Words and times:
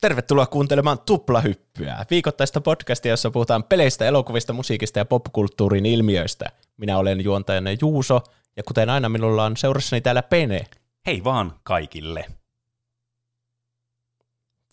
Tervetuloa 0.00 0.46
kuuntelemaan 0.46 0.98
Tuplahyppyä, 1.06 2.06
viikoittaista 2.10 2.60
podcastia, 2.60 3.12
jossa 3.12 3.30
puhutaan 3.30 3.64
peleistä, 3.64 4.06
elokuvista, 4.06 4.52
musiikista 4.52 4.98
ja 4.98 5.04
popkulttuurin 5.04 5.86
ilmiöistä. 5.86 6.44
Minä 6.76 6.98
olen 6.98 7.24
juontajanne 7.24 7.76
Juuso, 7.80 8.22
ja 8.56 8.62
kuten 8.62 8.90
aina 8.90 9.08
minulla 9.08 9.44
on 9.44 9.56
seurassani 9.56 10.00
täällä 10.00 10.22
Pene. 10.22 10.66
Hei 11.06 11.24
vaan 11.24 11.52
kaikille. 11.62 12.24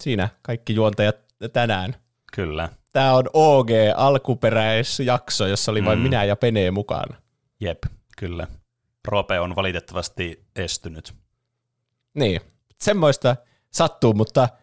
Siinä 0.01 0.29
kaikki 0.41 0.75
juontajat 0.75 1.15
tänään. 1.53 1.95
Kyllä. 2.33 2.69
Tämä 2.91 3.13
on 3.13 3.29
OG 3.33 3.69
alkuperäisjakso, 3.95 5.47
jossa 5.47 5.71
oli 5.71 5.85
vain 5.85 5.99
mm. 5.99 6.03
minä 6.03 6.23
ja 6.23 6.35
Pene 6.35 6.71
mukana. 6.71 7.17
Jep, 7.59 7.83
kyllä. 8.17 8.47
Rope 9.07 9.39
on 9.39 9.55
valitettavasti 9.55 10.45
estynyt. 10.55 11.13
Niin, 12.13 12.41
semmoista 12.81 13.35
sattuu, 13.71 14.13
mutta– 14.13 14.49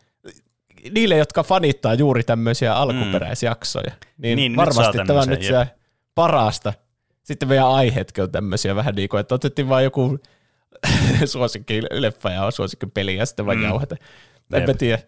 niille, 0.91 1.17
jotka 1.17 1.43
fanittaa 1.43 1.95
juuri 1.95 2.23
tämmöisiä 2.23 2.75
alkuperäisjaksoja, 2.75 3.93
niin, 4.19 4.37
niin 4.37 4.57
varmasti 4.57 4.99
tämä 5.07 5.21
on 5.21 5.29
nyt 5.29 5.43
se 5.43 5.67
parasta. 6.15 6.73
Sitten 7.23 7.49
meidän 7.49 7.69
aiheetkin 7.69 8.25
on 8.25 8.31
tämmöisiä 8.31 8.77
vähän 8.77 8.95
niin 8.95 9.09
kuin, 9.09 9.21
että 9.21 9.35
otettiin 9.35 9.69
vain 9.69 9.85
joku 9.85 10.19
suosikki 11.25 11.83
leffa 11.91 12.31
ja 12.31 12.51
suosikki 12.51 12.87
peli 12.87 13.17
ja 13.17 13.27
sitten 13.27 13.47
vaan 13.47 13.59
mm. 13.59 13.65
jauhata. 13.65 13.97
En 14.53 14.63
mä 14.67 14.75
tiedä. 14.75 15.03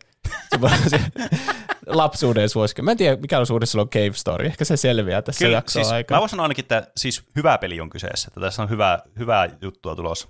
Se 0.89 1.01
lapsuuden 1.87 2.49
suosikki. 2.49 2.83
Mä 2.83 2.91
en 2.91 2.97
tiedä, 2.97 3.17
mikä 3.17 3.39
on 3.39 3.47
suhde 3.47 3.67
on 3.81 3.89
Cave 3.89 4.13
Story. 4.13 4.47
Ehkä 4.47 4.65
se 4.65 4.77
selviää 4.77 5.23
tässä 5.23 5.45
Kyllä, 5.45 5.57
jaksoa 5.57 5.83
siis, 5.83 5.93
aikana. 5.93 6.17
Mä 6.17 6.21
voin 6.21 6.31
sanoa 6.31 6.45
ainakin, 6.45 6.63
että 6.63 6.87
siis 6.97 7.23
hyvä 7.37 7.59
peli 7.59 7.81
on 7.81 7.91
kyseessä. 7.91 8.29
Että 8.29 8.41
tässä 8.41 8.63
on 8.63 8.71
hyvä, 8.71 8.99
hyvää 9.19 9.49
juttua 9.63 9.97
tulossa. 9.97 10.29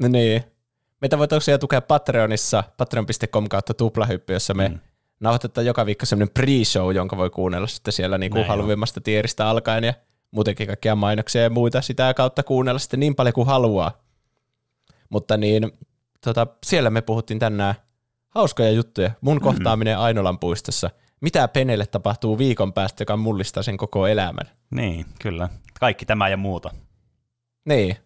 No 0.00 0.08
niin. 0.08 0.44
Meitä 1.00 1.18
voi 1.18 1.28
tosiaan 1.28 1.60
tukea 1.60 1.80
Patreonissa, 1.80 2.64
patreon.com 2.76 3.48
kautta 3.48 3.74
tuplahyppy, 3.74 4.32
jossa 4.32 4.54
me 4.54 4.68
mm. 4.68 4.78
nauhoitetaan 5.20 5.66
joka 5.66 5.86
viikko 5.86 6.06
semmoinen 6.06 6.34
pre-show, 6.40 6.94
jonka 6.94 7.16
voi 7.16 7.30
kuunnella 7.30 7.66
sitten 7.66 7.92
siellä 7.92 8.18
niin 8.18 8.32
kuin 8.32 8.46
halvimmasta 8.46 9.00
tieristä 9.00 9.48
alkaen 9.48 9.84
ja 9.84 9.94
muutenkin 10.30 10.66
kaikkia 10.66 10.94
mainoksia 10.94 11.42
ja 11.42 11.50
muita 11.50 11.82
sitä 11.82 12.14
kautta 12.14 12.42
kuunnella 12.42 12.78
sitten 12.78 13.00
niin 13.00 13.14
paljon 13.14 13.32
kuin 13.32 13.46
haluaa. 13.46 14.05
Mutta 15.10 15.36
niin, 15.36 15.72
tota, 16.24 16.46
siellä 16.66 16.90
me 16.90 17.02
puhuttiin 17.02 17.38
tänään 17.38 17.74
hauskoja 18.28 18.70
juttuja. 18.70 19.10
Mun 19.20 19.36
mm-hmm. 19.36 19.44
kohtaaminen 19.44 19.98
Ainolan 19.98 20.38
puistossa. 20.38 20.90
Mitä 21.20 21.48
Penelle 21.48 21.86
tapahtuu 21.86 22.38
viikon 22.38 22.72
päästä, 22.72 23.02
joka 23.02 23.16
mullistaa 23.16 23.62
sen 23.62 23.76
koko 23.76 24.06
elämän. 24.06 24.46
Niin, 24.70 25.06
kyllä. 25.22 25.48
Kaikki 25.80 26.06
tämä 26.06 26.28
ja 26.28 26.36
muuta. 26.36 26.70
Niin. 27.64 27.96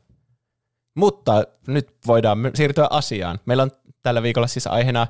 Mutta 0.96 1.44
nyt 1.66 1.96
voidaan 2.06 2.38
siirtyä 2.54 2.86
asiaan. 2.90 3.38
Meillä 3.46 3.62
on 3.62 3.70
tällä 4.02 4.22
viikolla 4.22 4.46
siis 4.46 4.66
aiheena 4.66 5.06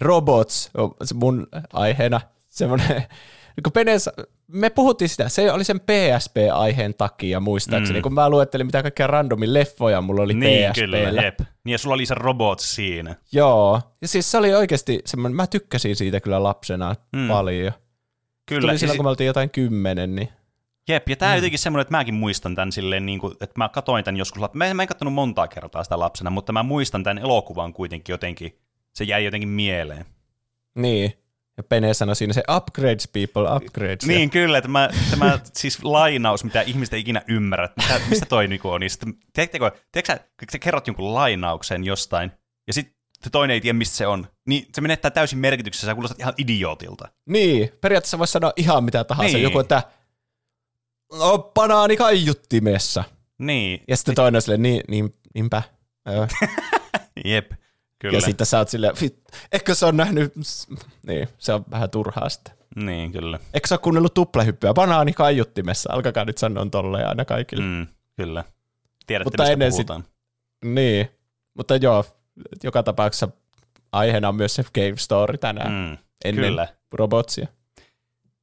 robots, 0.00 0.70
mun 1.14 1.46
aiheena 1.72 2.20
semmoinen, 2.48 3.02
kun 3.64 3.72
Penes, 3.72 4.10
me 4.48 4.70
puhuttiin 4.70 5.08
sitä, 5.08 5.28
se 5.28 5.52
oli 5.52 5.64
sen 5.64 5.80
PSP-aiheen 5.80 6.94
takia 6.98 7.40
muistaakseni, 7.40 7.98
mm. 7.98 8.02
kun 8.02 8.14
mä 8.14 8.30
luettelin 8.30 8.66
mitä 8.66 8.82
kaikkia 8.82 9.06
randomin 9.06 9.54
leffoja 9.54 10.00
mulla 10.00 10.22
oli 10.22 10.34
niin, 10.34 10.70
PSP. 10.70 10.80
Kyllä, 10.80 10.98
jep. 10.98 11.38
Niin 11.64 11.72
ja 11.72 11.78
sulla 11.78 11.94
oli 11.94 12.06
se 12.06 12.14
robot 12.14 12.60
siinä. 12.60 13.16
Joo, 13.32 13.80
ja 14.02 14.08
siis 14.08 14.30
se 14.30 14.38
oli 14.38 14.54
oikeasti 14.54 15.00
semmoinen, 15.06 15.36
mä 15.36 15.46
tykkäsin 15.46 15.96
siitä 15.96 16.20
kyllä 16.20 16.42
lapsena 16.42 16.94
mm. 17.16 17.28
paljon. 17.28 17.72
Kyllä. 18.46 18.60
Tuli 18.60 18.78
silloin, 18.78 18.98
kun 18.98 19.06
me 19.06 19.10
oltiin 19.10 19.26
jotain 19.26 19.50
kymmenen, 19.50 20.14
niin 20.14 20.28
Jep, 20.88 21.08
ja 21.08 21.16
tämä 21.16 21.32
mm. 21.32 21.36
jotenkin 21.36 21.58
semmoinen, 21.58 21.82
että 21.82 21.96
mäkin 21.96 22.14
muistan 22.14 22.54
tämän 22.54 22.72
silleen, 22.72 23.06
niin 23.06 23.18
kuin, 23.18 23.32
että 23.32 23.54
mä 23.56 23.68
katoin 23.68 24.04
tämän 24.04 24.16
joskus, 24.16 24.42
mä, 24.54 24.74
mä 24.74 24.82
en 24.82 24.88
katsonut 24.88 25.14
montaa 25.14 25.48
kertaa 25.48 25.84
sitä 25.84 25.98
lapsena, 25.98 26.30
mutta 26.30 26.52
mä 26.52 26.62
muistan 26.62 27.04
tämän 27.04 27.18
elokuvan 27.18 27.72
kuitenkin 27.72 28.12
jotenkin, 28.12 28.58
se 28.92 29.04
jäi 29.04 29.24
jotenkin 29.24 29.48
mieleen. 29.48 30.06
Niin, 30.74 31.12
ja 31.56 31.62
Pene 31.62 31.94
sanoi 31.94 32.16
siinä 32.16 32.32
se 32.32 32.42
upgrades 32.56 33.08
people, 33.08 33.56
upgrades. 33.56 34.06
Niin 34.06 34.30
kyllä, 34.30 34.58
että 34.58 34.70
mä, 34.70 34.88
tämä 35.10 35.38
siis 35.52 35.84
lainaus, 35.84 36.44
mitä 36.44 36.60
ihmiset 36.60 36.94
ei 36.94 37.00
ikinä 37.00 37.22
ymmärrä, 37.28 37.68
mitä, 37.76 38.00
mistä 38.08 38.26
toi 38.26 38.48
niinku 38.48 38.70
on, 38.70 38.80
niin 38.80 38.90
sitten, 38.90 39.14
tiedätkö 39.32 39.70
sä, 40.06 40.20
sä 40.52 40.58
kerrot 40.58 40.86
jonkun 40.86 41.14
lainauksen 41.14 41.84
jostain, 41.84 42.30
ja 42.66 42.72
sitten 42.72 42.94
toinen 43.32 43.54
ei 43.54 43.60
tiedä, 43.60 43.78
mistä 43.78 43.96
se 43.96 44.06
on, 44.06 44.26
niin 44.46 44.66
se 44.74 44.80
menettää 44.80 45.10
täysin 45.10 45.38
merkityksessä, 45.38 45.86
sä 45.86 45.94
kuulostat 45.94 46.20
ihan 46.20 46.34
idiootilta. 46.38 47.08
Niin, 47.26 47.72
periaatteessa 47.80 48.18
voisi 48.18 48.32
sanoa 48.32 48.52
ihan 48.56 48.84
mitä 48.84 49.04
tahansa, 49.04 49.32
niin. 49.32 49.42
joku, 49.42 49.58
että 49.58 49.82
no, 51.12 51.38
banaani 51.38 51.96
kaiuttimessa. 51.96 53.04
Niin. 53.38 53.80
Ja 53.88 53.96
sitten 53.96 54.14
toinen 54.14 54.38
on 54.38 54.42
silleen, 54.42 54.62
niin, 54.62 54.82
niin, 54.88 55.14
niinpä. 55.34 55.62
Jep, 57.24 57.52
kyllä. 58.04 58.16
Ja 58.16 58.20
sitten 58.20 58.46
sä 58.46 58.58
oot 58.58 58.68
silleen, 58.68 58.94
ehkä 59.52 59.74
se 59.74 59.86
on 59.86 59.96
nähnyt, 59.96 60.34
niin, 61.06 61.28
se 61.38 61.52
on 61.52 61.64
vähän 61.70 61.90
turhaa 61.90 62.28
sitten. 62.28 62.54
Niin, 62.76 63.12
kyllä. 63.12 63.38
Eikö 63.54 63.68
sä 63.68 63.74
ole 63.74 63.80
kuunnellut 63.80 64.14
tuplahyppyä 64.14 64.74
banaani 64.74 65.12
kaiuttimessa? 65.12 65.92
Alkakaa 65.92 66.24
nyt 66.24 66.38
sanoa 66.38 66.66
tolleen 66.70 67.08
aina 67.08 67.24
kaikille. 67.24 67.64
Mm, 67.64 67.86
kyllä. 68.16 68.44
Tiedätte, 69.06 69.26
mutta 69.26 69.42
mistä 69.42 69.52
ennen 69.52 69.70
puhutaan. 69.70 70.02
Sit, 70.02 70.10
niin, 70.64 71.08
mutta 71.54 71.76
joo, 71.76 72.04
joka 72.62 72.82
tapauksessa 72.82 73.28
aiheena 73.92 74.28
on 74.28 74.34
myös 74.34 74.54
se 74.54 74.64
Game 74.74 74.96
Story 74.96 75.38
tänään. 75.38 75.72
Mm, 75.72 75.98
ennen 76.24 76.44
kyllä. 76.44 76.68
robotsia. 76.92 77.46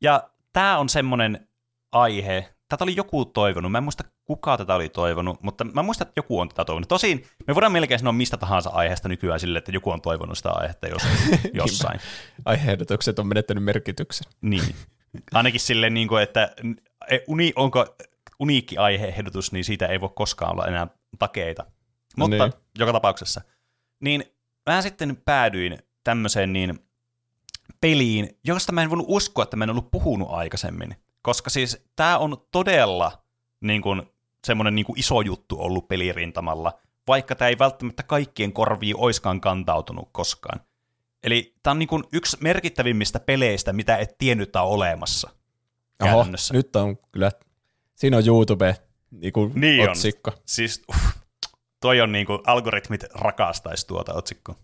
Ja 0.01 0.29
tämä 0.53 0.77
on 0.77 0.89
semmoinen 0.89 1.47
aihe, 1.91 2.53
tätä 2.71 2.83
oli 2.83 2.95
joku 2.95 3.25
toivonut, 3.25 3.71
mä 3.71 3.77
en 3.77 3.83
muista 3.83 4.03
kuka 4.25 4.57
tätä 4.57 4.75
oli 4.75 4.89
toivonut, 4.89 5.43
mutta 5.43 5.63
mä 5.63 5.83
muistan, 5.83 6.07
että 6.07 6.19
joku 6.19 6.39
on 6.39 6.49
tätä 6.49 6.65
toivonut. 6.65 6.87
Tosin 6.87 7.25
me 7.47 7.55
voidaan 7.55 7.71
melkein 7.71 7.99
sanoa 7.99 8.13
mistä 8.13 8.37
tahansa 8.37 8.69
aiheesta 8.69 9.09
nykyään 9.09 9.39
sille, 9.39 9.57
että 9.57 9.71
joku 9.71 9.89
on 9.89 10.01
toivonut 10.01 10.37
sitä 10.37 10.51
aihetta 10.51 10.87
jos, 10.87 11.01
jossain. 11.53 11.99
Aiheehdotukset 12.45 13.19
on 13.19 13.27
menettänyt 13.27 13.63
merkityksen. 13.63 14.31
Niin. 14.41 14.75
Ainakin 15.33 15.59
silleen, 15.59 15.93
niin 15.93 16.07
kuin, 16.07 16.23
että 16.23 16.55
e, 17.09 17.19
uni, 17.27 17.53
onko 17.55 17.95
uniikki 18.39 18.77
aiheehdotus, 18.77 19.51
niin 19.51 19.63
siitä 19.63 19.85
ei 19.85 20.01
voi 20.01 20.09
koskaan 20.15 20.51
olla 20.51 20.67
enää 20.67 20.87
takeita. 21.19 21.65
Mutta 22.17 22.45
niin. 22.45 22.53
joka 22.79 22.93
tapauksessa. 22.93 23.41
Niin 23.99 24.23
mä 24.69 24.81
sitten 24.81 25.21
päädyin 25.25 25.79
tämmöiseen 26.03 26.53
niin 26.53 26.79
peliin, 27.81 28.29
josta 28.43 28.71
mä 28.71 28.81
en 28.81 28.89
voinut 28.89 29.05
uskoa, 29.09 29.43
että 29.43 29.57
mä 29.57 29.63
en 29.63 29.69
ollut 29.69 29.91
puhunut 29.91 30.27
aikaisemmin. 30.31 30.95
Koska 31.21 31.49
siis 31.49 31.85
tämä 31.95 32.17
on 32.17 32.37
todella 32.51 33.23
niin 33.61 33.81
kuin, 33.81 34.01
semmoinen 34.47 34.75
niin 34.75 34.85
kuin 34.85 34.99
iso 34.99 35.21
juttu 35.21 35.55
ollut 35.59 35.87
pelirintamalla, 35.87 36.79
vaikka 37.07 37.35
tämä 37.35 37.49
ei 37.49 37.59
välttämättä 37.59 38.03
kaikkien 38.03 38.53
korviin 38.53 38.95
oiskaan 38.97 39.41
kantautunut 39.41 40.09
koskaan. 40.11 40.59
Eli 41.23 41.55
tämä 41.63 41.71
on 41.71 41.79
niin 41.79 41.89
kuin 41.89 42.03
yksi 42.13 42.37
merkittävimmistä 42.41 43.19
peleistä, 43.19 43.73
mitä 43.73 43.97
et 43.97 44.17
tiennyt 44.17 44.55
on 44.55 44.61
olemassa. 44.61 45.29
Oho, 46.03 46.25
nyt 46.53 46.75
on 46.75 46.97
kyllä, 47.11 47.31
siinä 47.95 48.17
on 48.17 48.27
YouTube 48.27 48.75
niin 49.11 49.33
kuin 49.33 49.51
niin 49.55 49.89
otsikko. 49.89 50.31
On. 50.31 50.37
Siis 50.45 50.83
uh, 50.89 50.95
toi 51.79 52.01
on 52.01 52.11
niin 52.11 52.25
kuin, 52.25 52.39
algoritmit 52.45 53.03
rakastaisi 53.13 53.87
tuota 53.87 54.13
otsikkoa. 54.13 54.55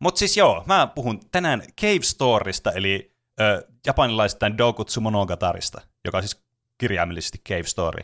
Mutta 0.00 0.18
siis 0.18 0.36
joo, 0.36 0.64
mä 0.66 0.86
puhun 0.86 1.20
tänään 1.30 1.62
Cave 1.80 2.02
Storysta, 2.02 2.72
eli 2.72 3.17
ö, 3.40 3.66
japanilaistain 3.86 4.58
Dokutsu 4.58 5.00
Monogatarista, 5.00 5.80
joka 6.04 6.18
on 6.18 6.22
siis 6.22 6.42
kirjaimellisesti 6.78 7.38
Cave 7.48 7.62
Story, 7.62 8.02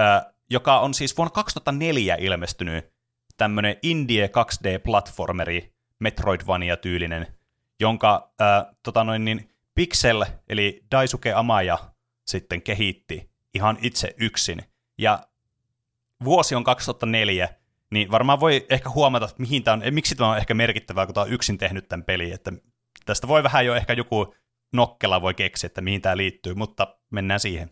ö, 0.00 0.32
joka 0.50 0.80
on 0.80 0.94
siis 0.94 1.16
vuonna 1.16 1.30
2004 1.30 2.16
ilmestynyt 2.20 2.92
tämmöinen 3.36 3.76
indie 3.82 4.26
2D-platformeri, 4.26 5.74
Metroidvania-tyylinen, 5.98 7.26
jonka 7.80 8.32
ö, 8.40 8.44
tota 8.82 9.04
noin, 9.04 9.24
niin 9.24 9.50
Pixel, 9.74 10.24
eli 10.48 10.84
Daisuke 10.90 11.32
Amaya, 11.32 11.78
sitten 12.26 12.62
kehitti 12.62 13.30
ihan 13.54 13.78
itse 13.82 14.14
yksin. 14.16 14.62
Ja 14.98 15.28
vuosi 16.24 16.54
on 16.54 16.64
2004, 16.64 17.48
niin 17.90 18.10
varmaan 18.10 18.40
voi 18.40 18.66
ehkä 18.70 18.90
huomata, 18.90 19.24
että 19.24 19.42
mihin 19.42 19.64
tämä 19.64 19.74
on, 19.74 19.94
miksi 19.94 20.14
tämä 20.14 20.30
on 20.30 20.38
ehkä 20.38 20.54
merkittävää, 20.54 21.06
kun 21.06 21.14
tämä 21.14 21.24
on 21.24 21.32
yksin 21.32 21.58
tehnyt 21.58 21.88
tämän 21.88 22.04
pelin, 22.04 22.32
että 22.32 22.52
tästä 23.04 23.28
voi 23.28 23.42
vähän 23.42 23.66
jo 23.66 23.74
ehkä 23.74 23.92
joku 23.92 24.34
nokkela 24.72 25.22
voi 25.22 25.34
keksiä, 25.34 25.66
että 25.66 25.80
mihin 25.80 26.02
tämä 26.02 26.16
liittyy, 26.16 26.54
mutta 26.54 26.96
mennään 27.10 27.40
siihen. 27.40 27.70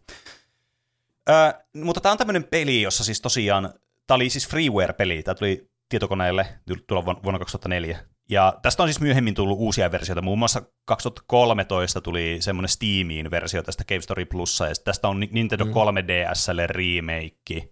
Öö, 1.28 1.52
mutta 1.74 2.00
tämä 2.00 2.12
on 2.12 2.18
tämmöinen 2.18 2.44
peli, 2.44 2.82
jossa 2.82 3.04
siis 3.04 3.20
tosiaan, 3.20 3.74
tämä 4.06 4.16
oli 4.16 4.30
siis 4.30 4.48
freeware-peli, 4.48 5.22
tämä 5.22 5.34
tuli 5.34 5.70
tietokoneelle 5.88 6.46
tulla 6.86 7.04
vuonna 7.04 7.38
2004. 7.38 7.98
Ja 8.28 8.54
tästä 8.62 8.82
on 8.82 8.88
siis 8.88 9.00
myöhemmin 9.00 9.34
tullut 9.34 9.58
uusia 9.58 9.92
versioita, 9.92 10.22
muun 10.22 10.38
muassa 10.38 10.62
2013 10.84 12.00
tuli 12.00 12.36
semmoinen 12.40 12.68
Steamiin 12.68 13.30
versio 13.30 13.62
tästä 13.62 13.84
Cave 13.84 14.00
Story 14.00 14.24
Plussa, 14.24 14.66
ja 14.66 14.74
tästä 14.84 15.08
on 15.08 15.20
Nintendo 15.20 15.64
mm. 15.64 15.70
3DSlle 15.70 16.66
remake, 16.66 17.68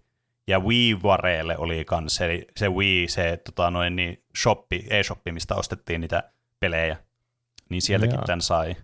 ja 0.47 0.59
WiiWareelle 0.59 1.57
oli 1.57 1.85
kans 1.85 2.15
se, 2.15 2.45
se 2.57 2.69
Wii, 2.69 3.07
se 3.07 3.41
tota, 3.45 3.71
noin, 3.71 3.95
niin, 3.95 4.23
shoppi, 4.41 4.87
e-shoppi, 4.89 5.31
mistä 5.31 5.55
ostettiin 5.55 6.01
niitä 6.01 6.31
pelejä. 6.59 6.97
Niin 7.69 7.81
sieltäkin 7.81 8.15
Jaa. 8.15 8.25
tämän 8.25 8.41
sai. 8.41 8.75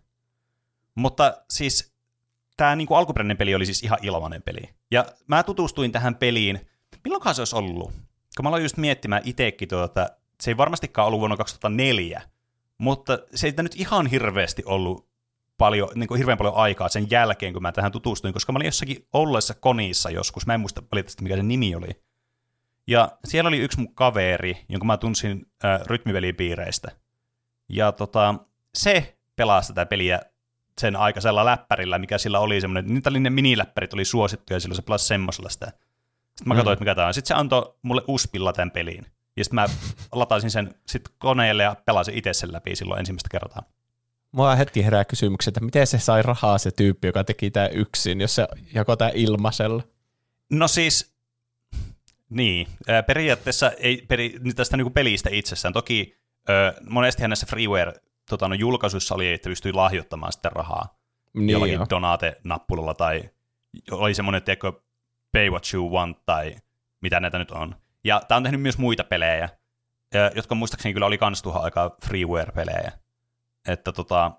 Mutta 0.95 1.37
siis 1.49 1.93
tämä 2.57 2.75
niinku 2.75 2.95
alkuperäinen 2.95 3.37
peli 3.37 3.55
oli 3.55 3.65
siis 3.65 3.83
ihan 3.83 3.99
ilmainen 4.01 4.41
peli. 4.41 4.61
Ja 4.91 5.05
mä 5.27 5.43
tutustuin 5.43 5.91
tähän 5.91 6.15
peliin, 6.15 6.67
milloinkaan 7.03 7.35
se 7.35 7.41
olisi 7.41 7.55
ollut? 7.55 7.91
Kun 8.35 8.45
mä 8.45 8.49
aloin 8.49 8.63
just 8.63 8.77
miettimään 8.77 9.21
itsekin, 9.25 9.67
tuota, 9.67 10.09
se 10.41 10.51
ei 10.51 10.57
varmastikaan 10.57 11.07
ollut 11.07 11.19
vuonna 11.19 11.37
2004, 11.37 12.21
mutta 12.77 13.19
se 13.35 13.47
ei 13.47 13.53
nyt 13.57 13.75
ihan 13.75 14.07
hirveästi 14.07 14.63
ollut 14.65 15.11
paljon, 15.57 15.89
niin 15.95 16.07
kuin 16.07 16.17
hirveän 16.17 16.37
paljon 16.37 16.55
aikaa 16.55 16.89
sen 16.89 17.07
jälkeen, 17.11 17.53
kun 17.53 17.61
mä 17.61 17.71
tähän 17.71 17.91
tutustuin, 17.91 18.33
koska 18.33 18.51
mä 18.51 18.57
olin 18.57 18.65
jossakin 18.65 19.07
olleessa 19.13 19.53
konissa 19.53 20.09
joskus, 20.09 20.45
mä 20.45 20.53
en 20.53 20.59
muista 20.59 20.81
valitettavasti 20.81 21.23
mikä 21.23 21.35
se 21.35 21.43
nimi 21.43 21.75
oli. 21.75 22.01
Ja 22.87 23.11
siellä 23.25 23.47
oli 23.47 23.57
yksi 23.57 23.79
mun 23.79 23.95
kaveri, 23.95 24.57
jonka 24.69 24.85
mä 24.85 24.97
tunsin 24.97 25.45
äh, 25.65 25.81
rytmivelipiireistä. 25.85 26.91
Ja 27.69 27.91
tota, 27.91 28.35
se 28.75 29.17
pelasi 29.35 29.73
tätä 29.73 29.85
peliä 29.85 30.21
sen 30.79 30.95
aikaisella 30.95 31.45
läppärillä, 31.45 31.99
mikä 31.99 32.17
sillä 32.17 32.39
oli 32.39 32.61
semmoinen, 32.61 32.93
niitä 32.93 33.09
oli 33.09 33.19
ne 33.19 33.29
miniläppärit 33.29 33.93
oli 33.93 34.05
suosittuja, 34.05 34.55
ja 34.55 34.59
silloin 34.59 34.75
se 34.75 34.81
pelasi 34.81 35.05
semmoisella 35.05 35.49
sitä. 35.49 35.65
Sitten 35.65 36.47
mä 36.47 36.55
katsoin, 36.55 36.71
mm. 36.71 36.73
että 36.73 36.83
mikä 36.83 36.95
tämä 36.95 37.07
on. 37.07 37.13
Sitten 37.13 37.27
se 37.27 37.33
antoi 37.33 37.75
mulle 37.81 38.01
uspilla 38.07 38.53
tämän 38.53 38.71
peliin. 38.71 39.05
Ja 39.37 39.43
sitten 39.43 39.55
mä 39.55 39.65
lataisin 40.11 40.51
sen 40.51 40.75
sit 40.87 41.09
koneelle 41.17 41.63
ja 41.63 41.75
pelasin 41.85 42.17
itse 42.17 42.33
sen 42.33 42.53
läpi 42.53 42.75
silloin 42.75 42.99
ensimmäistä 42.99 43.29
kertaa. 43.31 43.63
Mua 44.31 44.55
heti 44.55 44.85
herää 44.85 45.05
kysymys, 45.05 45.47
että 45.47 45.59
miten 45.59 45.87
se 45.87 45.99
sai 45.99 46.21
rahaa 46.21 46.57
se 46.57 46.71
tyyppi, 46.71 47.07
joka 47.07 47.23
teki 47.23 47.51
tämä 47.51 47.67
yksin, 47.67 48.21
jos 48.21 48.35
se 48.35 48.47
jakoi 48.73 48.97
tämä 48.97 49.11
ilmaisella? 49.13 49.83
No 50.49 50.67
siis, 50.67 51.15
niin, 52.29 52.67
periaatteessa 53.07 53.71
ei 53.71 54.05
peri, 54.07 54.39
tästä 54.55 54.77
niinku 54.77 54.89
pelistä 54.89 55.29
itsessään. 55.33 55.73
Toki 55.73 56.17
monesti 56.89 57.27
näissä 57.27 57.45
freeware 57.45 57.93
tota, 58.31 58.47
no, 58.47 58.55
julkaisuissa 58.55 59.15
oli, 59.15 59.33
että 59.33 59.49
pystyi 59.49 59.73
lahjoittamaan 59.73 60.31
sitten 60.31 60.51
rahaa 60.51 61.01
niin 61.33 61.49
jollakin 61.49 61.75
jo. 61.75 61.85
donate-nappulalla 61.89 62.93
tai 62.93 63.29
oli 63.91 64.13
semmoinen, 64.13 64.43
tiedätkö, 64.43 64.71
pay 65.31 65.49
what 65.49 65.73
you 65.73 65.91
want 65.91 66.25
tai 66.25 66.55
mitä 67.01 67.19
näitä 67.19 67.37
nyt 67.37 67.51
on. 67.51 67.75
Ja 68.03 68.21
tämä 68.27 68.37
on 68.37 68.43
tehnyt 68.43 68.61
myös 68.61 68.77
muita 68.77 69.03
pelejä, 69.03 69.49
jotka 70.35 70.55
muistaakseni 70.55 70.93
kyllä 70.93 71.05
oli 71.05 71.17
kans 71.17 71.41
tuohon 71.41 71.63
aikaa 71.63 71.95
freeware-pelejä. 72.05 72.91
Että 73.67 73.91
tota, 73.91 74.31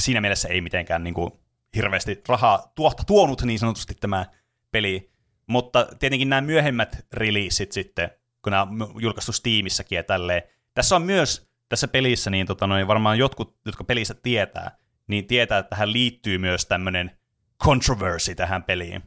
siinä 0.00 0.20
mielessä 0.20 0.48
ei 0.48 0.60
mitenkään 0.60 1.04
niin 1.04 1.14
kuin, 1.14 1.30
hirveästi 1.76 2.22
rahaa 2.28 2.72
tuotta 2.74 3.04
tuonut 3.04 3.42
niin 3.42 3.58
sanotusti 3.58 3.94
tämä 3.94 4.26
peli. 4.70 5.10
Mutta 5.46 5.86
tietenkin 5.98 6.28
nämä 6.28 6.40
myöhemmät 6.40 7.06
releasit 7.12 7.72
sitten, 7.72 8.10
kun 8.42 8.50
nämä 8.50 8.62
on 8.62 8.92
julkaistu 9.00 9.32
Steamissäkin 9.32 9.96
ja 9.96 10.04
tälleen. 10.04 10.42
Tässä 10.74 10.96
on 10.96 11.02
myös 11.02 11.48
tässä 11.68 11.88
pelissä, 11.88 12.30
niin 12.30 12.46
tota 12.46 12.66
noin, 12.66 12.86
varmaan 12.86 13.18
jotkut, 13.18 13.56
jotka 13.66 13.84
pelistä 13.84 14.14
tietää, 14.14 14.76
niin 15.06 15.26
tietää, 15.26 15.58
että 15.58 15.70
tähän 15.70 15.92
liittyy 15.92 16.38
myös 16.38 16.66
tämmöinen 16.66 17.18
controversy 17.64 18.34
tähän 18.34 18.62
peliin. 18.62 19.02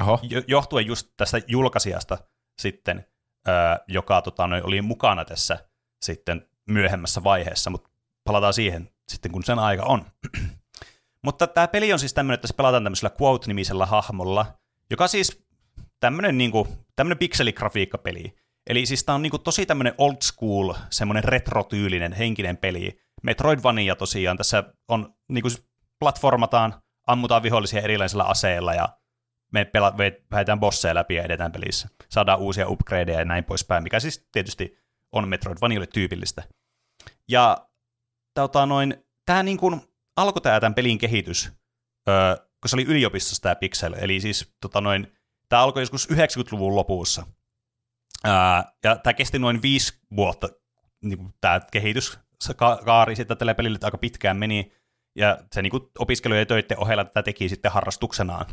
Oho. 0.00 0.20
Johtuen 0.46 0.86
just 0.86 1.08
tästä 1.16 1.40
julkaisijasta 1.46 2.18
sitten, 2.58 3.06
joka 3.88 4.22
tota, 4.22 4.46
noin, 4.46 4.66
oli 4.66 4.82
mukana 4.82 5.24
tässä 5.24 5.58
sitten 6.02 6.48
myöhemmässä 6.66 7.24
vaiheessa, 7.24 7.70
mutta 7.70 7.90
palataan 8.24 8.54
siihen 8.54 8.90
sitten, 9.08 9.32
kun 9.32 9.44
sen 9.44 9.58
aika 9.58 9.82
on. 9.84 10.04
mutta 11.24 11.46
tämä 11.46 11.68
peli 11.68 11.92
on 11.92 11.98
siis 11.98 12.14
tämmöinen, 12.14 12.34
että 12.34 12.46
se 12.46 12.54
pelataan 12.54 12.84
tämmöisellä 12.84 13.16
Quote-nimisellä 13.20 13.86
hahmolla, 13.86 14.46
joka 14.90 15.08
siis 15.08 15.46
tämmöinen, 16.00 16.38
niin 16.38 16.50
kuin, 16.50 16.68
tämmöinen 16.96 17.18
pikseligrafiikkapeli. 17.18 18.34
Eli 18.66 18.86
siis 18.86 19.04
tämä 19.04 19.14
on 19.14 19.22
niin 19.22 19.30
kuin, 19.30 19.42
tosi 19.42 19.66
tämmöinen 19.66 19.94
old 19.98 20.16
school, 20.22 20.74
semmoinen 20.90 21.24
retrotyylinen 21.24 22.12
henkinen 22.12 22.56
peli. 22.56 23.00
Metroidvania 23.22 23.96
tosiaan, 23.96 24.36
tässä 24.36 24.64
on 24.88 25.14
niin 25.28 25.42
kuin, 25.42 25.52
platformataan, 25.98 26.74
ammutaan 27.06 27.42
vihollisia 27.42 27.80
erilaisilla 27.80 28.24
aseilla 28.24 28.74
ja 28.74 28.88
me 29.52 29.64
pela- 29.64 30.58
bosseja 30.58 30.94
läpi 30.94 31.14
ja 31.14 31.22
edetään 31.22 31.52
pelissä. 31.52 31.88
Saadaan 32.10 32.38
uusia 32.38 32.68
upgradeja 32.68 33.18
ja 33.18 33.24
näin 33.24 33.44
poispäin, 33.44 33.82
mikä 33.82 34.00
siis 34.00 34.28
tietysti 34.32 34.78
on 35.12 35.28
Metroidvanialle 35.28 35.86
tyypillistä. 35.86 36.42
Ja 37.28 37.68
tota, 38.34 38.66
noin, 38.66 39.04
tämä 39.26 39.42
niin 39.42 39.58
kuin, 39.58 39.80
alkoi 40.16 40.42
tämä 40.42 40.60
tämän 40.60 40.74
pelin 40.74 40.98
kehitys, 40.98 41.52
öö, 42.08 42.36
kun 42.36 42.68
se 42.68 42.76
oli 42.76 42.84
yliopistossa 42.84 43.42
tämä 43.42 43.54
Pixel, 43.54 43.94
eli 43.98 44.20
siis 44.20 44.54
tota, 44.60 44.80
noin, 44.80 45.12
tämä 45.48 45.62
alkoi 45.62 45.82
joskus 45.82 46.08
90-luvun 46.10 46.76
lopussa. 46.76 47.26
Ja 48.24 48.96
tämä 49.02 49.14
kesti 49.14 49.38
noin 49.38 49.62
viisi 49.62 49.98
vuotta, 50.16 50.48
niin 51.02 51.18
kuin 51.18 51.34
tämä 51.40 51.60
kehitys, 51.72 52.18
se 52.40 52.54
kaari 52.84 53.16
sitten 53.16 53.38
tälle 53.38 53.54
pelille 53.54 53.78
aika 53.82 53.98
pitkään 53.98 54.36
meni, 54.36 54.72
ja 55.16 55.38
se 55.52 55.62
niin 55.62 55.70
kuin 55.70 55.82
opiskelu- 55.98 56.34
ja 56.34 56.46
töiden 56.46 56.78
ohella 56.78 57.04
tätä 57.04 57.22
teki 57.22 57.48
sitten 57.48 57.72
harrastuksenaan. 57.72 58.46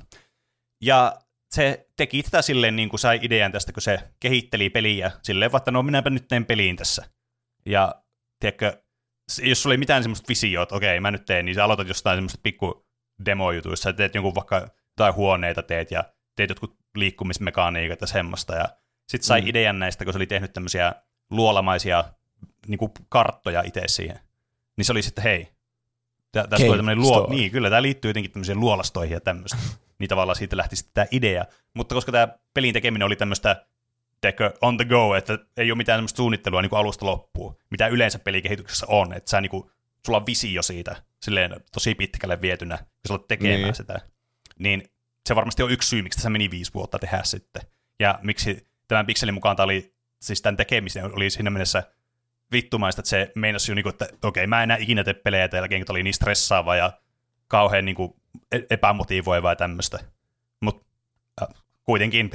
Ja 0.82 1.22
se 1.52 1.90
teki 1.98 2.24
tätä 2.24 2.42
silleen, 2.42 2.76
niin 2.76 2.90
kuin 2.90 3.00
sai 3.00 3.20
idean 3.22 3.52
tästä, 3.52 3.74
kun 3.74 3.82
se 3.82 4.00
kehitteli 4.20 4.70
peliä 4.70 5.12
silleen, 5.24 5.52
että 5.58 5.72
no 5.72 5.84
minäpä 5.84 6.10
nyt 6.10 6.28
teen 6.28 6.46
peliin 6.46 6.76
tässä. 6.76 7.06
Ja 7.66 7.96
tiedätkö, 8.40 8.84
jos 9.44 9.64
sulla 9.64 9.74
ei 9.74 9.78
mitään 9.78 10.04
semmoista 10.04 10.30
visioa, 10.30 10.64
että 10.64 10.76
okei, 10.76 11.00
mä 11.00 11.12
nyt 11.12 11.26
teen, 11.26 11.46
niin 11.46 11.56
sä 11.56 11.64
aloitat 11.64 11.88
jostain 11.88 12.18
semmoista 12.18 12.40
pikku 12.44 12.88
demojutuista, 13.26 13.84
sä 13.84 13.94
teet 13.94 14.16
jonkun 14.16 14.36
vaikka 14.36 14.68
tai 14.96 15.12
huoneita 15.12 15.64
teet 15.64 15.92
ja 15.92 16.04
teet 16.36 16.50
jotkut 16.50 16.78
liikkumismekaniikat 16.96 18.02
ja 18.02 18.08
semmoista. 18.08 18.56
Ja 18.56 18.66
sitten 19.10 19.28
sai 19.28 19.42
mm. 19.42 19.48
idean 19.48 19.80
näistä, 19.80 20.06
kun 20.06 20.14
se 20.14 20.18
oli 20.18 20.28
tehnyt 20.28 20.54
tämmöisiä 20.54 20.96
luolamaisia 21.30 22.04
niin 22.68 22.78
kuin 22.78 22.92
karttoja 23.10 23.62
itse 23.62 23.82
siihen. 23.88 24.20
Niin 24.78 24.86
se 24.86 24.92
oli 24.92 25.02
sitten, 25.02 25.24
hei, 25.24 25.48
tässä 26.32 26.66
tulee 26.66 26.78
tämmöinen 26.78 27.02
luo... 27.02 27.28
Niin, 27.30 27.52
kyllä, 27.52 27.70
tämä 27.70 27.82
liittyy 27.82 28.10
jotenkin 28.10 28.32
tämmöisiin 28.32 28.60
luolastoihin 28.60 29.14
ja 29.14 29.22
tämmöistä. 29.22 29.58
niin 30.00 30.10
tavallaan 30.10 30.36
siitä 30.36 30.58
lähti 30.58 30.76
sitten 30.76 30.94
tämä 30.94 31.08
idea. 31.12 31.46
Mutta 31.74 31.96
koska 31.96 32.12
tämä 32.12 32.28
pelin 32.54 32.74
tekeminen 32.74 33.06
oli 33.06 33.16
tämmöistä 33.16 33.66
teko 34.22 34.52
on 34.62 34.78
the 34.78 34.86
go, 34.86 35.16
että 35.16 35.40
ei 35.58 35.72
ole 35.72 35.78
mitään 35.78 35.98
semmoista 35.98 36.18
suunnittelua 36.18 36.62
niin 36.62 36.70
kuin 36.70 36.80
alusta 36.80 37.06
loppuun, 37.06 37.58
mitä 37.70 37.88
yleensä 37.88 38.20
pelikehityksessä 38.20 38.86
on, 38.90 39.14
että 39.14 39.30
sä 39.30 39.42
niin 39.42 39.50
kuin, 39.50 39.72
sulla 40.06 40.18
on 40.18 40.26
visio 40.26 40.62
siitä 40.62 40.96
silleen 41.22 41.56
tosi 41.72 41.96
pitkälle 41.96 42.42
vietynä, 42.42 42.78
kun 42.78 42.88
sä 43.08 43.14
olet 43.14 43.28
tekemään 43.28 43.62
niin. 43.62 43.76
sitä. 43.76 44.00
Niin 44.60 44.84
se 45.28 45.36
varmasti 45.36 45.64
on 45.64 45.72
yksi 45.72 45.90
syy, 45.90 46.02
miksi 46.02 46.18
tässä 46.18 46.30
meni 46.30 46.52
viisi 46.52 46.74
vuotta 46.74 47.00
tehdä 47.00 47.22
sitten. 47.24 47.62
Ja 48.00 48.20
miksi 48.24 48.69
tämän 48.90 49.06
pikselin 49.06 49.34
mukaan 49.34 49.56
tämä 49.56 49.66
oli, 49.66 49.94
siis 50.22 50.42
tämän 50.42 50.58
tekemisen 50.58 51.16
oli 51.16 51.30
siinä 51.30 51.50
mielessä 51.50 51.84
vittumaista, 52.52 53.00
että 53.00 53.10
se 53.10 53.32
meinasi 53.36 53.72
jo, 53.72 53.76
niin 53.76 53.84
kuin, 53.84 53.94
että 53.94 54.08
okei, 54.24 54.48
mä 54.48 54.60
en 54.60 54.64
enää 54.64 54.78
ikinä 54.78 55.04
tee 55.04 55.14
pelejä 55.14 55.48
tämän 55.48 55.62
jälkeen, 55.62 55.86
kun 55.86 55.94
oli 55.94 56.04
niin 56.04 56.14
stressaava 56.14 56.76
ja 56.76 56.92
kauhean 57.48 57.86
niin 57.86 57.96
kuin, 57.96 58.14
e-, 58.52 58.60
epämotivoivaa 58.70 59.52
ja 59.52 59.56
tämmöistä. 59.56 60.00
Mutta 60.62 60.88
kuitenkin 61.84 62.30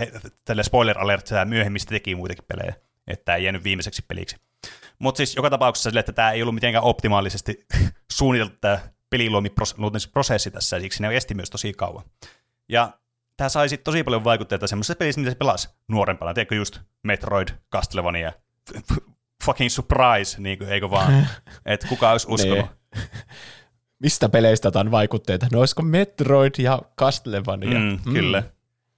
tälle 0.44 0.62
spoiler 0.62 0.98
alert 0.98 1.28
myöhemmistä 1.44 1.90
teki 1.90 2.14
muitakin 2.14 2.44
pelejä, 2.48 2.74
että 3.06 3.24
tämä 3.24 3.36
ei 3.36 3.44
jäänyt 3.44 3.64
viimeiseksi 3.64 4.04
peliksi. 4.08 4.36
Mutta 4.98 5.16
siis 5.16 5.36
joka 5.36 5.50
tapauksessa 5.50 5.90
sille, 5.90 6.00
että 6.00 6.12
tämä 6.12 6.32
ei 6.32 6.42
ollut 6.42 6.54
mitenkään 6.54 6.84
optimaalisesti 6.84 7.66
suunniteltu 8.12 8.56
tämä 8.60 8.78
peliluomiprosessi 9.10 10.50
tässä, 10.50 10.80
siksi 10.80 11.02
ne 11.02 11.16
esti 11.16 11.34
myös 11.34 11.50
tosi 11.50 11.72
kauan. 11.72 12.04
Ja 12.68 12.92
tämä 13.36 13.48
sai 13.48 13.68
sitten 13.68 13.84
tosi 13.84 14.04
paljon 14.04 14.24
vaikutteita 14.24 14.66
semmoisessa 14.66 14.94
pelissä, 14.96 15.20
mitä 15.20 15.30
se 15.30 15.36
pelasi 15.36 15.68
nuorempana. 15.88 16.34
Tiedätkö 16.34 16.54
just 16.54 16.80
Metroid, 17.02 17.48
Castlevania, 17.72 18.32
fucking 19.44 19.70
surprise, 19.70 20.40
niin 20.42 20.58
kuin, 20.58 20.70
eikö 20.70 20.90
vaan? 20.90 21.26
Että 21.66 21.88
kuka 21.88 22.10
olisi 22.10 22.26
uskonut. 22.30 22.66
Mistä 24.02 24.28
peleistä 24.28 24.68
otan 24.68 24.90
vaikutteita? 24.90 25.46
No 25.52 25.58
olisiko 25.58 25.82
Metroid 25.82 26.54
ja 26.58 26.82
Castlevania? 26.98 27.78
Mm, 27.78 27.98
mm. 28.04 28.12
Kyllä. 28.12 28.42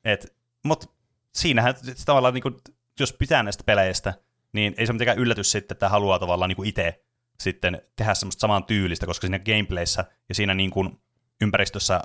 Et 0.05 0.37
mutta 0.65 0.87
siinähän 1.35 1.75
tavallaan, 2.05 2.35
niin 2.35 2.43
kuin, 2.43 2.57
jos 3.01 3.13
pitää 3.13 3.43
näistä 3.43 3.65
peleistä, 3.67 4.15
niin 4.53 4.75
ei 4.77 4.87
se 4.87 4.93
ole 4.93 4.95
mitenkään 4.95 5.19
yllätys 5.19 5.53
sitten, 5.53 5.75
että 5.75 5.89
haluaa 5.89 6.19
tavallaan 6.19 6.49
niin 6.49 6.67
itse 6.67 7.05
sitten 7.41 7.83
tehdä 7.97 8.15
semmoista 8.15 8.41
saman 8.41 8.65
tyylistä, 8.65 9.07
koska 9.07 9.27
siinä 9.27 9.39
gameplayssä 9.39 10.05
ja 10.29 10.35
siinä 10.35 10.55
niin 10.55 10.71
kuin 10.71 11.01
ympäristössä, 11.41 12.03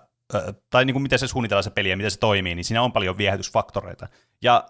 tai 0.70 0.86
niin 0.86 0.94
kuin 0.94 1.04
miten 1.04 1.20
se 1.20 1.28
suunnitellaan 1.28 1.64
se 1.64 1.70
peli 1.70 1.90
ja 1.90 1.98
miten 1.98 2.12
se 2.12 2.20
toimii, 2.20 2.56
niin 2.56 2.66
siinä 2.66 2.82
on 2.82 2.92
paljon 2.92 3.18
viehätysfaktoreita. 3.18 4.08
Ja 4.42 4.70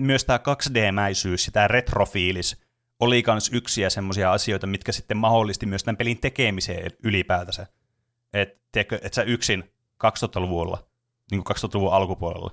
myös 0.00 0.24
tämä 0.24 0.38
2D-mäisyys 0.38 1.46
ja 1.46 1.52
tämä 1.52 1.68
retrofiilis 1.68 2.60
oli 3.00 3.22
myös 3.26 3.50
yksiä 3.52 3.90
semmoisia 3.90 4.32
asioita, 4.32 4.66
mitkä 4.66 4.92
sitten 4.92 5.16
mahdollisti 5.16 5.66
myös 5.66 5.84
tämän 5.84 5.96
pelin 5.96 6.20
tekemiseen 6.20 6.90
ylipäätänsä. 7.02 7.66
Että 8.32 8.80
et 9.02 9.14
sä 9.14 9.22
yksin 9.22 9.64
2000-luvulla, 10.06 10.88
niin 11.30 11.44
kuin 11.44 11.56
2000-luvun 11.56 11.92
alkupuolella, 11.92 12.50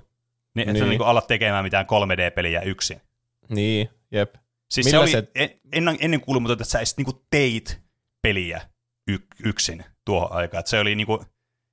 niin, 0.54 0.66
niin. 0.66 0.76
että 0.76 0.88
niin 0.88 1.02
alat 1.02 1.26
tekemään 1.26 1.64
mitään 1.64 1.86
3D-peliä 1.86 2.60
yksin. 2.60 3.00
Niin, 3.48 3.88
jep. 4.10 4.34
Siis 4.70 4.86
Millä 4.86 4.98
se 4.98 5.02
oli 5.02 5.10
se... 5.10 5.28
ennen, 5.72 5.96
ennen 6.00 6.20
kuulumaton, 6.20 6.52
että 6.52 6.64
sä 6.64 6.78
edes 6.78 6.96
niinku 6.96 7.26
teit 7.30 7.80
peliä 8.22 8.60
y- 9.08 9.26
yksin 9.44 9.84
tuohon 10.04 10.32
aikaan. 10.32 10.58
Että 10.58 10.70
se, 10.70 10.80
oli 10.80 10.94
niinku, 10.94 11.24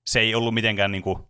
se 0.07 0.19
ei 0.19 0.35
ollut 0.35 0.53
mitenkään 0.53 0.91
niinku, 0.91 1.29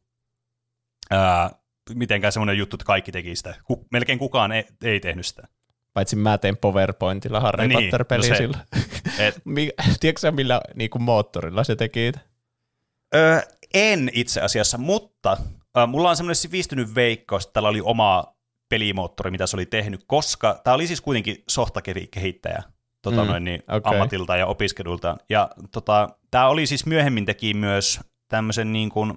ää, 1.12 1.52
mitenkään 1.94 2.32
semmoinen 2.34 2.58
juttu, 2.58 2.76
että 2.76 2.86
kaikki 2.86 3.12
teki 3.12 3.36
sitä. 3.36 3.56
melkein 3.92 4.20
kukaan 4.20 4.52
ei, 4.52 4.66
ei 4.84 5.00
tehnyt 5.00 5.26
sitä. 5.26 5.48
Paitsi 5.94 6.16
mä 6.16 6.38
tein 6.38 6.58
PowerPointilla 6.58 7.40
Harry 7.40 7.68
niin, 7.68 7.84
Potter-peliä 7.84 8.30
no 8.30 8.36
sillä. 8.36 8.66
Et... 9.20 9.42
Tiedätkö 10.00 10.20
sä, 10.20 10.32
millä 10.32 10.62
niin 10.76 10.90
kuin 10.90 11.02
moottorilla 11.02 11.64
se 11.64 11.76
teki? 11.76 12.12
Öö, 13.16 13.40
en 13.74 14.10
itse 14.14 14.42
asiassa, 14.42 14.78
mutta 14.78 15.38
äh, 15.78 15.88
mulla 15.88 16.10
on 16.10 16.18
semmoinen 16.18 16.36
sivistynyt 16.36 16.96
veikkaus, 16.96 17.44
että 17.44 17.54
tällä 17.54 17.70
oli 17.70 17.82
oma 17.82 18.36
pelimoottori, 18.70 19.32
mitä 19.32 19.48
se 19.48 19.56
oli 19.56 19.66
tehnyt, 19.66 20.04
koska 20.08 20.62
tämä 20.64 20.74
oli 20.74 20.88
siis 20.88 21.02
kuitenkin 21.02 21.44
softakehittäjä 21.50 22.64
tota 23.02 23.24
mm, 23.24 23.30
noin, 23.30 23.44
niin, 23.44 23.64
okay. 23.68 23.94
ammatilta 23.94 24.38
ja 24.38 24.48
opiskelulta. 24.48 25.18
Ja 25.30 25.50
tota, 25.72 26.10
tämä 26.32 26.48
oli 26.48 26.68
siis 26.68 26.86
myöhemmin 26.86 27.26
teki 27.26 27.54
myös 27.54 28.00
tämmöisen 28.28 28.74
niin 28.74 28.90
kuin, 28.90 29.14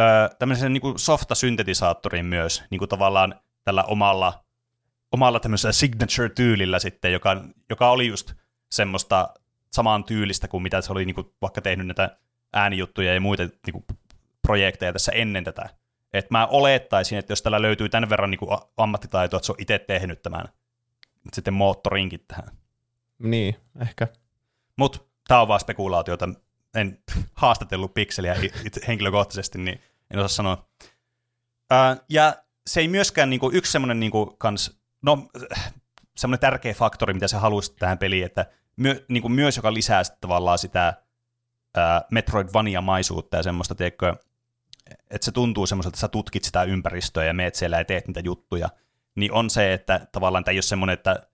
ö, 0.00 0.34
tämmöisen 0.38 0.72
niin 0.72 0.80
kuin 0.80 0.98
softa-syntetisaattorin 0.98 2.26
myös, 2.26 2.62
niin 2.70 2.78
kuin 2.78 2.88
tavallaan 2.88 3.40
tällä 3.64 3.84
omalla, 3.84 4.44
omalla 5.12 5.40
tämmöisellä 5.40 5.72
signature-tyylillä 5.72 6.78
sitten, 6.78 7.12
joka, 7.12 7.44
joka 7.70 7.90
oli 7.90 8.06
just 8.06 8.32
semmoista 8.70 9.34
samaan 9.72 10.04
tyylistä 10.04 10.48
kuin 10.48 10.62
mitä 10.62 10.80
se 10.80 10.92
oli 10.92 11.04
niin 11.04 11.14
kuin 11.14 11.26
vaikka 11.42 11.60
tehnyt 11.60 11.86
näitä 11.86 12.18
äänijuttuja 12.52 13.14
ja 13.14 13.20
muita 13.20 13.42
niin 13.42 13.72
kuin 13.72 13.84
projekteja 14.42 14.92
tässä 14.92 15.12
ennen 15.12 15.44
tätä. 15.44 15.68
Et 16.12 16.30
mä 16.30 16.46
olettaisin, 16.46 17.18
että 17.18 17.32
jos 17.32 17.42
tällä 17.42 17.62
löytyy 17.62 17.88
tämän 17.88 18.10
verran 18.10 18.30
niin 18.30 18.38
kuin 18.38 18.58
ammattitaitoa, 18.76 19.36
että 19.36 19.46
se 19.46 19.52
on 19.52 19.60
itse 19.60 19.78
tehnyt 19.78 20.22
tämän 20.22 20.48
sitten 21.32 21.54
moottorinkin 21.54 22.24
tähän. 22.28 22.48
Niin, 23.18 23.56
ehkä. 23.80 24.08
Mutta 24.76 24.98
tämä 25.28 25.40
on 25.40 25.48
vaan 25.48 25.60
spekulaatiota. 25.60 26.28
En 26.74 26.98
haastatellut 27.32 27.94
pikseliä 27.94 28.36
henkilökohtaisesti, 28.86 29.58
niin 29.58 29.80
en 30.10 30.18
osaa 30.18 30.28
sanoa. 30.28 30.68
Ää, 31.70 31.96
ja 32.08 32.36
se 32.66 32.80
ei 32.80 32.88
myöskään 32.88 33.30
niinku, 33.30 33.50
yksi 33.54 33.72
semmoinen 33.72 34.00
niinku, 34.00 34.26
kans, 34.38 34.80
no, 35.02 35.28
semmoinen 36.16 36.40
tärkeä 36.40 36.74
faktori, 36.74 37.14
mitä 37.14 37.28
se 37.28 37.36
halusi 37.36 37.74
tähän 37.78 37.98
peliin, 37.98 38.24
että 38.24 38.46
myö, 38.76 39.04
niinku, 39.08 39.28
myös 39.28 39.56
joka 39.56 39.74
lisää 39.74 40.04
sitten 40.04 40.20
tavallaan 40.20 40.58
sitä 40.58 40.94
ää, 41.76 42.02
Metroidvania-maisuutta 42.10 43.36
ja 43.36 43.42
semmoista, 43.42 43.74
tiedätkö, 43.74 44.16
että 45.10 45.24
se 45.24 45.32
tuntuu 45.32 45.66
semmoiselta, 45.66 45.94
että 45.94 46.00
sä 46.00 46.08
tutkit 46.08 46.44
sitä 46.44 46.62
ympäristöä 46.62 47.24
ja 47.24 47.34
meet 47.34 47.54
siellä 47.54 47.78
ja 47.78 47.84
teet 47.84 48.06
niitä 48.06 48.20
juttuja, 48.20 48.68
niin 49.14 49.32
on 49.32 49.50
se, 49.50 49.72
että 49.72 50.06
tavallaan 50.12 50.44
tämä 50.44 50.52
ei 50.52 50.56
ole 50.56 50.62
semmoinen, 50.62 50.94
että, 50.94 51.26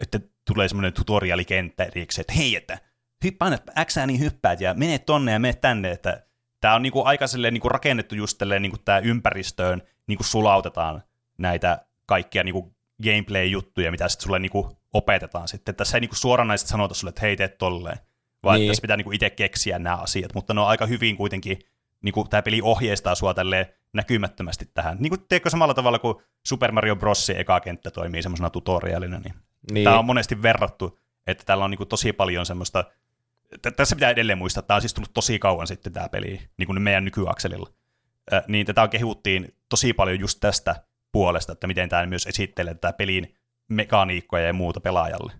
että 0.00 0.20
tulee 0.44 0.68
semmoinen 0.68 0.92
tutorialikenttä 0.92 1.84
erikseen, 1.84 2.22
että 2.22 2.32
hei, 2.32 2.56
että 2.56 2.78
hyppää 3.22 3.58
X 3.84 3.96
niin 4.06 4.20
hyppäät 4.20 4.60
ja 4.60 4.74
mene 4.74 4.98
tonne 4.98 5.32
ja 5.32 5.38
mene 5.38 5.54
tänne, 5.54 5.90
että 5.90 6.26
tämä 6.60 6.74
on 6.74 6.82
niinku 6.82 7.04
aika 7.04 7.24
niinku 7.50 7.68
rakennettu 7.68 8.14
just 8.14 8.38
tälleen 8.38 8.62
niinku 8.62 8.78
tämä 8.84 8.98
ympäristöön 8.98 9.82
niinku 10.06 10.24
sulautetaan 10.24 11.02
näitä 11.38 11.86
kaikkia 12.06 12.44
niinku 12.44 12.74
gameplay-juttuja, 13.04 13.90
mitä 13.90 14.08
sitten 14.08 14.24
sulle 14.24 14.38
niinku 14.38 14.78
opetetaan 14.92 15.48
sitten. 15.48 15.74
Tässä 15.74 15.96
ei 15.96 16.00
niinku 16.00 16.16
suoranaisesti 16.16 16.70
sanota 16.70 16.94
sulle, 16.94 17.08
että 17.08 17.20
hei, 17.20 17.36
teet 17.36 17.58
tolleen, 17.58 17.98
vaan 18.42 18.58
niin. 18.58 18.70
tässä 18.70 18.82
pitää 18.82 18.96
niinku 18.96 19.12
itse 19.12 19.30
keksiä 19.30 19.78
nämä 19.78 19.96
asiat, 19.96 20.34
mutta 20.34 20.54
ne 20.54 20.60
on 20.60 20.68
aika 20.68 20.86
hyvin 20.86 21.16
kuitenkin, 21.16 21.58
niinku 22.02 22.24
tämä 22.24 22.42
peli 22.42 22.62
ohjeistaa 22.62 23.14
sua 23.14 23.34
tälleen 23.34 23.66
näkymättömästi 23.92 24.70
tähän. 24.74 24.96
Niin 25.00 25.10
kuin 25.10 25.24
teekö 25.28 25.50
samalla 25.50 25.74
tavalla 25.74 25.98
kuin 25.98 26.14
Super 26.46 26.72
Mario 26.72 26.96
Bros. 26.96 27.30
eka 27.30 27.60
kenttä 27.60 27.90
toimii 27.90 28.22
semmoisena 28.22 28.50
tutorialina, 28.50 29.18
niin, 29.18 29.34
niin. 29.70 29.84
tämä 29.84 29.98
on 29.98 30.04
monesti 30.04 30.42
verrattu, 30.42 30.98
että 31.26 31.44
täällä 31.44 31.64
on 31.64 31.70
niin 31.70 31.78
kuin 31.78 31.88
tosi 31.88 32.12
paljon 32.12 32.46
semmoista, 32.46 32.84
tässä 33.76 33.96
pitää 33.96 34.10
edelleen 34.10 34.38
muistaa, 34.38 34.60
että 34.60 34.68
tämä 34.68 34.76
on 34.76 34.80
siis 34.80 34.94
tullut 34.94 35.14
tosi 35.14 35.38
kauan 35.38 35.66
sitten 35.66 35.92
tämä 35.92 36.08
peli, 36.08 36.40
niin 36.58 36.66
kuin 36.66 36.82
meidän 36.82 37.04
nykyakselilla. 37.04 37.70
Äh, 38.32 38.42
niin 38.48 38.66
tätä 38.66 38.88
kehuttiin 38.88 39.54
tosi 39.68 39.92
paljon 39.92 40.20
just 40.20 40.40
tästä 40.40 40.76
puolesta, 41.12 41.52
että 41.52 41.66
miten 41.66 41.88
tämä 41.88 42.06
myös 42.06 42.26
esittelee 42.26 42.74
tätä 42.74 42.92
pelin 42.92 43.34
mekaniikkoja 43.68 44.46
ja 44.46 44.52
muuta 44.52 44.80
pelaajalle. 44.80 45.32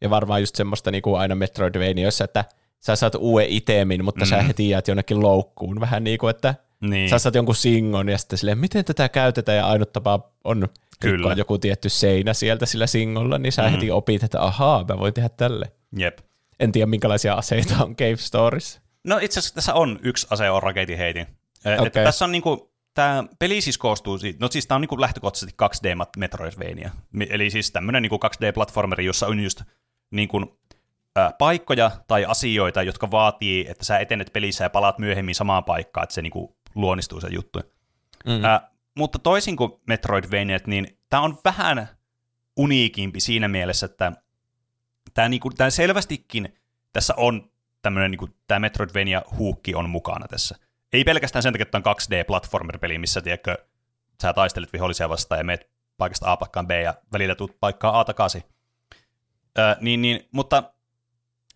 Ja 0.00 0.10
varmaan 0.10 0.42
just 0.42 0.56
semmoista 0.56 0.90
niin 0.90 1.02
kuin 1.02 1.20
aina 1.20 1.34
Metroidvaniassa, 1.34 2.24
että 2.24 2.44
sä 2.80 2.96
saat 2.96 3.14
uuden 3.14 3.48
itemin, 3.48 4.04
mutta 4.04 4.24
mm. 4.24 4.28
sä 4.28 4.42
heti 4.42 4.68
jäät 4.68 4.88
jonnekin 4.88 5.22
loukkuun. 5.22 5.80
Vähän 5.80 6.04
niin 6.04 6.18
kuin, 6.18 6.30
että 6.30 6.54
niin. 6.80 7.08
Sä 7.08 7.18
saat 7.18 7.34
jonkun 7.34 7.54
singon 7.54 8.08
ja 8.08 8.18
sitten 8.18 8.38
silleen, 8.38 8.58
miten 8.58 8.84
tätä 8.84 9.08
käytetään 9.08 9.58
ja 9.58 9.66
ainut 9.66 9.92
tapa 9.92 10.30
on 10.44 10.68
Kyllä. 11.00 11.32
joku 11.32 11.58
tietty 11.58 11.88
seinä 11.88 12.34
sieltä 12.34 12.66
sillä 12.66 12.86
singolla, 12.86 13.38
niin 13.38 13.52
sä 13.52 13.62
mm. 13.62 13.70
heti 13.70 13.90
opit, 13.90 14.22
että 14.22 14.42
ahaa, 14.42 14.84
mä 14.88 14.98
voin 14.98 15.14
tehdä 15.14 15.28
tälle. 15.28 15.72
Jep. 15.96 16.18
En 16.60 16.72
tiedä, 16.72 16.86
minkälaisia 16.86 17.34
aseita 17.34 17.84
on 17.84 17.96
Cave 17.96 18.16
Stories. 18.16 18.80
No 19.04 19.18
itse 19.22 19.40
asiassa 19.40 19.54
tässä 19.54 19.74
on 19.74 19.98
yksi 20.02 20.26
ase, 20.30 20.50
on 20.50 20.62
Raketin 20.62 20.98
heitin. 20.98 21.26
Okay. 21.74 21.86
Että 21.86 22.04
tässä 22.04 22.24
on 22.24 22.32
niinku, 22.32 22.72
tämä 22.94 23.24
peli 23.38 23.60
siis 23.60 23.78
koostuu, 23.78 24.18
siitä, 24.18 24.38
no 24.40 24.48
siis 24.50 24.66
tämä 24.66 24.76
on 24.76 24.80
niinku 24.80 25.00
lähtökohtaisesti 25.00 25.56
2D 25.62 26.06
Metroidvania. 26.16 26.90
Eli 27.28 27.50
siis 27.50 27.70
tämmöinen 27.70 28.02
niinku 28.02 28.20
2D-platformeri, 28.26 29.04
jossa 29.04 29.26
on 29.26 29.40
just 29.40 29.62
niinku, 30.10 30.58
ää, 31.16 31.32
paikkoja 31.38 31.90
tai 32.06 32.24
asioita, 32.24 32.82
jotka 32.82 33.10
vaatii, 33.10 33.66
että 33.68 33.84
sä 33.84 33.98
etenet 33.98 34.32
pelissä 34.32 34.64
ja 34.64 34.70
palaat 34.70 34.98
myöhemmin 34.98 35.34
samaan 35.34 35.64
paikkaan, 35.64 36.04
että 36.04 36.14
se 36.14 36.22
niinku 36.22 36.56
luonnistuu 36.74 37.20
se 37.20 37.28
juttu. 37.30 37.60
Mm. 38.26 38.44
Ää, 38.44 38.70
mutta 38.96 39.18
toisin 39.18 39.56
kuin 39.56 39.72
Metroidvania, 39.86 40.58
niin 40.66 40.98
tämä 41.10 41.22
on 41.22 41.38
vähän 41.44 41.88
uniikimpi 42.56 43.20
siinä 43.20 43.48
mielessä, 43.48 43.86
että 43.86 44.12
tämä, 45.14 45.28
niinku, 45.28 45.50
tämä 45.50 45.70
selvästikin 45.70 46.54
tässä 46.92 47.14
on 47.16 47.50
tämmöinen, 47.82 48.10
niinku, 48.10 48.28
tämä 48.48 48.68
Metroidvania-huukki 48.68 49.74
on 49.74 49.90
mukana 49.90 50.28
tässä. 50.28 50.56
Ei 50.92 51.04
pelkästään 51.04 51.42
sen 51.42 51.52
takia, 51.52 51.62
että 51.62 51.78
on 51.78 51.84
2D-platformer-peli, 51.84 52.98
missä 52.98 53.22
tiedätkö, 53.22 53.58
sä 54.22 54.32
taistelet 54.32 54.72
vihollisia 54.72 55.08
vastaan 55.08 55.38
ja 55.38 55.44
meet 55.44 55.70
paikasta 55.96 56.32
A 56.32 56.36
paikkaan 56.36 56.66
B 56.66 56.70
ja 56.70 56.94
välillä 57.12 57.34
tuut 57.34 57.60
paikkaa 57.60 58.00
A 58.00 58.04
takaisin. 58.04 58.42
Öö, 59.58 59.76
niin, 59.80 60.02
niin, 60.02 60.28
mutta 60.32 60.72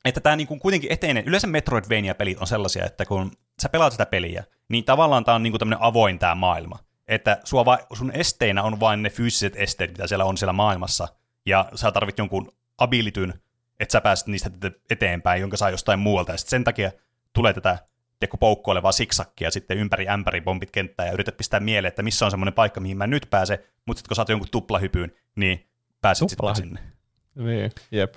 että 0.04 0.20
tämä 0.20 0.36
niinku 0.36 0.58
kuitenkin 0.58 0.92
etenee. 0.92 1.22
Yleensä 1.26 1.46
Metroidvania-pelit 1.46 2.38
on 2.38 2.46
sellaisia, 2.46 2.84
että 2.84 3.04
kun 3.06 3.32
sä 3.62 3.68
pelaat 3.68 3.92
sitä 3.92 4.06
peliä, 4.06 4.44
niin 4.68 4.84
tavallaan 4.84 5.24
tämä 5.24 5.34
on 5.34 5.42
niinku 5.42 5.58
tämmöinen 5.58 5.82
avoin 5.82 6.18
tämä 6.18 6.34
maailma. 6.34 6.78
Että 7.08 7.40
sua 7.44 7.64
va- 7.64 7.86
sun 7.92 8.12
esteinä 8.12 8.62
on 8.62 8.80
vain 8.80 9.02
ne 9.02 9.10
fyysiset 9.10 9.56
esteet, 9.56 9.90
mitä 9.90 10.06
siellä 10.06 10.24
on 10.24 10.36
siellä 10.36 10.52
maailmassa, 10.52 11.08
ja 11.46 11.68
sä 11.74 11.92
tarvit 11.92 12.18
jonkun 12.18 12.52
abilityn, 12.78 13.40
että 13.80 13.92
sä 13.92 14.00
pääset 14.00 14.26
niistä 14.26 14.50
eteenpäin, 14.90 15.40
jonka 15.40 15.56
saa 15.56 15.70
jostain 15.70 15.98
muualta, 15.98 16.32
ja 16.32 16.38
sen 16.38 16.64
takia 16.64 16.92
tulee 17.32 17.52
tätä 17.52 17.78
teko 18.20 18.36
poukkoilevaa 18.36 18.92
siksakkia 18.92 19.50
sitten 19.50 19.78
ympäri 19.78 20.08
ämpäri 20.08 20.40
bombit 20.40 20.70
kenttää 20.70 21.06
ja 21.06 21.12
yrität 21.12 21.36
pistää 21.36 21.60
mieleen, 21.60 21.88
että 21.88 22.02
missä 22.02 22.24
on 22.24 22.30
semmoinen 22.30 22.54
paikka, 22.54 22.80
mihin 22.80 22.96
mä 22.96 23.06
nyt 23.06 23.26
pääsen, 23.30 23.58
mutta 23.86 23.98
sitten 23.98 24.08
kun 24.08 24.16
saat 24.16 24.28
jonkun 24.28 24.48
tuplahypyyn, 24.50 25.12
niin 25.36 25.66
pääset 26.00 26.28
Tupla. 26.28 26.54
sitten 26.54 26.78
sinne. 26.78 26.92
Niin, 27.34 27.70
jep. 27.90 28.14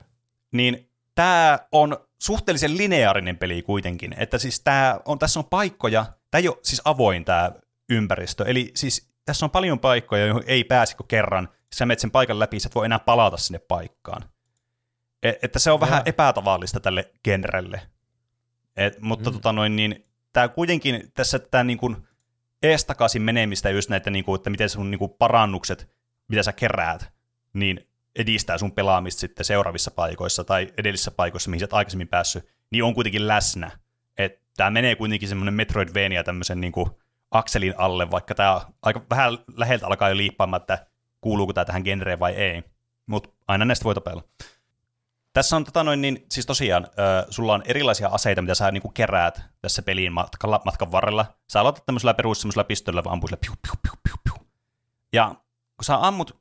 Niin 0.52 0.90
tämä 1.16 1.60
on 1.72 1.98
suhteellisen 2.22 2.78
lineaarinen 2.78 3.38
peli 3.38 3.62
kuitenkin, 3.62 4.16
että 4.18 4.38
siis 4.38 4.60
tää 4.60 5.00
on, 5.06 5.20
tässä 5.20 5.40
on 5.40 5.46
paikkoja, 5.46 6.06
tämä 6.32 6.40
ei 6.40 6.48
ole 6.48 6.58
siis 6.64 6.82
avoin 6.86 7.26
tämä 7.26 7.52
ympäristö, 7.90 8.44
eli 8.48 8.72
siis 8.76 9.10
tässä 9.26 9.46
on 9.46 9.52
paljon 9.52 9.80
paikkoja, 9.80 10.26
joihin 10.26 10.44
ei 10.48 10.64
pääse 10.64 10.96
kuin 10.96 11.08
kerran, 11.08 11.50
sä 11.76 11.86
menet 11.86 12.00
sen 12.00 12.12
paikan 12.12 12.40
läpi, 12.40 12.60
sä 12.60 12.68
et 12.68 12.76
voi 12.76 12.86
enää 12.86 13.00
palata 13.00 13.38
sinne 13.38 13.60
paikkaan. 13.60 14.24
Et, 15.24 15.44
että 15.44 15.60
se 15.60 15.72
on 15.72 15.78
ja. 15.78 15.88
vähän 15.88 16.02
epätavallista 16.06 16.80
tälle 16.80 17.12
genrelle. 17.24 17.82
Et, 18.78 19.02
mutta 19.02 19.30
mm. 19.30 19.34
tota 19.34 19.54
noin, 19.54 19.76
niin, 19.76 20.06
tämä 20.34 20.48
kuitenkin, 20.48 21.12
tässä 21.14 21.40
tämä 21.40 21.64
niin 21.64 21.78
kuin 21.78 22.08
eestakaisin 22.64 23.22
menemistä 23.22 23.70
just 23.70 23.90
näitä, 23.90 24.10
niin 24.10 24.26
kuin, 24.26 24.40
että 24.40 24.50
miten 24.50 24.70
sun 24.70 24.92
niin 24.92 25.00
kuin 25.00 25.12
parannukset, 25.12 25.92
mitä 26.28 26.44
sä 26.44 26.54
keräät, 26.54 27.12
niin 27.54 27.88
edistää 28.16 28.58
sun 28.58 28.72
pelaamista 28.72 29.20
sitten 29.20 29.46
seuraavissa 29.46 29.92
paikoissa 29.92 30.44
tai 30.44 30.74
edellisissä 30.78 31.12
paikoissa, 31.12 31.50
mihin 31.50 31.60
sä 31.60 31.66
et 31.66 31.74
aikaisemmin 31.74 32.08
päässyt, 32.08 32.50
niin 32.72 32.84
on 32.84 32.94
kuitenkin 32.94 33.28
läsnä. 33.28 33.72
Että 34.18 34.40
tämä 34.58 34.70
menee 34.70 34.96
kuitenkin 34.96 35.30
semmoinen 35.30 35.54
Metroidvania 35.54 36.24
tämmöisen 36.24 36.62
niin 36.62 36.72
kuin 36.72 36.90
akselin 37.32 37.74
alle, 37.78 38.12
vaikka 38.12 38.36
tämä 38.36 38.62
aika 38.82 39.02
vähän 39.10 39.38
läheltä 39.56 39.88
alkaa 39.88 40.10
jo 40.10 40.18
liippaamaan, 40.18 40.62
että 40.62 40.88
kuuluuko 41.22 41.54
tämä 41.54 41.66
tähän 41.66 41.82
genreen 41.84 42.20
vai 42.20 42.34
ei. 42.34 42.64
Mutta 43.06 43.30
aina 43.48 43.66
näistä 43.66 43.84
voi 43.84 43.96
tapella. 43.96 44.24
Tässä 45.34 45.56
on 45.56 45.66
tota 45.66 45.84
noin, 45.84 46.02
niin, 46.02 46.26
siis 46.32 46.46
tosiaan, 46.46 46.84
äh, 46.84 47.26
sulla 47.30 47.54
on 47.54 47.64
erilaisia 47.66 48.08
aseita, 48.08 48.42
mitä 48.42 48.56
sä 48.56 48.72
niinku 48.72 48.90
keräät 48.90 49.42
tässä 49.62 49.82
peliin 49.82 50.14
matkalla, 50.14 50.62
matkan 50.66 50.92
varrella. 50.92 51.26
Sä 51.52 51.60
aloitat 51.60 51.86
tämmöisellä 51.86 52.14
perus 52.14 52.42
semmoisella 52.42 53.04
vaan 53.04 53.14
ampuu 53.14 53.30
piu, 53.30 53.54
piu, 53.62 53.74
piu, 53.82 53.94
piu, 54.04 54.16
piu. 54.24 54.48
Ja 55.14 55.36
kun 55.78 55.86
sä 55.86 56.08
ammut 56.08 56.40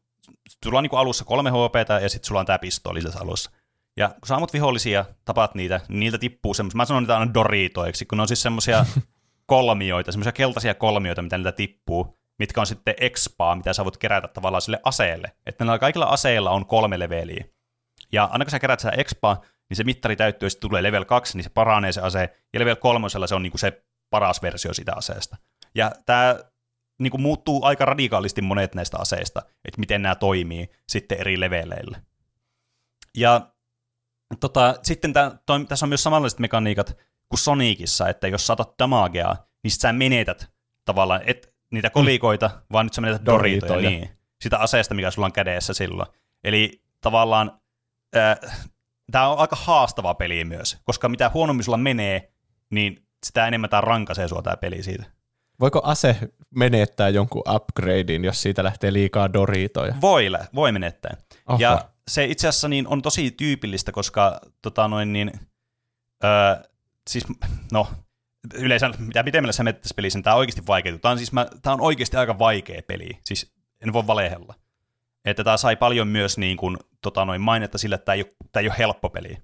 sulla 0.64 0.78
on 0.78 0.82
niin 0.82 0.90
kuin 0.90 1.00
alussa 1.00 1.24
kolme 1.24 1.50
HP 1.50 1.74
ja 2.02 2.08
sitten 2.08 2.28
sulla 2.28 2.40
on 2.40 2.46
tämä 2.46 2.58
pistooli 2.58 3.02
tässä 3.02 3.20
alussa. 3.20 3.50
Ja 3.96 4.08
kun 4.08 4.26
sä 4.26 4.34
ammut 4.34 4.52
vihollisia, 4.52 5.04
tapaat 5.24 5.54
niitä, 5.54 5.80
niin 5.88 6.00
niiltä 6.00 6.18
tippuu 6.18 6.54
semmoisia, 6.54 6.76
mä 6.76 6.84
sanon 6.84 7.02
niitä 7.02 7.18
aina 7.18 7.34
doritoiksi, 7.34 8.06
kun 8.06 8.18
ne 8.18 8.22
on 8.22 8.28
siis 8.28 8.42
semmoisia 8.42 8.86
kolmioita, 9.46 10.12
semmoisia 10.12 10.32
keltaisia 10.32 10.74
kolmioita, 10.74 11.22
mitä 11.22 11.38
niitä 11.38 11.52
tippuu, 11.52 12.18
mitkä 12.38 12.60
on 12.60 12.66
sitten 12.66 12.94
expaa, 13.00 13.56
mitä 13.56 13.72
sä 13.72 13.84
voit 13.84 13.96
kerätä 13.96 14.28
tavallaan 14.28 14.62
sille 14.62 14.80
aseelle. 14.84 15.32
Että 15.46 15.64
näillä 15.64 15.78
kaikilla 15.78 16.06
aseilla 16.06 16.50
on 16.50 16.66
kolme 16.66 16.98
leveliä. 16.98 17.44
Ja 18.12 18.24
aina 18.24 18.44
kun 18.44 18.50
sä 18.50 18.58
kerät 18.58 18.80
sitä 18.80 18.92
expaa, 18.92 19.40
niin 19.68 19.76
se 19.76 19.84
mittari 19.84 20.16
täyttyy, 20.16 20.46
ja 20.46 20.50
sitten 20.50 20.68
tulee 20.68 20.82
level 20.82 21.04
2, 21.04 21.36
niin 21.36 21.44
se 21.44 21.50
paranee 21.50 21.92
se 21.92 22.00
ase, 22.00 22.36
ja 22.52 22.60
level 22.60 22.76
kolmosella 22.76 23.26
se 23.26 23.34
on 23.34 23.42
niin 23.42 23.50
kuin 23.50 23.60
se 23.60 23.84
paras 24.10 24.42
versio 24.42 24.74
sitä 24.74 24.92
aseesta. 24.96 25.36
Ja 25.74 25.92
tämä 26.06 26.36
niin 26.98 27.10
kuin 27.10 27.20
muuttuu 27.20 27.64
aika 27.64 27.84
radikaalisti 27.84 28.42
monet 28.42 28.74
näistä 28.74 28.98
aseista, 28.98 29.42
että 29.64 29.80
miten 29.80 30.02
nämä 30.02 30.14
toimii 30.14 30.70
sitten 30.88 31.20
eri 31.20 31.40
leveleillä. 31.40 32.02
Ja 33.16 33.52
tota, 34.40 34.74
sitten 34.82 35.12
tää, 35.12 35.38
toi, 35.46 35.64
tässä 35.64 35.86
on 35.86 35.88
myös 35.88 36.02
samanlaiset 36.02 36.38
mekaniikat 36.38 36.96
kuin 37.28 37.38
Sonicissa, 37.38 38.08
että 38.08 38.28
jos 38.28 38.46
saatat 38.46 38.74
damagea, 38.78 39.36
niin 39.62 39.70
sä 39.70 39.92
menetät 39.92 40.50
tavallaan, 40.84 41.20
et 41.26 41.54
niitä 41.70 41.90
kolikoita, 41.90 42.48
mm. 42.48 42.60
vaan 42.72 42.86
nyt 42.86 42.92
sä 42.92 43.00
menetät 43.00 43.26
doritoja, 43.26 43.72
doritoja. 43.72 43.90
Niin, 43.90 44.10
sitä 44.40 44.58
aseesta, 44.58 44.94
mikä 44.94 45.10
sulla 45.10 45.26
on 45.26 45.32
kädessä 45.32 45.74
silloin. 45.74 46.08
Eli 46.44 46.82
tavallaan 47.00 47.60
tämä 49.10 49.28
on 49.28 49.38
aika 49.38 49.56
haastava 49.56 50.14
peli 50.14 50.44
myös, 50.44 50.76
koska 50.84 51.08
mitä 51.08 51.30
huonommin 51.34 51.64
sulla 51.64 51.78
menee, 51.78 52.32
niin 52.70 53.06
sitä 53.26 53.46
enemmän 53.46 53.70
tämä 53.70 53.80
rankaisee 53.80 54.28
sua 54.28 54.42
tämä 54.42 54.56
peli 54.56 54.82
siitä. 54.82 55.04
Voiko 55.60 55.80
ase 55.84 56.16
menettää 56.50 57.08
jonkun 57.08 57.42
upgradein, 57.54 58.24
jos 58.24 58.42
siitä 58.42 58.64
lähtee 58.64 58.92
liikaa 58.92 59.32
doritoja? 59.32 59.94
Voi, 60.00 60.30
voi 60.54 60.72
menettää. 60.72 61.16
Oho. 61.46 61.58
Ja 61.60 61.88
se 62.08 62.24
itse 62.24 62.48
asiassa 62.48 62.68
niin 62.68 62.88
on 62.88 63.02
tosi 63.02 63.30
tyypillistä, 63.30 63.92
koska 63.92 64.40
tota 64.62 64.88
noin 64.88 65.12
niin, 65.12 65.32
öö, 66.24 66.62
siis 67.10 67.26
no, 67.72 67.88
yleensä 68.54 68.90
mitä 68.98 69.24
pitemmälle 69.24 69.52
sä 69.52 69.62
menet 69.62 69.80
tässä 69.80 69.94
pelissä, 69.94 70.16
niin 70.16 70.24
tämä 70.24 70.34
on 70.34 70.40
oikeasti 70.40 70.66
vaikea. 70.66 70.98
Tämä 70.98 71.12
on, 71.12 71.18
siis, 71.18 71.32
mä, 71.32 71.46
tämä 71.62 71.74
on 71.74 71.80
oikeasti 71.80 72.16
aika 72.16 72.38
vaikea 72.38 72.82
peli, 72.86 73.10
siis 73.24 73.52
en 73.80 73.92
voi 73.92 74.06
valehella. 74.06 74.54
Että 75.24 75.44
tämä 75.44 75.56
sai 75.56 75.76
paljon 75.76 76.08
myös 76.08 76.38
niin 76.38 76.56
kuin, 76.56 76.76
tota 77.02 77.24
noin, 77.24 77.40
mainetta 77.40 77.78
sillä, 77.78 77.94
että 77.94 78.04
tämä 78.04 78.14
ei 78.14 78.22
ole, 78.22 78.32
tämä 78.52 78.60
ei 78.60 78.68
ole 78.68 78.78
helppo 78.78 79.10
peli. 79.10 79.36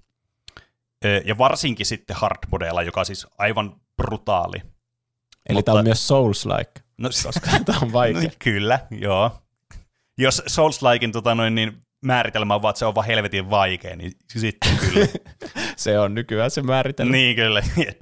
Ja 1.25 1.37
varsinkin 1.37 1.85
sitten 1.85 2.15
hardmodeilla, 2.15 2.83
joka 2.83 2.99
on 2.99 3.05
siis 3.05 3.27
aivan 3.37 3.75
brutaali. 3.97 4.57
Eli 5.49 5.55
Mutta, 5.55 5.71
tämä 5.71 5.79
on 5.79 5.85
myös 5.85 6.07
Souls-like, 6.07 6.81
no, 6.97 7.09
koska 7.23 7.49
tämä 7.65 7.79
on 7.81 7.93
vaikea. 7.93 8.21
No, 8.21 8.29
kyllä, 8.39 8.79
joo. 8.91 9.31
Jos 10.17 10.43
Souls-likein 10.47 11.11
tota 11.11 11.35
noin, 11.35 11.55
niin 11.55 11.81
määritelmä 12.05 12.55
on 12.55 12.61
vaan, 12.61 12.69
että 12.69 12.79
se 12.79 12.85
on 12.85 12.95
vaan 12.95 13.07
helvetin 13.07 13.49
vaikea, 13.49 13.95
niin 13.95 14.11
sitten 14.29 14.77
kyllä. 14.77 15.07
se 15.77 15.99
on 15.99 16.13
nykyään 16.13 16.51
se 16.51 16.61
määritelmä. 16.61 17.11
Niin, 17.11 17.35
kyllä. 17.35 17.63
Jep. 17.85 18.01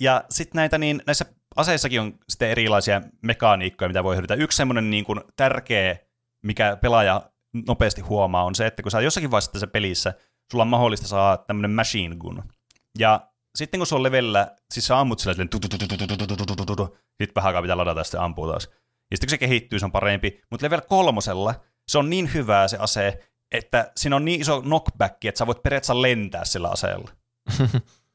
ja 0.00 0.24
sitten 0.30 0.58
näitä, 0.58 0.78
niin, 0.78 1.02
näissä 1.06 1.24
aseissakin 1.56 2.00
on 2.00 2.14
sitten 2.28 2.50
erilaisia 2.50 3.02
mekaniikkoja, 3.22 3.88
mitä 3.88 4.04
voi 4.04 4.14
hyödyntää. 4.14 4.36
Yksi 4.36 4.56
semmoinen 4.56 4.90
niin 4.90 5.04
kuin 5.04 5.20
tärkeä, 5.36 5.96
mikä 6.42 6.76
pelaaja 6.76 7.30
nopeasti 7.66 8.00
huomaa, 8.00 8.44
on 8.44 8.54
se, 8.54 8.66
että 8.66 8.82
kun 8.82 8.90
sä 8.90 9.00
jossakin 9.00 9.30
vaiheessa 9.30 9.52
tässä 9.52 9.66
pelissä, 9.66 10.14
sulla 10.52 10.62
on 10.62 10.68
mahdollista 10.68 11.08
saada 11.08 11.36
tämmöinen 11.36 11.70
machine 11.70 12.16
gun. 12.16 12.42
Ja 12.98 13.30
sitten 13.56 13.80
kun 13.80 13.86
se 13.86 13.94
on 13.94 14.02
levellä, 14.02 14.56
siis 14.74 14.86
sä 14.86 15.00
ammut 15.00 15.18
sillä 15.18 15.34
silleen, 15.34 15.48
sitten 17.22 17.34
vähän 17.34 17.46
aikaa 17.46 17.62
pitää 17.62 17.76
ladata 17.76 18.00
ja 18.00 18.04
sitten 18.04 18.20
ampuu 18.20 18.48
taas. 18.48 18.68
Ja 19.10 19.16
sitten 19.16 19.26
kun 19.26 19.30
se 19.30 19.38
kehittyy, 19.38 19.78
se 19.78 19.84
on 19.84 19.92
parempi. 19.92 20.40
Mutta 20.50 20.66
level 20.66 20.80
kolmosella 20.80 21.54
se 21.88 21.98
on 21.98 22.10
niin 22.10 22.34
hyvää 22.34 22.68
se 22.68 22.76
ase, 22.80 23.28
että 23.52 23.92
siinä 23.96 24.16
on 24.16 24.24
niin 24.24 24.40
iso 24.40 24.62
knockback, 24.62 25.24
että 25.24 25.38
sä 25.38 25.46
voit 25.46 25.62
periaatteessa 25.62 26.02
lentää 26.02 26.44
sillä 26.44 26.68
aseella. 26.68 27.10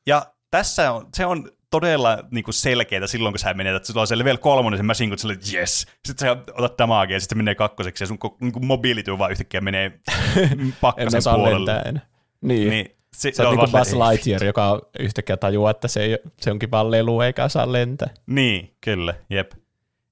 ja 0.08 0.26
tässä 0.52 0.92
on, 0.92 1.10
se 1.16 1.26
on 1.26 1.52
todella 1.72 2.18
niin 2.32 2.44
kuin 2.44 2.54
selkeää 2.54 3.08
silloin, 3.08 3.34
kun 3.34 3.40
sä 3.40 3.54
menet, 3.54 3.76
että 3.76 3.88
sulla 3.88 4.02
on 4.02 4.08
se 4.08 4.18
level 4.18 4.38
kolmonen, 4.38 4.78
se 4.78 4.84
machine, 4.84 5.16
olet, 5.26 5.54
yes. 5.54 5.88
Sitten 6.08 6.28
sä 6.28 6.38
otat 6.54 6.78
damagea, 6.78 7.16
ja 7.16 7.20
sitten 7.20 7.36
se 7.36 7.40
menee 7.40 7.56
kakkoseksi, 7.56 8.04
ja 8.04 8.08
sun 8.08 8.20
niin 8.42 8.52
kuin 8.52 8.66
mobility 8.66 9.18
vaan 9.18 9.32
yhtäkkiä 9.32 9.62
menee 9.62 10.00
pakkasen 10.82 11.22
puolelle. 11.24 11.82
Enää. 11.86 12.06
Niin. 12.42 12.70
niin 12.70 12.96
se, 13.14 13.32
se 13.34 13.48
on 13.48 13.58
niin 13.58 13.60
kuin 13.60 13.72
Buzz 13.72 13.94
Lightyear, 13.94 14.44
joka 14.44 14.82
yhtäkkiä 15.00 15.38
tajuaa, 15.38 15.72
että 15.72 15.88
se, 15.88 16.04
ei, 16.04 16.20
se 16.42 16.52
onkin 16.52 16.72
vaan 16.72 16.92
lelu 16.92 17.22
eikä 17.22 17.50
saa 17.50 17.72
lentää. 17.72 18.10
Niin, 18.26 18.76
kyllä, 18.82 19.14
jep. 19.30 19.52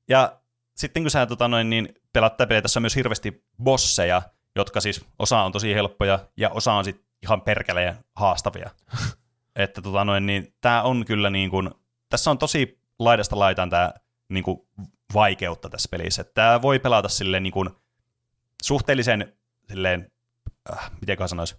Ja 0.09 0.39
sitten 0.77 1.03
kun 1.03 1.11
sä 1.11 1.25
tota 1.25 1.47
noin, 1.47 1.69
niin 1.69 1.89
pelaat 2.13 2.37
peliä, 2.37 2.61
tässä 2.61 2.79
on 2.79 2.83
myös 2.83 2.95
hirveästi 2.95 3.43
bosseja, 3.63 4.21
jotka 4.55 4.81
siis 4.81 5.05
osa 5.19 5.41
on 5.41 5.51
tosi 5.51 5.73
helppoja 5.73 6.19
ja 6.37 6.49
osa 6.49 6.73
on 6.73 6.85
sitten 6.85 7.05
ihan 7.23 7.41
perkeleen 7.41 7.95
haastavia. 8.15 8.69
että 9.55 9.81
tota 9.81 10.05
noin, 10.05 10.25
niin 10.25 10.55
tää 10.62 10.83
on 10.83 11.05
kyllä 11.05 11.29
niin 11.29 11.50
kuin, 11.50 11.70
tässä 12.09 12.31
on 12.31 12.38
tosi 12.38 12.79
laidasta 13.00 13.40
laitaan 13.40 13.70
tää 13.70 13.94
niin 14.29 14.44
kuin 14.44 14.68
vaikeutta 15.14 15.70
tässä 15.70 15.90
pelissä. 15.92 16.24
Tämä 16.24 16.62
voi 16.62 16.79
pelata 16.79 17.09
silleen 17.09 17.44
niin 17.44 17.53
kuin 17.53 17.70
suhteellisen 18.64 19.33
silleen, 19.70 20.12
äh, 20.74 20.92
miten 21.01 21.29
sanoisi, 21.29 21.55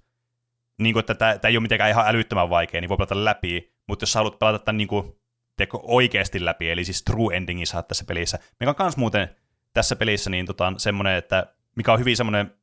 niin 0.78 0.92
kuin, 0.92 1.00
että 1.00 1.14
tämä 1.14 1.38
ei 1.44 1.56
ole 1.56 1.62
mitenkään 1.62 1.90
ihan 1.90 2.08
älyttömän 2.08 2.50
vaikea, 2.50 2.80
niin 2.80 2.88
voi 2.88 2.96
pelata 2.96 3.24
läpi, 3.24 3.74
mutta 3.88 4.02
jos 4.02 4.12
sä 4.12 4.18
haluat 4.18 4.38
pelata 4.38 4.64
tämän 4.64 4.76
niin 4.76 4.88
kuin, 4.88 5.20
teko 5.56 5.80
oikeasti 5.84 6.44
läpi, 6.44 6.70
eli 6.70 6.84
siis 6.84 7.02
true 7.02 7.36
endingin 7.36 7.66
saat 7.66 7.88
tässä 7.88 8.04
pelissä, 8.04 8.38
mikä 8.60 8.70
on 8.70 8.76
myös 8.78 8.96
muuten 8.96 9.36
tässä 9.72 9.96
pelissä 9.96 10.30
niin 10.30 10.46
tota, 10.46 10.72
semmoinen, 10.76 11.14
että 11.14 11.46
mikä 11.76 11.92
on 11.92 11.98
hyvin 11.98 12.16
semmoinen 12.16 12.54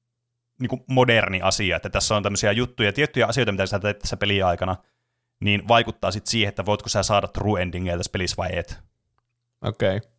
niin 0.60 0.84
moderni 0.88 1.42
asia, 1.42 1.76
että 1.76 1.90
tässä 1.90 2.16
on 2.16 2.24
tämmöisiä 2.24 2.52
juttuja, 2.52 2.94
tiettyjä 2.94 3.26
asioita, 3.26 3.52
mitä 3.52 3.66
sä 3.66 3.80
teet 3.80 4.00
tässä 4.00 4.18
peliä 4.18 4.48
aikana, 4.48 4.76
niin 5.40 5.68
vaikuttaa 5.68 6.12
sitten 6.12 6.32
siihen, 6.32 6.50
että 6.50 6.66
voitko 6.66 6.90
sä 6.90 7.04
saada 7.04 7.28
true 7.28 7.62
endingia 7.62 7.98
tässä 7.98 8.12
pelissä 8.12 8.38
vai 8.38 8.50
et. 8.52 8.80
Okei. 9.62 9.98
Okay. 9.98 10.10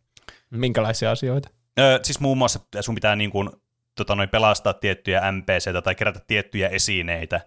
Minkälaisia 0.49 1.11
asioita? 1.11 1.49
Öö, 1.79 1.99
siis 2.03 2.19
muun 2.19 2.37
muassa 2.37 2.59
sun 2.81 2.95
pitää 2.95 3.15
niin 3.15 3.31
kuin, 3.31 3.49
tota, 3.95 4.15
noin 4.15 4.29
pelastaa 4.29 4.73
tiettyjä 4.73 5.31
NPCitä 5.31 5.81
tai 5.81 5.95
kerätä 5.95 6.19
tiettyjä 6.27 6.69
esineitä, 6.69 7.41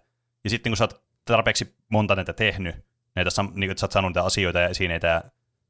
ja 0.45 0.51
sitten 0.51 0.71
kun 0.71 0.77
sä 0.77 0.85
oot 0.85 1.03
tarpeeksi 1.25 1.77
monta 1.89 2.17
näitä 2.17 2.33
tehnyt, 2.33 2.77
näitä, 3.15 3.31
niin 3.55 3.71
että 3.71 3.81
sä 3.81 3.85
oot 3.87 3.93
saanut 3.93 4.15
näitä 4.15 4.27
asioita 4.27 4.61
ja 4.61 4.69
esineitä 4.69 5.07
ja 5.07 5.23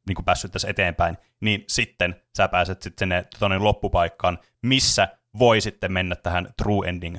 niin 0.06 0.14
kuin 0.14 0.24
päässyt 0.24 0.52
tässä 0.52 0.68
eteenpäin, 0.68 1.18
niin 1.40 1.64
sitten 1.68 2.22
sä 2.36 2.48
pääset 2.48 2.82
sitten 2.82 2.98
sinne 2.98 3.26
tuonne 3.38 3.58
loppupaikkaan, 3.58 4.38
missä 4.62 5.08
voi 5.38 5.60
sitten 5.60 5.92
mennä 5.92 6.16
tähän 6.16 6.48
true 6.56 6.88
ending 6.88 7.16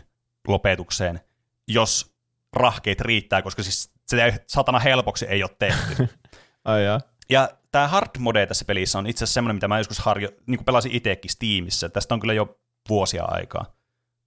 lopetukseen, 0.48 1.20
jos 1.68 2.16
rahkeet 2.54 3.02
riittää, 3.02 3.42
koska 3.42 3.64
siis 3.64 3.93
se 4.08 4.44
satana 4.48 4.80
helpoksi 4.80 5.26
ei 5.26 5.44
ole 5.44 5.52
tehty. 5.60 6.10
Ai 6.66 6.86
jaa. 6.86 7.00
Ja 7.30 7.50
tämä 7.72 7.88
hard 7.88 8.10
mode 8.20 8.46
tässä 8.46 8.66
pelissä 8.66 9.00
on 9.00 9.08
itse 9.08 9.24
asiassa 9.24 9.34
semmoinen, 9.34 9.56
mitä 9.56 9.68
mä 9.68 9.78
joskus 9.78 10.00
harjo, 10.00 10.30
niin 10.48 10.58
kuin 10.58 10.66
pelasin 10.66 10.92
itsekin 10.92 11.32
Steamissa. 11.32 11.90
Tästä 11.90 12.14
on 12.14 12.20
kyllä 12.20 12.34
jo 12.34 12.60
vuosia 12.90 13.26
aikaa. 13.26 13.66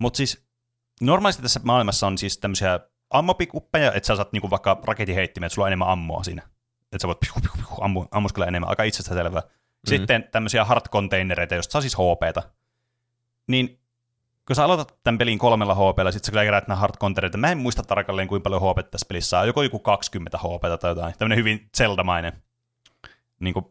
Mutta 0.01 0.17
siis 0.17 0.47
normaalisti 1.01 1.43
tässä 1.43 1.61
maailmassa 1.65 2.07
on 2.07 2.19
siis 2.19 2.39
tämmöisiä 2.39 2.81
ammopikuppeja, 3.11 3.93
että 3.93 4.07
sä 4.07 4.17
saat 4.17 4.33
niinku 4.33 4.51
vaikka 4.51 4.81
raketiheittimen, 4.85 5.47
että 5.47 5.55
sulla 5.55 5.67
on 5.67 5.69
enemmän 5.69 5.89
ammoa 5.89 6.25
siinä. 6.25 6.43
Että 6.83 7.03
sä 7.03 7.09
voit 7.09 7.21
piu, 7.21 7.33
piu, 7.43 7.51
piu, 7.57 7.77
ammu, 7.81 8.05
ammuskella 8.11 8.47
enemmän, 8.47 8.69
aika 8.69 8.83
itsestään 8.83 9.17
selvää. 9.17 9.41
Mm-hmm. 9.41 9.89
Sitten 9.89 10.29
tämmöisiä 10.33 10.65
hard-containereita, 10.65 11.55
joista 11.55 11.73
saa 11.73 11.81
siis 11.81 11.97
HPta. 11.97 12.43
Niin 13.47 13.81
kun 14.47 14.57
sä 14.57 14.65
aloitat 14.65 14.99
tämän 15.05 15.19
pelin 15.19 15.39
kolmella 15.39 15.75
HPlla, 15.75 16.13
sit 16.13 16.25
sä 16.25 16.33
kyllä 16.33 16.45
kerät 16.45 16.69
nämä 16.69 16.81
hard 16.81 16.95
containereita. 16.97 17.39
Mä 17.39 17.51
en 17.51 17.59
muista 17.59 17.83
tarkalleen, 17.83 18.29
kuinka 18.29 18.43
paljon 18.43 18.63
HP 18.63 18.91
tässä 18.91 19.07
pelissä 19.09 19.41
on. 19.41 19.47
Joko 19.47 19.63
joku 19.63 19.79
20 19.79 20.39
HP 20.39 20.81
tai 20.81 20.91
jotain. 20.91 21.15
Tämmöinen 21.19 21.39
hyvin 21.39 21.69
Zelda-mainen 21.77 22.33
niin 23.41 23.55
kuin, 23.55 23.67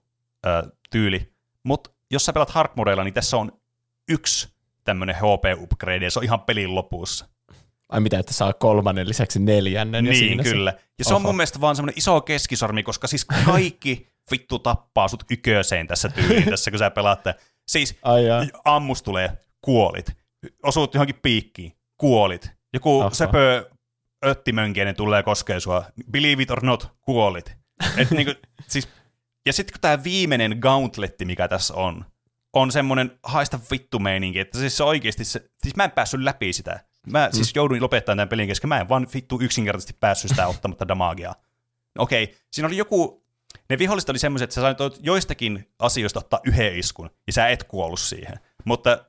äh, 0.48 0.64
tyyli. 0.90 1.32
Mutta 1.64 1.90
jos 2.12 2.26
sä 2.26 2.34
pelat 2.34 2.50
hard 2.50 2.72
modeilla, 2.76 3.04
niin 3.04 3.14
tässä 3.14 3.38
on 3.38 3.52
yksi 4.10 4.50
tämmöinen 4.84 5.16
HP-upgrade, 5.16 6.06
ja 6.06 6.12
se 6.12 6.20
on 6.20 6.26
ihan 6.26 6.42
pelin 6.42 6.76
lopussa. 6.76 7.28
Ai 7.90 8.00
mitä, 8.00 8.20
että 8.20 8.34
saa 8.34 8.54
kolmannen 8.54 9.10
lisäksi 9.10 9.40
neljännen. 9.40 10.04
Niin, 10.04 10.14
ja 10.14 10.20
siinä 10.20 10.44
kyllä. 10.44 10.72
Se... 10.72 10.78
Ja 11.00 11.06
se 11.06 11.14
Oho. 11.14 11.16
on 11.16 11.22
mun 11.22 11.36
mielestä 11.36 11.62
vaan 11.62 11.76
semmoinen 11.76 11.98
iso 11.98 12.22
keskisormi, 12.22 12.84
koska 12.84 13.08
siis 13.08 13.26
kaikki 13.26 14.08
vittu 14.32 14.60
tappaa 14.60 15.08
sut 15.08 15.24
yköseen 15.32 15.88
tässä 15.88 16.10
tyyliin, 16.10 16.50
tässä 16.50 16.72
kun 16.72 16.80
sä 16.80 16.90
pelaatte. 16.90 17.36
Siis 17.68 17.96
Ai 18.04 18.24
ammus 18.66 19.04
tulee, 19.04 19.38
kuolit. 19.62 20.25
Osuut 20.64 20.94
johonkin 20.94 21.20
piikkiin, 21.22 21.74
kuolit. 21.98 22.52
Joku 22.74 23.00
Oho. 23.00 23.10
sepö 23.10 23.70
öttimönkienen 24.26 24.96
tulee 24.96 25.24
koskee 25.24 25.60
sua. 25.60 25.86
Believe 26.12 26.44
it 26.44 26.52
or 26.52 26.66
not, 26.66 26.92
kuolit. 27.02 27.58
Et 27.98 28.12
niinku, 28.12 28.34
siis, 28.72 28.88
ja 29.46 29.54
sitten 29.54 29.74
kun 29.74 29.82
tämä 29.82 30.04
viimeinen 30.04 30.58
gauntletti, 30.60 31.26
mikä 31.26 31.48
tässä 31.48 31.74
on, 31.74 32.06
on 32.54 32.72
semmoinen 32.72 33.20
haista 33.24 33.60
vittu 33.72 34.00
meininki, 34.00 34.40
että 34.40 34.58
siis 34.60 34.78
se 34.78 34.84
oikeasti, 34.84 35.26
se, 35.26 35.50
siis 35.62 35.76
mä 35.76 35.84
en 35.84 35.92
päässyt 35.92 36.22
läpi 36.22 36.54
sitä. 36.54 36.80
Mä 37.12 37.28
mm. 37.28 37.36
siis 37.36 37.56
jouduin 37.56 37.82
lopettamaan 37.82 38.18
tämän 38.18 38.30
pelin 38.30 38.48
kesken. 38.48 38.68
Mä 38.68 38.80
en 38.80 38.90
vaan 38.90 39.08
vittu 39.14 39.40
yksinkertaisesti 39.42 39.98
päässyt 40.00 40.30
sitä 40.30 40.48
ottamatta 40.48 40.88
damagea. 40.88 41.34
Okei, 41.98 42.24
okay. 42.24 42.36
siinä 42.52 42.68
oli 42.68 42.78
joku... 42.78 43.26
Ne 43.70 43.78
viholliset 43.78 44.10
oli 44.10 44.20
semmoiset, 44.20 44.44
että 44.44 44.56
sä 44.56 44.62
sait 44.62 44.78
joistakin 45.00 45.70
asioista 45.80 46.20
ottaa 46.20 46.40
yhden 46.46 46.76
iskun, 46.76 47.10
ja 47.28 47.34
sä 47.34 47.48
et 47.48 47.64
kuollut 47.64 48.00
siihen. 48.00 48.40
Mutta 48.66 49.06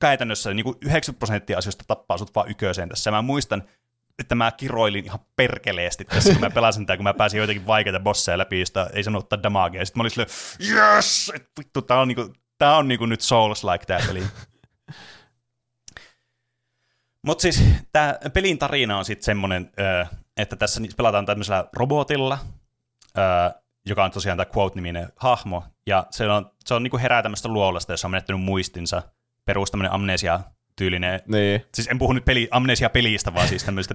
käytännössä 0.00 0.54
niin 0.54 0.64
kuin 0.64 0.76
90 0.82 1.18
prosenttia 1.18 1.58
asioista 1.58 1.84
tappaa 1.86 2.18
sut 2.18 2.34
vaan 2.34 2.50
yköiseen 2.50 2.88
tässä. 2.88 3.10
Mä 3.10 3.22
muistan, 3.22 3.62
että 4.18 4.34
mä 4.34 4.52
kiroilin 4.52 5.04
ihan 5.04 5.20
perkeleesti 5.36 6.04
tässä, 6.04 6.32
kun 6.32 6.40
mä 6.40 6.50
pelasin 6.50 6.86
tää, 6.86 6.96
kun 6.96 7.04
mä 7.04 7.14
pääsin 7.14 7.38
joitakin 7.38 7.66
vaikeita 7.66 8.00
bosseja 8.00 8.38
läpi, 8.38 8.60
josta 8.60 8.90
ei 8.92 9.04
sanonut 9.04 9.24
ottaa 9.24 9.42
damagea. 9.42 9.84
Sitten 9.84 10.00
mä 10.00 10.02
olin 10.02 10.10
silleen, 10.10 10.30
yes! 10.70 11.32
Vittu, 11.58 11.82
tää 11.82 12.00
on, 12.00 12.08
niinku, 12.08 12.32
tää 12.58 12.76
on 12.76 12.88
niinku 12.88 13.06
nyt 13.06 13.20
Souls-like 13.20 13.86
tää 13.86 14.00
peli. 14.06 14.22
Mutta 17.26 17.42
siis 17.42 17.64
tämä 17.92 18.18
pelin 18.32 18.58
tarina 18.58 18.98
on 18.98 19.04
sitten 19.04 19.24
semmoinen, 19.24 19.72
että 20.36 20.56
tässä 20.56 20.80
pelataan 20.96 21.26
tämmöisellä 21.26 21.64
robotilla, 21.72 22.38
joka 23.86 24.04
on 24.04 24.10
tosiaan 24.10 24.38
tämä 24.38 24.50
Quote-niminen 24.56 25.12
hahmo, 25.16 25.64
Ja 25.86 26.06
se 26.10 26.28
on, 26.28 26.50
se 26.64 26.74
on 26.74 26.82
niinku 26.82 26.98
herää 26.98 27.22
tämmöistä 27.22 27.48
luolasta, 27.48 27.92
jossa 27.92 28.06
on 28.06 28.10
menettänyt 28.10 28.42
muistinsa. 28.42 29.02
Perus 29.48 29.70
tämmöinen 29.70 29.92
amnesia-tyylinen. 29.92 31.20
Niin. 31.26 31.64
Siis 31.74 31.88
en 31.88 31.98
puhu 31.98 32.12
nyt 32.12 32.24
peli, 32.24 32.48
amnesia-pelistä, 32.50 33.34
vaan 33.34 33.48
siis 33.48 33.64
tämmöistä, 33.64 33.94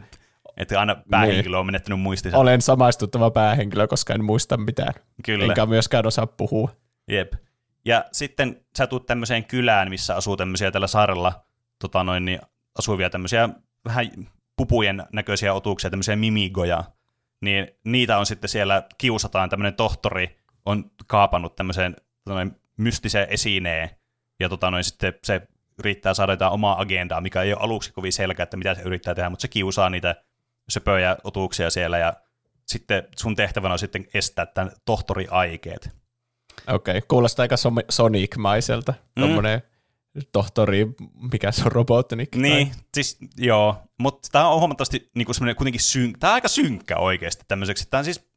että 0.58 0.80
aina 0.80 0.96
päähenkilö 1.10 1.58
on 1.58 1.66
menettänyt 1.66 2.00
muistinsa. 2.00 2.38
Olen 2.38 2.62
samaistuttava 2.62 3.32
päähenkilö, 3.32 3.88
koska 3.88 4.14
en 4.14 4.24
muista 4.24 4.58
mitään. 4.58 4.94
Kyllä. 5.26 5.46
Enkä 5.46 5.66
myöskään 5.66 6.08
osaa 6.08 6.28
puhua. 6.28 6.72
Jep. 7.08 7.34
Ja 7.86 8.06
sitten 8.12 8.62
sä 8.78 8.88
tuut 8.88 9.06
tämmöiseen 9.06 9.46
kylään, 9.46 9.90
missä 9.90 10.16
asuu 10.16 10.38
tämmöisiä 10.38 10.72
tällä 10.72 10.88
saarella 10.88 11.46
tota 11.80 12.04
noin, 12.04 12.26
niin 12.26 12.40
asuvia 12.80 13.10
tämmöisiä 13.10 13.50
vähän 13.86 14.10
pupujen 14.58 15.04
näköisiä 15.14 15.54
otuksia, 15.54 15.90
tämmöisiä 15.90 16.16
mimigoja. 16.16 16.84
Niin 17.42 17.68
niitä 17.84 18.18
on 18.18 18.26
sitten 18.26 18.50
siellä, 18.50 18.84
kiusataan, 18.98 19.50
tämmöinen 19.50 19.74
tohtori 19.74 20.38
on 20.66 20.92
kaapannut 21.08 21.56
tämmöiseen 21.56 21.96
tota 22.24 22.36
noin, 22.36 22.56
mystiseen 22.78 23.28
esineen, 23.30 23.90
ja 24.44 24.50
tota 24.50 24.72
noin, 24.72 24.84
sitten 24.84 25.14
se 25.24 25.42
yrittää 25.80 26.14
saada 26.14 26.34
jotain 26.34 26.52
omaa 26.52 26.82
agendaa, 26.82 27.22
mikä 27.22 27.42
ei 27.42 27.54
ole 27.54 27.62
aluksi 27.62 27.94
kovin 27.94 28.14
selkeä, 28.14 28.44
että 28.44 28.58
mitä 28.58 28.76
se 28.76 28.82
yrittää 28.82 29.16
tehdä, 29.16 29.30
mutta 29.30 29.42
se 29.42 29.48
kiusaa 29.48 29.90
niitä 29.90 30.16
söpöjä 30.70 31.18
otuksia 31.24 31.70
siellä, 31.70 31.98
ja 31.98 32.14
sitten 32.68 33.08
sun 33.18 33.36
tehtävänä 33.36 33.74
on 33.74 33.80
sitten 33.80 34.08
estää 34.14 34.46
tämän 34.46 34.72
tohtori 34.86 35.28
aikeet. 35.32 35.90
Okei, 36.68 36.98
okay. 36.98 37.08
kuulostaa 37.08 37.44
aika 37.44 37.56
Sonic-maiselta. 37.90 38.94
Mm. 39.16 39.24
Tohtori, 40.32 40.88
mikä 41.32 41.52
se 41.52 41.64
on, 41.66 41.72
Robotnik? 41.72 42.36
Niin, 42.36 42.68
tai? 42.68 42.78
siis 42.94 43.18
joo, 43.38 43.78
mutta 44.00 44.30
tämä 44.32 44.48
on 44.48 44.60
huomattavasti 44.60 45.10
niin 45.16 45.26
kuin 45.26 45.56
kuitenkin 45.56 45.82
syn... 45.82 46.14
Tämä 46.20 46.32
on 46.32 46.36
aika 46.36 46.48
synkkä 46.48 46.98
oikeasti 46.98 47.44
tämmöiseksi. 47.48 47.88
Tämä 47.90 48.00
on 48.00 48.06
siis, 48.06 48.28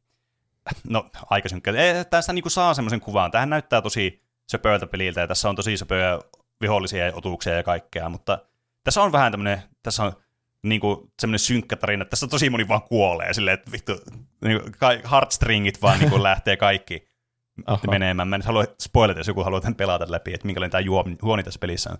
no 0.89 1.09
aika 1.29 1.49
synkkä. 1.49 1.73
Tästä 2.09 2.33
niin 2.33 2.43
kuin 2.43 2.51
saa 2.51 2.73
semmoisen 2.73 3.01
kuvan. 3.01 3.31
Tähän 3.31 3.49
näyttää 3.49 3.81
tosi 3.81 4.26
peliltä 4.91 5.21
ja 5.21 5.27
tässä 5.27 5.49
on 5.49 5.55
tosi 5.55 5.77
söpöjä 5.77 6.19
vihollisia 6.61 7.05
ja 7.05 7.15
otuksia 7.15 7.53
ja 7.53 7.63
kaikkea, 7.63 8.09
mutta 8.09 8.39
tässä 8.83 9.01
on 9.01 9.11
vähän 9.11 9.31
tämmöinen, 9.31 9.63
tässä 9.83 10.03
on 10.03 10.13
niin 10.63 10.81
kuin 10.81 11.11
semmoinen 11.19 11.39
synkkä 11.39 11.75
tarina, 11.75 12.01
että 12.01 12.09
tässä 12.09 12.27
tosi 12.27 12.49
moni 12.49 12.67
vaan 12.67 12.81
kuolee 12.81 13.33
silleen, 13.33 13.53
että 13.53 13.71
vittu, 13.71 13.93
niin 14.43 14.61
kuin, 14.61 14.73
heartstringit 15.11 15.81
vaan 15.81 15.99
niin 15.99 16.09
kuin 16.09 16.23
lähtee 16.29 16.57
kaikki 16.57 17.07
Aha. 17.65 17.91
menemään. 17.91 18.27
Mä 18.27 18.35
en 18.35 18.41
halua 18.41 18.63
spoilata, 18.81 19.19
jos 19.19 19.27
joku 19.27 19.43
haluaa 19.43 19.61
tämän 19.61 19.75
pelata 19.75 20.05
läpi, 20.09 20.33
että 20.33 20.45
minkälainen 20.45 20.71
tämä 20.71 20.81
juoni 21.21 21.43
tässä 21.43 21.59
pelissä 21.59 21.89
on. 21.91 21.97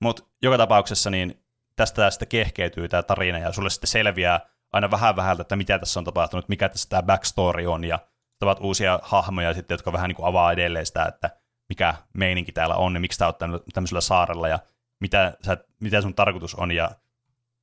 Mutta 0.00 0.22
joka 0.42 0.58
tapauksessa 0.58 1.10
niin 1.10 1.42
tästä 1.76 2.02
tästä 2.02 2.26
kehkeytyy 2.26 2.88
tämä 2.88 3.02
tarina, 3.02 3.38
ja 3.38 3.52
sulle 3.52 3.70
sitten 3.70 3.88
selviää 3.88 4.40
aina 4.72 4.90
vähän 4.90 5.16
vähältä, 5.16 5.42
että 5.42 5.56
mitä 5.56 5.78
tässä 5.78 6.00
on 6.00 6.04
tapahtunut, 6.04 6.48
mikä 6.48 6.68
tässä 6.68 6.88
tämä 6.88 7.02
backstory 7.02 7.66
on, 7.66 7.84
ja 7.84 7.98
tavat 8.38 8.58
uusia 8.60 8.98
hahmoja 9.02 9.54
sitten, 9.54 9.74
jotka 9.74 9.92
vähän 9.92 10.08
niin 10.08 10.16
kuin 10.16 10.26
avaa 10.26 10.52
edelleen 10.52 10.86
sitä, 10.86 11.04
että 11.04 11.30
mikä 11.72 11.94
meininki 12.12 12.52
täällä 12.52 12.74
on, 12.74 12.94
ja 12.94 13.00
miksi 13.00 13.18
tämä 13.18 13.28
on 13.28 13.60
tämmöisellä 13.72 14.00
saarella, 14.00 14.48
ja 14.48 14.58
mitä, 15.00 15.36
sä, 15.46 15.56
mitä 15.80 16.00
sun 16.00 16.14
tarkoitus 16.14 16.54
on, 16.54 16.70
ja 16.72 16.90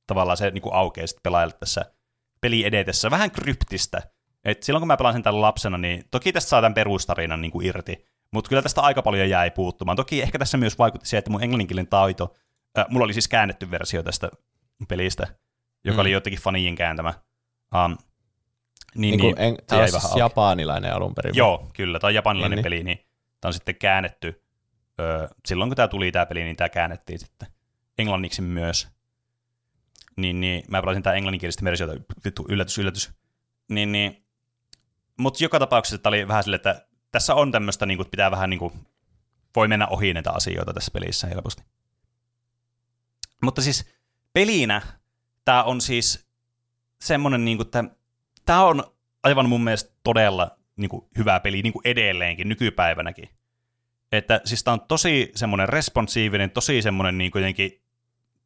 tavallaan 0.06 0.36
se 0.36 0.50
niin 0.50 0.62
kuin 0.62 0.74
aukeaa 0.74 1.06
sitten 1.06 1.22
pelaajalle 1.22 1.54
tässä 1.60 1.84
peli 2.40 2.64
edetessä. 2.64 3.10
Vähän 3.10 3.30
kryptistä, 3.30 4.02
et 4.44 4.62
silloin 4.62 4.80
kun 4.80 4.86
mä 4.86 4.96
pelasin 4.96 5.22
tämän 5.22 5.40
lapsena, 5.40 5.78
niin 5.78 6.04
toki 6.10 6.32
tästä 6.32 6.48
saa 6.48 6.60
tämän 6.60 6.74
perustarinan 6.74 7.40
niin 7.40 7.52
kuin 7.52 7.66
irti, 7.66 8.06
mutta 8.32 8.48
kyllä 8.48 8.62
tästä 8.62 8.80
aika 8.80 9.02
paljon 9.02 9.28
jäi 9.28 9.50
puuttumaan. 9.50 9.96
Toki 9.96 10.22
ehkä 10.22 10.38
tässä 10.38 10.58
myös 10.58 10.78
vaikutti 10.78 11.08
se, 11.08 11.18
että 11.18 11.30
mun 11.30 11.42
englanninkielinen 11.42 11.90
taito, 11.90 12.34
äh, 12.78 12.86
mulla 12.88 13.04
oli 13.04 13.12
siis 13.12 13.28
käännetty 13.28 13.70
versio 13.70 14.02
tästä 14.02 14.30
pelistä, 14.88 15.26
joka 15.84 15.96
mm. 15.96 16.00
oli 16.00 16.12
jotenkin 16.12 16.42
fanien 16.42 16.74
kääntämä. 16.74 17.14
Um, 17.84 17.96
niin, 18.94 19.18
niin, 19.18 19.18
niin 19.18 19.38
en, 19.38 19.56
tämä 19.66 19.82
on 19.82 19.88
siis 19.88 20.16
japanilainen 20.16 20.94
alun 20.94 21.14
perin. 21.14 21.36
Joo, 21.36 21.70
kyllä, 21.72 21.98
tämä 21.98 22.08
on 22.08 22.14
japanilainen 22.14 22.56
niin, 22.56 22.64
peli, 22.64 22.82
niin 22.82 23.09
tämä 23.40 23.48
on 23.48 23.54
sitten 23.54 23.76
käännetty. 23.76 24.42
Öö, 25.00 25.28
silloin 25.46 25.70
kun 25.70 25.76
tämä 25.76 25.88
tuli 25.88 26.12
tämä 26.12 26.26
peli, 26.26 26.44
niin 26.44 26.56
tämä 26.56 26.68
käännettiin 26.68 27.18
sitten 27.18 27.48
englanniksi 27.98 28.42
myös. 28.42 28.88
Niin, 30.16 30.40
niin 30.40 30.64
mä 30.68 30.82
pelasin 30.82 31.02
tämä 31.02 31.16
englanninkielistä 31.16 31.64
versiota, 31.64 31.92
yllätys, 32.48 32.78
yllätys. 32.78 33.10
Niin, 33.68 33.92
niin 33.92 34.24
mutta 35.16 35.44
joka 35.44 35.58
tapauksessa 35.58 35.98
tämä 35.98 36.10
oli 36.10 36.28
vähän 36.28 36.42
silleen, 36.42 36.56
että 36.56 36.86
tässä 37.12 37.34
on 37.34 37.52
tämmöistä, 37.52 37.86
niin 37.86 37.98
kuin, 37.98 38.10
pitää 38.10 38.30
vähän 38.30 38.50
niin 38.50 38.58
kuin, 38.58 38.72
voi 39.56 39.68
mennä 39.68 39.86
ohi 39.86 40.14
näitä 40.14 40.30
asioita 40.30 40.74
tässä 40.74 40.90
pelissä 40.90 41.26
helposti. 41.26 41.62
Mutta 43.42 43.62
siis 43.62 43.90
pelinä 44.32 44.82
tämä 45.44 45.62
on 45.62 45.80
siis 45.80 46.28
semmoinen, 47.00 47.44
niin 47.44 47.58
kuin, 47.58 47.66
että 47.66 47.84
tämä 48.44 48.64
on 48.64 48.84
aivan 49.22 49.48
mun 49.48 49.64
mielestä 49.64 49.90
todella 50.02 50.58
niin 50.80 50.88
kuin, 50.88 51.06
hyvä 51.18 51.40
peli 51.40 51.62
niin 51.62 51.72
kuin 51.72 51.82
edelleenkin, 51.84 52.48
nykypäivänäkin. 52.48 53.28
Että 54.12 54.40
siis 54.44 54.64
tämä 54.64 54.72
on 54.72 54.80
tosi 54.80 55.32
semmoinen 55.34 55.68
responsiivinen, 55.68 56.50
tosi 56.50 56.82
semmoinen 56.82 57.18
niin 57.18 57.30
jotenkin 57.34 57.82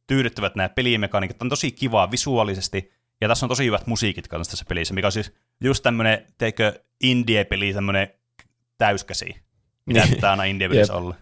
tyydyttävät 0.06 0.54
nämä 0.54 0.68
pelimekaniikat, 0.68 1.42
on 1.42 1.48
tosi 1.48 1.72
kivaa 1.72 2.10
visuaalisesti, 2.10 2.92
ja 3.20 3.28
tässä 3.28 3.46
on 3.46 3.48
tosi 3.48 3.64
hyvät 3.64 3.86
musiikit 3.86 4.28
kanssa 4.28 4.50
tässä 4.50 4.64
pelissä, 4.68 4.94
mikä 4.94 5.06
on 5.06 5.12
siis 5.12 5.32
just 5.60 5.82
tämmönen, 5.82 6.26
teikö, 6.38 6.80
indie-peli, 7.02 7.72
tämmönen 7.72 8.08
täyskäsi. 8.78 9.36
Mitä 9.86 10.06
pitää 10.10 10.30
aina 10.30 10.44
indie-pelissä 10.44 10.92
yep. 10.92 11.02
olla. 11.02 11.14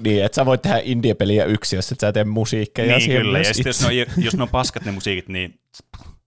Niin, 0.00 0.24
että 0.24 0.36
sä 0.36 0.46
voit 0.46 0.62
tehdä 0.62 0.80
indie-peliä 0.84 1.44
yksi, 1.44 1.76
jos 1.76 1.92
et 1.92 2.00
sä 2.00 2.12
tee 2.12 2.24
musiikkeja. 2.24 2.98
Niin, 2.98 3.10
kyllä. 3.10 3.38
Ja 3.38 3.54
sitten 3.54 3.70
jos, 3.70 3.80
ne 3.80 3.86
on, 3.86 4.24
jos 4.24 4.36
ne 4.36 4.42
on 4.42 4.48
paskat 4.48 4.84
ne 4.84 4.92
musiikit, 4.92 5.28
niin 5.28 5.60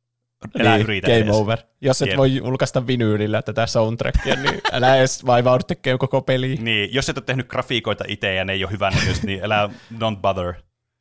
älä 0.59 0.75
niin, 0.75 0.83
yritä 0.83 1.07
Game 1.07 1.19
edes. 1.19 1.35
over. 1.35 1.59
Jos 1.81 2.01
et 2.01 2.07
yep. 2.07 2.17
voi 2.17 2.35
julkaista 2.35 2.87
vinyylillä 2.87 3.41
tätä 3.41 3.67
soundtrackia, 3.67 4.35
niin 4.35 4.61
älä 4.71 4.95
edes 4.95 5.25
vaivaudu 5.25 5.63
tekemään 5.63 5.99
koko 5.99 6.21
peli. 6.21 6.55
Niin, 6.55 6.93
jos 6.93 7.09
et 7.09 7.17
ole 7.17 7.23
tehnyt 7.25 7.47
grafiikoita 7.47 8.03
itse 8.07 8.33
ja 8.33 8.45
ne 8.45 8.53
ei 8.53 8.63
ole 8.63 8.71
hyvän 8.71 8.93
niin 9.23 9.43
älä 9.43 9.69
don't 9.93 10.17
bother. 10.21 10.53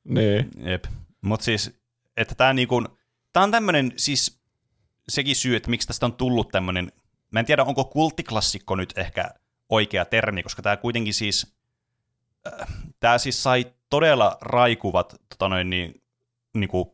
Niin. 0.04 0.50
Jep. 0.64 0.84
Mutta 1.20 1.44
siis, 1.44 1.80
että 2.16 2.34
tämä 2.34 2.52
niinku, 2.52 2.84
tää 3.32 3.42
on 3.42 3.50
tämmöinen 3.50 3.92
siis 3.96 4.40
sekin 5.08 5.36
syy, 5.36 5.56
että 5.56 5.70
miksi 5.70 5.88
tästä 5.88 6.06
on 6.06 6.12
tullut 6.12 6.48
tämmöinen, 6.48 6.92
mä 7.30 7.40
en 7.40 7.46
tiedä 7.46 7.64
onko 7.64 7.84
kulttiklassikko 7.84 8.76
nyt 8.76 8.98
ehkä 8.98 9.30
oikea 9.68 10.04
termi, 10.04 10.42
koska 10.42 10.62
tämä 10.62 10.76
kuitenkin 10.76 11.14
siis, 11.14 11.54
äh, 12.46 12.68
tämä 13.00 13.18
siis 13.18 13.42
sai 13.42 13.66
todella 13.90 14.36
raikuvat 14.40 15.16
tota 15.28 15.48
noin, 15.48 15.70
niin, 15.70 16.02
niin 16.54 16.68
kuin 16.68 16.88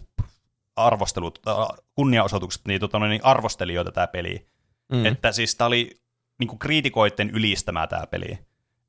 arvostelut, 0.76 1.40
äh, 1.48 1.54
kunniaosoitukset 1.98 2.62
niin, 2.66 2.80
tota 2.80 2.98
niin 2.98 3.24
arvostelijoita 3.24 3.92
tämä 3.92 4.06
peli. 4.06 4.46
Mm. 4.92 5.06
Että 5.06 5.32
siis 5.32 5.56
tämä 5.56 5.66
oli 5.66 5.90
niin 6.38 6.48
kuin 6.48 6.58
kriitikoiden 6.58 7.30
ylistämää 7.30 7.87
tämä 7.87 8.06
peli. 8.06 8.38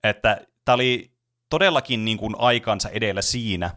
Että 0.03 0.41
tämä 0.65 0.73
oli 0.73 1.11
todellakin 1.49 2.05
niin 2.05 2.17
kuin 2.17 2.35
aikansa 2.37 2.89
edellä 2.89 3.21
siinä, 3.21 3.69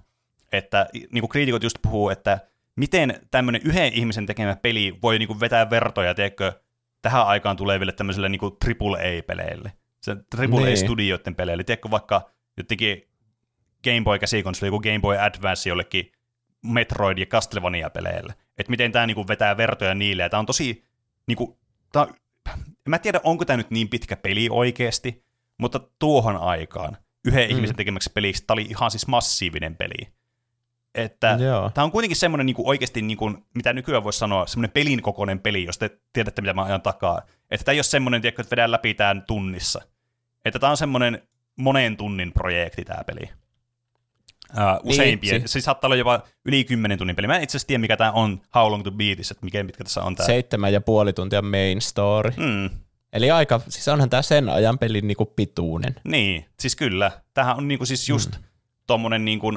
että 0.53 0.87
niin 0.93 1.23
kuin 1.23 1.29
kriitikot 1.29 1.63
just 1.63 1.79
puhuu, 1.83 2.09
että 2.09 2.39
miten 2.77 3.21
tämmöinen 3.31 3.63
yhden 3.65 3.93
ihmisen 3.93 4.27
tekemä 4.27 4.57
peli 4.57 4.99
voi 5.03 5.19
niinku 5.19 5.41
vetää 5.41 5.71
vertoja, 5.71 6.15
tiedätkö, 6.15 6.53
tähän 7.03 7.27
aikaan 7.27 7.57
tuleville 7.57 7.93
tämmöisille 7.93 8.29
niinku 8.29 8.57
AAA-peleille. 8.65 9.73
Se 10.01 10.13
AAA-studioiden 10.13 11.23
niin. 11.27 11.37
peleille. 11.37 11.65
Tiedätkö, 11.65 11.91
vaikka 11.91 12.31
jotenkin 12.57 13.09
Game 13.85 14.03
Boy 14.05 14.19
käsikonsoli, 14.19 14.69
joku 14.69 14.81
Game 14.81 15.01
Boy 15.01 15.19
Advance 15.19 15.69
jollekin 15.69 16.13
Metroid- 16.67 17.19
ja 17.19 17.27
Castlevania-peleille. 17.27 18.35
Että 18.59 18.71
miten 18.71 18.93
tämä 18.93 19.07
niinku 19.07 19.29
vetää 19.29 19.57
vertoja 19.57 19.95
niille. 19.95 20.29
Tämä 20.29 20.39
on 20.39 20.47
tosi, 20.47 20.85
niinku, 21.27 21.59
tää 21.93 22.03
on, 22.03 22.15
mä 22.89 22.99
tiedä, 22.99 23.21
onko 23.25 23.45
tämä 23.45 23.57
nyt 23.57 23.71
niin 23.71 23.89
pitkä 23.89 24.17
peli 24.17 24.49
oikeasti, 24.51 25.25
mutta 25.59 25.81
tuohon 25.99 26.37
aikaan 26.37 26.97
yhden 27.25 27.51
mm. 27.51 27.57
ihmisen 27.57 27.77
tekemäksi 27.77 28.11
peliksi 28.15 28.45
tämä 28.47 28.55
oli 28.55 28.63
ihan 28.63 28.91
siis 28.91 29.07
massiivinen 29.07 29.77
peli. 29.77 30.09
Että 30.95 31.39
tämä 31.75 31.85
on 31.85 31.91
kuitenkin 31.91 32.17
semmoinen 32.17 32.47
niin 32.47 32.57
kuin 32.57 32.69
oikeasti, 32.69 33.03
niin 33.03 33.17
kuin, 33.17 33.45
mitä 33.55 33.73
nykyään 33.73 34.05
voisi 34.05 34.19
sanoa, 34.19 34.47
semmoinen 34.47 34.71
pelin 34.71 35.03
kokoinen 35.03 35.41
peli, 35.41 35.65
jos 35.65 35.79
te 35.79 35.99
tiedätte, 36.13 36.43
mitä 36.43 36.55
mä 36.55 36.65
ajan 36.65 36.83
takaa. 36.83 37.23
Että 37.51 37.65
tämä 37.65 37.73
ei 37.73 37.79
ole 37.79 37.83
semmoinen, 37.83 38.23
tiedätkö, 38.23 38.43
että 38.43 38.51
vedään 38.51 38.71
läpi 38.71 38.95
tämän 38.95 39.23
tunnissa. 39.27 39.81
Että 40.45 40.59
tämä 40.59 40.71
on 40.71 40.77
semmoinen 40.77 41.23
monen 41.57 41.97
tunnin 41.97 42.33
projekti 42.33 42.85
tämä 42.85 43.05
peli. 43.05 43.31
Uh, 44.53 44.91
useimpia. 44.91 45.33
Niin, 45.33 45.49
se 45.49 45.61
saattaa 45.61 45.89
olla 45.89 45.97
jopa 45.97 46.21
yli 46.45 46.65
10 46.65 46.99
tunnin 46.99 47.17
peli. 47.17 47.27
Mä 47.27 47.37
en 47.37 47.43
itse 47.43 47.57
asiassa 47.57 47.67
tiedä, 47.67 47.81
mikä 47.81 47.97
tämä 47.97 48.13
on 48.13 48.41
How 48.55 48.71
Long 48.71 48.85
to 48.85 48.91
Beat, 48.91 49.19
että 49.19 49.35
mikä 49.45 49.63
mitkä 49.63 49.85
tässä 49.85 50.03
on 50.03 50.17
tämä. 50.17 50.27
Seitsemän 50.27 50.73
ja 50.73 50.81
puoli 50.81 51.13
tuntia 51.13 51.43
main 51.43 51.81
story. 51.81 52.31
Mm. 52.37 52.71
Eli 53.13 53.31
aika, 53.31 53.61
siis 53.69 53.89
onhan 53.89 54.11
tämä 54.11 54.23
sen 54.23 54.49
ajan 54.49 54.79
pelin 54.79 55.09
niinku 55.09 55.27
pituinen. 55.27 55.95
Niin, 56.05 56.45
siis 56.61 56.77
kyllä. 56.77 57.11
Tämähän 57.35 57.57
on 57.57 57.69
niinku 57.69 57.87
siis 57.87 58.09
just 58.09 58.31
mm. 58.31 58.45
tommonen 58.87 59.25
niinku 59.25 59.53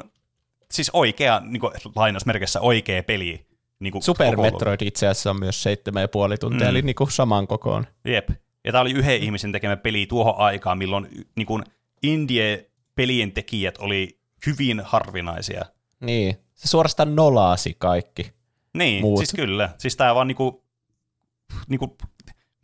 siis 0.71 0.89
oikea, 0.93 1.41
niin 1.45 1.59
kuin, 1.59 1.73
lainausmerkissä 1.95 2.61
oikea 2.61 3.03
peli. 3.03 3.45
Niin 3.79 3.91
kuin 3.91 4.03
Super 4.03 4.37
Metroid 4.37 4.81
itse 4.81 5.07
asiassa 5.07 5.29
on 5.29 5.39
myös 5.39 5.63
seitsemän 5.63 6.01
ja 6.01 6.07
puoli 6.07 6.37
tuntia, 6.37 6.67
mm. 6.67 6.69
eli 6.69 6.81
niin 6.81 6.95
kuin 6.95 7.11
saman 7.11 7.47
kokoon. 7.47 7.87
Jep. 8.05 8.29
Ja 8.65 8.71
tämä 8.71 8.81
oli 8.81 8.91
yhden 8.91 9.23
ihmisen 9.23 9.51
tekemä 9.51 9.77
peli 9.77 10.05
tuohon 10.05 10.37
aikaan, 10.37 10.77
milloin 10.77 11.07
niin 11.35 11.47
kuin 11.47 11.63
indie-pelien 12.03 13.31
tekijät 13.31 13.77
oli 13.77 14.19
hyvin 14.45 14.81
harvinaisia. 14.85 15.65
Niin, 15.99 16.35
se 16.55 16.67
suorastaan 16.67 17.15
nolaasi 17.15 17.75
kaikki. 17.77 18.33
Niin, 18.77 19.01
Muut. 19.01 19.17
siis 19.17 19.33
kyllä. 19.33 19.69
Siis 19.77 19.95
tämä 19.95 20.15
vaan 20.15 20.27
niinku, 20.27 20.65
niinku, 21.67 21.97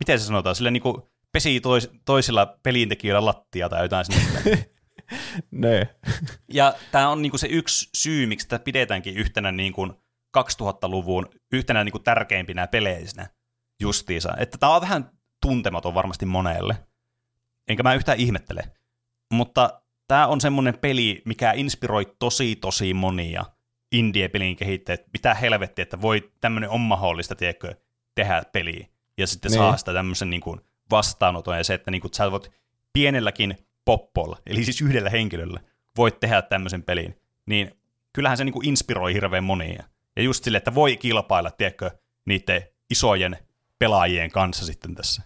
miten 0.00 0.20
se 0.20 0.26
sanotaan, 0.26 0.54
sille 0.54 0.70
niinku 0.70 1.12
pesi 1.32 1.60
tois, 1.60 1.90
toisilla 2.04 2.58
pelintekijöillä 2.62 3.24
lattia 3.24 3.68
tai 3.68 3.84
jotain 3.84 4.04
sinne. 4.04 4.68
ne. 5.50 5.88
Ja 6.52 6.74
tämä 6.92 7.08
on 7.08 7.22
niinku 7.22 7.38
se 7.38 7.46
yksi 7.46 7.90
syy, 7.94 8.26
miksi 8.26 8.48
tätä 8.48 8.64
pidetäänkin 8.64 9.14
yhtenä 9.16 9.52
niinku 9.52 9.86
2000-luvun 10.38 11.28
yhtenä 11.52 11.84
niinku 11.84 11.98
tärkeimpinä 11.98 12.66
peleisinä 12.66 13.28
justiinsa. 13.80 14.34
Että 14.38 14.58
tämä 14.58 14.74
on 14.74 14.80
vähän 14.80 15.10
tuntematon 15.40 15.94
varmasti 15.94 16.26
monelle. 16.26 16.76
Enkä 17.68 17.82
mä 17.82 17.94
yhtään 17.94 18.18
ihmettele. 18.18 18.62
Mutta 19.32 19.81
tämä 20.08 20.26
on 20.26 20.40
semmoinen 20.40 20.78
peli, 20.78 21.22
mikä 21.24 21.52
inspiroi 21.52 22.16
tosi 22.18 22.56
tosi 22.56 22.94
monia 22.94 23.44
indie-pelin 23.92 24.56
kehittäjät. 24.56 25.02
Mitä 25.12 25.34
helvettiä, 25.34 25.82
että 25.82 26.00
voi 26.00 26.32
tämmöinen 26.40 26.70
on 26.70 26.80
mahdollista, 26.80 27.34
tiedätkö, 27.34 27.74
tehdä 28.14 28.42
peliä. 28.52 28.86
Ja 29.18 29.26
sitten 29.26 29.50
niin. 29.50 29.58
saa 29.58 29.76
sitä 29.76 29.92
tämmöisen 29.92 30.30
niin 30.30 30.40
kuin 30.40 30.60
vastaanoton 30.90 31.56
ja 31.56 31.64
se, 31.64 31.74
että 31.74 31.90
niin 31.90 32.00
kuin, 32.00 32.14
sä 32.14 32.30
voit 32.30 32.50
pienelläkin 32.92 33.58
poppolla, 33.84 34.38
eli 34.46 34.64
siis 34.64 34.80
yhdellä 34.80 35.10
henkilöllä, 35.10 35.60
voit 35.96 36.20
tehdä 36.20 36.42
tämmöisen 36.42 36.82
pelin, 36.82 37.20
niin 37.46 37.70
kyllähän 38.12 38.38
se 38.38 38.44
niin 38.44 38.52
kuin 38.52 38.68
inspiroi 38.68 39.14
hirveän 39.14 39.44
monia. 39.44 39.84
Ja 40.16 40.22
just 40.22 40.44
sille, 40.44 40.58
että 40.58 40.74
voi 40.74 40.96
kilpailla, 40.96 41.50
tiedätkö, 41.50 41.90
niiden 42.24 42.62
isojen 42.90 43.36
pelaajien 43.78 44.30
kanssa 44.30 44.66
sitten 44.66 44.94
tässä. 44.94 45.22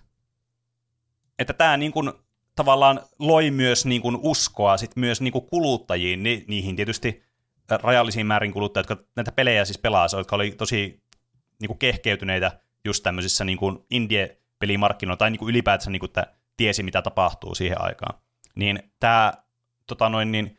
Että 1.39 1.53
tämä 1.53 1.77
niin 1.77 1.93
kuin, 1.93 2.13
tavallaan 2.57 3.01
loi 3.19 3.51
myös 3.51 3.87
niin 3.87 4.03
kuin 4.03 4.19
uskoa 4.23 4.77
sit 4.77 4.97
myös 4.97 5.21
niin 5.21 5.33
kuin 5.33 5.47
kuluttajiin, 5.47 6.23
ni, 6.23 6.45
niihin 6.49 6.77
tietysti 6.77 7.23
rajallisiin 7.83 8.27
määrin 8.27 8.53
kuluttajat, 8.53 8.91
jotka 8.91 9.05
näitä 9.17 9.33
pelejä 9.33 9.65
siis 9.65 9.79
pelaa, 9.79 10.07
jotka 10.17 10.37
oli 10.37 10.51
tosi 10.51 11.03
niin 11.61 11.67
kuin 11.67 11.79
kehkeytyneitä 11.79 12.61
just 12.85 13.03
tämmöisissä 13.03 13.45
niin 13.45 13.59
kuin 13.59 13.79
indie-pelimarkkinoilla, 13.91 15.17
tai 15.17 15.31
niin 15.31 15.39
kuin 15.39 15.51
ylipäätänsä 15.51 15.91
niin 15.91 16.01
kuin, 16.01 16.09
että 16.09 16.27
tiesi, 16.57 16.83
mitä 16.83 17.03
tapahtuu 17.03 17.55
siihen 17.55 17.81
aikaan. 17.81 18.21
Niin 18.55 18.83
tämä 19.01 19.33
tota 19.87 20.09
noin, 20.09 20.33
niin, 20.33 20.59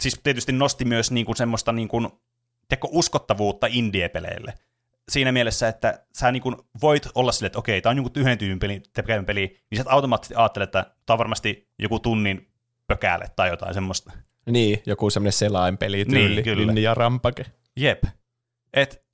siis 0.00 0.20
tietysti 0.22 0.52
nosti 0.52 0.84
myös 0.84 1.10
niin 1.10 1.26
kuin 1.26 1.36
semmoista 1.36 1.72
niin 1.72 1.88
kuin, 1.88 2.08
uskottavuutta 2.88 3.66
indie-peleille. 3.70 4.54
Siinä 5.10 5.32
mielessä, 5.32 5.68
että 5.68 6.06
sä 6.12 6.32
niin 6.32 6.42
kuin 6.42 6.56
voit 6.82 7.06
olla 7.14 7.32
silleen, 7.32 7.46
että 7.46 7.58
okei, 7.58 7.82
tämä 7.82 7.90
on 7.90 7.96
joku 7.96 8.10
yhden 8.16 8.38
tyypin 8.38 8.58
peli, 8.58 9.22
peli, 9.26 9.60
niin 9.70 9.78
sä 9.78 9.90
automaattisesti 9.90 10.34
ajattelet, 10.34 10.68
että 10.68 10.94
tämä 11.06 11.14
on 11.14 11.18
varmasti 11.18 11.68
joku 11.78 11.98
tunnin 11.98 12.50
pökäle 12.86 13.26
tai 13.36 13.48
jotain 13.48 13.74
semmoista. 13.74 14.12
Niin, 14.50 14.82
joku 14.86 15.10
semmoinen 15.10 15.32
selainpeli 15.32 16.04
tyyli, 16.04 16.34
niin, 16.34 16.44
kyllä. 16.44 16.72
ja 16.72 16.94
rampake. 16.94 17.46
Jep. 17.76 18.04
Et, 18.72 19.04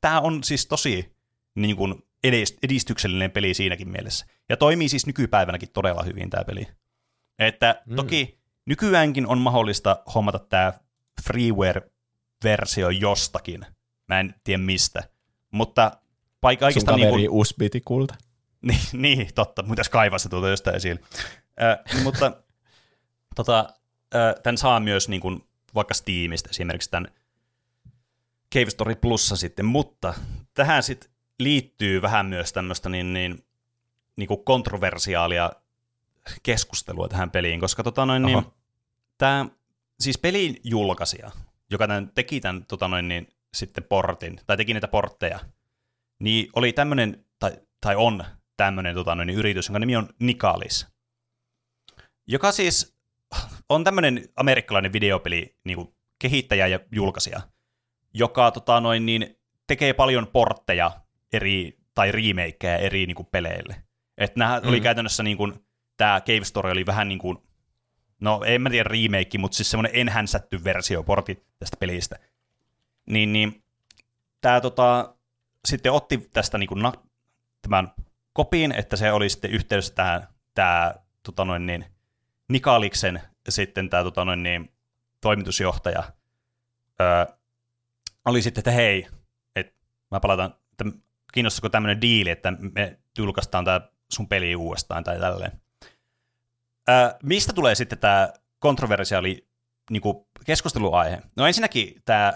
tämä 0.00 0.20
on 0.20 0.44
siis 0.44 0.66
tosi 0.66 1.16
niin 1.54 1.76
kuin, 1.76 1.94
edistyksellinen 2.62 3.30
peli 3.30 3.54
siinäkin 3.54 3.88
mielessä. 3.88 4.26
Ja 4.48 4.56
toimii 4.56 4.88
siis 4.88 5.06
nykypäivänäkin 5.06 5.70
todella 5.72 6.02
hyvin 6.02 6.30
tämä 6.30 6.44
peli. 6.44 6.66
Että 7.38 7.82
mm. 7.86 7.96
toki 7.96 8.38
nykyäänkin 8.66 9.26
on 9.26 9.38
mahdollista 9.38 10.02
hommata 10.14 10.38
tämä 10.38 10.72
freeware-versio 11.22 12.90
jostakin. 12.90 13.66
Mä 14.08 14.20
en 14.20 14.34
tiedä 14.44 14.62
mistä. 14.62 15.02
Mutta 15.50 15.92
paikka 16.40 16.70
Sun 16.70 16.84
kaveri 16.84 17.16
niin 17.16 17.30
kuin... 17.30 17.82
kulta. 17.84 18.14
Niin, 18.62 18.80
niin, 18.92 19.28
totta. 19.34 19.62
Mitäs 19.62 19.88
kaivaa 19.88 20.18
se 20.18 20.28
tuolta 20.28 20.48
jostain 20.48 20.76
esille. 20.76 21.00
Äh, 21.62 22.02
mutta 22.02 22.32
tota, 23.34 23.74
äh, 24.14 24.34
tämän 24.42 24.58
saa 24.58 24.80
myös 24.80 25.08
niin 25.08 25.20
kuin, 25.20 25.44
vaikka 25.74 25.94
Steamista 25.94 26.50
esimerkiksi 26.50 26.90
tämän 26.90 27.08
Cave 28.54 28.70
Story 28.70 28.94
Plussa 28.94 29.36
sitten, 29.36 29.64
mutta 29.64 30.14
tähän 30.54 30.82
sitten 30.82 31.10
liittyy 31.38 32.02
vähän 32.02 32.26
myös 32.26 32.52
tämmöistä 32.52 32.88
niin, 32.88 33.12
niin, 33.12 33.44
niin 34.16 34.28
kuin 34.28 34.44
kontroversiaalia 34.44 35.52
keskustelua 36.42 37.08
tähän 37.08 37.30
peliin, 37.30 37.60
koska 37.60 37.82
tota 37.82 38.06
noin, 38.06 38.22
niin, 38.22 38.42
tämä 39.18 39.46
siis 40.00 40.18
pelin 40.18 40.56
julkaisija, 40.64 41.30
joka 41.70 41.88
tämän, 41.88 42.10
teki 42.14 42.40
tämän 42.40 42.66
tota 42.66 42.88
noin, 42.88 43.08
niin, 43.08 43.28
sitten 43.56 43.84
portin, 43.84 44.40
tai 44.46 44.56
teki 44.56 44.74
niitä 44.74 44.88
portteja, 44.88 45.38
niin 46.18 46.48
oli 46.56 46.72
tämmöinen, 46.72 47.24
tai, 47.38 47.52
tai 47.80 47.96
on 47.96 48.24
tämmöinen 48.56 48.94
tota 48.94 49.14
noin, 49.14 49.26
niin 49.26 49.38
yritys, 49.38 49.68
jonka 49.68 49.78
nimi 49.78 49.96
on 49.96 50.08
Nikalis, 50.20 50.86
joka 52.26 52.52
siis 52.52 52.96
on 53.68 53.84
tämmöinen 53.84 54.28
amerikkalainen 54.36 54.92
videopeli 54.92 55.56
niin 55.64 55.76
kuin 55.76 55.94
kehittäjä 56.18 56.66
ja 56.66 56.80
julkaisija, 56.92 57.40
joka 58.14 58.50
tota 58.50 58.80
noin, 58.80 59.06
niin, 59.06 59.38
tekee 59.66 59.92
paljon 59.92 60.26
portteja 60.26 60.90
eri, 61.32 61.78
tai 61.94 62.12
remakeja 62.12 62.78
eri 62.78 63.06
niin 63.06 63.14
kuin, 63.14 63.28
peleille. 63.32 63.82
Että 64.18 64.38
nämä 64.38 64.60
mm. 64.60 64.68
oli 64.68 64.80
käytännössä 64.80 65.22
niin 65.22 65.36
kuin, 65.36 65.66
tämä 65.96 66.20
Cave 66.20 66.44
Story 66.44 66.70
oli 66.70 66.86
vähän 66.86 67.08
niin 67.08 67.18
kuin, 67.18 67.38
no 68.20 68.40
en 68.46 68.62
mä 68.62 68.70
tiedä 68.70 68.88
remake, 68.88 69.38
mutta 69.38 69.56
siis 69.56 69.70
semmoinen 69.70 70.00
enhänsätty 70.00 70.64
versio 70.64 71.02
porti 71.02 71.46
tästä 71.58 71.76
pelistä. 71.80 72.18
Niin, 73.06 73.32
niin 73.32 73.62
tämä 74.40 74.60
tota, 74.60 75.14
sitten 75.64 75.92
otti 75.92 76.28
tästä 76.32 76.58
niin 76.58 76.68
kuin, 76.68 76.82
na, 76.82 76.92
tämän 77.62 77.92
kopiin, 78.32 78.72
että 78.72 78.96
se 78.96 79.12
oli 79.12 79.28
sitten 79.28 79.50
yhteydessä 79.50 79.94
tähän 79.94 80.28
tämä 80.54 80.94
tota 81.22 81.44
noin 81.44 81.66
niin, 81.66 81.84
Nikaliksen 82.48 83.22
sitten 83.48 83.90
tämä 83.90 84.02
tota 84.02 84.24
noin 84.24 84.42
niin, 84.42 84.72
toimitusjohtaja 85.20 86.02
öö, 87.00 87.36
oli 88.24 88.42
sitten, 88.42 88.60
että 88.60 88.70
hei, 88.70 89.06
että 89.56 89.72
mä 90.10 90.20
palataan, 90.20 90.54
että 90.72 90.84
kiinnostaisiko 91.32 91.68
tämmöinen 91.68 92.00
diili, 92.00 92.30
että 92.30 92.52
me 92.74 92.98
julkaistaan 93.18 93.64
tämä 93.64 93.80
sun 94.12 94.28
peli 94.28 94.56
uudestaan 94.56 95.04
tai 95.04 95.18
tälleen. 95.20 95.60
Ää, 96.88 97.16
mistä 97.22 97.52
tulee 97.52 97.74
sitten 97.74 97.98
tämä 97.98 98.32
kontroversiaali 98.58 99.48
niin 99.90 100.02
keskusteluaihe? 100.46 101.22
No 101.36 101.46
ensinnäkin 101.46 102.02
tämä 102.04 102.32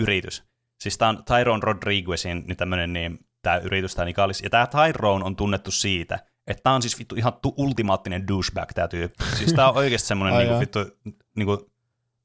yritys. 0.00 0.44
Siis 0.80 0.98
tämä 0.98 1.08
on 1.08 1.24
Tyrone 1.24 1.60
Rodriguezin 1.62 2.44
niin 2.46 2.56
tämmöinen 2.56 2.92
niin, 2.92 3.18
tämä 3.42 3.56
yritys, 3.56 3.94
tämä 3.94 4.04
Nikalis. 4.04 4.42
Ja 4.42 4.50
tämä 4.50 4.66
Tyrone 4.66 5.24
on 5.24 5.36
tunnettu 5.36 5.70
siitä, 5.70 6.18
että 6.46 6.62
tämä 6.62 6.74
on 6.74 6.82
siis 6.82 6.98
vittu 6.98 7.14
ihan 7.14 7.32
tu- 7.42 7.54
ultimaattinen 7.56 8.28
douchebag 8.28 8.72
tämä 8.74 8.88
tyyppi. 8.88 9.24
Siis 9.38 9.52
tämä 9.52 9.68
on 9.68 9.76
oikeasti 9.76 10.08
semmoinen 10.08 10.38
niin 10.38 10.48
kuin, 10.48 10.60
vittu, 10.60 10.78
niin 11.36 11.46
kuin, 11.46 11.58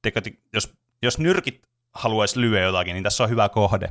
teikö, 0.01 0.21
jos, 0.53 0.73
jos 1.01 1.17
nyrkit 1.17 1.69
haluaisi 1.93 2.41
lyödä 2.41 2.65
jotakin, 2.65 2.93
niin 2.93 3.03
tässä 3.03 3.23
on 3.23 3.29
hyvä 3.29 3.49
kohde. 3.49 3.89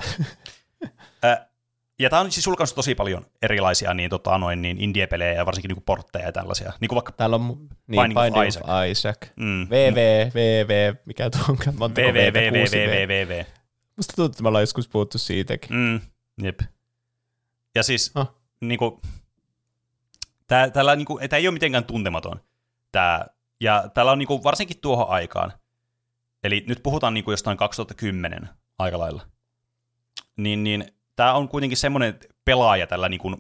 Ja 2.01 2.11
tämä 2.11 2.21
on 2.21 2.33
siis 2.33 2.47
julkaissut 2.47 2.77
tosi 2.77 2.95
paljon 2.95 3.27
erilaisia 3.43 3.95
niin, 3.95 4.11
tota, 4.11 4.39
noin, 4.39 4.63
niin 4.63 4.81
indie-pelejä 4.81 5.33
ja 5.33 5.47
varsinkin 5.47 5.69
niin 5.69 5.83
portteja 5.83 6.25
ja 6.25 6.33
tällaisia. 6.33 6.73
Niin 6.81 6.89
kuin 6.89 6.97
vaikka 6.97 7.13
Täällä 7.13 7.37
on 7.37 7.43
niin, 7.47 7.69
Binding, 7.91 8.21
Binding 8.21 8.37
of 8.37 8.47
Isaac. 8.47 8.91
Isaac. 8.91 9.17
Mm. 9.37 9.67
VV, 9.71 10.31
VV, 10.35 10.95
mikä 11.05 11.31
tuo 11.31 11.41
onkaan? 11.49 11.95
VV, 11.95 12.33
VV, 12.35 12.53
VV, 12.53 13.09
VV. 13.09 13.45
Musta 13.99 14.13
tuntuu, 14.17 14.31
että 14.31 14.43
me 14.43 14.49
ollaan 14.49 14.63
joskus 14.63 14.89
puhuttu 14.89 15.19
siitäkin. 15.19 15.77
Mm, 15.77 16.01
jep. 16.43 16.61
Ja 17.75 17.83
siis, 17.83 18.13
oh. 18.15 18.35
niin 18.61 18.79
kuin, 18.79 19.01
tää, 20.47 20.71
täällä, 20.71 20.97
niin 20.97 21.07
kuin, 21.07 21.29
tää 21.29 21.39
ei 21.39 21.49
ole 21.49 21.53
mitenkään 21.53 21.85
tuntematon. 21.85 22.41
Tää, 22.93 23.27
ja 23.61 23.89
täällä 23.95 24.13
on 24.13 24.19
niin 24.19 24.27
kuin, 24.27 24.45
varsinkin 24.45 24.81
tuohon 24.81 25.09
aikaan, 25.09 25.53
eli 26.45 26.65
nyt 26.69 26.83
puhutaan 26.83 27.15
niin 27.15 27.25
kuin 27.25 27.33
jostain 27.33 27.57
2010 27.57 28.49
aika 28.79 28.99
lailla, 28.99 29.27
niin, 30.37 30.65
niin 30.65 30.93
tämä 31.17 31.35
on 31.35 31.49
kuitenkin 31.49 31.79
semmoinen 31.79 32.19
pelaaja 32.45 32.87
tällä 32.87 33.09
niin 33.09 33.21
kuin 33.21 33.37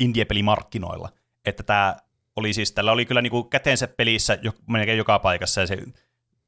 indie-pelimarkkinoilla, 0.00 1.08
että 1.44 1.62
tämä 1.62 1.96
oli 2.36 2.52
siis, 2.52 2.72
tällä 2.72 2.92
oli 2.92 3.06
kyllä 3.06 3.22
niin 3.22 3.30
kuin 3.30 3.50
käteensä 3.50 3.88
pelissä 3.88 4.38
jo, 4.42 4.52
melkein 4.68 4.98
joka 4.98 5.18
paikassa, 5.18 5.60
ja 5.60 5.66
se 5.66 5.78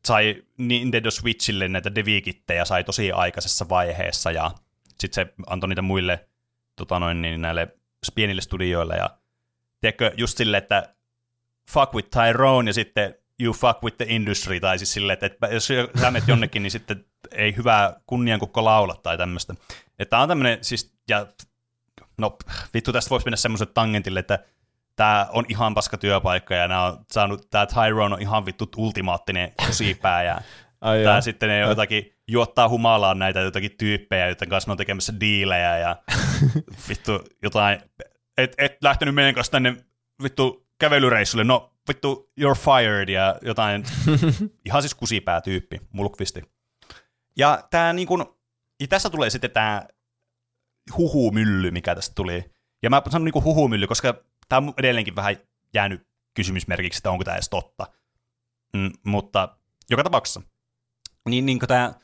sai 0.04 0.42
Nintendo 0.58 1.10
Switchille 1.10 1.68
näitä 1.68 1.94
devikittejä 1.94 2.64
sai 2.64 2.84
tosi 2.84 3.12
aikaisessa 3.12 3.68
vaiheessa, 3.68 4.30
ja 4.30 4.50
sitten 4.98 5.26
se 5.26 5.34
antoi 5.46 5.68
niitä 5.68 5.82
muille 5.82 6.28
tota 6.76 6.98
noin, 6.98 7.22
niin 7.22 7.40
näille 7.40 7.68
pienille 8.14 8.42
studioille, 8.42 8.96
ja 8.96 9.10
tiedätkö, 9.80 10.12
just 10.16 10.38
silleen, 10.38 10.62
että 10.62 10.94
fuck 11.70 11.94
with 11.94 12.08
Tyrone, 12.10 12.68
ja 12.68 12.74
sitten 12.74 13.14
you 13.40 13.54
fuck 13.54 13.82
with 13.82 13.96
the 13.96 14.06
industry, 14.08 14.60
tai 14.60 14.78
siis 14.78 14.92
silleen, 14.92 15.18
että, 15.22 15.48
jos 15.48 15.68
sä 16.00 16.10
menet 16.10 16.28
jonnekin, 16.28 16.62
niin 16.62 16.70
sitten 16.70 17.04
ei 17.32 17.56
hyvää 17.56 18.00
kunniankukko 18.06 18.64
laula 18.64 18.96
tai 19.02 19.18
tämmöistä. 19.18 19.54
Että 19.98 20.18
on 20.18 20.28
tämmöinen, 20.28 20.58
siis, 20.62 20.92
ja 21.08 21.26
no 22.18 22.38
vittu 22.74 22.92
tästä 22.92 23.10
voisi 23.10 23.26
mennä 23.26 23.36
semmoiselle 23.36 23.72
tangentille, 23.74 24.20
että 24.20 24.38
tämä 24.96 25.26
on 25.32 25.44
ihan 25.48 25.74
paska 25.74 25.98
työpaikka 25.98 26.54
ja 26.54 26.68
nämä 26.68 26.84
on 26.84 26.98
saanut, 27.12 27.50
tämä 27.50 27.66
Tyrone 27.66 28.14
on 28.14 28.22
ihan 28.22 28.46
vittu 28.46 28.68
ultimaattinen 28.76 29.52
kusipää 29.66 30.22
ja 30.22 30.40
Ai 30.80 31.04
tämä 31.04 31.20
sitten 31.20 31.48
ne 31.48 31.58
jotakin 31.58 32.12
juottaa 32.28 32.68
humalaan 32.68 33.18
näitä 33.18 33.40
jotakin 33.40 33.70
tyyppejä, 33.78 34.26
joiden 34.26 34.48
kanssa 34.48 34.68
ne 34.68 34.72
on 34.72 34.78
tekemässä 34.78 35.12
diilejä 35.20 35.78
ja 35.78 35.96
vittu 36.88 37.24
jotain, 37.42 37.80
et, 38.38 38.54
et 38.58 38.76
lähtenyt 38.82 39.14
meidän 39.14 39.34
kanssa 39.34 39.50
tänne 39.50 39.76
vittu 40.22 40.66
kävelyreissulle, 40.78 41.44
no 41.44 41.72
vittu 41.88 42.32
you're 42.40 42.58
fired 42.58 43.08
ja 43.08 43.36
jotain, 43.42 43.84
ihan 44.66 44.82
siis 44.82 44.94
kusipää 44.94 45.40
tyyppi, 45.40 45.80
mulkvisti. 45.92 46.42
Ja 47.36 47.64
tää 47.70 47.92
niin 47.92 48.08
kun, 48.08 48.38
ja 48.80 48.86
tässä 48.88 49.10
tulee 49.10 49.30
sitten 49.30 49.50
tämä 49.50 49.86
huhumylly, 50.96 51.70
mikä 51.70 51.94
tästä 51.94 52.14
tuli. 52.14 52.44
Ja 52.82 52.90
mä 52.90 53.02
sanon 53.10 53.24
niinku 53.24 53.42
huhumylly, 53.42 53.86
koska 53.86 54.14
tämä 54.50 54.68
on 54.68 54.74
edelleenkin 54.78 55.16
vähän 55.16 55.36
jäänyt 55.74 56.06
kysymysmerkiksi, 56.34 56.98
että 56.98 57.10
onko 57.10 57.24
tämä 57.24 57.34
edes 57.34 57.48
totta. 57.48 57.86
Mm, 58.72 58.90
mutta 59.06 59.56
joka 59.90 60.02
tapauksessa, 60.02 60.42
niin, 61.28 61.46
niin 61.46 61.58
tämä 61.58 61.94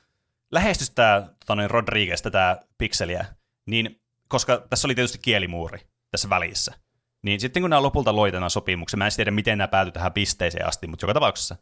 lähestys 0.52 0.90
tämä 0.90 1.20
tota 1.20 1.54
noin 1.54 1.70
Rodriguez, 1.70 2.22
tätä 2.22 2.66
pikseliä, 2.78 3.26
niin 3.66 4.00
koska 4.28 4.66
tässä 4.70 4.86
oli 4.88 4.94
tietysti 4.94 5.18
kielimuuri 5.18 5.78
tässä 6.10 6.30
välissä, 6.30 6.74
niin 7.22 7.40
sitten 7.40 7.62
kun 7.62 7.70
nämä 7.70 7.82
lopulta 7.82 8.16
loi 8.16 8.32
tämän 8.32 8.50
sopimuksen, 8.50 8.98
mä 8.98 9.06
en 9.06 9.12
tiedä, 9.16 9.30
miten 9.30 9.58
nämä 9.58 9.68
päätyi 9.68 9.92
tähän 9.92 10.12
pisteeseen 10.12 10.66
asti, 10.66 10.86
mutta 10.86 11.04
joka 11.04 11.14
tapauksessa, 11.14 11.56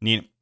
niin 0.00 0.34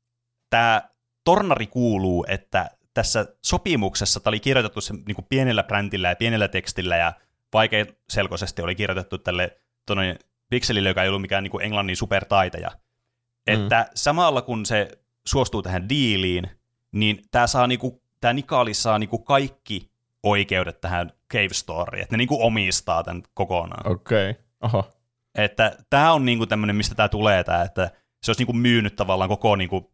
tämä 0.50 0.82
tornari 1.24 1.66
kuuluu, 1.66 2.26
että 2.28 2.70
tässä 2.94 3.26
sopimuksessa 3.44 4.20
tämä 4.20 4.30
oli 4.30 4.40
kirjoitettu 4.40 4.80
se, 4.80 4.94
niin 4.94 5.26
pienellä 5.28 5.62
brändillä 5.62 6.08
ja 6.08 6.16
pienellä 6.16 6.48
tekstillä 6.48 6.96
ja 6.96 7.12
vaikeaselkoisesti 7.52 8.62
oli 8.62 8.74
kirjoitettu 8.74 9.18
tälle 9.18 9.60
tonne 9.88 10.18
pikselille, 10.50 10.88
joka 10.88 11.02
ei 11.02 11.08
ollut 11.08 11.22
mikään 11.22 11.42
niin 11.42 11.50
kuin 11.50 11.64
englannin 11.64 11.96
supertaitaja. 11.96 12.68
Mm. 12.70 13.54
Että 13.54 13.90
samalla 13.94 14.42
kun 14.42 14.66
se 14.66 14.88
suostuu 15.26 15.62
tähän 15.62 15.88
diiliin, 15.88 16.50
niin 16.92 17.22
tämä 17.30 17.46
saa 17.46 17.66
niinku, 17.66 18.02
tämä 18.20 18.32
Nikali 18.32 18.74
saa 18.74 18.98
niinku 18.98 19.18
kaikki 19.18 19.90
oikeudet 20.22 20.80
tähän 20.80 21.12
Cave 21.32 21.52
Storyin, 21.52 22.02
että 22.02 22.14
ne 22.14 22.18
niinku 22.18 22.42
omistaa 22.42 23.02
tämän 23.02 23.22
kokonaan. 23.34 23.92
Okei, 23.92 24.30
okay. 24.30 24.42
oho. 24.60 24.90
Että 25.34 25.76
tämä 25.90 26.12
on 26.12 26.24
niinku 26.24 26.46
tämmöinen, 26.46 26.76
mistä 26.76 26.94
tämä 26.94 27.08
tulee, 27.08 27.44
tää, 27.44 27.62
että 27.62 27.90
se 28.22 28.30
olisi 28.30 28.40
niinku 28.40 28.52
myynyt 28.52 28.96
tavallaan 28.96 29.28
koko 29.28 29.56
niinku 29.56 29.92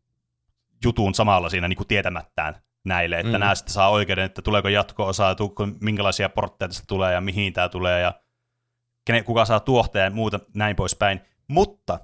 jutun 0.85 1.15
samalla 1.15 1.49
siinä 1.49 1.69
niinku 1.69 1.85
tietämättään 1.85 2.55
näille, 2.85 3.19
että 3.19 3.33
mm. 3.33 3.41
nämä 3.41 3.55
sitten 3.55 3.75
saa 3.75 3.89
oikeuden, 3.89 4.25
että 4.25 4.43
tuleeko 4.43 4.69
jatko-osaa, 4.69 5.37
minkälaisia 5.81 6.29
portteja 6.29 6.69
tästä 6.69 6.85
tulee 6.87 7.13
ja 7.13 7.21
mihin 7.21 7.53
tämä 7.53 7.69
tulee 7.69 8.01
ja 8.01 8.13
kene, 9.05 9.23
kuka 9.23 9.45
saa 9.45 9.61
tuotteen 9.61 10.05
ja 10.05 10.11
muuta 10.11 10.41
näin 10.55 10.77
poispäin. 10.77 11.21
Mutta 11.49 12.01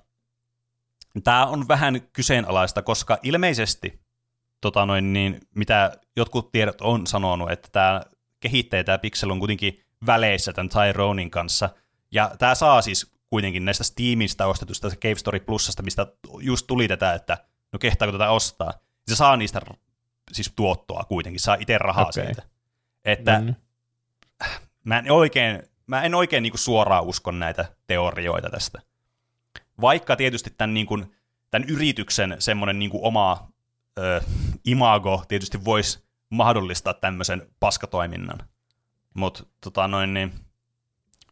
tämä 1.25 1.47
on 1.47 1.69
vähän 1.69 2.01
kyseenalaista, 2.13 2.83
koska 2.83 3.19
ilmeisesti, 3.23 4.01
tota 4.61 4.87
noin, 4.87 5.13
niin, 5.13 5.41
mitä 5.55 5.99
jotkut 6.17 6.53
tiedot 6.53 6.81
on 6.81 7.07
sanonut, 7.07 7.51
että 7.51 7.69
tämä 7.73 8.03
kehittäjä, 8.41 8.85
tämä 8.85 8.99
Pixel 8.99 9.31
on 9.31 9.39
kuitenkin 9.39 9.81
väleissä 10.07 10.53
tämän 10.53 10.69
Tyronein 10.69 11.31
kanssa, 11.31 11.71
ja 12.11 12.31
tämä 12.39 12.55
saa 12.55 12.83
siis 12.83 13.13
kuitenkin 13.31 13.65
näistä 13.65 13.85
Steamista 13.85 14.47
ostetusta 14.47 14.89
Cave 14.91 15.15
Story 15.15 15.41
Plusasta, 15.41 15.83
mistä 15.83 16.07
just 16.41 16.67
tuli 16.67 16.89
tätä, 16.89 17.15
että 17.15 17.39
no 17.73 17.79
kehtaako 17.79 18.13
tätä 18.13 18.31
ostaa, 18.31 18.73
se 19.09 19.17
saa 19.17 19.37
niistä 19.37 19.61
siis 20.33 20.53
tuottoa 20.57 21.05
kuitenkin, 21.05 21.41
saa 21.41 21.57
itse 21.61 21.79
rahaa 21.79 22.07
okay. 22.09 22.25
siitä. 22.27 22.43
Että 23.05 23.41
mm. 23.41 23.55
mä 24.85 24.99
en 24.99 25.11
oikein, 25.11 25.63
mä 25.90 26.03
en 26.03 26.14
oikein 26.14 26.42
niin 26.42 26.53
kuin 26.53 26.61
suoraan 26.61 27.05
uskon 27.05 27.38
näitä 27.38 27.72
teorioita 27.87 28.50
tästä. 28.50 28.83
Vaikka 29.81 30.16
tietysti 30.16 30.50
tämän, 30.59 30.74
niin 30.74 30.87
kuin, 30.87 31.14
tämän 31.50 31.68
yrityksen 31.68 32.37
semmoinen 32.38 32.79
niin 32.79 32.90
kuin 32.90 33.05
oma 33.05 33.53
ö, 33.98 34.20
imago 34.64 35.24
tietysti 35.29 35.64
voisi 35.64 35.98
mahdollistaa 36.31 36.94
tämmöisen 36.94 37.42
paskatoiminnan. 37.61 38.38
Mutta 39.14 39.44
tota 39.61 39.88
noin, 39.88 40.14
niin, 40.14 40.33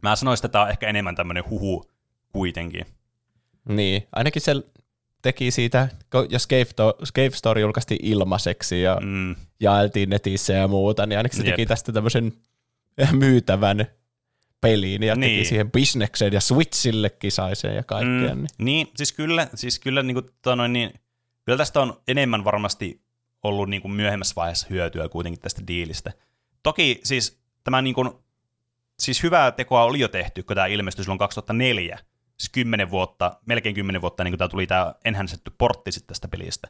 mä 0.01 0.15
sanoisin, 0.15 0.45
että 0.45 0.51
tämä 0.51 0.63
on 0.63 0.69
ehkä 0.69 0.87
enemmän 0.87 1.15
tämmöinen 1.15 1.49
huhu 1.49 1.91
kuitenkin. 2.29 2.85
Niin, 3.69 4.07
ainakin 4.15 4.41
se 4.41 4.53
teki 5.21 5.51
siitä, 5.51 5.89
jos 6.29 6.47
Cave 7.13 7.35
Story 7.35 7.61
julkaistiin 7.61 8.05
ilmaiseksi 8.05 8.81
ja 8.81 8.97
mm. 9.01 9.35
jaeltiin 9.59 10.09
netissä 10.09 10.53
ja 10.53 10.67
muuta, 10.67 11.05
niin 11.05 11.17
ainakin 11.17 11.37
se 11.37 11.43
Jep. 11.45 11.55
teki 11.55 11.65
tästä 11.65 11.91
tämmöisen 11.91 12.33
myytävän 13.11 13.85
peliin 14.61 15.03
ja 15.03 15.15
niin. 15.15 15.35
teki 15.35 15.45
siihen 15.45 15.71
bisnekseen 15.71 16.33
ja 16.33 16.41
Switchillekin 16.41 17.31
sai 17.31 17.55
sen 17.55 17.75
ja 17.75 17.83
kaikkea. 17.83 18.35
Mm. 18.35 18.41
Niin. 18.41 18.47
niin, 18.57 18.87
siis 18.95 19.13
kyllä, 19.13 19.47
siis 19.55 19.79
kyllä, 19.79 20.03
niin 20.03 20.13
kuin, 20.13 20.25
tota 20.25 20.55
noin, 20.55 20.73
niin, 20.73 20.93
kyllä 21.45 21.57
tästä 21.57 21.81
on 21.81 22.01
enemmän 22.07 22.43
varmasti 22.43 23.01
ollut 23.43 23.69
niin 23.69 23.81
kuin 23.81 23.91
myöhemmässä 23.91 24.35
vaiheessa 24.35 24.67
hyötyä 24.69 25.09
kuitenkin 25.09 25.41
tästä 25.41 25.61
diilistä. 25.67 26.11
Toki 26.63 26.99
siis 27.03 27.39
tämä 27.63 27.81
niin 27.81 27.95
kuin, 27.95 28.09
siis 28.99 29.23
hyvää 29.23 29.51
tekoa 29.51 29.83
oli 29.83 29.99
jo 29.99 30.07
tehty, 30.07 30.43
kun 30.43 30.55
tämä 30.55 30.67
ilmestyi 30.67 31.03
silloin 31.03 31.19
2004, 31.19 31.99
siis 32.37 32.49
kymmenen 32.49 32.91
vuotta, 32.91 33.39
melkein 33.45 33.75
kymmenen 33.75 34.01
vuotta, 34.01 34.23
niin 34.23 34.31
kuin 34.31 34.37
tämä 34.37 34.49
tuli 34.49 34.67
tämä 34.67 34.93
enhänsetty 35.05 35.51
portti 35.57 35.91
sitten 35.91 36.07
tästä 36.07 36.27
pelistä. 36.27 36.67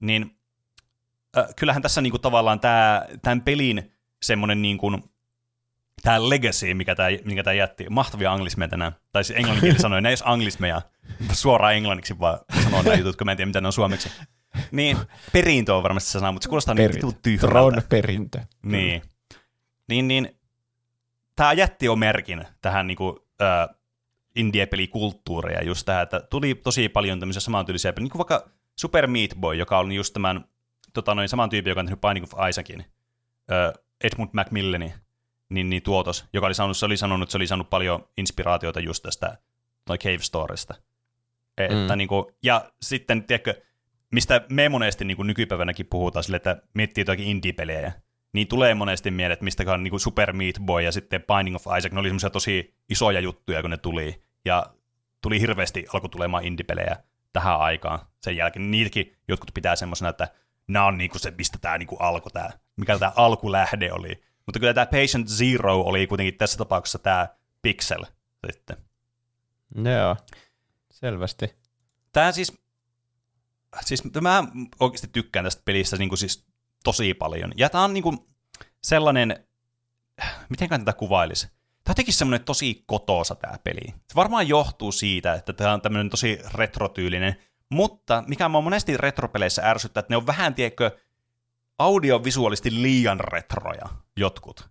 Niin 0.00 0.38
äh, 1.38 1.46
kyllähän 1.56 1.82
tässä 1.82 2.00
niin 2.00 2.10
kuin, 2.10 2.20
tavallaan 2.20 2.60
tämä, 2.60 3.06
tämän 3.22 3.42
pelin 3.42 3.92
semmoinen 4.22 4.62
niin 4.62 4.78
kuin, 4.78 5.02
tämä 6.02 6.28
legacy, 6.28 6.74
mikä 6.74 6.94
tämä, 6.94 7.08
mikä 7.24 7.42
tämä 7.42 7.54
jätti, 7.54 7.86
mahtavia 7.90 8.32
anglismeja 8.32 8.68
tänään, 8.68 8.92
tai 9.12 9.24
siis 9.24 9.38
englanninkieli 9.38 9.78
sanoi, 9.78 10.02
ne 10.02 10.08
ei 10.08 10.16
anglismeja, 10.24 10.82
suoraan 11.32 11.74
englanniksi 11.74 12.18
vaan 12.20 12.38
sanoo 12.64 12.82
näitä 12.82 12.98
jutut, 12.98 13.16
kun 13.16 13.24
mä 13.24 13.30
en 13.30 13.36
tiedä, 13.36 13.46
mitä 13.46 13.60
ne 13.60 13.66
on 13.66 13.72
suomeksi. 13.72 14.12
Niin, 14.70 14.96
perintö 15.32 15.74
on 15.74 15.82
varmasti 15.82 16.10
se 16.10 16.18
sana, 16.18 16.32
mutta 16.32 16.44
se 16.44 16.48
kuulostaa 16.48 16.74
perintö. 16.74 17.06
niin 17.06 17.18
tyhmältä. 17.22 17.48
Tron 17.48 17.82
perintö. 17.88 18.40
Niin. 18.62 19.02
Niin, 19.88 20.08
niin 20.08 20.38
tämä 21.36 21.52
jätti 21.52 21.86
jo 21.86 21.96
merkin 21.96 22.46
tähän 22.60 22.86
niinku, 22.86 23.26
äh, 23.42 23.76
indie-pelikulttuuria 24.34 25.64
just 25.64 25.86
tähän, 25.86 26.02
että 26.02 26.20
tuli 26.20 26.54
tosi 26.54 26.88
paljon 26.88 27.20
tämmöisiä 27.20 27.40
samantyylisiä 27.40 27.92
pelejä, 27.92 28.04
niin 28.04 28.10
kuin 28.10 28.18
vaikka 28.18 28.50
Super 28.76 29.06
Meat 29.06 29.30
Boy, 29.40 29.54
joka 29.54 29.78
oli 29.78 29.94
just 29.94 30.12
tämän 30.12 30.44
tota, 30.94 31.14
noin, 31.14 31.28
saman 31.28 31.50
tyypin, 31.50 31.70
joka 31.70 31.80
on 31.80 31.86
tehnyt 31.86 32.00
Binding 32.00 32.24
of 32.24 32.48
Isaacin, 32.48 32.84
äh, 33.52 33.72
Edmund 34.04 34.30
Macmillani, 34.32 34.94
niin, 35.48 35.70
niin 35.70 35.82
tuotos, 35.82 36.24
joka 36.32 36.46
oli 36.46 36.54
sanonut, 36.54 36.76
se 36.76 36.86
oli 36.86 36.96
sanonut, 36.96 37.26
että 37.26 37.32
se 37.32 37.38
oli 37.38 37.46
saanut 37.46 37.70
paljon 37.70 38.08
inspiraatiota 38.16 38.80
just 38.80 39.02
tästä 39.02 39.38
noin 39.88 40.00
Cave 40.00 40.18
Storesta. 40.18 40.74
Että 41.58 41.94
mm. 41.94 41.98
niin 41.98 42.08
kuin, 42.08 42.24
ja 42.42 42.70
sitten, 42.82 43.24
tiedätkö, 43.24 43.62
mistä 44.12 44.40
me 44.48 44.68
monesti 44.68 45.04
niin 45.04 45.16
kuin 45.16 45.26
nykypäivänäkin 45.26 45.86
puhutaan 45.86 46.24
sille, 46.24 46.36
että 46.36 46.62
miettii 46.74 47.02
jotakin 47.02 47.26
indie-pelejä, 47.26 47.92
niin 48.32 48.48
tulee 48.48 48.74
monesti 48.74 49.10
mieleen, 49.10 49.32
että 49.32 49.44
mistäkään 49.44 49.82
niin 49.82 49.90
kuin 49.90 50.00
Super 50.00 50.32
Meat 50.32 50.54
Boy 50.66 50.82
ja 50.82 50.92
sitten 50.92 51.22
Binding 51.22 51.56
of 51.56 51.66
Isaac, 51.78 51.92
ne 51.92 52.00
oli 52.00 52.08
semmoisia 52.08 52.30
tosi 52.30 52.74
isoja 52.88 53.20
juttuja, 53.20 53.60
kun 53.60 53.70
ne 53.70 53.76
tuli, 53.76 54.22
ja 54.44 54.66
tuli 55.22 55.40
hirveästi, 55.40 55.86
alkoi 55.92 56.10
tulemaan 56.10 56.44
indie-pelejä 56.44 56.96
tähän 57.32 57.60
aikaan 57.60 57.98
sen 58.22 58.36
jälkeen. 58.36 58.70
Niitäkin 58.70 59.16
jotkut 59.28 59.54
pitää 59.54 59.76
semmoisena, 59.76 60.08
että 60.08 60.28
nämä 60.68 60.86
on 60.86 60.98
niinku 60.98 61.18
se, 61.18 61.30
mistä 61.30 61.58
tämä 61.60 61.78
niinku 61.78 61.96
alkoi, 61.96 62.32
tää, 62.32 62.52
mikä 62.76 62.98
tämä 62.98 63.12
alkulähde 63.16 63.92
oli. 63.92 64.22
Mutta 64.48 64.60
kyllä 64.60 64.74
tämä 64.74 64.86
Patient 64.86 65.28
Zero 65.28 65.80
oli 65.80 66.06
kuitenkin 66.06 66.38
tässä 66.38 66.58
tapauksessa 66.58 66.98
tämä 66.98 67.28
Pixel 67.62 68.04
sitten. 68.46 68.76
Joo, 69.74 70.16
selvästi. 70.90 71.56
Tämä 72.12 72.32
siis, 72.32 72.52
siis 73.80 74.02
mä 74.20 74.44
oikeasti 74.80 75.08
tykkään 75.12 75.44
tästä 75.44 75.62
pelistä 75.64 75.96
niin 75.96 76.08
kuin 76.08 76.18
siis 76.18 76.46
tosi 76.84 77.14
paljon. 77.14 77.52
Ja 77.56 77.70
tämä 77.70 77.84
on 77.84 77.94
niin 77.94 78.02
kuin 78.02 78.18
sellainen, 78.82 79.46
miten 80.48 80.68
tätä 80.68 80.92
kuvailisi? 80.92 81.48
Tämä 81.84 81.94
teki 81.94 82.12
semmoinen 82.12 82.44
tosi 82.44 82.84
kotoosa 82.86 83.34
tämä 83.34 83.58
peli. 83.64 83.94
Se 84.08 84.14
varmaan 84.14 84.48
johtuu 84.48 84.92
siitä, 84.92 85.34
että 85.34 85.52
tämä 85.52 85.72
on 85.72 85.80
tämmöinen 85.80 86.10
tosi 86.10 86.38
retrotyylinen, 86.54 87.36
mutta 87.70 88.24
mikä 88.26 88.48
mä 88.48 88.60
monesti 88.60 88.96
retropeleissä 88.96 89.70
ärsyttää, 89.70 90.00
että 90.00 90.12
ne 90.12 90.16
on 90.16 90.26
vähän, 90.26 90.54
tiedätkö, 90.54 90.98
audiovisuaalisesti 91.78 92.82
liian 92.82 93.20
retroja 93.20 93.88
jotkut. 94.16 94.68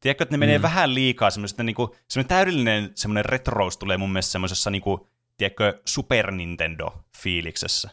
Tiedätkö, 0.00 0.22
että 0.22 0.32
ne 0.32 0.38
menee 0.38 0.58
mm. 0.58 0.62
vähän 0.62 0.94
liikaa 0.94 1.30
semmoista, 1.30 1.62
niin 1.62 1.74
kuin, 1.74 1.90
semmoinen 2.08 2.28
täydellinen 2.28 2.90
semmoinen 2.94 3.24
retrous 3.24 3.76
tulee 3.76 3.96
mun 3.96 4.12
mielestä 4.12 4.32
semmoisessa, 4.32 4.70
niin 4.70 4.82
kuin, 4.82 5.00
tiedätkö, 5.36 5.80
Super 5.84 6.30
Nintendo-fiiliksessä. 6.30 7.90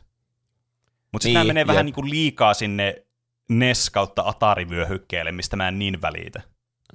Mutta 1.11 1.23
sitten 1.23 1.41
niin, 1.41 1.47
menee 1.47 1.61
jep. 1.61 1.67
vähän 1.67 1.85
niin 1.85 1.93
kuin 1.93 2.09
liikaa 2.09 2.53
sinne 2.53 3.05
NES 3.49 3.89
kautta 3.89 4.21
Atari-vyöhykkeelle, 4.21 5.31
mistä 5.31 5.55
mä 5.55 5.67
en 5.67 5.79
niin 5.79 6.01
välitä. 6.01 6.41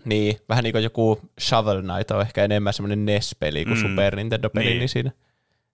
Niin, 0.04 0.36
vähän 0.48 0.64
niin 0.64 0.72
kuin 0.72 0.84
joku 0.84 1.20
Shovel 1.40 1.82
Knight 1.82 2.10
on 2.10 2.20
ehkä 2.20 2.44
enemmän 2.44 2.72
semmoinen 2.72 3.04
NES-peli 3.04 3.64
kuin 3.64 3.78
mm. 3.78 3.82
Super 3.82 4.16
Nintendo-peli, 4.16 4.64
niin. 4.64 4.78
niin 4.78 4.88
siinä 4.88 5.10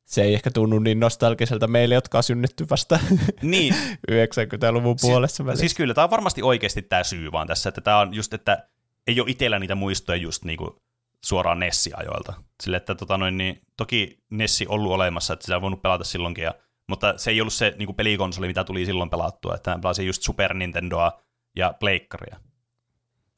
se 0.05 0.23
ei 0.23 0.35
ehkä 0.35 0.51
tunnu 0.51 0.79
niin 0.79 1.01
nostalgiselta 1.01 1.67
meille, 1.67 1.95
jotka 1.95 2.19
on 2.19 2.25
synnetty 2.25 2.67
vasta 2.71 2.99
niin. 3.43 3.75
90-luvun 4.11 4.97
puolessa 5.01 5.45
välissä. 5.45 5.61
Siis 5.61 5.75
kyllä, 5.75 5.95
tämä 5.95 6.05
on 6.05 6.11
varmasti 6.11 6.43
oikeasti 6.43 6.83
tämä 6.83 7.05
syy 7.05 7.33
vaan 7.33 7.47
tässä, 7.47 7.69
että 7.69 7.81
tämä 7.81 7.99
on 7.99 8.15
just, 8.15 8.35
että 8.35 8.69
ei 9.07 9.21
ole 9.21 9.31
itsellä 9.31 9.59
niitä 9.59 9.75
muistoja 9.75 10.17
just 10.17 10.45
niinku 10.45 10.83
suoraan 11.25 11.59
Nessi-ajoilta. 11.59 12.33
Sille, 12.63 12.77
että 12.77 12.95
tota 12.95 13.19
noin, 13.19 13.39
niin, 13.39 13.61
toki 13.77 14.19
Nessi 14.31 14.67
ollut 14.69 14.93
olemassa, 14.93 15.33
että 15.33 15.45
sitä 15.45 15.57
on 15.57 15.63
voinut 15.63 15.83
pelata 15.83 16.05
silloinkin, 16.05 16.45
ja, 16.45 16.55
mutta 16.89 17.19
se 17.19 17.31
ei 17.31 17.41
ollut 17.41 17.55
se 17.55 17.75
niinku 17.79 17.93
pelikonsoli, 17.93 18.47
mitä 18.47 18.65
tuli 18.65 18.87
silloin 18.87 19.11
pelattua, 19.11 19.55
että 19.55 19.79
pelasin 19.83 20.07
just 20.07 20.23
Super 20.23 20.55
Nintendoa 20.55 21.21
ja 21.57 21.75
Pleikkaria. 21.81 22.37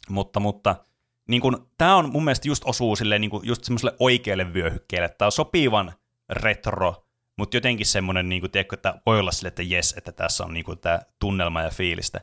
Mutta, 0.08 0.40
mutta 0.40 0.76
niin 1.28 1.42
tämä 1.78 1.96
on 1.96 2.12
mun 2.12 2.24
mielestä 2.24 2.48
just 2.48 2.62
osuu 2.66 2.96
silleen, 2.96 3.20
niin 3.20 3.30
just 3.42 3.64
semmoiselle 3.64 3.96
oikealle 3.98 4.54
vyöhykkeelle, 4.54 5.06
että 5.06 5.18
tämä 5.18 5.26
on 5.26 5.32
sopivan– 5.32 5.92
retro, 6.30 7.06
mutta 7.38 7.56
jotenkin 7.56 7.86
semmoinen, 7.86 8.28
niin 8.28 8.40
kuin, 8.40 8.50
tiedätkö, 8.50 8.76
että 8.76 9.00
voi 9.06 9.20
olla 9.20 9.32
sille, 9.32 9.48
että 9.48 9.62
jes, 9.62 9.94
että 9.96 10.12
tässä 10.12 10.44
on 10.44 10.54
niin 10.54 10.64
kuin, 10.64 10.78
tämä 10.78 11.00
tunnelma 11.18 11.62
ja 11.62 11.70
fiilistä. 11.70 12.20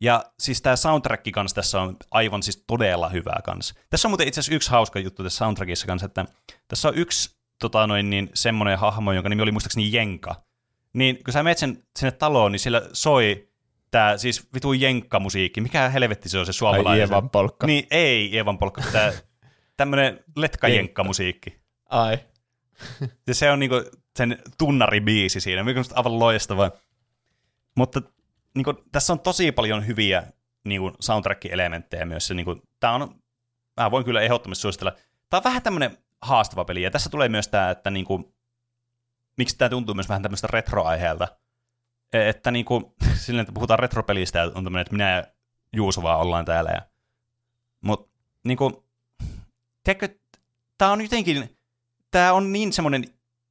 Ja 0.00 0.24
siis 0.38 0.62
tämä 0.62 0.76
soundtrack 0.76 1.24
kanssa 1.32 1.54
tässä 1.54 1.80
on 1.80 1.96
aivan 2.10 2.42
siis 2.42 2.64
todella 2.66 3.08
hyvä 3.08 3.34
kanssa. 3.44 3.74
Tässä 3.90 4.08
on 4.08 4.10
muuten 4.10 4.28
itse 4.28 4.40
asiassa 4.40 4.56
yksi 4.56 4.70
hauska 4.70 4.98
juttu 4.98 5.22
tässä 5.22 5.38
soundtrackissa 5.38 5.86
kanssa, 5.86 6.06
että 6.06 6.24
tässä 6.68 6.88
on 6.88 6.94
yksi 6.94 7.38
tota 7.60 7.86
noin, 7.86 8.10
niin, 8.10 8.30
semmoinen 8.34 8.78
hahmo, 8.78 9.12
jonka 9.12 9.28
nimi 9.28 9.42
oli 9.42 9.52
muistaakseni 9.52 9.92
Jenka. 9.92 10.42
Niin 10.92 11.24
kun 11.24 11.32
sä 11.32 11.42
menet 11.42 11.58
sen, 11.58 11.82
sinne 11.98 12.12
taloon, 12.12 12.52
niin 12.52 12.60
siellä 12.60 12.82
soi 12.92 13.48
tämä 13.90 14.16
siis 14.16 14.48
vitu 14.54 14.72
jenkkamusiikki. 14.72 15.60
Mikä 15.60 15.88
helvetti 15.88 16.28
se 16.28 16.38
on 16.38 16.46
se 16.46 16.52
suomalainen? 16.52 16.90
Ai 16.92 16.98
Ievan 16.98 17.30
polkka. 17.30 17.66
Niin, 17.66 17.86
ei 17.90 18.32
Ievan 18.32 18.58
polkka. 18.58 18.82
Tämä 18.92 19.12
tämmöinen 19.76 20.24
letkajenkkamusiikki. 20.36 21.60
Ai. 21.88 22.18
Ja 23.26 23.34
se 23.34 23.50
on 23.50 23.58
niinku 23.58 23.84
sen 24.16 24.38
tunnaribiisi 24.58 25.40
siinä, 25.40 25.64
mikä 25.64 25.80
on 25.80 25.86
aivan 25.94 26.18
loistava. 26.18 26.70
Mutta 27.76 28.02
niinku, 28.54 28.74
tässä 28.92 29.12
on 29.12 29.20
tosi 29.20 29.52
paljon 29.52 29.86
hyviä 29.86 30.22
niinku, 30.64 30.92
soundtrack-elementtejä 31.00 32.04
myös. 32.04 32.30
Niinku, 32.30 32.62
tää 32.80 32.92
on, 32.92 33.14
mä 33.80 33.90
voin 33.90 34.04
kyllä 34.04 34.20
ehdottomasti 34.20 34.62
suositella. 34.62 34.92
Tämä 35.30 35.38
on 35.38 35.44
vähän 35.44 35.62
tämmöinen 35.62 35.98
haastava 36.22 36.64
peli, 36.64 36.82
ja 36.82 36.90
tässä 36.90 37.10
tulee 37.10 37.28
myös 37.28 37.48
tämä, 37.48 37.70
että 37.70 37.90
niinku, 37.90 38.34
miksi 39.36 39.58
tämä 39.58 39.68
tuntuu 39.68 39.94
myös 39.94 40.08
vähän 40.08 40.22
tämmöistä 40.22 40.48
retroaiheelta. 40.50 41.28
E, 42.12 42.28
että 42.28 42.50
niinku, 42.50 42.94
silleen, 43.24 43.42
että 43.42 43.52
puhutaan 43.52 43.78
retropelistä, 43.78 44.38
ja 44.38 44.44
on 44.44 44.64
tämmöinen, 44.64 44.80
että 44.80 44.92
minä 44.92 45.16
ja 45.16 45.24
Juuso 45.72 46.02
vaan 46.02 46.20
ollaan 46.20 46.44
täällä. 46.44 46.70
Ja... 46.70 46.82
Mutta 47.80 48.10
niinku, 48.44 48.84
tämä 50.78 50.92
on 50.92 51.00
jotenkin, 51.00 51.57
tämä 52.10 52.32
on 52.32 52.52
niin 52.52 52.72
semmoinen, 52.72 53.04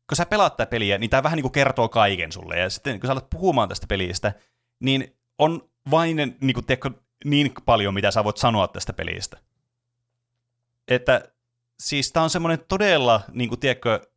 kun 0.09 0.15
sä 0.15 0.25
pelaat 0.25 0.57
tätä 0.57 0.69
peliä, 0.69 0.97
niin 0.97 1.09
tämä 1.09 1.23
vähän 1.23 1.37
niin 1.37 1.43
kuin 1.43 1.51
kertoo 1.51 1.89
kaiken 1.89 2.31
sulle. 2.31 2.59
Ja 2.59 2.69
sitten 2.69 2.99
kun 2.99 3.07
sä 3.07 3.11
alat 3.11 3.29
puhumaan 3.29 3.69
tästä 3.69 3.87
pelistä, 3.87 4.33
niin 4.79 5.15
on 5.37 5.69
vain 5.91 6.15
niin, 6.15 6.53
kuin, 6.53 6.65
tiedätkö, 6.65 6.91
niin 7.25 7.53
paljon, 7.65 7.93
mitä 7.93 8.11
sä 8.11 8.23
voit 8.23 8.37
sanoa 8.37 8.67
tästä 8.67 8.93
pelistä. 8.93 9.37
Että 10.87 11.31
siis 11.79 12.11
tämä 12.11 12.23
on 12.23 12.29
semmoinen 12.29 12.59
todella, 12.67 13.21
niin 13.31 13.49
kuin, 13.49 13.59
tiedätkö, 13.59 14.07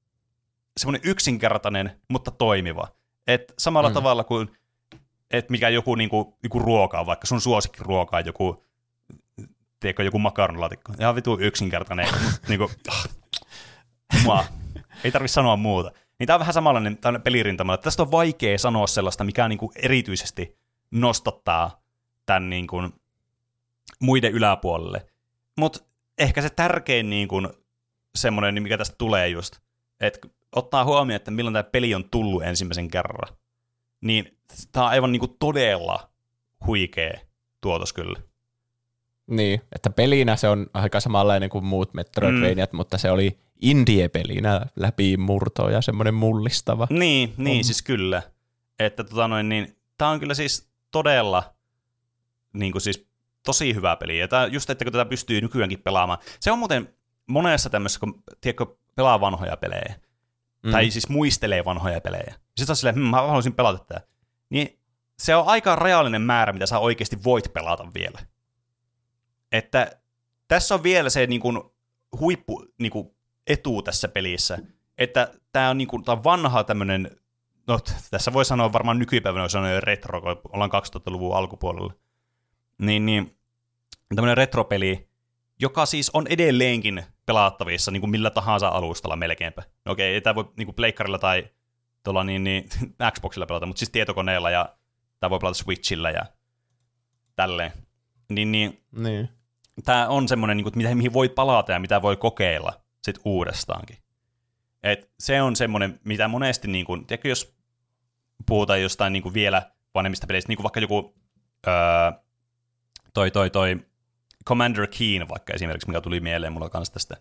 semmoinen 0.76 1.00
yksinkertainen, 1.04 2.00
mutta 2.08 2.30
toimiva. 2.30 2.88
Et 3.26 3.54
samalla 3.58 3.88
mm. 3.88 3.94
tavalla 3.94 4.24
kuin, 4.24 4.50
että 5.30 5.50
mikä 5.50 5.68
joku, 5.68 5.94
niin 5.94 6.10
kuin, 6.10 6.34
joku 6.42 6.58
ruoka 6.58 7.00
on, 7.00 7.06
vaikka 7.06 7.26
sun 7.26 7.40
suosikkiruoka 7.40 8.16
on 8.16 8.26
joku 8.26 8.64
tiedätkö, 9.80 10.02
joku 10.02 10.18
makaronilaatikko. 10.18 10.92
Ihan 11.00 11.14
vitu 11.14 11.38
yksinkertainen. 11.40 12.08
niinku, 12.48 12.70
mua. 14.24 14.44
Ei 15.04 15.12
tarvi 15.12 15.28
sanoa 15.28 15.56
muuta. 15.56 15.90
Niin 16.18 16.26
tämä 16.26 16.34
on 16.34 16.40
vähän 16.40 16.54
samanlainen 16.54 16.98
pelirintama, 17.24 17.74
että 17.74 17.84
tästä 17.84 18.02
on 18.02 18.10
vaikea 18.10 18.58
sanoa 18.58 18.86
sellaista, 18.86 19.24
mikä 19.24 19.48
niinku 19.48 19.72
erityisesti 19.76 20.58
nostattaa 20.90 21.82
tämän 22.26 22.50
niinku 22.50 22.82
muiden 24.00 24.32
yläpuolelle. 24.32 25.06
Mutta 25.58 25.80
ehkä 26.18 26.42
se 26.42 26.50
tärkein 26.50 27.10
niinku 27.10 27.42
semmoinen, 28.14 28.62
mikä 28.62 28.78
tästä 28.78 28.94
tulee 28.98 29.28
just, 29.28 29.56
että 30.00 30.28
ottaa 30.52 30.84
huomioon, 30.84 31.16
että 31.16 31.30
milloin 31.30 31.54
tämä 31.54 31.62
peli 31.62 31.94
on 31.94 32.04
tullut 32.10 32.42
ensimmäisen 32.42 32.90
kerran, 32.90 33.36
niin 34.00 34.36
tämä 34.72 34.84
on 34.84 34.90
aivan 34.90 35.12
niinku 35.12 35.28
todella 35.28 36.10
huikea 36.66 37.20
tuotos 37.60 37.92
kyllä. 37.92 38.20
Niin, 39.26 39.60
että 39.72 39.90
pelinä 39.90 40.36
se 40.36 40.48
on 40.48 40.66
aika 40.74 41.00
samanlainen 41.00 41.50
kuin 41.50 41.64
muut 41.64 41.94
Metroidvaniat, 41.94 42.72
mm. 42.72 42.76
mutta 42.76 42.98
se 42.98 43.10
oli 43.10 43.38
indie-pelinä 43.62 44.66
läpi 44.76 45.16
murtoa 45.16 45.70
ja 45.70 45.80
semmoinen 45.80 46.14
mullistava. 46.14 46.86
Niin, 46.90 47.34
niin 47.36 47.64
siis 47.64 47.82
kyllä. 47.82 48.22
Että 48.78 49.04
tota 49.04 49.28
noin, 49.28 49.48
niin, 49.48 49.76
tämä 49.98 50.10
on 50.10 50.20
kyllä 50.20 50.34
siis 50.34 50.70
todella 50.90 51.54
niin 52.52 52.72
kuin 52.72 52.82
siis 52.82 53.06
tosi 53.46 53.74
hyvä 53.74 53.96
peli. 53.96 54.18
Ja 54.18 54.28
tää, 54.28 54.46
just, 54.46 54.70
että 54.70 54.84
kun 54.84 54.92
tätä 54.92 55.04
pystyy 55.04 55.40
nykyäänkin 55.40 55.82
pelaamaan. 55.82 56.18
Se 56.40 56.52
on 56.52 56.58
muuten 56.58 56.94
monessa 57.26 57.70
tämmöisessä, 57.70 58.00
kun 58.00 58.22
tiedätkö, 58.40 58.66
pelaa 58.94 59.20
vanhoja 59.20 59.56
pelejä. 59.56 59.94
Mm. 60.62 60.70
Tai 60.70 60.90
siis 60.90 61.08
muistelee 61.08 61.64
vanhoja 61.64 62.00
pelejä. 62.00 62.34
Sitten 62.56 62.72
on 62.72 62.76
silleen, 62.76 62.96
hm, 62.96 63.00
mä 63.00 63.16
haluaisin 63.16 63.54
pelata 63.54 63.84
tätä. 63.84 64.00
Niin 64.50 64.78
se 65.18 65.36
on 65.36 65.46
aika 65.46 65.76
rajallinen 65.76 66.22
määrä, 66.22 66.52
mitä 66.52 66.66
sä 66.66 66.78
oikeasti 66.78 67.24
voit 67.24 67.52
pelata 67.52 67.86
vielä 67.94 68.20
että 69.52 70.00
tässä 70.48 70.74
on 70.74 70.82
vielä 70.82 71.10
se 71.10 71.26
niin 71.26 71.40
kuin, 71.40 71.60
huippu 72.20 72.66
niin 72.78 72.92
kuin, 72.92 73.10
etu 73.50 73.82
tässä 73.82 74.08
pelissä, 74.08 74.58
että 74.98 75.32
tämä 75.52 75.70
on, 75.70 75.78
niin 75.78 75.88
kuin, 75.88 76.04
tämä 76.04 76.16
on 76.16 76.24
vanha 76.24 76.64
tämmöinen, 76.64 77.10
no 77.66 77.78
tässä 78.10 78.32
voi 78.32 78.44
sanoa 78.44 78.72
varmaan 78.72 78.98
nykypäivänä 78.98 79.42
on 79.42 79.50
sanoa 79.50 79.80
retro, 79.80 80.20
kun 80.20 80.50
ollaan 80.52 80.70
2000-luvun 80.70 81.36
alkupuolella, 81.36 81.92
niin, 82.78 83.06
niin 83.06 83.36
tämmöinen 84.14 84.36
retropeli, 84.36 85.08
joka 85.58 85.86
siis 85.86 86.10
on 86.14 86.26
edelleenkin 86.26 87.04
pelattavissa 87.26 87.90
niin 87.90 88.00
kuin 88.00 88.10
millä 88.10 88.30
tahansa 88.30 88.68
alustalla 88.68 89.16
melkeinpä. 89.16 89.62
No 89.84 89.92
okei, 89.92 90.14
ei 90.14 90.20
tämä 90.20 90.34
voi 90.34 90.52
niin 90.56 90.66
kuin 90.66 90.74
pleikkarilla 90.74 91.18
tai 91.18 91.50
tuolla 92.04 92.24
niin, 92.24 92.44
niin, 92.44 92.68
Xboxilla 93.14 93.46
pelata, 93.46 93.66
mutta 93.66 93.78
siis 93.78 93.90
tietokoneella 93.90 94.50
ja 94.50 94.76
tämä 95.20 95.30
voi 95.30 95.38
pelata 95.38 95.58
Switchillä 95.58 96.10
ja 96.10 96.26
tälleen. 97.36 97.72
Niin, 98.28 98.52
niin, 98.52 98.82
niin 98.92 99.28
tämä 99.84 100.08
on 100.08 100.28
semmoinen, 100.28 100.56
niin 100.56 100.64
kuin, 100.72 100.96
mihin 100.96 101.12
voi 101.12 101.28
palata 101.28 101.72
ja 101.72 101.80
mitä 101.80 102.02
voi 102.02 102.16
kokeilla 102.16 102.72
sit 103.02 103.18
uudestaankin. 103.24 103.96
Et 104.82 105.10
se 105.18 105.42
on 105.42 105.56
semmoinen, 105.56 106.00
mitä 106.04 106.28
monesti, 106.28 106.68
niin 106.68 106.84
kuin, 106.84 107.06
tiedätkö, 107.06 107.28
jos 107.28 107.54
puhutaan 108.46 108.82
jostain 108.82 109.12
niin 109.12 109.34
vielä 109.34 109.70
vanhemmista 109.94 110.26
peleistä, 110.26 110.48
niin 110.48 110.56
kuin 110.56 110.64
vaikka 110.64 110.80
joku 110.80 111.14
öö, 111.66 111.72
toi, 113.14 113.30
toi, 113.30 113.50
toi 113.50 113.80
Commander 114.46 114.86
Keen 114.86 115.28
vaikka 115.28 115.52
esimerkiksi, 115.52 115.88
mikä 115.88 116.00
tuli 116.00 116.20
mieleen 116.20 116.52
mulla 116.52 116.68
kanssa 116.68 116.94
tästä, 116.94 117.16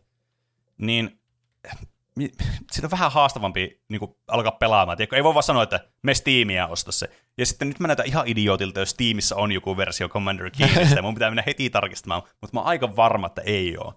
niin 0.78 1.20
siitä 2.72 2.88
on 2.88 2.92
vähän 2.92 3.12
haastavampi 3.12 3.82
niin 3.90 4.00
kuin, 4.00 4.16
alkaa 4.28 4.52
pelaamaan. 4.52 4.98
Tiedätkö? 4.98 5.16
Ei 5.16 5.24
voi 5.24 5.34
vaan 5.34 5.44
sanoa, 5.44 5.64
että 5.64 5.80
me 6.02 6.14
Steamia 6.14 6.68
osta 6.68 6.92
se. 6.92 7.10
Ja 7.38 7.46
sitten 7.46 7.68
nyt 7.68 7.80
mä 7.80 7.88
näytän 7.88 8.06
ihan 8.06 8.28
idiotilta, 8.28 8.80
jos 8.80 8.90
Steamissa 8.90 9.36
on 9.36 9.52
joku 9.52 9.78
versio 9.78 10.10
Commander 10.10 10.52
Keenistä, 10.58 11.02
mun 11.02 11.14
pitää 11.14 11.30
mennä 11.30 11.44
heti 11.46 11.70
tarkistamaan, 11.70 12.22
mutta 12.42 12.54
mä 12.54 12.60
oon 12.60 12.68
aika 12.68 12.96
varma, 12.96 13.28
että 13.28 13.42
ei 13.42 13.78
ole. 13.78 13.94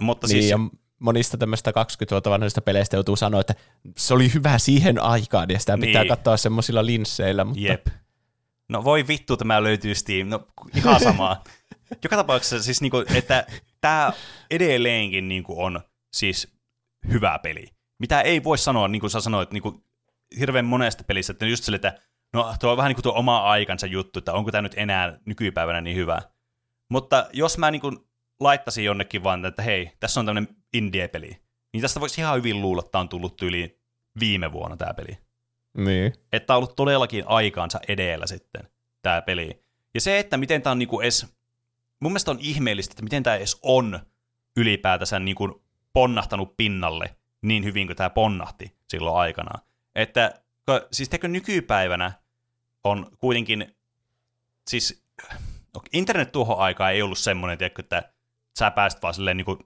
Mutta 0.00 0.26
niin, 0.26 0.42
siis... 0.42 0.50
ja 0.50 0.58
monista 0.98 1.36
tämmöistä 1.36 1.72
20 1.72 2.14
vuotta 2.14 2.30
vanhoista 2.30 2.60
peleistä 2.60 2.96
joutuu 2.96 3.16
sanoa, 3.16 3.40
että 3.40 3.54
se 3.96 4.14
oli 4.14 4.34
hyvä 4.34 4.58
siihen 4.58 5.02
aikaan, 5.02 5.50
ja 5.50 5.58
sitä 5.58 5.78
pitää 5.78 6.02
niin. 6.02 6.08
katsoa 6.08 6.36
semmoisilla 6.36 6.86
linsseillä. 6.86 7.44
Mutta... 7.44 7.60
Jep. 7.60 7.86
No 8.68 8.84
voi 8.84 9.08
vittu, 9.08 9.36
tämä 9.36 9.62
löytyy 9.62 9.94
Steam. 9.94 10.28
No 10.28 10.46
ihan 10.74 11.00
samaa. 11.00 11.44
Joka 12.04 12.16
tapauksessa 12.16 12.62
siis, 12.62 12.80
niinku, 12.80 13.04
että 13.14 13.46
tämä 13.80 14.12
edelleenkin 14.50 15.28
niinku 15.28 15.62
on 15.62 15.80
siis 16.12 16.48
hyvä 17.12 17.38
peli. 17.42 17.66
Mitä 17.98 18.20
ei 18.20 18.44
voi 18.44 18.58
sanoa, 18.58 18.88
niin 18.88 19.00
kuin 19.00 19.10
sä 19.10 19.20
sanoit, 19.20 19.52
niin 19.52 19.62
kuin 19.62 19.84
hirveän 20.38 20.64
monesta 20.64 21.04
pelissä, 21.04 21.30
että 21.30 21.46
just 21.46 21.64
sille, 21.64 21.76
että 21.76 21.98
no 22.32 22.54
tuo 22.60 22.70
on 22.70 22.76
vähän 22.76 22.88
niin 22.88 22.96
kuin 22.96 23.02
tuo 23.02 23.12
oma 23.14 23.38
aikansa 23.38 23.86
juttu, 23.86 24.18
että 24.18 24.32
onko 24.32 24.50
tämä 24.50 24.62
nyt 24.62 24.74
enää 24.76 25.18
nykypäivänä 25.24 25.80
niin 25.80 25.96
hyvä. 25.96 26.22
Mutta 26.90 27.26
jos 27.32 27.58
mä 27.58 27.70
niin 27.70 27.80
kuin 27.80 27.98
laittaisin 28.40 28.84
jonnekin 28.84 29.24
vaan, 29.24 29.44
että 29.44 29.62
hei, 29.62 29.90
tässä 30.00 30.20
on 30.20 30.26
tämmöinen 30.26 30.56
indie-peli, 30.72 31.40
niin 31.72 31.82
tästä 31.82 32.00
voisi 32.00 32.20
ihan 32.20 32.36
hyvin 32.36 32.62
luulla, 32.62 32.80
että 32.80 32.92
tämä 32.92 33.00
on 33.00 33.08
tullut 33.08 33.42
yli 33.42 33.80
viime 34.20 34.52
vuonna 34.52 34.76
tämä 34.76 34.94
peli. 34.94 35.18
Niin. 35.76 36.12
Että 36.32 36.52
on 36.52 36.56
ollut 36.56 36.76
todellakin 36.76 37.24
aikaansa 37.26 37.80
edellä 37.88 38.26
sitten 38.26 38.68
tämä 39.02 39.22
peli. 39.22 39.62
Ja 39.94 40.00
se, 40.00 40.18
että 40.18 40.36
miten 40.36 40.62
tämä 40.62 40.72
on 40.72 40.78
niinku 40.78 41.00
edes, 41.00 41.26
mun 42.00 42.12
mielestä 42.12 42.30
on 42.30 42.40
ihmeellistä, 42.40 42.92
että 42.92 43.02
miten 43.02 43.22
tämä 43.22 43.36
edes 43.36 43.58
on 43.62 44.00
ylipäätänsä 44.56 45.18
niinku 45.18 45.62
ponnahtanut 45.92 46.56
pinnalle 46.56 47.16
niin 47.42 47.64
hyvin 47.64 47.86
kuin 47.86 47.96
tämä 47.96 48.10
ponnahti 48.10 48.76
silloin 48.88 49.16
aikanaan. 49.16 49.60
Että 49.94 50.42
siis 50.92 51.08
tekö 51.08 51.28
nykypäivänä 51.28 52.12
on 52.84 53.16
kuitenkin, 53.18 53.76
siis 54.68 55.04
internet 55.92 56.32
tuohon 56.32 56.58
aikaan 56.58 56.92
ei 56.92 57.02
ollut 57.02 57.18
semmoinen, 57.18 57.58
tiedätkö, 57.58 57.82
että 57.82 58.12
sä 58.58 58.70
pääsit 58.70 59.02
vaan 59.02 59.14
silleen 59.14 59.36
niin 59.36 59.44
kuin 59.44 59.58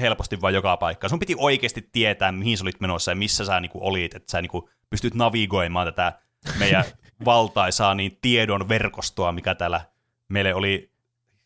helposti 0.00 0.40
vaan 0.40 0.54
joka 0.54 0.76
paikkaan. 0.76 1.08
Sun 1.10 1.18
piti 1.18 1.34
oikeasti 1.38 1.88
tietää, 1.92 2.32
mihin 2.32 2.58
sä 2.58 2.64
olit 2.64 2.80
menossa 2.80 3.10
ja 3.10 3.16
missä 3.16 3.44
sä 3.44 3.60
niin 3.60 3.70
kuin 3.70 3.82
olit, 3.82 4.14
että 4.14 4.30
sä 4.30 4.42
niin 4.42 4.50
kuin 4.50 4.64
pystyt 4.90 5.14
navigoimaan 5.14 5.86
tätä 5.86 6.12
meidän 6.58 6.84
valtaisaa 7.24 7.94
niin 7.94 8.18
tiedon 8.22 8.68
verkostoa, 8.68 9.32
mikä 9.32 9.54
täällä 9.54 9.80
meille 10.28 10.54
oli 10.54 10.90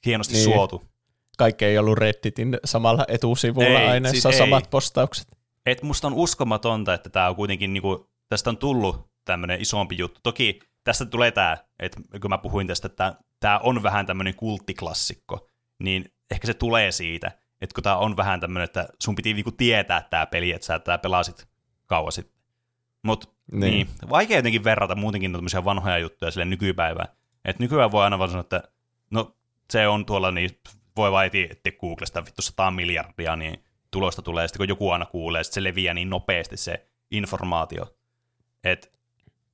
hienosti 0.06 0.34
niin. 0.34 0.44
suotu 0.44 0.90
kaikki 1.40 1.64
ei 1.64 1.78
ollut 1.78 1.98
Redditin 1.98 2.58
samalla 2.64 3.04
etusivulla 3.08 3.80
ei, 3.80 3.88
aineessa 3.88 4.30
siis 4.30 4.38
samat 4.38 4.64
ei. 4.64 4.70
postaukset. 4.70 5.28
Et 5.66 5.82
musta 5.82 6.06
on 6.06 6.14
uskomatonta, 6.14 6.94
että 6.94 7.10
tämä 7.10 7.28
on 7.28 7.36
kuitenkin, 7.36 7.72
niinku, 7.72 8.10
tästä 8.28 8.50
on 8.50 8.56
tullut 8.56 9.10
tämmöinen 9.24 9.60
isompi 9.60 9.98
juttu. 9.98 10.20
Toki 10.22 10.60
tästä 10.84 11.06
tulee 11.06 11.30
tämä, 11.30 11.56
että 11.78 12.00
kun 12.20 12.30
mä 12.30 12.38
puhuin 12.38 12.66
tästä, 12.66 12.86
että 12.86 13.14
tämä 13.40 13.58
on 13.58 13.82
vähän 13.82 14.06
tämmöinen 14.06 14.34
kulttiklassikko, 14.34 15.48
niin 15.82 16.12
ehkä 16.30 16.46
se 16.46 16.54
tulee 16.54 16.92
siitä, 16.92 17.32
että 17.60 17.74
kun 17.74 17.84
tämä 17.84 17.96
on 17.96 18.16
vähän 18.16 18.40
tämmöinen, 18.40 18.64
että 18.64 18.88
sun 18.98 19.14
piti 19.14 19.34
niinku 19.34 19.52
tietää 19.52 20.06
tämä 20.10 20.26
peli, 20.26 20.52
että 20.52 20.66
sä 20.66 20.78
tää 20.78 20.98
pelasit 20.98 21.48
kauan 21.86 22.12
sitten. 22.12 22.40
Mutta 23.02 23.28
niin. 23.52 23.60
niin. 23.60 23.88
vaikea 24.10 24.38
jotenkin 24.38 24.64
verrata 24.64 24.94
muutenkin 24.94 25.32
tämmöisiä 25.32 25.64
vanhoja 25.64 25.98
juttuja 25.98 26.30
sille 26.30 26.44
nykypäivään. 26.44 27.08
Et 27.44 27.58
nykyään 27.58 27.92
voi 27.92 28.04
aina 28.04 28.18
vaan 28.18 28.30
sanoa, 28.30 28.40
että 28.40 28.62
no 29.10 29.36
se 29.70 29.88
on 29.88 30.06
tuolla, 30.06 30.30
niin 30.30 30.50
voi 30.96 31.12
vaan 31.12 31.26
etsiä 31.26 31.72
Googlesta 31.80 32.24
vittu 32.24 32.42
100 32.42 32.70
miljardia, 32.70 33.36
niin 33.36 33.64
tulosta 33.90 34.22
tulee, 34.22 34.48
sitten 34.48 34.58
kun 34.58 34.68
joku 34.68 34.90
aina 34.90 35.06
kuulee, 35.06 35.44
sitten 35.44 35.62
se 35.62 35.68
leviää 35.68 35.94
niin 35.94 36.10
nopeasti 36.10 36.56
se 36.56 36.86
informaatio. 37.10 37.96
Et 38.64 38.99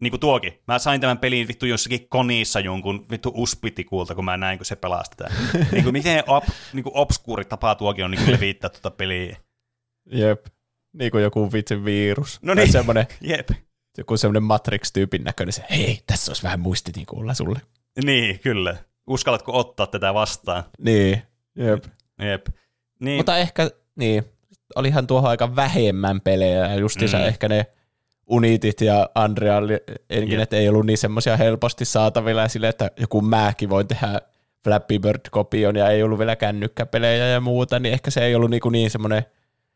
niin 0.00 0.10
kuin 0.10 0.20
tuokin. 0.20 0.52
Mä 0.68 0.78
sain 0.78 1.00
tämän 1.00 1.18
pelin 1.18 1.48
vittu 1.48 1.66
jossakin 1.66 2.08
konissa 2.08 2.60
jonkun 2.60 3.06
vittu 3.10 3.32
uspitikuulta, 3.34 4.14
kun 4.14 4.24
mä 4.24 4.36
näin, 4.36 4.58
kun 4.58 4.66
se 4.66 4.76
pelastetaan. 4.76 5.32
niin 5.72 5.84
kuin 5.84 5.92
miten 5.92 6.24
op, 6.26 6.44
niin 6.72 6.82
kuin 6.82 6.96
obskuuri 6.96 7.44
tapaa 7.44 7.74
tuokin 7.74 8.04
on 8.04 8.10
niin 8.10 8.24
kuin 8.24 8.32
levittää 8.32 8.70
tuota 8.70 8.90
peliä. 8.90 9.36
Jep. 10.12 10.46
Niin 10.92 11.10
kuin 11.10 11.22
joku 11.22 11.52
vitsin 11.52 11.84
virus. 11.84 12.38
No 12.42 12.54
niin, 12.54 12.72
semmoinen, 12.72 13.06
jep. 13.20 13.48
Joku 13.98 14.16
semmoinen 14.16 14.42
Matrix-tyypin 14.42 15.24
näköinen 15.24 15.52
se, 15.52 15.64
hei, 15.70 16.00
tässä 16.06 16.30
olisi 16.30 16.42
vähän 16.42 16.60
muistitikuulla 16.60 17.34
sulle. 17.34 17.60
Niin, 18.04 18.40
kyllä. 18.40 18.76
Uskallatko 19.06 19.58
ottaa 19.58 19.86
tätä 19.86 20.14
vastaan? 20.14 20.64
Niin, 20.78 21.22
jep. 21.56 21.84
Jep. 22.22 22.46
Niin. 23.00 23.16
Mutta 23.16 23.38
ehkä, 23.38 23.70
niin, 23.96 24.24
olihan 24.74 25.06
tuohon 25.06 25.30
aika 25.30 25.56
vähemmän 25.56 26.20
pelejä, 26.20 26.74
justiinsa 26.74 27.18
mm. 27.18 27.24
ehkä 27.24 27.48
ne 27.48 27.66
Unitit 28.30 28.80
ja 28.80 29.10
Unreal 29.24 29.68
Enginet 30.10 30.52
yep. 30.52 30.60
ei 30.60 30.68
ollut 30.68 30.86
niin 30.86 30.98
semmoisia 30.98 31.36
helposti 31.36 31.84
saatavilla 31.84 32.48
sille, 32.48 32.68
että 32.68 32.90
joku 32.96 33.22
mäkin 33.22 33.70
voi 33.70 33.84
tehdä 33.84 34.20
Flappy 34.64 34.98
Bird-kopion 34.98 35.76
ja 35.76 35.90
ei 35.90 36.02
ollut 36.02 36.18
vielä 36.18 36.36
kännykkäpelejä 36.36 37.26
ja 37.26 37.40
muuta, 37.40 37.78
niin 37.78 37.92
ehkä 37.92 38.10
se 38.10 38.24
ei 38.24 38.34
ollut 38.34 38.50
niin, 38.50 38.62
niin 38.70 38.90
semmoinen 38.90 39.22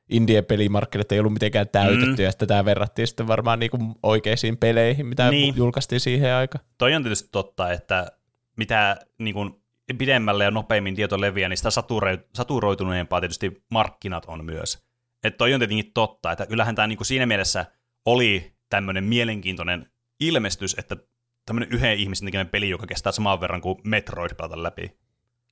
indie-pelimarkkinat 0.08 1.12
ei 1.12 1.20
ollut 1.20 1.32
mitenkään 1.32 1.68
täytetty, 1.68 2.16
mm. 2.16 2.24
ja 2.24 2.30
sitten 2.30 2.48
tämä 2.48 2.64
verrattiin 2.64 3.06
sitten 3.06 3.26
varmaan 3.26 3.58
niin 3.58 3.70
kuin 3.70 3.94
oikeisiin 4.02 4.56
peleihin, 4.56 5.06
mitä 5.06 5.30
niin. 5.30 5.56
julkaistiin 5.56 6.00
siihen 6.00 6.34
aikaan. 6.34 6.64
Toi 6.78 6.94
on 6.94 7.02
tietysti 7.02 7.28
totta, 7.32 7.72
että 7.72 8.12
mitä 8.56 8.96
niin 9.18 9.34
kuin 9.34 9.54
pidemmälle 9.98 10.44
ja 10.44 10.50
nopeammin 10.50 10.94
tieto 10.94 11.20
leviää, 11.20 11.48
niin 11.48 11.56
sitä 11.56 11.70
saturoituneempaa 12.34 13.20
tietysti 13.20 13.64
markkinat 13.70 14.24
on 14.26 14.44
myös. 14.44 14.78
Että 15.24 15.38
toi 15.38 15.54
on 15.54 15.60
tietenkin 15.60 15.92
totta, 15.94 16.32
että 16.32 16.46
kyllähän 16.46 16.74
tämä 16.74 16.86
niin 16.86 16.98
kuin 16.98 17.06
siinä 17.06 17.26
mielessä– 17.26 17.66
oli 18.04 18.52
tämmöinen 18.68 19.04
mielenkiintoinen 19.04 19.90
ilmestys, 20.20 20.74
että 20.78 20.96
tämmöinen 21.46 21.72
yhden 21.72 21.98
ihmisen 21.98 22.26
tekemä 22.26 22.44
peli, 22.44 22.68
joka 22.68 22.86
kestää 22.86 23.12
saman 23.12 23.40
verran 23.40 23.60
kuin 23.60 23.78
Metroid 23.84 24.34
pelata 24.34 24.62
läpi. 24.62 24.98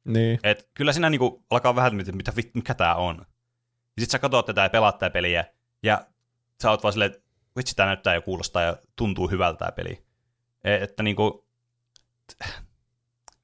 Niin. 0.04 0.38
Et 0.42 0.70
kyllä 0.74 0.92
siinä 0.92 1.10
niinku 1.10 1.44
alkaa 1.50 1.74
vähän, 1.76 1.96
mitä, 1.96 2.12
mitä 2.12 2.32
mikä 2.54 2.74
tämä 2.74 2.94
on. 2.94 3.16
Ja 3.96 4.00
sit 4.00 4.10
sä 4.10 4.18
katsot 4.18 4.46
tätä 4.46 4.62
ja 4.62 4.70
pelaat 4.70 4.98
tätä 4.98 5.10
peliä, 5.10 5.44
ja 5.82 6.06
sä 6.62 6.70
oot 6.70 6.82
vaan 6.82 6.92
silleen, 6.92 7.10
että 7.10 7.22
vitsi, 7.56 7.76
tää 7.76 7.86
näyttää 7.86 8.14
ja 8.14 8.20
kuulostaa 8.20 8.62
ja 8.62 8.76
tuntuu 8.96 9.30
hyvältä 9.30 9.58
tämä 9.58 9.72
peli. 9.72 10.04
E, 10.64 10.74
että 10.74 11.02
niinku, 11.02 11.46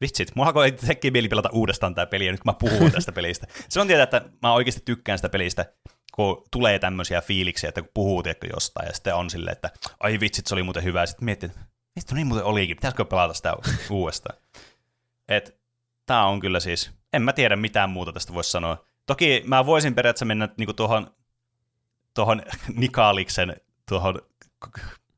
vitsit, 0.01 0.35
mulla 0.35 0.49
alkoi 0.49 0.73
tekee 0.73 1.11
mieli 1.11 1.29
pelata 1.29 1.51
uudestaan 1.53 1.95
tämä 1.95 2.07
peli, 2.07 2.27
ja 2.27 2.33
nyt 2.33 2.41
kun 2.41 2.55
mä 2.55 2.71
puhun 2.71 2.93
tästä 2.93 3.13
pelistä. 3.13 3.47
Se 3.69 3.81
on 3.81 3.87
tietää, 3.87 4.03
että 4.03 4.31
mä 4.43 4.53
oikeasti 4.53 4.83
tykkään 4.85 5.19
sitä 5.19 5.29
pelistä, 5.29 5.73
kun 6.15 6.45
tulee 6.51 6.79
tämmöisiä 6.79 7.21
fiiliksiä, 7.21 7.69
että 7.69 7.83
kun 7.83 7.91
puhuu 7.95 8.23
tiedätkö, 8.23 8.47
jostain, 8.55 8.87
ja 8.87 8.93
sitten 8.93 9.15
on 9.15 9.31
silleen, 9.31 9.53
että 9.53 9.71
ai 10.01 10.21
vitsit, 10.21 10.47
se 10.47 10.55
oli 10.55 10.63
muuten 10.63 10.85
hyvä, 10.85 11.01
ja 11.01 11.07
sitten 11.07 11.25
miettii, 11.25 11.51
että 11.97 12.15
niin 12.15 12.27
muuten 12.27 12.45
olikin, 12.45 12.77
pitäisikö 12.77 13.05
pelata 13.05 13.35
sitä 13.35 13.55
uudestaan. 13.91 14.39
Et 15.29 15.61
tää 16.07 16.25
on 16.25 16.41
kyllä 16.41 16.61
siis, 16.61 16.91
en 17.13 17.23
mä 17.23 17.33
tiedä 17.33 17.57
mitään 17.57 17.91
muuta 17.91 18.13
tästä 18.13 18.35
voisi 18.35 18.51
sanoa. 18.51 18.85
Toki 19.07 19.43
mä 19.47 19.67
voisin 19.67 19.95
periaatteessa 19.95 20.25
mennä 20.25 20.49
niinku 20.57 20.73
tuohon, 20.73 21.15
tuohon 22.15 22.43
Nikaaliksen 22.77 23.57
tuohon 23.89 24.19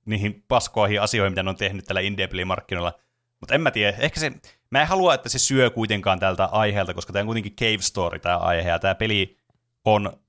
niihin 0.04 0.44
paskoihin 0.48 1.02
asioihin, 1.02 1.32
mitä 1.32 1.42
ne 1.42 1.50
on 1.50 1.56
tehnyt 1.56 1.84
tällä 1.84 2.00
indie 2.00 2.44
markkinoilla 2.44 2.92
mutta 3.40 3.54
en 3.54 3.60
mä 3.60 3.70
tiedä, 3.70 3.96
ehkä 3.98 4.20
se, 4.20 4.32
mä 4.70 4.80
en 4.80 4.88
halua, 4.88 5.14
että 5.14 5.28
se 5.28 5.38
syö 5.38 5.70
kuitenkaan 5.70 6.20
tältä 6.20 6.44
aiheelta, 6.44 6.94
koska 6.94 7.12
tämä 7.12 7.20
on 7.20 7.26
kuitenkin 7.26 7.56
Cave 7.56 7.82
Story 7.82 8.18
tämä 8.18 8.36
aihe, 8.36 8.68
ja 8.68 8.78
tämä 8.78 8.94
peli 8.94 9.36
on 9.84 10.20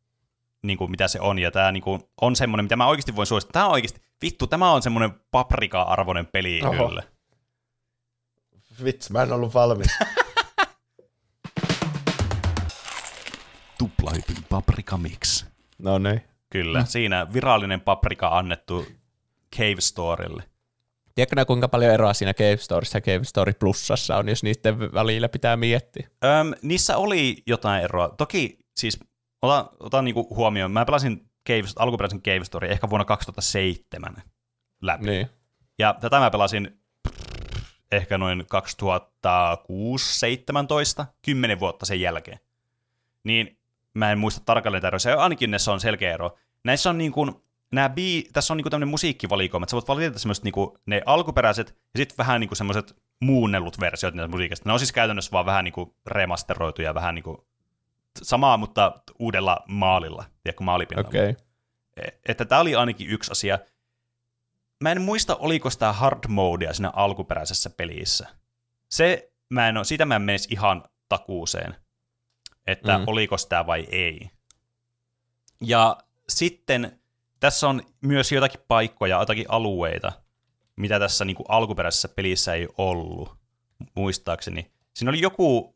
niin 0.64 0.78
kuin, 0.78 0.92
mitä 0.92 1.08
se 1.08 1.20
on, 1.20 1.40
ja 1.40 1.52
tämä 1.52 1.72
niin 1.72 1.84
kuin, 1.84 2.02
on 2.22 2.36
semmoinen, 2.36 2.66
mitä 2.66 2.76
mä 2.76 2.88
oikeasti 2.88 3.16
voin 3.16 3.28
suosittaa. 3.28 3.54
Tämä 3.54 3.66
on 3.66 3.72
oikeasti, 3.72 4.02
vittu, 4.22 4.48
tämä 4.48 4.72
on 4.72 4.82
semmoinen 4.82 5.12
paprika-arvoinen 5.32 6.28
peli 6.28 6.62
Oho. 6.64 6.88
kyllä. 6.88 7.04
Vitsi, 8.84 9.12
mä 9.12 9.24
en 9.24 9.32
ollut 9.32 9.54
valmis. 9.54 9.88
Tuplahypyn 13.78 14.44
paprika 14.50 14.98
mix. 14.98 15.46
No 15.78 15.98
niin. 15.98 16.22
Kyllä, 16.50 16.80
mm. 16.80 16.86
siinä 16.86 17.34
virallinen 17.34 17.82
paprika 17.82 18.38
annettu 18.38 18.86
Cave 19.56 19.76
Storylle. 19.82 20.44
Tiedätkö 21.16 21.46
kuinka 21.46 21.68
paljon 21.68 21.94
eroa 21.94 22.14
siinä 22.14 22.34
Cave 22.34 22.58
Storyssa 22.58 22.98
ja 22.98 23.02
Cave 23.02 23.24
Story 23.24 23.54
Plusassa 23.54 24.18
on, 24.18 24.30
jos 24.30 24.44
niiden 24.44 24.80
välillä 24.80 25.30
pitää 25.30 25.58
miettiä? 25.58 26.10
Öm, 26.24 26.54
niissä 26.62 26.98
oli 26.98 27.44
jotain 27.48 27.84
eroa. 27.84 28.10
Toki 28.10 28.58
siis 28.76 29.00
ota, 29.42 29.72
ota 29.80 30.02
niinku 30.02 30.36
huomioon, 30.36 30.72
mä 30.72 30.86
pelasin 30.86 31.30
Cave, 31.48 31.64
alkuperäisen 31.76 32.22
Cave 32.22 32.44
Story 32.44 32.68
ehkä 32.68 32.90
vuonna 32.90 33.06
2007 33.06 34.24
läpi. 34.82 35.06
Niin. 35.06 35.30
Ja 35.80 35.96
tätä 36.00 36.20
mä 36.20 36.32
pelasin 36.32 36.80
ehkä 37.92 38.18
noin 38.18 38.46
2006-17, 41.02 41.06
kymmenen 41.22 41.60
vuotta 41.60 41.86
sen 41.86 42.02
jälkeen. 42.02 42.40
Niin 43.24 43.60
mä 43.94 44.12
en 44.12 44.20
muista 44.20 44.42
tarkalleen 44.46 44.82
tätä 44.82 44.98
eroa. 45.08 45.24
Ainakin 45.24 45.52
näissä 45.52 45.74
on 45.74 45.80
selkeä 45.80 46.14
ero. 46.14 46.38
Näissä 46.64 46.90
on 46.90 46.98
niin 46.98 47.12
kuin, 47.12 47.32
nämä 47.72 47.90
bi, 47.90 48.24
tässä 48.34 48.54
on 48.54 48.58
niinku 48.58 48.70
tämmöinen 48.70 48.90
musiikkivalikoima, 48.90 49.64
että 49.64 49.72
sä 49.72 49.76
voit 49.76 49.88
valita 49.88 50.20
semmoiset 50.20 50.44
niinku, 50.44 50.78
ne 50.86 51.02
alkuperäiset 51.06 51.68
ja 51.68 51.98
sitten 51.98 52.18
vähän 52.18 52.40
niinku 52.40 52.56
semmoiset 52.56 52.96
muunnellut 53.20 53.80
versiot 53.80 54.14
näistä 54.14 54.32
musiikista. 54.32 54.70
Ne 54.70 54.74
on 54.74 54.80
siis 54.80 54.92
käytännössä 54.92 55.32
vaan 55.32 55.46
vähän 55.46 55.64
niinku 55.64 55.96
remasteroituja, 56.06 56.94
vähän 56.94 57.16
niinku 57.16 57.48
samaa, 58.24 58.58
mutta 58.58 59.02
uudella 59.20 59.64
maalilla, 59.68 60.26
tiedätkö, 60.44 60.64
maalipinnalla. 60.64 61.10
Okay. 61.10 61.36
Että 62.26 62.46
tämä 62.46 62.62
oli 62.62 62.76
ainakin 62.76 63.10
yksi 63.10 63.32
asia. 63.32 63.60
Mä 64.84 64.92
en 64.92 65.02
muista, 65.02 65.36
oliko 65.36 65.70
sitä 65.70 65.94
hard 65.94 66.20
modea 66.28 66.74
siinä 66.74 66.92
alkuperäisessä 66.96 67.70
pelissä. 67.70 68.28
Se, 68.92 69.32
mä 69.50 69.70
en 69.70 69.78
ole, 69.78 69.86
siitä 69.86 70.06
mä 70.06 70.16
en 70.16 70.22
menisi 70.22 70.48
ihan 70.52 70.84
takuuseen, 71.10 71.76
että 72.68 72.98
mm. 72.98 73.04
oliko 73.08 73.38
sitä 73.38 73.68
vai 73.68 73.88
ei. 73.92 74.30
Ja 75.62 75.98
sitten 76.30 77.00
tässä 77.40 77.68
on 77.70 77.82
myös 78.02 78.32
jotakin 78.32 78.62
paikkoja, 78.68 79.20
jotakin 79.20 79.46
alueita, 79.50 80.12
mitä 80.76 81.00
tässä 81.00 81.26
niin 81.26 81.36
kuin 81.36 81.46
alkuperäisessä 81.50 82.08
pelissä 82.08 82.54
ei 82.54 82.68
ollut, 82.78 83.38
muistaakseni. 83.96 84.72
Siinä 84.94 85.10
oli 85.10 85.22
joku, 85.22 85.76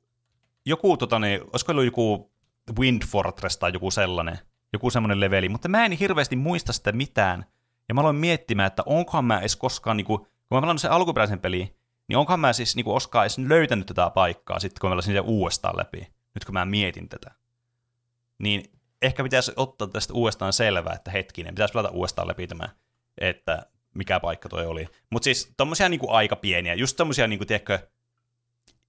joku 0.66 0.98
tota, 0.98 1.20
niin, 1.20 1.42
olisiko 1.54 1.72
ollut 1.72 1.86
joku 1.86 2.31
Wind 2.80 3.02
Fortress 3.08 3.58
tai 3.58 3.72
joku 3.74 3.92
sellainen, 3.92 4.40
joku 4.74 4.90
semmoinen 4.90 5.20
leveli, 5.20 5.50
mutta 5.50 5.70
mä 5.70 5.86
en 5.86 5.92
hirveästi 5.92 6.36
muista 6.36 6.74
sitä 6.74 6.92
mitään. 6.92 7.46
Ja 7.90 7.96
mä 7.96 8.02
aloin 8.02 8.16
miettimään, 8.16 8.68
että 8.68 8.84
onkohan 8.86 9.26
mä 9.26 9.40
edes 9.40 9.56
koskaan, 9.56 9.98
niin 9.98 10.06
kuin, 10.06 10.20
kun 10.20 10.58
mä 10.58 10.62
pelannut 10.62 10.82
sen 10.82 10.92
alkuperäisen 10.92 11.40
peliin, 11.40 11.76
niin 12.08 12.18
onkohan 12.18 12.40
mä 12.40 12.54
siis 12.54 12.76
niin 12.76 12.84
kuin, 12.84 12.94
koskaan 12.94 13.26
edes 13.26 13.38
löytänyt 13.38 13.88
tätä 13.88 14.10
paikkaa 14.10 14.60
sitten, 14.60 14.82
kun 14.82 14.90
mä 14.90 14.92
pelasin 14.92 15.12
sitä 15.12 15.22
uudestaan 15.22 15.78
läpi, 15.78 16.00
nyt 16.34 16.46
kun 16.46 16.54
mä 16.54 16.66
mietin 16.66 17.10
tätä. 17.10 17.32
Niin 18.40 18.64
ehkä 19.02 19.24
pitäisi 19.24 19.52
ottaa 19.56 19.88
tästä 19.88 20.14
uudestaan 20.14 20.54
selvää, 20.54 20.94
että 20.94 21.12
hetkinen, 21.12 21.56
pitäisi 21.56 21.72
pelata 21.72 21.90
uudestaan 21.90 22.28
läpi 22.28 22.48
tämä, 22.48 22.70
että 23.18 23.66
mikä 23.94 24.20
paikka 24.20 24.50
toi 24.50 24.66
oli. 24.66 24.88
Mutta 25.10 25.24
siis 25.24 25.54
tommosia 25.58 25.90
niinku 25.90 26.12
aika 26.12 26.36
pieniä, 26.36 26.74
just 26.74 26.98
tommosia 26.98 27.28
niinku, 27.28 27.46
tiedätkö, 27.46 27.80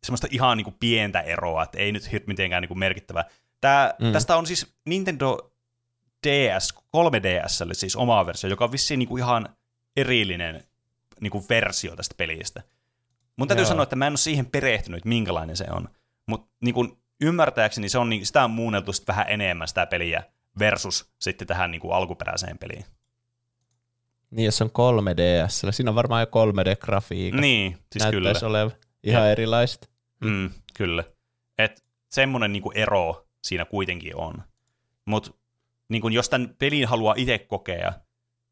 semmoista 0.05 0.27
ihan 0.31 0.57
niinku 0.57 0.75
pientä 0.81 1.21
eroa, 1.21 1.63
että 1.63 1.79
ei 1.79 1.93
nyt 1.93 2.11
mitenkään 2.27 2.63
niinku 2.63 2.75
merkittävää. 2.75 3.25
Tää, 3.63 3.95
mm. 4.01 4.13
Tästä 4.13 4.37
on 4.37 4.47
siis 4.47 4.75
Nintendo 4.87 5.53
DS, 6.27 6.75
3DSlle 6.75 7.75
siis 7.75 7.97
oma 7.97 8.27
versio, 8.27 8.51
joka 8.51 8.65
on 8.65 8.73
vissiin 8.73 8.99
niinku 8.99 9.17
ihan 9.17 9.49
erillinen 9.97 10.65
niinku 11.21 11.45
versio 11.49 11.97
tästä 11.97 12.15
pelistä. 12.19 12.63
Mun 13.37 13.49
täytyy 13.49 13.63
Joo. 13.63 13.69
sanoa, 13.69 13.83
että 13.83 13.97
mä 13.97 14.07
en 14.07 14.13
ole 14.13 14.19
siihen 14.19 14.47
perehtynyt, 14.47 15.05
minkälainen 15.05 15.57
se 15.57 15.67
on. 15.71 15.89
Mutta 16.27 16.49
niinku, 16.61 16.99
ymmärtääkseni 17.21 17.89
se 17.89 17.99
on, 17.99 18.09
niin, 18.09 18.27
sitä 18.27 18.45
on 18.45 18.51
muunneltu 18.51 18.93
vähän 19.09 19.27
enemmän 19.29 19.69
sitä 19.69 19.87
peliä 19.87 20.23
versus 20.59 21.13
sitten 21.21 21.49
tähän 21.49 21.71
niin 21.71 21.81
kuin 21.81 21.95
alkuperäiseen 21.95 22.59
peliin. 22.59 22.85
Niin, 24.31 24.45
jos 24.45 24.63
on 24.63 24.71
3DS, 24.71 25.73
siinä 25.73 25.91
on 25.91 25.95
varmaan 25.95 26.23
jo 26.23 26.27
3D-grafiikka. 26.27 27.41
Niin, 27.41 27.73
siis 27.93 28.03
Näyttäisi 28.05 28.41
kyllä. 28.41 28.51
olevan 28.59 28.77
ihan 29.03 29.23
ja, 29.23 29.31
erilaista. 29.31 29.89
Mm, 30.21 30.51
kyllä. 30.75 31.05
Et 31.59 31.85
semmoinen 32.09 32.53
niin 32.53 32.63
ero 32.75 33.27
siinä 33.43 33.65
kuitenkin 33.65 34.17
on. 34.17 34.43
Mutta 35.05 35.31
niin 35.89 36.13
jos 36.13 36.29
tämän 36.29 36.55
pelin 36.59 36.89
haluaa 36.89 37.15
itse 37.17 37.39
kokea, 37.39 37.93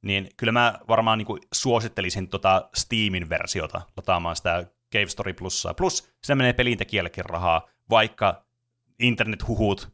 niin 0.02 0.28
kyllä 0.36 0.52
mä 0.52 0.78
varmaan 0.88 1.18
niin 1.18 1.40
suosittelisin 1.52 2.28
tota 2.28 2.68
Steamin 2.74 3.28
versiota 3.28 3.80
lataamaan 3.96 4.36
sitä 4.36 4.66
Cave 4.92 5.06
Story 5.06 5.32
Plussaa. 5.32 5.74
Plus 5.74 6.12
sitä 6.22 6.34
menee 6.34 6.52
pelintekijällekin 6.52 7.24
rahaa, 7.24 7.68
vaikka 7.90 8.44
internethuhut 8.98 9.88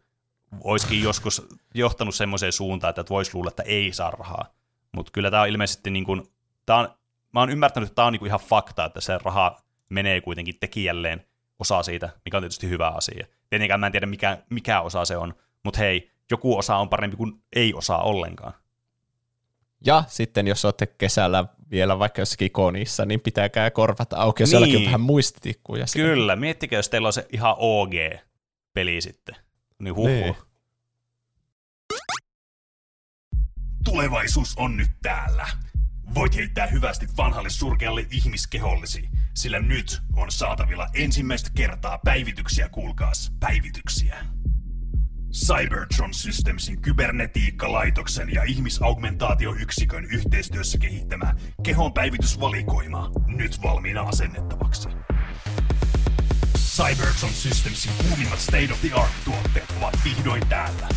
olisikin 0.64 1.02
joskus 1.02 1.46
johtanut 1.74 2.14
semmoiseen 2.14 2.52
suuntaan, 2.52 2.90
että 2.90 3.04
voisi 3.10 3.34
luulla, 3.34 3.48
että 3.48 3.62
ei 3.62 3.92
saa 3.92 4.10
rahaa. 4.10 4.54
Mutta 4.92 5.12
kyllä 5.12 5.30
tämä 5.30 5.42
on 5.42 5.48
ilmeisesti 5.48 5.90
niin 5.90 6.04
kuin, 6.04 6.22
tää 6.66 6.76
on, 6.76 6.88
mä 7.32 7.40
oon 7.40 7.50
ymmärtänyt, 7.50 7.86
että 7.86 7.94
tämä 7.94 8.06
on 8.06 8.12
niin 8.12 8.26
ihan 8.26 8.40
fakta, 8.40 8.84
että 8.84 9.00
se 9.00 9.18
raha 9.18 9.62
menee 9.88 10.20
kuitenkin 10.20 10.58
tekijälleen 10.60 11.26
osa 11.58 11.82
siitä, 11.82 12.10
mikä 12.24 12.36
on 12.36 12.42
tietysti 12.42 12.68
hyvä 12.68 12.88
asia. 12.88 13.26
Tietenkään 13.50 13.80
mä 13.80 13.86
en 13.86 13.92
tiedä, 13.92 14.06
mikä, 14.06 14.38
mikä 14.50 14.80
osa 14.80 15.04
se 15.04 15.16
on, 15.16 15.34
mutta 15.64 15.78
hei, 15.78 16.10
joku 16.30 16.58
osa 16.58 16.76
on 16.76 16.88
parempi 16.88 17.16
kuin 17.16 17.42
ei 17.56 17.74
osaa 17.74 18.02
ollenkaan. 18.02 18.52
Ja 19.86 20.04
sitten 20.08 20.46
jos 20.46 20.64
olette 20.64 20.86
kesällä 20.86 21.44
vielä 21.70 21.98
vaikka 21.98 22.22
jossakin 22.22 22.50
konissa, 22.52 23.04
niin 23.04 23.20
pitäkää 23.20 23.70
korvat 23.70 24.12
auki, 24.12 24.42
jos 24.42 24.52
Niin. 24.52 24.76
on 24.76 24.84
vähän 24.84 25.00
muistitikkuja. 25.00 25.84
Kyllä, 25.92 26.36
miettikää, 26.36 26.78
jos 26.78 26.88
teillä 26.88 27.06
on 27.06 27.12
se 27.12 27.26
ihan 27.32 27.56
OG-peli 27.58 29.00
sitten. 29.00 29.36
Niin 29.78 29.94
huhu. 29.94 30.08
Niin. 30.08 30.36
Tulevaisuus 33.84 34.54
on 34.56 34.76
nyt 34.76 34.90
täällä. 35.02 35.46
Voit 36.14 36.36
heittää 36.36 36.66
hyvästi 36.66 37.06
vanhalle 37.16 37.50
surkealle 37.50 38.06
ihmiskehollesi, 38.10 39.08
sillä 39.34 39.60
nyt 39.60 40.02
on 40.16 40.30
saatavilla 40.30 40.86
ensimmäistä 40.94 41.50
kertaa 41.54 41.98
päivityksiä, 42.04 42.68
kuulkaas, 42.68 43.32
päivityksiä. 43.40 44.16
Cybertron 45.46 46.14
Systemsin 46.14 46.82
kybernetiikkalaitoksen 46.82 48.34
ja 48.34 48.42
ihmisaugmentaatioyksikön 48.42 50.04
yhteistyössä 50.04 50.78
kehittämä 50.78 51.34
kehon 51.62 51.92
päivitysvalikoima 51.92 53.10
nyt 53.26 53.62
valmiina 53.62 54.02
asennettavaksi. 54.02 54.88
Cybertron 56.58 57.32
Systemsin 57.32 57.92
kuumimmat 58.08 58.38
state-of-the-art-tuotteet 58.38 59.74
ovat 59.78 59.98
vihdoin 60.04 60.46
täällä. 60.48 60.88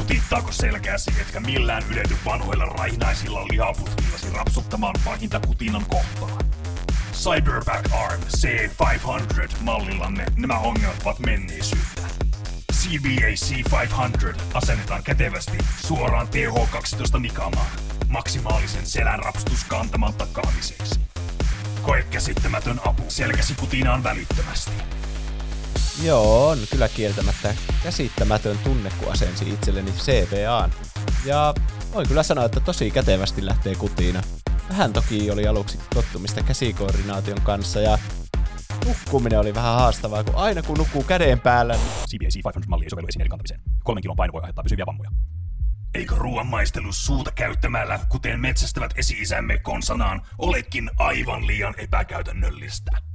Kutittaako 0.00 0.52
selkääsi, 0.52 1.10
etkä 1.20 1.40
millään 1.40 1.82
ylety 1.90 2.16
vanhoilla 2.24 2.64
raihnaisilla 2.64 3.44
lihaputkillasi 3.44 4.26
rapsuttamaan 4.32 4.94
pahinta 5.04 5.40
kutinan 5.40 5.84
kohtaa? 5.88 6.38
Cyberback 7.12 7.92
Arm 7.92 8.20
C500-mallillanne 8.20 10.26
nämä 10.36 10.58
ongelmat 10.58 11.02
ovat 11.02 11.18
menneisyyttä. 11.18 12.02
CBA 12.72 13.30
C500 13.46 14.40
asennetaan 14.54 15.02
kätevästi 15.02 15.58
suoraan 15.86 16.28
TH12 16.28 17.18
nikamaan 17.18 17.70
maksimaalisen 18.08 18.86
selän 18.86 19.18
rapstuskantaman 19.18 20.14
takaamiseksi. 20.14 21.00
Koe 21.82 22.02
käsittämätön 22.10 22.80
apu 22.88 23.02
selkäsi 23.08 23.54
kutinaan 23.54 24.02
välittömästi. 24.02 24.72
Joo, 26.02 26.48
on 26.48 26.58
kyllä 26.70 26.88
kieltämättä 26.88 27.54
käsittämätön 27.82 28.58
tunne, 28.58 28.90
kun 28.98 29.12
asensi 29.12 29.50
itselleni 29.50 29.90
CBAn. 29.90 30.72
Ja 31.24 31.54
voin 31.94 32.08
kyllä 32.08 32.22
sanoa, 32.22 32.44
että 32.44 32.60
tosi 32.60 32.90
kätevästi 32.90 33.46
lähtee 33.46 33.74
kutiina. 33.74 34.22
Vähän 34.68 34.92
toki 34.92 35.30
oli 35.30 35.46
aluksi 35.46 35.78
tottumista 35.94 36.42
käsikoordinaation 36.42 37.40
kanssa 37.40 37.80
ja 37.80 37.98
nukkuminen 38.86 39.40
oli 39.40 39.54
vähän 39.54 39.74
haastavaa, 39.74 40.24
kun 40.24 40.34
aina 40.34 40.62
kun 40.62 40.78
nukkuu 40.78 41.02
käden 41.02 41.40
päällä, 41.40 41.74
niin 41.74 41.86
CBA 42.08 42.50
C500-malli 42.50 42.84
ei 42.84 42.90
sovellu 42.90 43.08
esineiden 43.08 43.30
kantamiseen. 43.30 43.60
Kolmen 43.84 44.02
kilon 44.02 44.16
paino 44.16 44.32
voi 44.32 44.40
aiheuttaa 44.40 44.62
pysyviä 44.62 44.86
vammoja. 44.86 45.10
Eikö 45.94 46.14
ruoan 46.18 46.46
maistelu 46.46 46.92
suuta 46.92 47.30
käyttämällä, 47.32 48.00
kuten 48.08 48.40
metsästävät 48.40 48.90
esi-isämme 48.96 49.58
konsanaan, 49.58 50.22
olekin 50.38 50.90
aivan 50.98 51.46
liian 51.46 51.74
epäkäytännöllistä? 51.78 53.09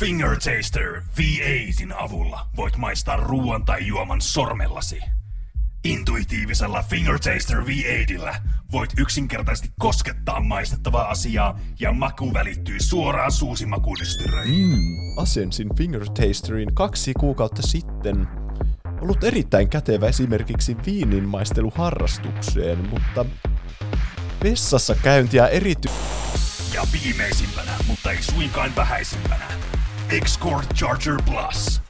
Finger 0.00 0.30
Taster 0.30 1.02
V8in 1.18 1.94
avulla 1.96 2.46
voit 2.56 2.76
maistaa 2.76 3.16
ruoan 3.16 3.64
tai 3.64 3.86
juoman 3.86 4.20
sormellasi. 4.20 5.00
Intuitiivisella 5.84 6.82
Finger 6.82 7.18
Taster 7.18 7.58
V8llä 7.58 8.34
voit 8.72 8.90
yksinkertaisesti 8.98 9.68
koskettaa 9.78 10.40
maistettavaa 10.40 11.08
asiaa 11.08 11.60
ja 11.80 11.92
maku 11.92 12.34
välittyy 12.34 12.80
suoraan 12.80 13.32
suusimakunystyröihin. 13.32 14.78
asensin 15.16 15.76
Finger 15.76 16.04
Tasterin 16.04 16.74
kaksi 16.74 17.14
kuukautta 17.14 17.62
sitten. 17.62 18.28
Ollut 19.00 19.24
erittäin 19.24 19.68
kätevä 19.68 20.06
esimerkiksi 20.06 20.76
viininmaisteluharrastukseen, 20.86 22.88
mutta 22.88 23.26
vessassa 24.44 24.94
käyntiä 24.94 25.46
erity... 25.46 25.88
Ja 26.74 26.86
viimeisimpänä, 26.92 27.72
mutta 27.86 28.10
ei 28.10 28.22
suinkaan 28.22 28.76
vähäisimpänä, 28.76 29.44
X-Core 30.18 30.66
Charger 30.74 31.16
Plus. 31.24 31.80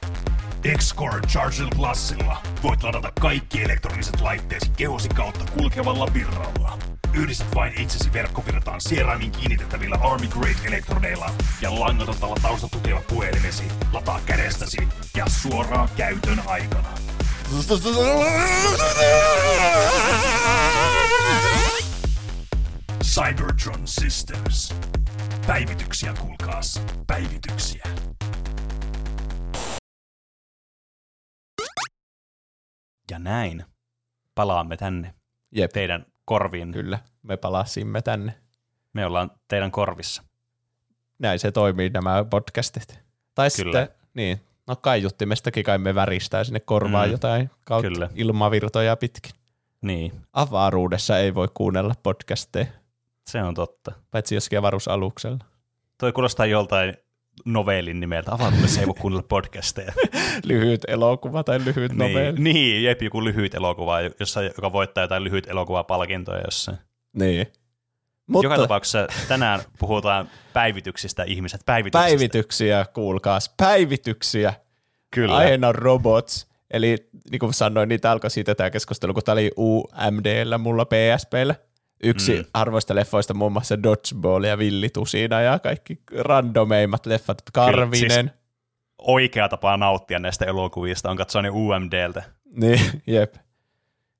X-Core 0.77 1.21
Charger 1.27 1.67
Plusilla 1.75 2.41
voit 2.63 2.83
ladata 2.83 3.11
kaikki 3.19 3.63
elektroniset 3.63 4.21
laitteesi 4.21 4.71
kehosi 4.77 5.09
kautta 5.09 5.45
kulkevalla 5.57 6.13
virralla. 6.13 6.77
Yhdistät 7.13 7.55
vain 7.55 7.81
itsesi 7.81 8.13
verkkovirtaan 8.13 8.81
Sieraimin 8.81 9.31
kiinnitettävillä 9.31 9.97
Army 10.01 10.27
Grade 10.27 10.67
elektrodeilla 10.67 11.31
ja 11.61 11.79
langatotalla 11.79 12.35
taustatukeva 12.41 13.01
puhelimesi 13.07 13.63
lataa 13.93 14.19
kädestäsi 14.25 14.87
ja 15.15 15.25
suoraan 15.29 15.89
käytön 15.97 16.41
aikana. 16.45 16.89
Cybertron 23.03 23.87
Systems. 23.87 24.73
Päivityksiä, 25.47 26.13
kuulkaas. 26.13 26.81
Päivityksiä. 27.07 27.83
Ja 33.11 33.19
näin 33.19 33.65
palaamme 34.35 34.77
tänne 34.77 35.13
Jep, 35.55 35.71
teidän 35.71 36.05
korviin. 36.25 36.71
kyllä, 36.71 36.99
me 37.23 37.37
palasimme 37.37 38.01
tänne. 38.01 38.33
Me 38.93 39.05
ollaan 39.05 39.31
teidän 39.47 39.71
korvissa. 39.71 40.23
Näin 41.19 41.39
se 41.39 41.51
toimii 41.51 41.89
nämä 41.89 42.25
podcastit. 42.29 42.99
Tai 43.35 43.49
Kyllä. 43.55 43.79
sitten, 43.81 43.97
niin, 44.13 44.41
no 44.67 44.75
kaiuttimestakin 44.75 45.63
kai 45.63 45.77
me 45.77 45.95
väristää 45.95 46.43
sinne 46.43 46.59
korvaan 46.59 47.07
Mm, 47.07 47.11
jotain 47.11 47.49
kautta 47.65 47.87
kyllä. 47.89 48.09
ilmavirtoja 48.15 48.95
pitkin. 48.95 49.31
Niin, 49.81 50.21
Avaruudessa 50.33 51.17
ei 51.17 51.35
voi 51.35 51.47
kuunnella 51.53 51.93
podcasteja, 52.03 52.65
se 53.29 53.43
on 53.43 53.53
totta. 53.53 53.91
paitsi 54.11 54.35
jossakin 54.35 54.59
avaruusaluksella. 54.59 55.37
Toi 55.97 56.11
kuulostaa 56.11 56.45
joltain 56.45 56.97
novellin 57.45 57.99
nimeltä. 57.99 58.31
Avaruudessa 58.33 58.81
ei 58.81 58.87
voi 58.87 58.95
kuunnella 58.99 59.25
podcasteja. 59.29 59.93
lyhyt 60.43 60.81
elokuva 60.87 61.43
tai 61.43 61.65
lyhyt 61.65 61.93
novelli. 61.93 62.39
niin, 62.39 62.43
niin, 62.43 62.83
jep, 62.83 63.01
joku 63.01 63.23
lyhyt 63.23 63.55
elokuva, 63.55 64.01
jossa, 64.01 64.43
joka 64.43 64.71
voittaa 64.71 65.03
jotain 65.03 65.23
lyhyt 65.23 65.47
elokuvapalkintoja 65.47 66.41
jossain. 66.45 66.77
Niin. 67.13 67.47
Mutta, 68.27 68.45
Joka 68.45 68.57
tapauksessa 68.57 69.07
tänään 69.27 69.59
puhutaan 69.79 70.29
päivityksistä 70.53 71.23
ihmiset. 71.23 71.61
Päivityksistä. 71.65 72.09
päivityksiä, 72.09 72.85
kuulkaas, 72.93 73.53
päivityksiä. 73.57 74.53
Kyllä. 75.11 75.35
Aiheena 75.35 75.67
on 75.67 75.75
robots. 75.75 76.47
Eli 76.71 77.09
niin 77.31 77.39
kuin 77.39 77.53
sanoin, 77.53 77.89
niitä 77.89 78.11
alkoi 78.11 78.29
siitä 78.29 78.55
tämä 78.55 78.69
keskustelu, 78.69 79.13
kun 79.13 79.23
tämä 79.23 79.33
oli 79.33 79.51
UMDllä, 79.57 80.57
mulla 80.57 80.85
PSPllä. 80.85 81.55
Yksi 82.03 82.31
Mm. 82.33 82.39
mm. 82.39 82.45
harvoista 82.53 82.95
leffoista 82.95 83.33
muun 83.33 83.51
muassa 83.51 83.83
Dodgeball 83.83 84.43
ja 84.43 84.57
Villitusina 84.57 85.41
ja 85.41 85.59
kaikki 85.59 86.01
randomeimmat 86.19 87.05
leffat. 87.05 87.41
Karvinen. 87.53 88.25
siis- 88.25 88.41
Oikea 88.97 89.49
tapa 89.49 89.77
nauttia 89.77 90.19
näistä 90.19 90.45
elokuvista 90.45 91.11
on 91.11 91.17
katsoa 91.17 91.41
ne 91.41 91.49
UMDltä. 91.49 92.23
Niin, 92.55 92.79
jep. 93.07 93.35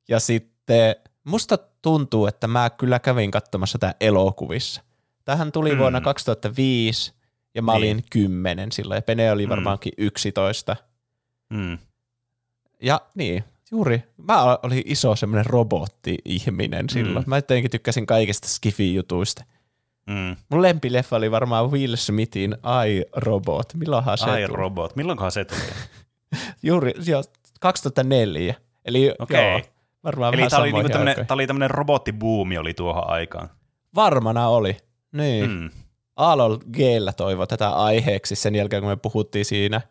Ja 0.07 0.19
sitten 0.19 0.95
musta 1.23 1.57
tuntuu, 1.81 2.27
että 2.27 2.47
mä 2.47 2.69
kyllä 2.69 2.99
kävin 2.99 3.31
katsomassa 3.31 3.77
tämä 3.79 3.93
elokuvissa. 4.01 4.81
Tähän 5.25 5.51
tuli 5.51 5.69
Mm. 5.69 5.75
mm. 5.75 5.79
vuonna 5.79 6.01
2005 6.01 7.13
ja 7.55 7.61
mä 7.61 7.71
Niin. 7.71 7.77
olin 7.77 8.03
10 8.09 8.71
silloin 8.71 8.97
ja 8.97 9.01
Pene 9.01 9.31
oli 9.31 9.45
Mm. 9.45 9.49
varmaankin 9.49 9.93
11. 9.97 10.75
Mm. 11.49 11.77
Ja 12.81 13.01
niin, 13.15 13.43
juuri. 13.71 14.03
Mä 14.17 14.57
olin 14.63 14.83
iso 14.85 15.15
semmoinen 15.15 15.45
robotti-ihminen 15.45 16.89
silloin. 16.89 17.25
Mm. 17.25 17.29
Mä 17.29 17.37
jotenkin 17.37 17.71
tykkäsin 17.71 18.05
kaikista 18.05 18.47
Skifi-jutuista. 18.47 19.43
Mm. 20.07 20.35
Mun 20.49 20.61
lempileffa 20.61 21.15
oli 21.15 21.31
varmaan 21.31 21.71
Will 21.71 21.95
Smithin 21.95 22.55
I, 22.87 23.03
Robot. 23.15 23.73
Milloinhan 23.73 24.17
se 24.17 24.25
Ai 24.29 24.45
tuli? 24.47 24.57
robot. 24.57 24.95
Milloinkohan 24.95 25.31
se 25.31 25.45
tuli? 25.45 25.59
Juuri, 26.63 26.93
jo, 27.05 27.21
2004. 27.59 28.55
Eli 28.85 29.11
Okei. 29.19 29.51
joo, 29.51 29.61
varmaan 30.03 30.33
Eli 30.33 30.47
tämä 30.49 30.61
oli, 30.61 30.71
niinku 30.71 30.89
tämmönen, 30.89 31.15
tää 31.15 31.35
oli 31.35 31.47
tämmönen 31.47 31.69
robottibuumi 31.71 32.57
oli 32.57 32.73
tuohon 32.73 33.09
aikaan. 33.09 33.49
Varmana 33.95 34.47
oli. 34.47 34.77
Niin. 35.11 35.49
Mm. 35.49 35.69
Aalol 36.15 36.57
G-llä 36.57 37.13
toivoi 37.13 37.47
tätä 37.47 37.69
aiheeksi 37.69 38.35
sen 38.35 38.55
jälkeen, 38.55 38.81
kun 38.81 38.89
me 38.91 38.95
puhuttiin 38.95 39.45
siinä, 39.45 39.81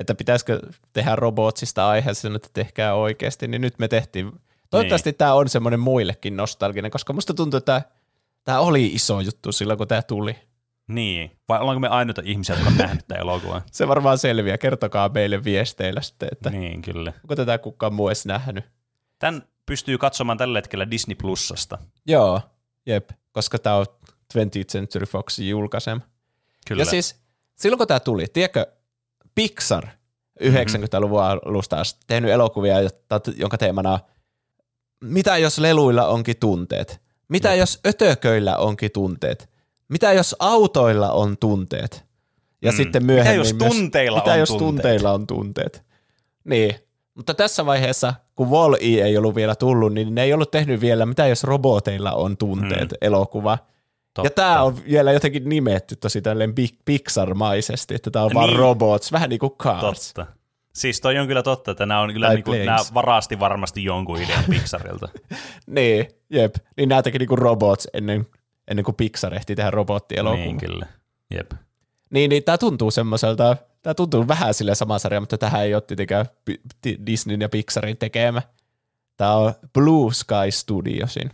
että 0.00 0.14
pitäisikö 0.14 0.60
tehdä 0.92 1.16
robotsista 1.16 1.88
aihe 1.88 2.14
sen, 2.14 2.36
että 2.36 2.48
tehkää 2.52 2.94
oikeasti, 2.94 3.48
niin 3.48 3.60
nyt 3.60 3.78
me 3.78 3.88
tehtiin. 3.88 4.32
Toivottavasti 4.70 5.10
niin. 5.10 5.18
tämä 5.18 5.34
on 5.34 5.48
semmoinen 5.48 5.80
muillekin 5.80 6.36
nostalginen, 6.36 6.90
koska 6.90 7.12
musta 7.12 7.34
tuntuu, 7.34 7.58
että 7.58 7.82
tämä 8.44 8.60
oli 8.60 8.86
iso 8.86 9.20
juttu 9.20 9.52
silloin, 9.52 9.78
kun 9.78 9.88
tämä 9.88 10.02
tuli. 10.02 10.36
Niin. 10.88 11.30
Vai 11.48 11.60
ollaanko 11.60 11.80
me 11.80 11.88
ainoita 11.88 12.22
ihmisiä, 12.24 12.54
jotka 12.54 12.70
on 12.70 12.76
nähnyt 12.76 13.08
tämän 13.08 13.20
elokuvan? 13.20 13.62
Se 13.72 13.88
varmaan 13.88 14.18
selviää. 14.18 14.58
Kertokaa 14.58 15.08
meille 15.08 15.44
viesteillä 15.44 16.00
sitten, 16.00 16.28
että 16.32 16.50
niin. 16.50 16.82
kyllä. 16.82 17.12
onko 17.24 17.36
tätä 17.36 17.58
kukaan 17.58 17.94
muu 17.94 18.08
edes 18.08 18.26
nähnyt. 18.26 18.64
Tän 19.18 19.42
pystyy 19.66 19.98
katsomaan 19.98 20.38
tällä 20.38 20.58
hetkellä 20.58 20.90
Disney 20.90 21.14
Plusasta. 21.14 21.78
Joo, 22.06 22.40
jep, 22.86 23.10
koska 23.32 23.58
tämä 23.58 23.76
on 23.76 23.86
20th 24.34 24.66
Century 24.72 25.06
Foxin 25.06 25.48
julkaisema. 25.48 26.00
Kyllä. 26.66 26.80
Ja 26.80 26.86
siis 26.86 27.20
silloin 27.56 27.78
kun 27.78 27.86
tämä 27.86 28.00
tuli, 28.00 28.26
tiedätkö, 28.32 28.66
Pixar 29.34 29.86
90-luvun 30.42 31.22
alusta 31.22 31.76
asti 31.80 32.00
tehnyt 32.06 32.30
elokuvia, 32.30 32.76
jonka 33.36 33.58
teemana 33.58 33.92
on, 33.92 33.98
mitä 35.04 35.36
jos 35.38 35.58
leluilla 35.58 36.06
onkin 36.08 36.36
tunteet? 36.40 37.00
Mitä 37.28 37.54
jos 37.54 37.80
ötököillä 37.86 38.56
onkin 38.56 38.90
tunteet? 38.92 39.50
Mitä 39.88 40.12
jos 40.12 40.36
autoilla 40.38 41.12
on 41.12 41.36
tunteet? 41.38 42.04
Ja 42.62 42.72
Mm. 42.72 42.76
sitten 42.76 43.02
Mitä 43.02 43.12
myöhemmin 43.12 43.38
jos 43.38 43.54
myös- 43.54 43.72
tunteilla 43.72 44.18
mitä 44.18 44.32
on 44.32 44.38
jos 44.38 44.48
tunteet? 44.48 44.68
tunteilla 44.70 45.12
on 45.12 45.26
tunteet? 45.26 45.82
Niin. 46.44 46.74
Mutta 47.14 47.34
tässä 47.34 47.66
vaiheessa, 47.66 48.14
kun 48.34 48.50
wall 48.50 48.74
ei 48.80 49.16
ollut 49.16 49.34
vielä 49.34 49.54
tullut, 49.54 49.94
niin 49.94 50.14
ne 50.14 50.22
ei 50.22 50.32
ollut 50.32 50.50
tehnyt 50.50 50.80
vielä, 50.80 51.06
mitä 51.06 51.26
jos 51.26 51.44
roboteilla 51.44 52.12
on 52.12 52.36
tunteet, 52.36 52.90
mm. 52.90 52.96
elokuva. 53.00 53.58
Totta. 54.14 54.26
Ja 54.26 54.30
tämä 54.30 54.62
on 54.62 54.76
vielä 54.84 55.12
jotenkin 55.12 55.48
nimetty 55.48 55.96
tosi 55.96 56.22
tälleen 56.22 56.54
Pixar-maisesti, 56.84 57.94
että 57.94 58.10
tämä 58.10 58.24
on 58.24 58.30
vaan 58.34 58.48
Niin. 58.48 58.58
robots, 58.58 59.12
vähän 59.12 59.30
niin 59.30 59.38
kuin 59.38 59.52
Cars. 59.52 60.12
Totta. 60.14 60.32
Siis 60.74 61.00
toi 61.00 61.18
on 61.18 61.26
kyllä 61.26 61.42
totta, 61.42 61.70
että 61.70 61.86
nämä 61.86 62.00
on 62.00 62.12
kyllä 62.12 62.28
niinku, 62.34 62.52
nämä 62.52 62.78
varasti 62.94 63.40
varmasti 63.40 63.84
jonkun 63.84 64.22
idean 64.22 64.44
Pixarilta. 64.50 65.08
Niin, 65.66 66.08
jep. 66.30 66.54
Niin 66.76 66.88
nämä 66.88 67.02
teki 67.02 67.18
niinku 67.18 67.36
robots 67.36 67.88
ennen, 67.94 68.26
ennen 68.68 68.84
kuin 68.84 68.94
Pixar 68.94 69.34
ehti 69.34 69.56
tehdä 69.56 69.70
robottielokuva. 69.70 70.44
niin 70.44 70.58
kyllä. 70.58 70.86
Jep. 71.30 71.50
Niin, 72.10 72.28
niin 72.28 72.44
tämä 72.44 72.58
tuntuu 72.58 72.90
semmoiselta, 72.90 73.56
tämä 73.82 73.94
tuntuu 73.94 74.28
vähän 74.28 74.54
sille 74.54 74.74
sama 74.74 74.98
sarja, 74.98 75.20
mutta 75.20 75.38
tähän 75.38 75.62
ei 75.62 75.74
ole 75.74 75.82
tietenkään 75.82 76.26
Disneyn 77.06 77.40
ja 77.40 77.48
Pixarin 77.48 77.96
tekemä. 77.96 78.42
Tämä 79.16 79.34
on 79.34 79.52
Blue 79.74 80.12
Sky 80.14 80.50
Studiosin. 80.50 81.30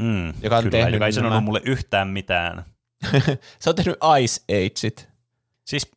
Mm, 0.00 0.28
Joka 0.42 0.56
on 0.56 0.62
kyllä, 0.62 0.70
tehnyt 0.70 0.92
joka 0.94 1.06
ei 1.06 1.12
nämä- 1.12 1.28
sanonut 1.28 1.44
mulle 1.44 1.60
yhtään 1.64 2.08
mitään. 2.08 2.64
Se 3.60 3.70
on 3.70 3.76
tehnyt 3.76 3.96
Ice 4.20 4.40
Ageit. 4.48 5.08
Siis 5.64 5.90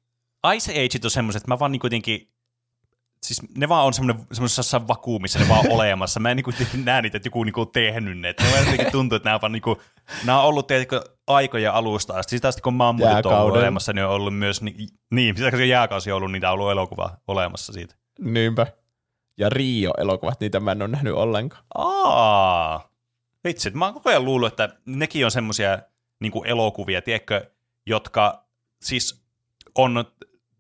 Ice 0.56 0.72
Ageit 0.72 1.06
on 1.06 1.12
semmoiset, 1.12 1.40
että 1.42 1.52
mä 1.52 1.60
vaan 1.60 1.72
niinku 1.72 1.88
jotenkin, 1.88 2.30
siis 3.24 3.42
ne 3.58 3.70
vaan 3.70 3.86
on 3.86 3.94
semmoinen, 3.94 4.26
semmoisessa 4.32 4.88
vakuumissa, 4.88 5.40
ne 5.40 5.50
vaan 5.50 5.72
olemassa. 5.72 6.20
Mä 6.20 6.32
en 6.32 6.38
niinku 6.38 6.52
näe 6.84 7.02
niitä, 7.02 7.18
että 7.18 7.28
joku 7.28 7.44
niinku 7.44 7.62
on 7.62 7.72
tehnyt 7.72 8.20
ne. 8.20 8.34
Ne 8.42 8.60
jotenkin 8.60 8.92
tuntuu, 8.92 9.16
että 9.16 9.28
nämä 9.28 9.36
on 9.36 9.42
vaan 9.42 9.52
niinku, 9.52 9.82
nämä 10.26 10.40
on 10.42 10.46
ollut 10.48 10.68
tiedätkö, 10.68 11.02
aikoja 11.28 11.74
alusta 11.74 12.14
asti. 12.14 12.36
Sitä 12.38 12.48
asti 12.48 12.62
kun 12.62 12.74
mammutit 12.74 13.26
on 13.26 13.38
ollut 13.40 13.58
olemassa, 13.58 13.94
niin 13.94 14.06
on 14.06 14.12
ollut 14.12 14.38
myös, 14.38 14.62
ni, 14.62 14.76
niin, 15.12 15.38
sitä 15.38 15.66
jääkausi 15.66 16.12
on 16.12 16.18
ollut, 16.18 16.32
niin 16.32 16.46
on 16.46 16.52
ollut 16.52 16.72
elokuva 16.72 17.18
olemassa 17.28 17.74
siitä. 17.74 17.96
Niinpä. 18.20 18.68
Ja 19.38 19.50
Rio-elokuvat, 19.50 20.40
niitä 20.40 20.60
mä 20.60 20.72
en 20.72 20.82
ole 20.82 20.90
nähnyt 20.90 21.14
ollenkaan. 21.14 21.64
Aa, 21.76 22.90
vitsi, 23.44 23.70
mä 23.70 23.86
oon 23.86 23.94
koko 23.94 24.10
ajan 24.10 24.26
luullut, 24.26 24.48
että 24.48 24.70
nekin 24.86 25.26
on 25.26 25.32
semmoisia 25.32 25.80
niinku 26.20 26.44
elokuvia, 26.44 27.02
tiedätkö, 27.02 27.52
jotka 27.86 28.46
siis 28.82 29.24
on 29.76 30.06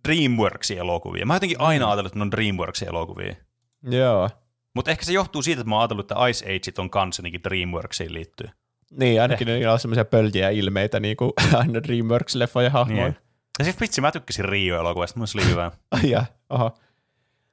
Dreamworksin 0.07 0.77
elokuvia. 0.77 1.25
Mä 1.25 1.33
oon 1.33 1.35
jotenkin 1.35 1.61
aina 1.61 1.87
ajatellut, 1.87 2.09
että 2.09 2.19
ne 2.19 2.23
on 2.23 2.31
Dreamworksin 2.31 2.87
elokuvia. 2.87 3.35
Joo. 3.83 4.29
Mutta 4.73 4.91
ehkä 4.91 5.05
se 5.05 5.13
johtuu 5.13 5.41
siitä, 5.41 5.61
että 5.61 5.69
mä 5.69 5.75
oon 5.75 5.81
ajatellut, 5.81 6.11
että 6.11 6.27
Ice 6.27 6.45
Age 6.45 6.81
on 6.81 6.89
kanssa 6.89 7.23
Dreamworksiin 7.43 8.13
liittyy. 8.13 8.47
Niin, 8.91 9.21
ainakin 9.21 9.49
eh. 9.49 9.55
niillä 9.55 9.73
on 9.73 9.79
semmoisia 9.79 10.05
pöljiä 10.05 10.49
ilmeitä, 10.49 10.99
niin 10.99 11.17
kuin 11.17 11.33
aina 11.53 11.79
Dreamworks-leffojen 11.79 12.71
hahmoja. 12.71 13.03
Niin. 13.03 13.17
Ja 13.59 13.65
siis 13.65 13.81
vitsi, 13.81 14.01
mä 14.01 14.11
tykkäsin 14.11 14.45
Rio-elokuvasta, 14.45 15.17
mun 15.17 15.27
se 15.27 15.37
oli 15.37 15.47
hyvä. 15.47 15.71
Jaa, 16.11 16.25
oho. 16.49 16.77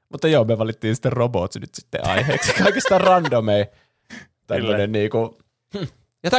Mutta 0.09 0.29
joo, 0.29 0.45
me 0.45 0.59
valittiin 0.59 0.95
sitten 0.95 1.13
robots 1.13 1.57
nyt 1.57 1.75
sitten 1.75 2.07
aiheeksi. 2.07 2.53
Kaikista 2.55 2.99
randomei. 2.99 3.67
Tämmöinen 4.59 4.93
niinku... 4.93 5.19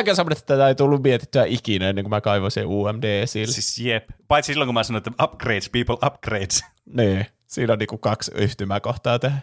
on 0.09 0.15
semmoinen, 0.15 0.37
että 0.37 0.45
tätä 0.45 0.67
ei 0.67 0.75
tullut 0.75 1.03
mietittyä 1.03 1.45
ikinä 1.45 1.89
ennen 1.89 2.03
kuin 2.03 2.09
mä 2.09 2.21
kaivoin 2.21 2.51
sen 2.51 2.65
UMD 2.67 3.03
esille. 3.03 3.53
Siis 3.53 3.79
jep. 3.79 4.09
Paitsi 4.27 4.53
silloin, 4.53 4.67
kun 4.67 4.73
mä 4.73 4.83
sanoin, 4.83 5.03
että 5.07 5.23
upgrades, 5.23 5.69
people 5.69 6.07
upgrades. 6.07 6.63
Niin, 6.97 7.25
siinä 7.47 7.73
on 7.73 7.79
niinku 7.79 7.97
kaksi 7.97 8.31
yhtymäkohtaa 8.35 9.19
tähän. 9.19 9.41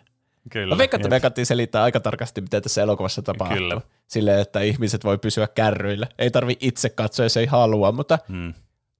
Kyllä. 0.51 0.75
Mä 0.75 0.79
veikkaan, 0.79 1.01
että 1.01 1.09
me 1.09 1.21
kattiin 1.21 1.47
selittää 1.47 1.83
aika 1.83 2.01
tarkasti, 2.01 2.41
mitä 2.41 2.61
tässä 2.61 2.83
elokuvassa 2.83 3.23
tapahtuu. 3.23 3.57
Kyllä. 3.59 3.81
Silleen, 4.07 4.41
että 4.41 4.61
ihmiset 4.61 5.05
voi 5.05 5.19
pysyä 5.19 5.49
kärryillä. 5.49 6.07
Ei 6.19 6.31
tarvi 6.31 6.57
itse 6.61 6.89
katsoa, 6.89 7.25
jos 7.25 7.37
ei 7.37 7.47
halua, 7.47 7.93
mutta 7.93 8.19
Hmm. 8.29 8.55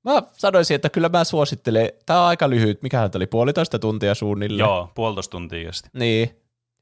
mä 0.05 0.23
sanoisin, 0.33 0.75
että 0.75 0.91
kyllä 0.91 1.09
mä 1.09 1.25
suosittelen. 1.25 1.93
Tää 2.07 2.21
on 2.21 2.27
aika 2.29 2.51
lyhyt, 2.51 2.83
mikähän 2.83 3.11
tää 3.11 3.19
oli 3.19 3.27
puolitoista 3.27 3.79
tuntia 3.79 4.15
suunnilleen. 4.15 4.67
Joo, 4.67 4.91
puolitoista 4.95 5.31
tuntia 5.31 5.63
just. 5.63 5.87
Niin. 5.93 6.31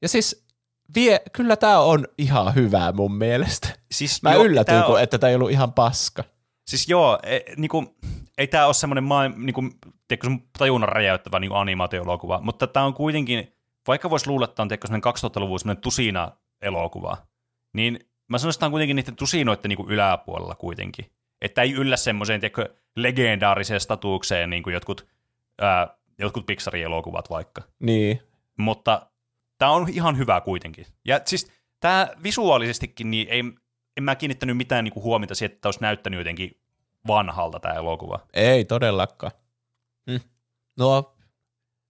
Ja 0.02 0.08
siis 0.08 0.45
vie, 0.94 1.20
kyllä 1.32 1.56
tää 1.56 1.80
on 1.80 2.06
ihan 2.18 2.54
hyvää 2.54 2.92
mun 2.92 3.14
mielestä. 3.14 3.68
Siis, 3.92 4.22
Mä 4.22 4.32
joo, 4.32 4.44
yllätyin, 4.44 4.78
tää 4.78 4.86
on- 4.86 5.02
että 5.02 5.18
tää 5.18 5.30
ei 5.30 5.36
ollut 5.36 5.50
ihan 5.50 5.72
paska. 5.72 6.24
Siis 6.66 6.88
joo, 6.88 7.18
e, 7.22 7.38
niinku, 7.56 7.96
ei 8.38 8.46
tämä 8.46 8.66
ole 8.66 8.74
semmoinen 8.74 9.04
maa, 9.04 9.28
niinku, 9.28 9.62
tiedätkö, 10.08 10.26
sun 10.26 10.42
tajunnan 10.58 10.88
räjäyttävä 10.88 11.38
niinku 11.40 11.56
animaatio-elokuva, 11.56 12.40
mutta 12.42 12.66
tämä 12.66 12.86
on 12.86 12.94
kuitenkin, 12.94 13.52
vaikka 13.88 14.10
voisi 14.10 14.26
luulla, 14.28 14.44
että 14.44 14.54
tämä 14.54 14.64
on 14.64 14.68
tiedätkö, 14.68 14.86
semmoinen 14.86 15.14
2000-luvun 15.14 15.58
semmoinen 15.60 15.82
tusina-elokuva, 15.82 17.16
niin 17.72 17.98
mä 18.28 18.38
sanoisin, 18.38 18.56
että 18.56 18.60
tämä 18.60 18.68
on 18.68 18.72
kuitenkin 18.72 18.96
niiden 18.96 19.16
tusinoiden 19.16 19.68
niinku 19.68 19.86
yläpuolella 19.88 20.54
kuitenkin. 20.54 21.06
Että 21.42 21.62
ei 21.62 21.72
yllä 21.72 21.96
semmoiseen 21.96 22.40
tiedätkö, 22.40 22.74
legendaariseen 22.96 23.80
statuukseen 23.80 24.50
niin 24.50 24.62
kuin 24.62 24.74
jotkut, 24.74 25.06
ää, 25.60 25.96
jotkut 26.18 26.46
Pixarin 26.46 26.84
elokuvat 26.84 27.30
vaikka. 27.30 27.62
Niin. 27.80 28.22
Mutta 28.58 29.06
tämä 29.58 29.70
on 29.70 29.88
ihan 29.88 30.18
hyvä 30.18 30.40
kuitenkin. 30.40 30.86
Ja 31.04 31.20
siis 31.24 31.52
tämä 31.80 32.08
visuaalisestikin, 32.22 33.10
niin 33.10 33.28
ei, 33.28 33.42
en 33.96 34.04
mä 34.04 34.16
kiinnittänyt 34.16 34.56
mitään 34.56 34.84
niinku 34.84 35.02
huomiota 35.02 35.34
siihen, 35.34 35.54
että 35.54 35.68
olisi 35.68 35.80
näyttänyt 35.80 36.18
jotenkin 36.18 36.60
vanhalta 37.06 37.60
tämä 37.60 37.74
elokuva. 37.74 38.20
Ei 38.32 38.64
todellakaan. 38.64 39.32
Hm. 40.10 40.16
No, 40.78 41.16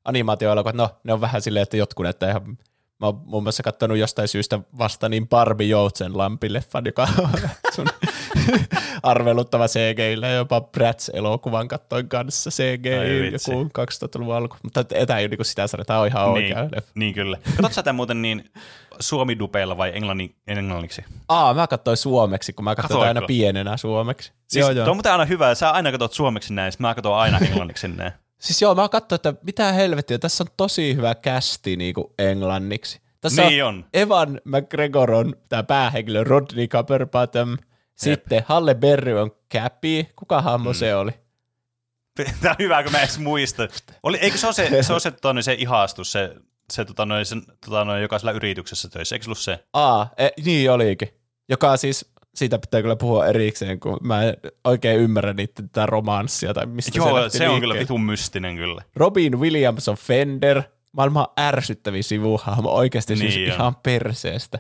animaatioelokuvat, 0.05 0.77
no 0.77 1.01
ne 1.05 1.13
on 1.13 1.21
vähän 1.21 1.43
silleen, 1.43 1.63
että 1.63 1.77
jotkut 1.77 2.05
näyttää 2.05 2.31
ihan 2.31 2.59
Mä 3.01 3.07
oon 3.07 3.23
muun 3.25 3.43
muassa 3.43 3.63
katsonut 3.63 3.99
jostain 3.99 4.29
syystä 4.29 4.61
vasta 4.79 5.09
niin 5.09 5.29
Barbie 5.29 5.67
Joutsenlampi-leffan, 5.67 6.87
joka 6.87 7.03
on 7.03 7.31
sun 7.77 7.87
arveluttava 9.03 9.69
CGI, 9.69 10.21
ja 10.23 10.33
jopa 10.35 10.61
Bratz-elokuvan 10.61 11.69
kattoin 11.69 12.09
kanssa 12.09 12.51
CGI 12.51 13.33
joku 13.33 13.65
2000-luvun 13.65 14.35
alku. 14.35 14.57
Mutta 14.63 14.85
tämä 14.85 15.19
ei 15.19 15.23
ole 15.23 15.29
niinku 15.29 15.45
sitä 15.45 15.67
sarjaa, 15.67 15.85
tämä 15.85 16.01
on 16.01 16.07
ihan 16.07 16.29
oikea 16.29 16.61
niin, 16.61 16.71
leffa. 16.75 16.93
niin 16.95 17.15
kyllä. 17.15 17.37
Katsotko 17.37 17.73
sä 17.73 17.83
tämän 17.83 17.97
muuten 17.97 18.23
niin 18.23 18.45
suomidupeilla 19.01 19.77
vai 19.77 19.93
englannin, 19.95 20.35
englanniksi? 20.47 21.05
Aa, 21.29 21.55
mä 21.55 21.67
katsoin 21.67 21.97
suomeksi, 21.97 22.53
kun 22.53 22.65
mä 22.65 22.75
katsoin 22.75 23.09
aina 23.09 23.23
pienenä 23.27 23.77
suomeksi. 23.77 24.33
Siis 24.49 24.61
joo, 24.61 24.71
joo. 24.71 24.85
Tuo 24.85 24.91
on 24.91 24.97
muuten 24.97 25.13
aina 25.13 25.25
hyvä, 25.25 25.55
sä 25.55 25.71
aina 25.71 25.91
katsot 25.91 26.13
suomeksi 26.13 26.55
näin, 26.55 26.73
mä 26.79 26.95
katson 26.95 27.17
aina 27.17 27.39
englanniksi 27.39 27.89
näin. 27.89 28.13
Siis 28.41 28.63
joo, 28.63 28.75
mä 28.75 28.89
katsoin, 28.89 29.17
että 29.17 29.35
mitä 29.43 29.73
helvettiä, 29.73 30.19
tässä 30.19 30.45
on 30.45 30.49
tosi 30.57 30.95
hyvä 30.97 31.15
kästi 31.15 31.77
niinku 31.77 32.15
englanniksi. 32.19 33.01
Tässä 33.21 33.43
Niin 33.43 33.65
on. 33.65 33.85
Evan 33.95 34.41
McGregor 34.45 35.11
on 35.11 35.35
tämä 35.49 35.63
päähenkilö, 35.63 36.25
Rodney 36.25 36.67
Copperbottom. 36.67 37.57
Sitten 37.97 38.43
Halle 38.47 38.75
Berry 38.75 39.21
on 39.21 39.31
Cappy. 39.55 40.07
Kuka 40.17 40.43
hahmo 40.43 40.71
mm. 40.71 40.75
se 40.75 40.95
oli? 40.95 41.11
Tämä 42.41 42.51
on 42.51 42.57
hyvä, 42.59 42.83
kun 42.83 42.93
mä 42.93 42.99
edes 42.99 43.19
muista. 43.19 43.69
Oli, 44.03 44.17
eikö 44.17 44.39
se 44.39 44.47
ole 44.47 44.55
se, 44.55 44.83
se, 44.83 44.93
on 44.93 45.01
se, 45.01 45.11
tota, 45.11 45.43
se 45.43 45.55
ihastus, 45.55 46.13
se, 46.13 46.35
se, 46.73 46.85
tota, 46.85 47.07
noin, 47.07 47.27
se 47.27 47.37
tota, 47.65 47.85
noin, 47.85 48.03
joka 48.03 48.19
siellä 48.19 48.33
yrityksessä 48.33 48.89
töissä, 48.89 49.15
eikö 49.15 49.25
se 49.25 49.29
ollut 49.29 49.39
se? 49.39 49.65
Aa, 49.73 50.11
e, 50.17 50.29
niin 50.45 50.71
olikin. 50.71 51.09
Joka 51.49 51.77
siis, 51.77 52.13
siitä 52.35 52.59
pitää 52.59 52.83
kyllä 52.83 52.97
puhua 52.97 53.27
erikseen, 53.27 53.81
kun 53.81 53.99
mä 54.03 54.23
en 54.23 54.37
oikein 54.65 55.01
ymmärrä 55.01 55.33
niitä 55.33 55.63
tätä 55.63 55.87
romanssia 55.87 56.55
tai 56.55 56.67
mistä 56.67 56.99
Joo, 56.99 57.15
lähti 57.15 57.39
se 57.39 57.49
on 57.49 57.61
kyllä 57.61 57.75
vitun 57.75 58.03
mystinen 58.03 58.57
kyllä. 58.57 58.83
Robin 58.97 59.41
Williams 59.41 59.89
on 59.89 59.97
Fender, 59.97 60.63
maailman 60.93 61.27
ärsyttävin 61.41 62.05
sivuhahmo, 62.05 62.71
oikeasti 62.71 63.15
niin 63.15 63.21
siis 63.21 63.35
Niin 63.35 63.53
on. 63.53 63.55
ihan 63.55 63.77
perseestä. 63.77 64.59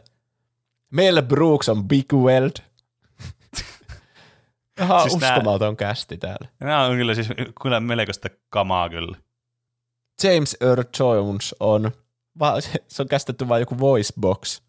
Mel 0.90 1.22
Brooks 1.22 1.68
on 1.68 1.88
Big 1.88 2.12
Weld. 2.12 2.52
Ihan 4.80 5.00
Siis 5.00 5.12
siis 5.12 5.20
nää- 5.22 5.36
uskomaton 5.36 5.76
kästi 5.76 6.18
täällä. 6.18 6.48
Nämä 6.60 6.84
on 6.84 6.96
kyllä 6.96 7.14
siis 7.14 7.28
kyllä 7.62 7.80
melkoista 7.80 8.28
kamaa 8.48 8.88
kyllä. 8.88 9.16
James 10.22 10.56
Earl 10.60 10.82
Jones 10.98 11.54
on, 11.60 11.90
se 12.88 13.02
on 13.02 13.08
kästetty 13.08 13.48
vain 13.48 13.60
joku 13.60 13.78
voice 13.78 14.12
box. 14.20 14.60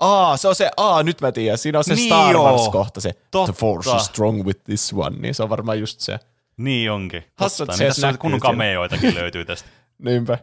Aa, 0.00 0.36
se 0.36 0.48
on 0.48 0.54
se, 0.54 0.70
aa, 0.76 1.02
nyt 1.02 1.20
mä 1.20 1.32
tiedän, 1.32 1.58
siinä 1.58 1.78
on 1.78 1.84
se 1.84 1.94
Niin 1.94 2.06
Star 2.08 2.36
Wars-kohta, 2.36 3.00
se 3.00 3.12
totta. 3.30 3.52
The 3.52 3.60
Force 3.60 3.96
is 3.96 4.04
strong 4.04 4.44
with 4.44 4.60
this 4.64 4.92
one, 4.96 5.16
niin 5.18 5.34
se 5.34 5.42
on 5.42 5.48
varmaan 5.48 5.80
just 5.80 6.00
se. 6.00 6.18
Niin 6.56 6.90
onkin. 6.90 7.24
Hassu, 7.34 7.64
Niin 7.64 7.78
tässä 7.78 8.06
näkyy 8.06 8.18
kunnon 8.18 8.40
kameoitakin 8.40 9.14
löytyy 9.14 9.44
tästä. 9.44 9.68
Niinpä. 10.04 10.38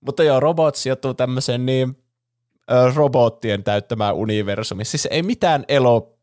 Mutta 0.00 0.22
joo, 0.22 0.40
robot 0.40 0.74
sijoittuu 0.74 1.14
tämmöiseen 1.14 1.66
niin 1.66 1.98
robottien 2.94 3.64
täyttämään 3.64 4.14
universumi. 4.14 4.84
Siis 4.84 5.08
ei 5.10 5.22
mitään 5.22 5.64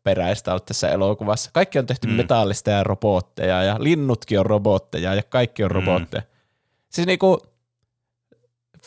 eloperäistä 0.00 0.52
ole 0.52 0.60
tässä 0.60 0.88
elokuvassa. 0.88 1.50
Kaikki 1.52 1.78
on 1.78 1.86
tehty 1.86 2.06
mm. 2.08 2.12
metallista 2.14 2.70
ja 2.70 2.84
robotteja 2.84 3.62
ja 3.62 3.76
linnutkin 3.78 4.40
on 4.40 4.46
robotteja 4.46 5.14
ja 5.14 5.22
kaikki 5.22 5.64
on 5.64 5.70
Mm. 5.70 5.74
robotteja. 5.74 6.22
Siis 6.90 7.06
niinku 7.06 7.38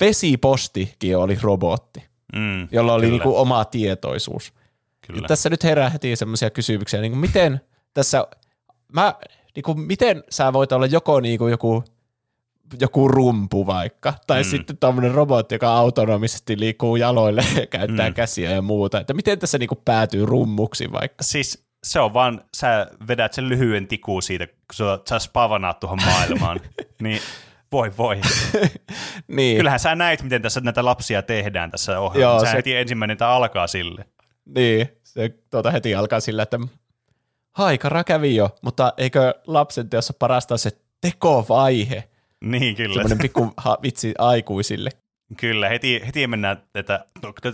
vesipostikin 0.01 1.17
oli 1.17 1.37
robotti, 1.41 2.03
Mm, 2.35 2.67
jolla 2.71 2.93
oli 2.93 3.01
kyllä, 3.05 3.11
niinku 3.11 3.37
oma 3.37 3.65
tietoisuus. 3.65 4.53
Kyllä. 5.07 5.21
Ja 5.21 5.27
tässä 5.27 5.49
nyt 5.49 5.63
herää 5.63 5.89
heti 5.89 6.15
semmoisia 6.15 6.49
kysymyksiä, 6.49 7.01
niin 7.01 7.11
kuin 7.11 7.19
miten 7.19 7.61
tässä, 7.93 8.27
mä 8.93 9.13
niin 9.55 9.63
kuin, 9.63 9.79
miten 9.79 10.23
sä 10.29 10.53
voit 10.53 10.71
olla 10.71 10.85
joko 10.85 11.19
niin 11.19 11.37
kuin 11.39 11.51
joku, 11.51 11.83
joku 12.79 13.07
rumpu 13.07 13.67
vaikka, 13.67 14.13
tai 14.27 14.41
mm. 14.41 14.49
sitten 14.49 14.77
tämmöinen 14.77 15.11
robotti, 15.11 15.55
joka 15.55 15.73
autonomisesti 15.73 16.59
liikkuu 16.59 16.95
jaloille 16.95 17.43
ja 17.55 17.67
käyttää 17.67 18.09
mm. 18.09 18.13
käsiä 18.13 18.51
ja 18.51 18.61
muuta. 18.61 18.99
Että 18.99 19.13
miten 19.13 19.39
tässä 19.39 19.57
niin 19.57 19.67
kuin 19.67 19.81
päätyy 19.85 20.25
rummuksi 20.25 20.91
vaikka? 20.91 21.23
Siis 21.23 21.65
se 21.83 21.99
on 21.99 22.13
vaan, 22.13 22.41
sä 22.55 22.87
vedät 23.07 23.33
sen 23.33 23.49
lyhyen 23.49 23.87
tikuun 23.87 24.23
siitä, 24.23 24.47
kun 24.47 24.55
sä, 24.73 24.99
sä 25.09 25.19
spavanaat 25.19 25.79
tuohon 25.79 25.99
maailmaan. 26.05 26.59
niin 27.01 27.19
voi 27.71 27.91
voi. 27.97 28.21
niin. 29.27 29.57
Kyllähän 29.57 29.79
sä 29.79 29.95
näit, 29.95 30.23
miten 30.23 30.41
tässä 30.41 30.61
näitä 30.61 30.85
lapsia 30.85 31.21
tehdään 31.21 31.71
tässä 31.71 31.99
ohjelmassa. 31.99 32.45
Sä 32.45 32.51
se... 32.51 32.57
heti 32.57 32.75
ensimmäinen 32.75 33.17
tämä 33.17 33.31
alkaa 33.31 33.67
sille. 33.67 34.05
Niin, 34.55 34.89
se 35.03 35.29
tuota 35.49 35.71
heti 35.71 35.95
alkaa 35.95 36.19
sillä, 36.19 36.43
että 36.43 36.59
haikara 37.51 38.03
kävi 38.03 38.35
jo, 38.35 38.49
mutta 38.61 38.93
eikö 38.97 39.33
lapsen 39.47 39.89
teossa 39.89 40.13
parasta 40.19 40.57
se 40.57 40.71
tekovaihe? 41.01 42.03
Niin, 42.43 42.75
kyllä. 42.75 42.93
Semmoinen 42.93 43.17
pikku 43.17 43.53
ha, 43.57 43.77
vitsi 43.83 44.13
aikuisille. 44.17 44.89
Kyllä, 45.37 45.69
heti, 45.69 46.01
heti 46.05 46.27
mennään, 46.27 46.63
että 46.75 47.05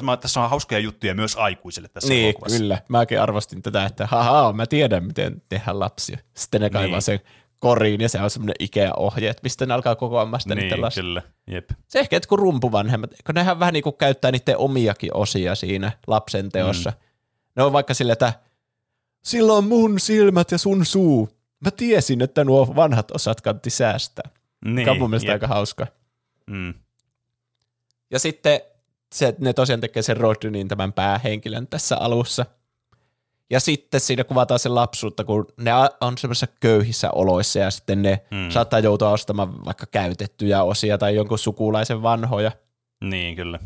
no, 0.02 0.18
tässä 0.18 0.42
on 0.42 0.50
hauskoja 0.50 0.80
juttuja 0.80 1.16
myös 1.16 1.36
aikuisille 1.36 1.88
tässä 1.88 2.10
Niin, 2.10 2.26
elokuvassa. 2.26 2.58
kyllä. 2.58 2.82
Mäkin 2.90 3.22
arvostin 3.22 3.62
tätä, 3.62 3.86
että 3.86 4.08
haha, 4.08 4.54
mä 4.54 4.66
tiedän, 4.66 5.04
miten 5.04 5.42
tehdään 5.50 5.80
lapsia. 5.80 6.18
Sitten 6.34 6.62
ne 6.62 6.70
kaivaa 6.70 6.96
niin. 6.96 7.02
sen 7.02 7.20
koriin 7.60 8.02
ja 8.02 8.10
se 8.10 8.22
on 8.22 8.30
semmoinen 8.30 8.56
Ikea-ohje, 8.60 9.30
että 9.30 9.44
mistä 9.44 9.66
ne 9.66 9.74
alkaa 9.74 9.96
kokoamaan 9.96 10.42
sitä 10.42 10.56
niin, 10.56 10.64
niiden 10.64 10.82
lasta. 10.82 11.02
kyllä, 11.02 11.22
jep. 11.48 11.70
Se 11.88 12.00
ehkä 12.00 12.20
kun 12.30 12.40
rumpuvanhemmat, 12.40 13.12
kun 13.26 13.36
nehän 13.36 13.60
vähän 13.60 13.74
niin 13.74 13.84
kuin 13.84 13.98
käyttää 13.98 14.32
niiden 14.32 14.58
omiakin 14.58 15.14
osia 15.14 15.56
siinä 15.56 15.92
lapsen 16.08 16.50
teossa. 16.50 16.90
Mm. 16.90 16.96
Ne 17.56 17.64
on 17.64 17.74
vaikka 17.74 17.94
sille, 17.94 18.12
että 18.14 18.34
sillä 19.24 19.54
on 19.54 19.64
mun 19.64 20.00
silmät 20.00 20.52
ja 20.52 20.58
sun 20.58 20.86
suu. 20.86 21.30
Mä 21.66 21.72
tiesin, 21.72 22.22
että 22.22 22.44
nuo 22.44 22.76
vanhat 22.76 23.12
osat 23.12 23.42
kantti 23.42 23.70
säästää. 23.70 24.30
Niin, 24.66 24.76
Mikä 24.76 24.92
on 24.92 25.00
mun 25.00 25.10
mielestä 25.10 25.32
jep. 25.32 25.36
aika 25.36 25.48
hauska. 25.48 25.88
Mm. 26.48 26.74
Ja 28.12 28.20
sitten 28.20 28.62
se, 29.14 29.36
ne 29.40 29.54
tosiaan 29.54 29.82
tekee 29.82 30.04
sen 30.04 30.18
Rodnin 30.18 30.68
tämän 30.68 30.94
päähenkilön 30.94 31.68
tässä 31.68 31.98
alussa. 31.98 32.46
Ja 33.50 33.60
sitten 33.60 34.00
siinä 34.00 34.24
kuvataan 34.24 34.60
se 34.60 34.70
lapsuutta, 34.70 35.24
kun 35.24 35.48
ne 35.58 35.72
on 36.02 36.18
semmoisissa 36.18 36.48
köyhissä 36.60 37.12
oloissa 37.12 37.60
ja 37.60 37.72
sitten 37.72 38.02
ne 38.02 38.22
hmm. 38.32 38.52
saattaa 38.52 38.80
joutua 38.80 39.10
ostamaan 39.10 39.66
vaikka 39.66 39.86
käytettyjä 39.86 40.64
osia 40.64 40.98
tai 40.98 41.16
jonkun 41.16 41.40
sukulaisen 41.40 42.02
vanhoja. 42.02 42.52
Niin, 43.04 43.36
kyllä. 43.36 43.60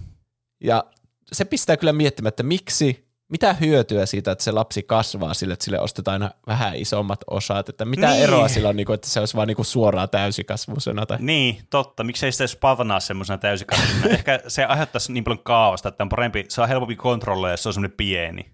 Ja 0.63 0.83
se 1.31 1.45
pistää 1.45 1.77
kyllä 1.77 1.93
miettimään, 1.93 2.29
että 2.29 2.43
miksi, 2.43 3.07
mitä 3.33 3.53
hyötyä 3.53 4.05
siitä, 4.05 4.31
että 4.31 4.43
se 4.43 4.51
lapsi 4.51 4.83
kasvaa 4.83 5.33
sille, 5.33 5.53
että 5.53 5.65
sille 5.65 5.79
ostetaan 5.79 6.21
aina 6.23 6.35
vähän 6.47 6.75
isommat 6.75 7.19
osat, 7.27 7.69
että 7.69 7.85
mitä 7.85 8.09
niin. 8.09 8.23
eroa 8.23 8.47
sillä 8.47 8.69
on, 8.69 8.75
niinku, 8.75 8.93
että 8.93 9.09
se 9.09 9.19
olisi 9.19 9.35
vaan 9.35 9.47
niinku 9.47 9.63
suoraan 9.63 10.09
täysikasvuisena. 10.09 11.05
Tai... 11.05 11.17
Niin, 11.21 11.57
totta. 11.69 12.03
Miksei 12.03 12.31
sitä 12.31 12.47
spavanaa 12.47 12.99
semmoisena 12.99 13.37
täysikasvuisena? 13.37 14.13
Ehkä 14.15 14.39
se 14.47 14.65
aiheuttaisi 14.65 15.11
niin 15.11 15.23
paljon 15.23 15.43
kaavasta, 15.43 15.89
että 15.89 16.03
on 16.03 16.09
parempi, 16.09 16.45
se 16.49 16.61
on 16.61 16.67
helpompi 16.67 16.95
kontrolloida, 16.95 17.53
jos 17.53 17.63
se 17.63 17.69
on 17.69 17.73
semmoinen 17.73 17.97
pieni. 17.97 18.45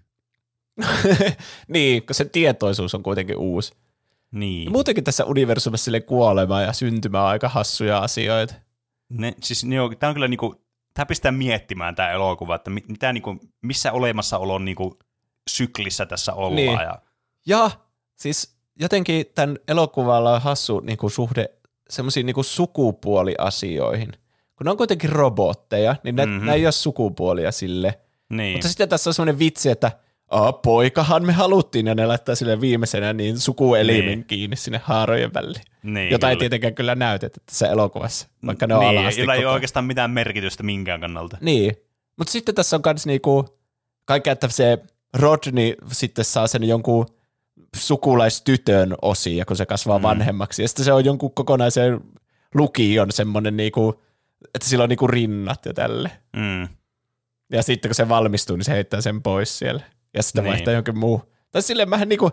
niin, 1.68 2.06
kun 2.06 2.14
se 2.14 2.24
tietoisuus 2.24 2.94
on 2.94 3.02
kuitenkin 3.02 3.36
uusi. 3.36 3.72
Niin. 4.30 4.64
Ja 4.64 4.70
muutenkin 4.70 5.04
tässä 5.04 5.24
universumissa 5.24 5.84
sille 5.84 6.00
kuolema 6.00 6.62
ja 6.62 6.72
syntymä 6.72 7.22
on 7.22 7.28
aika 7.28 7.48
hassuja 7.48 7.98
asioita. 7.98 8.54
Ne, 9.08 9.34
siis 9.42 9.64
ne 9.64 9.80
on, 9.80 9.96
tämä 9.98 10.08
on 10.08 10.14
kyllä 10.14 10.28
niinku, 10.28 10.64
tämä 10.94 11.06
pistää 11.06 11.32
miettimään 11.32 11.94
tämä 11.94 12.10
elokuva, 12.10 12.54
että 12.54 12.70
mitä 12.70 13.12
niinku, 13.12 13.36
missä 13.62 13.92
olemassaolon 13.92 14.64
niinku 14.64 14.98
syklissä 15.48 16.06
tässä 16.06 16.34
ollaan. 16.34 16.56
Niin. 16.56 16.72
Ja... 16.72 17.02
ja 17.46 17.70
siis 18.16 18.56
jotenkin 18.80 19.26
tämän 19.34 19.58
elokuvalla 19.68 20.34
on 20.34 20.42
hassu 20.42 20.80
niinku 20.80 21.08
suhde 21.08 21.50
semmoisiin 21.90 22.26
niinku 22.26 22.42
sukupuoliasioihin. 22.42 24.12
Kun 24.56 24.64
ne 24.64 24.70
on 24.70 24.76
kuitenkin 24.76 25.10
robotteja, 25.10 25.96
niin 26.04 26.16
ne, 26.16 26.26
mm-hmm. 26.26 26.46
ne 26.46 26.54
ei 26.54 26.66
ole 26.66 26.72
sukupuolia 26.72 27.52
sille. 27.52 28.00
Niin. 28.28 28.52
Mutta 28.52 28.68
sitten 28.68 28.88
tässä 28.88 29.10
on 29.10 29.14
semmoinen 29.14 29.38
vitsi, 29.38 29.70
että 29.70 29.92
Aa, 30.30 30.52
poikahan 30.52 31.26
me 31.26 31.32
haluttiin, 31.32 31.86
ja 31.86 31.94
ne 31.94 32.06
laittaa 32.06 32.34
sille 32.34 32.60
viimeisenä 32.60 33.12
niin 33.12 33.38
sukuelimen 33.38 34.06
niin. 34.06 34.24
kiinni 34.24 34.56
sinne 34.56 34.80
haarojen 34.84 35.34
väliin. 35.34 35.64
Niin, 35.82 36.10
jota 36.10 36.26
kyllä. 36.26 36.30
ei 36.30 36.36
tietenkään 36.36 36.74
kyllä 36.74 36.94
näytetä 36.94 37.40
tässä 37.46 37.68
elokuvassa, 37.68 38.28
vaikka 38.46 38.66
ne 38.66 38.74
on 38.74 38.94
niin, 38.94 39.18
Jolla 39.18 39.34
ei 39.34 39.44
ole 39.44 39.54
oikeastaan 39.54 39.84
mitään 39.84 40.10
merkitystä 40.10 40.62
minkään 40.62 41.00
kannalta. 41.00 41.38
Niin, 41.40 41.76
mutta 42.16 42.30
sitten 42.30 42.54
tässä 42.54 42.76
on 42.76 42.82
myös 42.84 43.06
niinku, 43.06 43.44
kaikkea, 44.04 44.32
että 44.32 44.48
se 44.48 44.78
Rodney 45.14 45.74
sitten 45.92 46.24
saa 46.24 46.46
sen 46.46 46.64
jonkun 46.64 47.06
sukulaistytön 47.76 48.94
osia, 49.02 49.44
kun 49.44 49.56
se 49.56 49.66
kasvaa 49.66 49.98
mm. 49.98 50.02
vanhemmaksi. 50.02 50.62
Ja 50.62 50.68
sitten 50.68 50.84
se 50.84 50.92
on 50.92 51.04
jonkun 51.04 51.34
kokonaisen 51.34 52.00
lukion 52.54 53.12
semmoinen, 53.12 53.56
niinku, 53.56 54.02
että 54.54 54.68
sillä 54.68 54.82
on 54.82 54.88
niinku 54.88 55.06
rinnat 55.06 55.66
ja 55.66 55.74
tälle. 55.74 56.10
Mm. 56.36 56.68
Ja 57.52 57.62
sitten 57.62 57.88
kun 57.88 57.94
se 57.94 58.08
valmistuu, 58.08 58.56
niin 58.56 58.64
se 58.64 58.72
heittää 58.72 59.00
sen 59.00 59.22
pois 59.22 59.58
siellä 59.58 59.82
ja 60.14 60.22
sitten 60.22 60.44
niin. 60.44 60.52
vaihtaa 60.52 60.74
jonkin 60.74 60.98
muu. 60.98 61.32
Tai 61.50 61.62
silleen 61.62 61.90
vähän 61.90 62.08
niinku, 62.08 62.30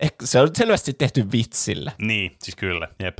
ehkä 0.00 0.26
se 0.26 0.40
on 0.40 0.50
selvästi 0.54 0.92
tehty 0.92 1.32
vitsillä. 1.32 1.92
Niin, 1.98 2.36
siis 2.42 2.56
kyllä, 2.56 2.88
jep. 2.98 3.18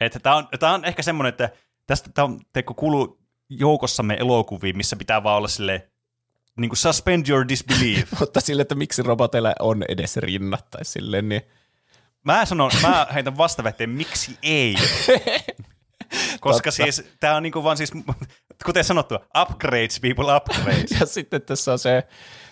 Että 0.00 0.20
tää 0.20 0.36
on, 0.36 0.48
tää 0.60 0.74
on 0.74 0.84
ehkä 0.84 1.02
semmoinen, 1.02 1.28
että 1.28 1.50
tästä 1.86 2.10
tää 2.14 2.24
on, 2.24 2.40
teikö 2.52 2.74
kuuluu 2.74 3.26
joukossamme 3.48 4.16
elokuviin, 4.20 4.76
missä 4.76 4.96
pitää 4.96 5.22
vaan 5.22 5.36
olla 5.36 5.48
silleen, 5.48 5.82
niin 6.56 6.68
kuin 6.68 6.76
suspend 6.76 7.28
your 7.28 7.48
disbelief. 7.48 8.12
Mutta 8.20 8.40
sille, 8.40 8.62
että 8.62 8.74
miksi 8.74 9.02
roboteilla 9.02 9.52
on 9.60 9.84
edes 9.88 10.16
rinnat 10.16 10.70
tai 10.70 10.84
silleen, 10.84 11.28
niin... 11.28 11.42
Mä 12.24 12.44
sanon, 12.44 12.70
mä 12.82 13.06
heitän 13.14 13.36
vastaväitteen, 13.36 13.90
miksi 13.90 14.38
ei? 14.42 14.76
Koska 16.40 16.70
Totta. 16.70 16.70
siis 16.70 17.04
tämä 17.20 17.36
on 17.36 17.42
niinku 17.42 17.64
vaan 17.64 17.76
siis, 17.76 17.92
kuten 18.64 18.84
sanottu, 18.84 19.14
upgrades 19.14 20.00
people 20.00 20.36
upgrades. 20.36 20.90
ja 21.00 21.06
sitten 21.06 21.42
tässä 21.42 21.72
on 21.72 21.78
se 21.78 22.06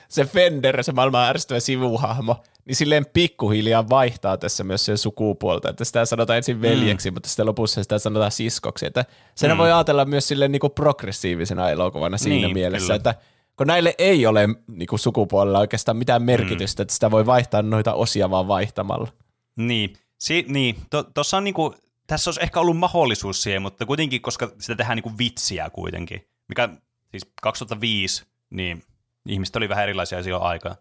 se 0.09 0.25
Fender, 0.25 0.85
se 0.85 0.93
maailman 0.93 1.29
ärsyttävä 1.29 1.61
sivuhahmo, 1.61 2.43
niin 2.65 2.77
silleen 2.77 3.07
pikkuhiljaa 3.13 3.89
vaihtaa 3.89 4.37
tässä 4.37 4.65
myös 4.65 4.85
sen 4.85 4.99
sukupuolta, 4.99 5.71
että 5.71 5.85
sitä 5.85 6.05
sanotaan 6.05 6.37
ensin 6.37 6.63
veljeksi, 6.63 7.11
mm. 7.11 7.15
mutta 7.15 7.29
sitten 7.29 7.47
lopussa 7.47 7.83
sitä 7.83 7.99
sanotaan 7.99 8.31
siskoksi, 8.31 8.87
että 8.87 9.05
sen 9.35 9.51
mm. 9.51 9.59
voi 9.59 9.73
ajatella 9.73 10.05
myös 10.05 10.29
silleen 10.29 10.53
niin 10.53 10.61
kuin 10.61 10.73
progressiivisena 10.73 11.71
elokuvana 11.71 12.19
siinä 12.19 12.47
niin, 12.47 12.55
mielessä, 12.55 12.87
kyllä. 12.87 12.97
että 12.97 13.15
kun 13.57 13.67
näille 13.67 13.95
ei 13.99 14.27
ole 14.27 14.49
niin 14.67 14.87
kuin 14.87 14.99
sukupuolella 14.99 15.59
oikeastaan 15.59 15.97
mitään 15.97 16.23
merkitystä, 16.23 16.81
mm. 16.81 16.83
että 16.83 16.95
sitä 16.95 17.11
voi 17.11 17.27
vaihtaa 17.27 17.63
noita 17.63 17.95
osia 17.95 18.31
vaan 18.31 18.49
vaihtamalla. 18.49 19.09
Niin, 19.57 19.97
si- 20.19 20.47
niin. 20.49 20.77
tuossa 21.15 21.37
on 21.37 21.45
niinku, 21.45 21.75
tässä 22.07 22.31
olisi 22.31 22.43
ehkä 22.43 22.61
ollut 22.61 22.77
mahdollisuus 22.77 23.43
siihen, 23.43 23.63
mutta 23.63 23.87
kuitenkin, 23.87 24.23
koska 24.23 24.53
sitä 24.59 24.77
tehdään 24.77 24.97
niinku 24.97 25.19
vitsiä 25.19 25.71
kuitenkin, 25.71 26.29
mikä 26.49 26.69
siis 27.11 27.27
2005, 27.43 28.25
niin 28.51 28.83
ihmiset 29.29 29.57
oli 29.57 29.69
vähän 29.69 29.85
erilaisia 29.85 30.23
silloin 30.23 30.45
aikaa, 30.45 30.77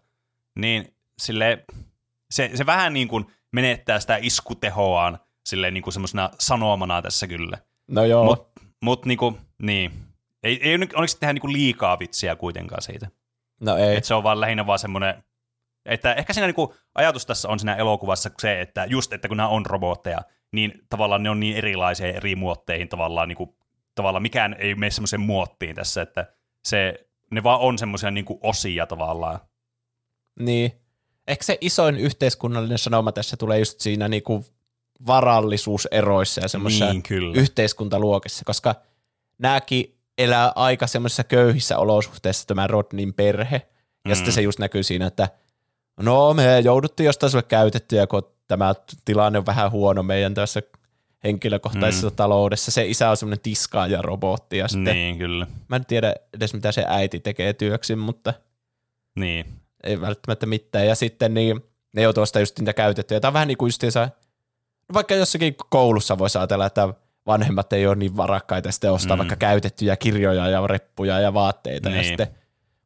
niin 0.58 0.94
sille, 1.18 1.64
se, 2.30 2.50
se 2.54 2.66
vähän 2.66 2.92
niin 2.94 3.08
kuin 3.08 3.26
menettää 3.52 4.00
sitä 4.00 4.18
iskutehoaan 4.20 5.18
silleen 5.46 5.74
niin 5.74 5.82
kuin 5.82 5.92
semmoisena 5.92 6.30
sanomana 6.38 7.02
tässä 7.02 7.26
kyllä. 7.26 7.58
No 7.88 8.04
joo. 8.04 8.24
Mutta 8.24 8.60
mut 8.82 9.06
niin 9.06 9.18
kuin, 9.18 9.38
niin. 9.62 9.92
Ei, 10.42 10.60
ei 10.62 10.74
onneksi 10.74 11.20
tehdä 11.20 11.32
niin 11.32 11.40
kuin 11.40 11.52
liikaa 11.52 11.98
vitsiä 11.98 12.36
kuitenkaan 12.36 12.82
siitä. 12.82 13.08
No 13.60 13.76
ei. 13.76 13.96
Et 13.96 14.04
se 14.04 14.14
on 14.14 14.22
vaan 14.22 14.40
lähinnä 14.40 14.66
vaan 14.66 14.78
semmoinen, 14.78 15.24
että 15.86 16.14
ehkä 16.14 16.32
siinä 16.32 16.46
niin 16.46 16.54
kuin 16.54 16.70
ajatus 16.94 17.26
tässä 17.26 17.48
on 17.48 17.58
siinä 17.58 17.74
elokuvassa 17.74 18.30
se, 18.38 18.60
että 18.60 18.84
just, 18.84 19.12
että 19.12 19.28
kun 19.28 19.36
nämä 19.36 19.48
on 19.48 19.66
robotteja, 19.66 20.18
niin 20.52 20.72
tavallaan 20.90 21.22
ne 21.22 21.30
on 21.30 21.40
niin 21.40 21.56
erilaisia 21.56 22.06
eri 22.06 22.36
muotteihin 22.36 22.88
tavallaan, 22.88 23.28
niin 23.28 23.36
kuin, 23.36 23.56
tavallaan 23.94 24.22
mikään 24.22 24.56
ei 24.58 24.74
mene 24.74 24.90
semmoiseen 24.90 25.20
muottiin 25.20 25.76
tässä, 25.76 26.02
että 26.02 26.26
se 26.64 27.06
ne 27.34 27.42
vaan 27.42 27.60
on 27.60 27.78
semmoisia 27.78 28.10
niinku 28.10 28.38
osia 28.42 28.86
tavallaan. 28.86 29.38
Niin. 30.40 30.72
Ehkä 31.28 31.44
se 31.44 31.58
isoin 31.60 31.96
yhteiskunnallinen 31.96 32.78
sanoma 32.78 33.12
tässä 33.12 33.36
tulee 33.36 33.58
just 33.58 33.80
siinä 33.80 34.08
niinku 34.08 34.44
varallisuuseroissa 35.06 36.40
ja 36.40 36.48
semmoisissa 36.48 36.92
niin, 36.92 37.34
yhteiskuntaluokissa, 37.34 38.44
koska 38.44 38.74
nämäkin 39.38 39.98
elää 40.18 40.52
aika 40.56 40.86
semmoisissa 40.86 41.24
köyhissä 41.24 41.78
olosuhteissa 41.78 42.46
tämä 42.46 42.66
Rodnin 42.66 43.14
perhe. 43.14 43.62
Ja 44.04 44.10
mm. 44.10 44.14
sitten 44.14 44.32
se 44.32 44.42
just 44.42 44.58
näkyy 44.58 44.82
siinä, 44.82 45.06
että 45.06 45.28
no 46.00 46.34
me 46.34 46.60
jouduttiin 46.60 47.04
jostain 47.04 47.30
sulle 47.30 47.42
käytettyä, 47.42 48.06
kun 48.06 48.22
tämä 48.48 48.74
tilanne 49.04 49.38
on 49.38 49.46
vähän 49.46 49.70
huono 49.70 50.02
meidän 50.02 50.34
tässä 50.34 50.62
henkilökohtaisessa 51.24 52.08
mm. 52.08 52.16
taloudessa. 52.16 52.70
Se 52.70 52.86
isä 52.86 53.10
on 53.10 53.16
semmoinen 53.16 53.40
tiskaaja 53.42 54.02
robotti. 54.02 54.58
Ja 54.58 54.68
sitten, 54.68 54.94
niin, 54.94 55.18
kyllä. 55.18 55.46
Mä 55.68 55.76
en 55.76 55.86
tiedä 55.86 56.14
edes 56.34 56.54
mitä 56.54 56.72
se 56.72 56.84
äiti 56.88 57.20
tekee 57.20 57.52
työksi, 57.52 57.96
mutta 57.96 58.34
niin. 59.16 59.46
ei 59.84 60.00
välttämättä 60.00 60.46
mitään. 60.46 60.86
Ja 60.86 60.94
sitten 60.94 61.34
niin, 61.34 61.60
ne 61.92 62.02
joutuu 62.02 62.26
sitä 62.26 62.40
just 62.40 62.58
niitä 62.58 62.72
käytettyjä. 62.72 63.20
Tämä 63.20 63.28
on 63.28 63.34
vähän 63.34 63.48
niin 63.48 63.58
kuin 63.58 63.66
justiinsa, 63.66 64.08
vaikka 64.94 65.14
jossakin 65.14 65.54
koulussa 65.70 66.18
voisi 66.18 66.38
ajatella, 66.38 66.66
että 66.66 66.94
vanhemmat 67.26 67.72
ei 67.72 67.86
ole 67.86 67.96
niin 67.96 68.16
varakkaita 68.16 68.72
sitten 68.72 68.92
ostaa 68.92 69.16
mm. 69.16 69.18
vaikka 69.18 69.36
käytettyjä 69.36 69.96
kirjoja 69.96 70.48
ja 70.48 70.66
reppuja 70.66 71.20
ja 71.20 71.34
vaatteita. 71.34 71.88
Niin. 71.88 71.98
Ja 71.98 72.04
sitten, 72.04 72.26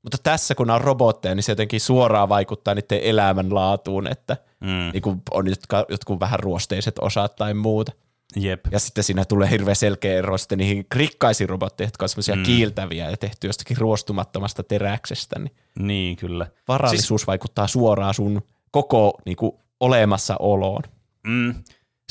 Mutta 0.02 0.18
tässä 0.22 0.54
kun 0.54 0.70
on 0.70 0.80
robotteja, 0.80 1.34
niin 1.34 1.42
se 1.42 1.52
jotenkin 1.52 1.80
suoraan 1.80 2.28
vaikuttaa 2.28 2.74
niiden 2.74 3.00
elämänlaatuun, 3.02 4.06
että 4.06 4.36
Mm. 4.60 4.90
niin 4.92 5.02
kuin 5.02 5.22
on 5.30 5.46
jotkut 5.88 6.20
vähän 6.20 6.40
ruosteiset 6.40 6.98
osat 6.98 7.36
tai 7.36 7.54
muuta. 7.54 7.92
Jep. 8.36 8.60
Ja 8.70 8.78
sitten 8.78 9.04
siinä 9.04 9.24
tulee 9.24 9.50
hirveän 9.50 9.76
selkeä 9.76 10.18
ero 10.18 10.38
sitten 10.38 10.58
niihin 10.58 10.86
rikkaisiin 10.94 11.48
robotteihin, 11.48 11.88
jotka 11.88 12.04
on 12.04 12.08
semmoisia 12.08 12.36
mm. 12.36 12.42
kiiltäviä 12.42 13.10
ja 13.10 13.16
tehty 13.16 13.46
jostakin 13.46 13.76
ruostumattomasta 13.76 14.62
teräksestä, 14.62 15.38
niin 15.38 15.56
Niin, 15.78 16.16
kyllä. 16.16 16.46
varallisuus 16.68 17.20
siis, 17.20 17.26
vaikuttaa 17.26 17.66
suoraan 17.66 18.14
sun 18.14 18.42
koko 18.70 19.18
niin 19.26 19.36
kuin, 19.36 19.52
olemassaoloon. 19.80 20.82
Mm, 21.26 21.54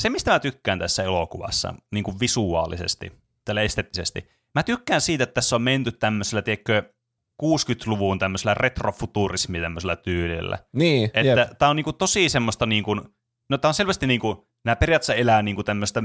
se, 0.02 0.10
mistä 0.10 0.30
mä 0.30 0.40
tykkään 0.40 0.78
tässä 0.78 1.02
elokuvassa, 1.02 1.74
niin 1.90 2.04
kuin 2.04 2.20
visuaalisesti, 2.20 3.12
tällä 3.44 3.62
esteettisesti, 3.62 4.28
mä 4.54 4.62
tykkään 4.62 5.00
siitä, 5.00 5.24
että 5.24 5.34
tässä 5.34 5.56
on 5.56 5.62
menty 5.62 5.92
tämmöisellä, 5.92 6.42
tiedätkö, 6.42 6.82
60-luvun 7.42 8.18
tämmöisellä 8.18 8.54
retrofuturismi 8.54 9.60
tämmöisellä 9.60 9.96
tyylillä. 9.96 10.58
Niin, 10.72 11.10
Että 11.14 11.54
tää 11.58 11.68
on 11.68 11.76
niinku 11.76 11.92
tosi 11.92 12.28
semmoista 12.28 12.66
niinku, 12.66 13.00
no 13.48 13.58
tää 13.58 13.68
on 13.68 13.74
selvästi 13.74 14.06
niinku, 14.06 14.47
nämä 14.68 14.76
periaatteessa 14.76 15.14
elää 15.14 15.42
niinku 15.42 15.62
tämmöistä 15.64 16.02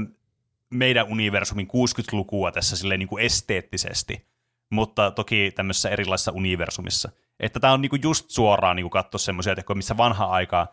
meidän 0.70 1.06
universumin 1.08 1.66
60-lukua 1.66 2.52
tässä 2.52 2.76
silleen 2.76 2.98
niinku 2.98 3.18
esteettisesti, 3.18 4.26
mutta 4.70 5.10
toki 5.10 5.52
tämmöisessä 5.54 5.88
erilaisessa 5.88 6.32
universumissa. 6.32 7.10
Että 7.40 7.60
tää 7.60 7.72
on 7.72 7.80
niinku 7.80 7.96
just 8.02 8.30
suoraan 8.30 8.76
niinku 8.76 8.90
katsoa 8.90 9.18
semmoisia, 9.18 9.52
että 9.52 9.74
missä 9.74 9.96
vanha 9.96 10.26
aikaa, 10.26 10.66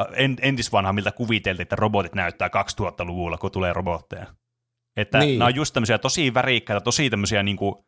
äh, 0.00 0.06
en, 0.12 0.36
entisvanha, 0.42 0.92
miltä 0.92 1.12
kuviteltiin, 1.12 1.62
että 1.62 1.76
robotit 1.76 2.14
näyttää 2.14 2.48
2000-luvulla, 2.48 3.38
kun 3.38 3.50
tulee 3.50 3.72
robotteja. 3.72 4.26
Että 4.96 5.18
Niin. 5.18 5.26
niin. 5.26 5.38
nämä 5.38 5.46
on 5.46 5.54
just 5.54 5.74
tämmöisiä 5.74 5.98
tosi 5.98 6.34
värikkäitä, 6.34 6.80
tosi 6.80 7.10
tämmöisiä 7.10 7.42
niinku 7.42 7.84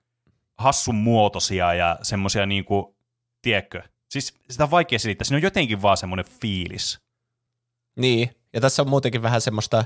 hassun 0.58 0.94
muotoisia 0.94 1.74
ja 1.74 1.98
semmoisia 2.02 2.46
niinku, 2.46 2.96
tiedätkö, 3.42 3.82
siis 4.08 4.34
sitä 4.50 4.64
on 4.64 4.70
vaikea 4.70 4.98
selittää, 4.98 5.24
siinä 5.24 5.36
on 5.36 5.42
jotenkin 5.42 5.82
vaan 5.82 5.96
semmoinen 5.96 6.26
fiilis. 6.40 7.00
Niin, 7.96 8.30
ja 8.52 8.60
tässä 8.60 8.82
on 8.82 8.88
muutenkin 8.90 9.22
vähän 9.22 9.40
semmoista 9.40 9.84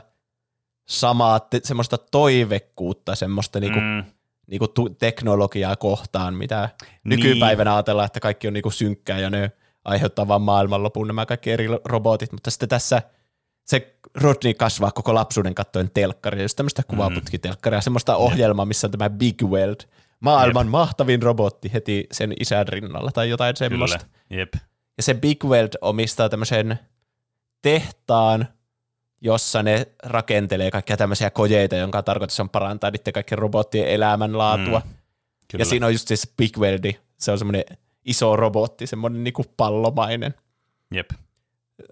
samaa, 0.88 1.40
te, 1.40 1.60
semmoista 1.64 1.98
toivekkuutta, 1.98 3.14
semmoista 3.14 3.60
niinku, 3.60 3.80
mm. 3.80 4.04
Niinku 4.46 4.68
tu, 4.68 4.88
teknologiaa 4.90 5.76
kohtaan, 5.76 6.34
mitä 6.34 6.68
Niin. 6.82 6.90
nykypäivänä 7.04 7.74
ajatellaan, 7.74 8.06
että 8.06 8.20
kaikki 8.20 8.48
on 8.48 8.52
niinku 8.54 8.70
synkkää 8.70 9.18
ja 9.18 9.30
ne 9.30 9.52
aiheuttaa 9.84 10.28
vaan 10.28 10.42
maailmanlopun 10.42 11.06
nämä 11.06 11.26
kaikki 11.26 11.50
eri 11.50 11.66
robotit, 11.84 12.32
mutta 12.32 12.50
sitten 12.50 12.68
tässä 12.68 13.02
se 13.64 13.96
Rodney 14.14 14.54
kasvaa 14.54 14.90
koko 14.90 15.14
lapsuuden 15.14 15.54
kattoen 15.54 15.90
telkkaria, 15.94 16.42
just 16.42 16.56
tämmöistä 16.56 16.82
Mm. 16.82 16.86
kuvaputkitelkkaria, 16.86 17.80
semmoista 17.80 18.16
ohjelmaa, 18.16 18.64
missä 18.66 18.86
on 18.86 18.90
tämä 18.90 19.10
Big 19.10 19.42
Weld, 19.42 19.76
maailman 20.20 20.68
mahtavin 20.68 21.22
robotti 21.22 21.72
heti 21.72 22.06
sen 22.12 22.34
isän 22.40 22.68
rinnalla 22.68 23.10
tai 23.12 23.28
jotain 23.28 23.56
semmoista. 23.56 24.06
jep. 24.30 24.54
Ja 24.96 25.02
se 25.02 25.14
Big 25.14 25.44
Weld 25.44 25.72
omistaa 25.80 26.28
tämmöisen 26.28 26.78
tehtaan, 27.64 28.48
jossa 29.20 29.62
ne 29.62 29.86
rakentelee 30.02 30.70
kaikkia 30.70 30.96
tämmöisiä 30.96 31.30
kojeita, 31.30 31.76
jonka 31.76 32.02
tarkoitus 32.02 32.40
on 32.40 32.50
parantaa 32.50 32.90
niiden 32.90 33.12
kaikkien 33.12 33.38
robottien 33.38 33.88
elämänlaatua. 33.88 34.78
Mm, 34.84 34.90
Kyllä. 35.50 35.62
ja 35.62 35.66
siinä 35.66 35.86
on 35.86 35.92
just 35.92 36.08
siis 36.08 36.32
Big 36.36 36.58
Weldi, 36.58 36.98
se 37.18 37.32
on 37.32 37.38
semmoinen 37.38 37.64
iso 38.04 38.36
robotti, 38.36 38.86
semmoinen 38.86 39.24
niinku 39.24 39.44
pallomainen. 39.56 40.34
Jep. 40.94 41.10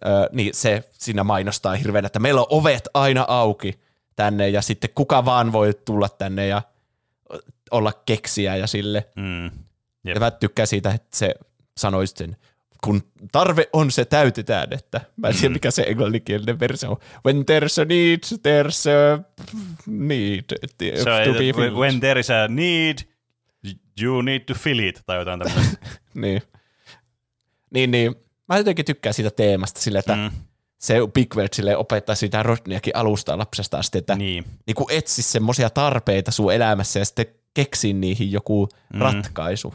Öö, 0.07 0.29
niin 0.33 0.55
se 0.55 0.89
siinä 0.93 1.25
mainostaa 1.25 1.75
hirveän, 1.75 2.05
että 2.05 2.18
meillä 2.18 2.41
on 2.41 2.47
ovet 2.51 2.89
aina 2.95 3.25
auki 3.29 3.81
tänne 4.16 4.49
ja 4.49 4.62
sitten 4.62 4.91
kuka 4.95 5.25
vaan 5.25 5.53
voi 5.53 5.75
tulla 5.85 6.09
tänne 6.09 6.47
ja 6.47 6.62
olla 7.70 7.93
keksiä 8.07 8.57
ja 8.57 8.66
sille. 8.66 9.09
Mm. 9.16 9.45
Jep. 10.05 10.14
Ja 10.14 10.20
mä 10.20 10.31
tykkään 10.31 10.66
siitä, 10.66 10.91
että 10.91 11.16
se 11.16 11.35
sanoi 11.77 12.07
sen, 12.07 12.37
kun 12.85 13.03
tarve 13.33 13.68
on, 13.72 13.91
se 13.91 14.05
täytetään, 14.05 14.72
että 14.72 15.01
mä 15.16 15.28
en 15.28 15.35
tiedä, 15.35 15.49
Mm. 15.49 15.53
mikä 15.53 15.70
se 15.70 15.83
englanninkielinen 15.83 16.61
versio 16.61 16.91
on. 16.91 16.97
When 17.26 17.37
there's 17.37 17.83
a 17.83 17.85
need, 17.85 18.18
there's 18.35 18.91
a 18.91 19.24
need 19.87 20.45
So, 20.99 21.33
to 21.33 21.39
be 21.39 21.53
filled. 21.53 21.72
when 21.72 22.01
there 22.01 22.20
is 22.20 22.30
a 22.30 22.49
need, 22.49 22.99
you 24.03 24.22
need 24.22 24.41
to 24.41 24.55
fill 24.55 24.78
it, 24.78 25.03
tai 25.07 25.18
jotain 25.18 25.41
tämmöistä. 25.41 25.76
Niin. 26.14 26.43
niin, 27.74 27.91
niin. 27.91 28.14
Mä 28.49 28.59
jotenkin 28.59 28.85
tykkään 28.85 29.14
siitä 29.14 29.30
teemasta 29.30 29.80
sille, 29.80 29.99
että 29.99 30.16
mm. 30.16 30.30
se 30.78 30.95
Big 31.14 31.37
Weld 31.37 31.49
sille 31.53 31.76
opettaa 31.76 32.14
sitä 32.14 32.43
Rodneyakin 32.43 32.97
alusta 32.97 33.39
lapsesta 33.39 33.78
asti, 33.78 33.99
että 33.99 34.14
niin. 34.14 34.45
Niin. 34.66 34.74
Kuin 34.74 34.87
etsi 34.91 35.22
semmoisia 35.22 35.70
tarpeita 35.70 36.30
sun 36.30 36.53
elämässä 36.53 36.99
ja 36.99 37.05
sitten 37.05 37.26
keksi 37.55 37.93
niihin 37.93 38.33
joku. 38.33 38.68
Mm. 38.93 39.01
ratkaisu. 39.01 39.74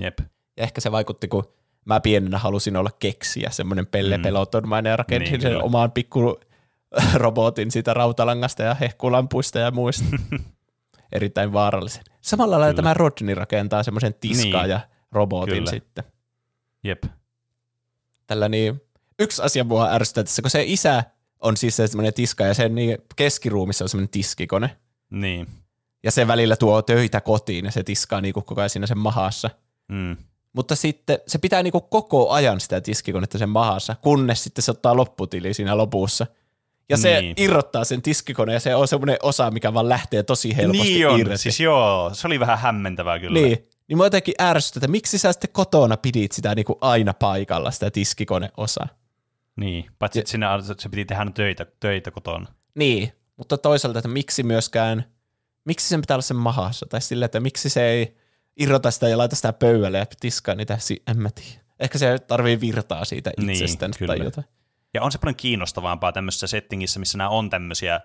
Jep. 0.00 0.18
Ja 0.56 0.62
ehkä 0.62 0.80
se 0.80 0.92
vaikutti, 0.92 1.28
kun 1.28 1.44
mä 1.84 2.00
pienenä 2.00 2.38
halusin 2.38 2.76
olla 2.76 2.90
keksiä, 2.98 3.50
semmoinen 3.50 3.86
Pelle 3.86 4.16
Mm. 4.16 4.22
Pelotonmainen 4.22 4.90
ja 4.90 4.96
rakensin 4.96 5.22
Niin, 5.24 5.32
niin, 5.32 5.40
sen 5.42 5.50
kyllä. 5.52 5.64
omaan 5.64 5.92
pikku 5.92 6.40
robotin 7.14 7.70
siitä 7.70 7.94
rautalangasta 7.94 8.62
ja 8.62 8.74
hehkulampuista 8.74 9.58
ja 9.58 9.70
muista. 9.70 10.04
Erittäin 11.12 11.52
vaarallisen. 11.52 12.04
Samalla 12.20 12.60
lailla 12.60 12.76
tämä 12.76 12.94
Rodney 12.94 13.34
rakentaa 13.34 13.82
semmoisen 13.82 14.14
tiskaa 14.14 14.62
Niin. 14.62 14.70
ja 14.70 14.80
robotin 15.12 15.54
Kyllä. 15.54 15.70
sitten. 15.70 16.04
Jep. 16.84 17.04
Tällä 18.26 18.48
niin, 18.48 18.80
yksi 19.18 19.42
asia 19.42 19.64
mua 19.64 19.90
ärsyttää 19.92 20.24
tässä, 20.24 20.42
kun 20.42 20.50
se 20.50 20.62
isä 20.66 21.04
on 21.40 21.56
siis 21.56 21.76
se 21.76 21.86
semmoinen 21.86 22.14
tiska 22.14 22.44
ja 22.44 22.54
sen 22.54 22.74
niin 22.74 22.98
keskiruumissa 23.16 23.84
on 23.84 23.88
semmoinen 23.88 24.08
tiskikone. 24.08 24.76
Niin. 25.10 25.46
Ja 26.02 26.10
se 26.10 26.26
välillä 26.26 26.56
tuo 26.56 26.82
töitä 26.82 27.20
kotiin 27.20 27.64
ja 27.64 27.70
se 27.70 27.82
tiskaa 27.82 28.20
niinku 28.20 28.42
koko 28.42 28.60
ajan 28.60 28.70
siinä 28.70 28.86
sen 28.86 28.98
mahassa. 28.98 29.50
Mm. 29.88 30.16
Mutta 30.54 30.76
sitten 30.76 31.18
se 31.26 31.38
pitää 31.38 31.62
niinku 31.62 31.80
koko 31.80 32.30
ajan 32.30 32.60
sitä 32.60 32.80
tiskikonetta 32.80 33.38
sen 33.38 33.48
mahassa, 33.48 33.96
kunnes 34.02 34.44
sitten 34.44 34.62
se 34.62 34.70
ottaa 34.70 34.96
lopputili 34.96 35.54
siinä 35.54 35.76
lopussa. 35.76 36.26
Ja 36.88 36.96
se 36.96 37.20
Niin. 37.20 37.34
irrottaa 37.36 37.84
sen 37.84 38.02
tiskikoneen 38.02 38.54
ja 38.56 38.60
se 38.60 38.74
on 38.74 38.88
semmoinen 38.88 39.16
osa, 39.22 39.50
mikä 39.50 39.74
vaan 39.74 39.88
lähtee 39.88 40.22
tosi 40.22 40.56
helposti 40.56 40.82
Niin 40.82 41.08
on, 41.08 41.20
irti. 41.20 41.38
siis 41.38 41.60
joo, 41.60 42.10
se 42.12 42.26
oli 42.26 42.40
vähän 42.40 42.58
hämmentävää 42.58 43.18
kyllä. 43.18 43.40
niin. 43.40 43.68
Niin 43.88 43.98
mä 43.98 44.04
jotenkin 44.04 44.34
ärsyttä, 44.40 44.78
että 44.78 44.88
miksi 44.88 45.18
sä 45.18 45.32
sitten 45.32 45.50
kotona 45.52 45.96
pidit 45.96 46.32
sitä 46.32 46.54
niinku 46.54 46.78
aina 46.80 47.14
paikalla, 47.14 47.70
sitä 47.70 47.90
tiskikoneosaa. 47.90 48.88
Niin, 49.56 49.86
paitsi 49.98 50.18
että 50.18 50.30
sinne 50.30 50.46
se 50.78 50.88
piti 50.88 51.04
tehdä 51.04 51.26
töitä, 51.34 51.66
töitä 51.80 52.10
kotona. 52.10 52.46
Niin, 52.74 53.12
mutta 53.36 53.58
toisaalta, 53.58 53.98
että 53.98 54.08
miksi 54.08 54.42
myöskään, 54.42 55.04
miksi 55.64 55.88
sen 55.88 56.00
pitää 56.00 56.14
olla 56.14 56.22
sen 56.22 56.36
mahassa, 56.36 56.86
tai 56.86 57.00
sillä, 57.00 57.24
että 57.26 57.40
miksi 57.40 57.68
se 57.68 57.86
ei 57.88 58.16
irrota 58.56 58.90
sitä 58.90 59.08
ja 59.08 59.18
laita 59.18 59.36
sitä 59.36 59.52
pöydälle 59.52 59.98
ja 59.98 60.06
tiskaa 60.20 60.54
niitä, 60.54 60.78
en 61.06 61.18
mä 61.18 61.30
tiedä. 61.30 61.64
Ehkä 61.80 61.98
se 61.98 62.18
tarvii 62.18 62.60
virtaa 62.60 63.04
siitä 63.04 63.30
Niin, 63.38 63.50
itsestään 63.50 63.90
tai 63.90 63.98
kyllä. 63.98 64.24
jotain. 64.24 64.46
Ja 64.94 65.02
on 65.02 65.12
se 65.12 65.18
paljon 65.18 65.36
kiinnostavampaa 65.36 66.12
tämmöisessä 66.12 66.46
settingissä, 66.46 67.00
missä 67.00 67.18
nämä 67.18 67.30
on 67.30 67.50
tämmöisiä 67.50 68.00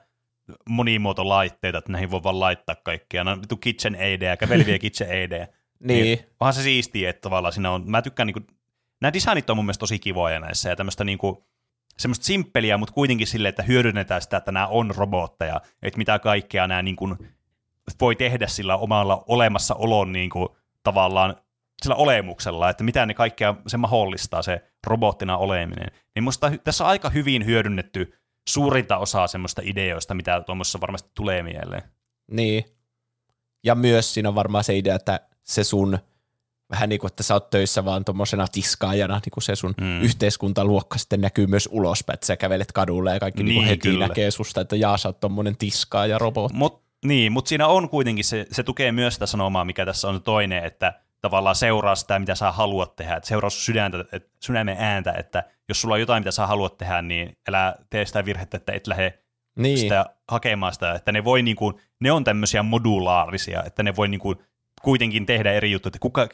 monimuotolaitteita, 0.69 1.77
että 1.77 1.91
näihin 1.91 2.11
voi 2.11 2.23
vaan 2.23 2.39
laittaa 2.39 2.75
kaikkia. 2.75 3.23
Nämä 3.23 3.33
on 3.33 3.41
vittu 3.41 3.57
kitchen 3.57 3.95
aidejä, 3.99 4.37
käveleviä 4.37 4.79
kitchen 4.85 5.09
aidejä. 5.09 5.47
Niin, 5.79 6.19
Onhan 6.39 6.53
se 6.53 6.61
siistiä, 6.61 7.09
että 7.09 7.21
tavallaan 7.21 7.53
siinä 7.53 7.71
on, 7.71 7.83
mä 7.85 8.01
tykkään 8.01 8.27
niinku, 8.27 8.41
nämä 9.01 9.13
designit 9.13 9.49
on 9.49 9.57
mun 9.57 9.65
mielestä 9.65 9.79
tosi 9.79 9.99
kivoja 9.99 10.39
näissä 10.39 10.69
ja 10.69 10.75
tämmöistä 10.75 11.03
niinku, 11.03 11.47
semmoista 11.97 12.25
simppeliä, 12.25 12.77
mutta 12.77 12.93
kuitenkin 12.93 13.27
silleen, 13.27 13.49
että 13.49 13.63
hyödynnetään 13.63 14.21
sitä, 14.21 14.37
että 14.37 14.51
nämä 14.51 14.67
on 14.67 14.91
robotteja, 14.95 15.61
että 15.81 15.97
mitä 15.97 16.19
kaikkea 16.19 16.67
nämä 16.67 16.81
niinku 16.81 17.17
voi 17.99 18.15
tehdä 18.15 18.47
sillä 18.47 18.77
omalla 18.77 19.23
olemassaolon 19.27 20.11
niinku, 20.11 20.57
tavallaan 20.83 21.35
sillä 21.81 21.95
olemuksella, 21.95 22.69
että 22.69 22.83
mitä 22.83 23.05
ne 23.05 23.13
kaikkea 23.13 23.55
se 23.67 23.77
mahdollistaa, 23.77 24.41
se 24.41 24.61
robottina 24.87 25.37
oleminen. 25.37 25.87
Niin 26.15 26.23
musta 26.23 26.51
tässä 26.63 26.83
on 26.83 26.89
aika 26.89 27.09
hyvin 27.09 27.45
hyödynnetty 27.45 28.13
suurinta 28.49 28.97
osaa 28.97 29.27
semmoista 29.27 29.61
ideoista, 29.65 30.13
mitä 30.13 30.41
tuommoissa 30.41 30.81
varmasti 30.81 31.09
tulee 31.15 31.43
mieleen. 31.43 31.81
niin. 32.31 32.65
Ja 33.63 33.75
myös 33.75 34.13
siinä 34.13 34.29
on 34.29 34.35
varmaan 34.35 34.63
se 34.63 34.77
idea, 34.77 34.95
että 34.95 35.19
se 35.43 35.63
sun, 35.63 35.99
vähän 36.71 36.89
niin 36.89 36.99
kuin, 36.99 37.09
että 37.11 37.23
sä 37.23 37.33
oot 37.33 37.49
töissä 37.49 37.85
vaan 37.85 38.05
tuommoisena 38.05 38.47
tiskaajana, 38.51 39.13
niin 39.25 39.31
kuin 39.33 39.43
se 39.43 39.55
sun 39.55 39.73
Mm. 39.81 40.01
yhteiskuntaluokka 40.01 40.97
sitten 40.97 41.21
näkyy 41.21 41.47
myös 41.47 41.69
ulospäin, 41.71 42.13
että 42.13 42.25
sä 42.25 42.37
kävelet 42.37 42.71
kadulle 42.71 43.13
ja 43.13 43.19
kaikki 43.19 43.43
niin, 43.43 43.47
Niin, 43.49 43.59
niin 43.61 43.69
heti 43.69 43.89
kyllä. 43.89 44.07
näkee 44.07 44.31
susta, 44.31 44.61
että 44.61 44.75
jaa, 44.75 44.97
sä 44.97 45.09
oot 45.09 45.19
tommonen 45.19 45.57
tiskaaja 45.57 46.17
robotti. 46.17 46.57
Mut, 46.57 46.83
niin, 47.05 47.31
mutta 47.31 47.49
siinä 47.49 47.67
on 47.67 47.89
kuitenkin, 47.89 48.25
se, 48.25 48.45
se 48.51 48.63
tukee 48.63 48.91
myös 48.91 49.13
sitä 49.13 49.25
sanomaa, 49.25 49.65
mikä 49.65 49.85
tässä 49.85 50.07
on 50.07 50.23
toinen, 50.23 50.63
että 50.63 50.93
tavallaan 51.21 51.55
seuraa 51.55 51.95
sitä, 51.95 52.19
mitä 52.19 52.35
sä 52.35 52.51
haluat 52.51 52.95
tehdä, 52.95 53.15
että 53.15 53.29
seuraa 53.29 53.49
sydäntä, 53.49 54.05
et, 54.11 54.29
sydämen 54.39 54.77
ääntä, 54.79 55.11
että 55.11 55.43
jos 55.69 55.81
sulla 55.81 55.93
on 55.93 55.99
jotain, 55.99 56.21
mitä 56.21 56.31
sä 56.31 56.47
haluat 56.47 56.77
tehdä, 56.77 57.01
niin 57.01 57.37
älä 57.49 57.75
tee 57.89 58.05
sitä 58.05 58.25
virhettä, 58.25 58.57
että 58.57 58.71
et 58.71 58.87
lähde 58.87 59.19
Niin, 59.55 59.77
sitä 59.77 60.05
hakemaan 60.27 60.73
sitä, 60.73 60.93
että 60.93 61.11
ne 61.11 61.23
voi 61.23 61.41
niinku, 61.41 61.79
ne 61.99 62.11
on 62.11 62.23
tämmöisiä 62.23 62.63
modulaarisia, 62.63 63.63
että 63.63 63.83
ne 63.83 63.95
voi 63.95 64.07
niinku 64.07 64.35
kuitenkin 64.81 65.25
tehdä 65.25 65.51
eri 65.51 65.71
juttuja, 65.71 65.89
että 65.89 65.99
kuka, 65.99 66.27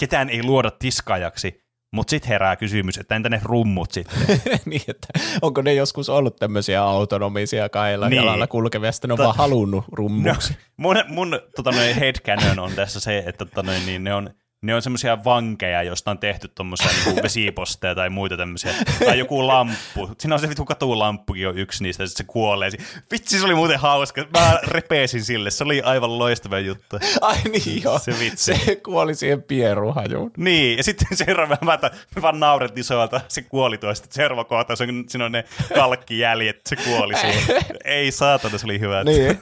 ketään 0.00 0.30
ei 0.30 0.42
luoda 0.42 0.70
tiskaajaksi, 0.70 1.67
mutta 1.92 2.10
sitten 2.10 2.28
herää 2.28 2.56
kysymys, 2.56 2.98
että 2.98 3.16
entä 3.16 3.28
ne 3.28 3.40
rummut 3.44 3.92
sitten? 3.92 4.18
niin, 4.66 4.82
että 4.88 5.06
onko 5.42 5.62
ne 5.62 5.74
joskus 5.74 6.08
ollut 6.08 6.36
tämmöisiä 6.36 6.82
autonomisia 6.82 7.68
kahdella 7.68 8.08
Niin. 8.08 8.16
jalalla 8.16 8.46
kulkevia, 8.46 8.92
sitten 8.92 9.08
ne 9.08 9.12
on 9.12 9.18
Ta- 9.18 9.24
vaan 9.24 9.36
halunnut 9.36 9.84
No, 9.84 9.96
rummuksi. 9.96 10.56
mun 10.76 10.96
mun 11.08 11.40
tota, 11.56 11.72
headcanon 11.72 12.58
on 12.58 12.72
tässä 12.72 13.00
se, 13.00 13.18
että 13.26 13.44
tota, 13.44 13.62
noin, 13.62 13.86
niin 13.86 14.04
ne 14.04 14.14
on 14.14 14.30
ne 14.62 14.74
on 14.74 14.82
semmoisia 14.82 15.24
vankeja, 15.24 15.82
joista 15.82 16.10
on 16.10 16.18
tehty 16.18 16.48
tommosia 16.48 16.90
niinku 17.04 17.22
vesiposteja 17.24 17.94
tai 17.94 18.10
muita 18.10 18.36
tämmöisiä. 18.36 18.72
Tai 19.04 19.18
joku 19.18 19.46
lamppu. 19.46 20.10
Siinä 20.18 20.34
on 20.34 20.40
se 20.40 20.48
vittu 20.48 20.64
katulamppukin 20.64 21.48
on 21.48 21.58
yksi 21.58 21.82
niistä, 21.82 22.02
ja 22.02 22.06
sit 22.06 22.16
se 22.16 22.24
kuolee. 22.24 22.70
Vitsi, 23.10 23.38
se 23.38 23.44
oli 23.44 23.54
muuten 23.54 23.78
hauska. 23.78 24.24
Mä 24.38 24.58
repesin 24.64 25.24
sille. 25.24 25.50
Se 25.50 25.64
oli 25.64 25.82
aivan 25.82 26.18
loistava 26.18 26.58
juttu. 26.58 26.98
Ai 27.20 27.36
niin 27.42 27.82
joo, 27.82 27.98
Se 27.98 28.14
vitsi. 28.20 28.54
se 28.64 28.76
kuoli 28.76 29.14
siihen 29.14 29.42
pieruhajuun. 29.42 30.30
Niin, 30.36 30.76
ja 30.76 30.82
sitten 30.82 31.16
seuraava, 31.26 31.58
mä, 31.60 31.74
että 31.74 31.90
me 32.16 32.22
vaan 32.22 32.40
naurettiin 32.40 32.84
soilta, 32.84 33.20
se 33.28 33.42
kuoli 33.42 33.78
tuosta. 33.78 34.08
Seuraava 34.10 34.44
kohta, 34.44 34.76
se 34.76 34.84
on, 34.84 35.04
siinä 35.08 35.24
on 35.24 35.32
ne 35.32 35.44
kalkkijäljet, 35.74 36.60
se 36.66 36.76
kuoli 36.76 37.16
siihen. 37.16 37.64
Ei 37.84 38.10
saatana, 38.10 38.58
se 38.58 38.66
oli 38.66 38.80
hyvä. 38.80 39.04
Niin. 39.04 39.40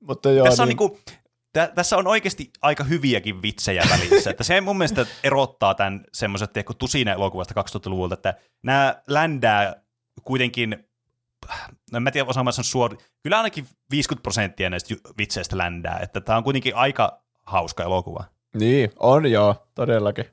Mutta 0.00 0.30
joo, 0.30 0.46
tässä 0.46 0.62
on 0.62 0.68
niin, 0.68 0.78
niinku, 0.78 1.00
tä, 1.52 1.72
tässä 1.74 1.96
on 1.96 2.06
oikeasti 2.06 2.50
aika 2.62 2.84
hyviä,kin 2.84 3.42
vitsejä 3.42 3.82
välissä. 3.90 4.30
että 4.30 4.44
se 4.44 4.60
mun 4.60 4.78
mielestä 4.78 5.06
erottaa 5.24 5.74
tämän 5.74 6.04
semmoiset 6.12 6.52
tiedätkö, 6.52 6.74
tusina 6.78 7.12
elokuvasta 7.12 7.54
2000-luvulta, 7.60 8.14
että 8.14 8.34
nämä 8.62 9.02
ländää 9.06 9.82
kuitenkin, 10.24 10.76
no 11.92 11.96
en 11.96 12.02
mä 12.02 12.10
tiedä 12.10 12.28
osaamaan 12.30 12.52
sanoa 12.52 12.64
suori, 12.64 12.96
kyllä 13.22 13.36
ainakin 13.36 13.66
50 13.90 14.22
prosenttia 14.22 14.70
näistä 14.70 14.94
vitseistä 15.18 15.58
ländää, 15.58 15.98
että 16.02 16.20
tämä 16.20 16.38
on 16.38 16.44
kuitenkin 16.44 16.76
aika 16.76 17.22
hauska 17.46 17.82
elokuva. 17.82 18.24
niin, 18.54 18.90
on 18.98 19.30
joo, 19.30 19.66
todellakin. 19.74 20.24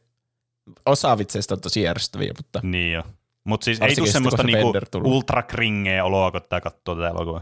Osa 0.86 1.18
vitseistä 1.18 1.54
on 1.54 1.62
tosi 1.62 1.82
järjestäviä, 1.82 2.34
mutta 2.38 2.60
Niin 2.64 2.94
jo. 2.94 3.04
Mutta 3.44 3.66
siis 3.66 3.82
ei 3.82 3.96
tule 3.96 4.08
semmoista 4.08 4.44
niinku 4.44 4.66
Bender 4.66 4.90
tulee. 4.90 5.12
ultra 5.12 5.44
kringeä 5.44 6.04
oloa, 6.04 6.32
kun 6.32 6.42
tää 6.50 6.62
katsoo 6.62 6.96
tätä 6.96 7.08
elokuvaa. 7.10 7.42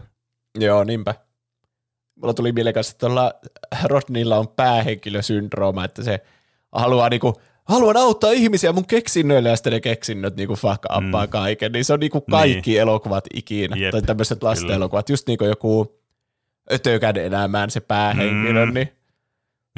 joo, 0.60 0.84
niinpä. 0.84 1.16
Mulla 2.16 2.34
tuli 2.34 2.52
mieleen 2.52 2.74
kanssa, 2.74 2.92
että 2.92 3.08
tuolla 3.08 3.34
Rodnilla 3.84 4.38
on 4.38 4.48
päähenkilösyndrooma, 4.48 5.86
että 5.86 6.04
se 6.04 6.20
haluaa 6.72 7.10
niinku, 7.10 7.34
haluan 7.66 7.98
auttaa 7.98 8.32
ihmisiä 8.32 8.72
mun 8.72 8.86
keksinnöillä 8.86 9.50
ja 9.50 9.56
sitten 9.56 9.74
ne 9.74 9.80
keksinnöt 9.80 10.36
niinku 10.36 10.56
fuck 10.56 10.84
mm. 11.02 11.30
kaiken. 11.30 11.72
Niin 11.72 11.86
se 11.86 11.94
on 11.94 12.00
niinku 12.00 12.22
kaikki 12.22 12.72
niin. 12.72 12.82
elokuvat 12.82 13.24
ikinä. 13.34 13.76
Jep, 13.76 13.92
tai 13.92 14.02
tämmöiset 14.02 14.44
lasten 14.44 14.66
kyllä. 14.66 14.76
elokuvat. 14.76 15.10
Just 15.10 15.28
niinku 15.28 15.46
joku 15.46 16.00
ötökän 16.72 17.18
elämään 17.18 17.72
se 17.72 17.80
päähenkilö, 17.80 18.66
Mm. 18.66 18.74
niin, 18.74 18.90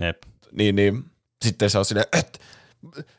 Jep. 0.01 0.17
niin, 0.51 0.75
niin 0.75 1.03
sitten 1.45 1.69
se 1.69 1.77
on 1.77 1.85
silleen, 1.85 2.07
että 2.19 2.39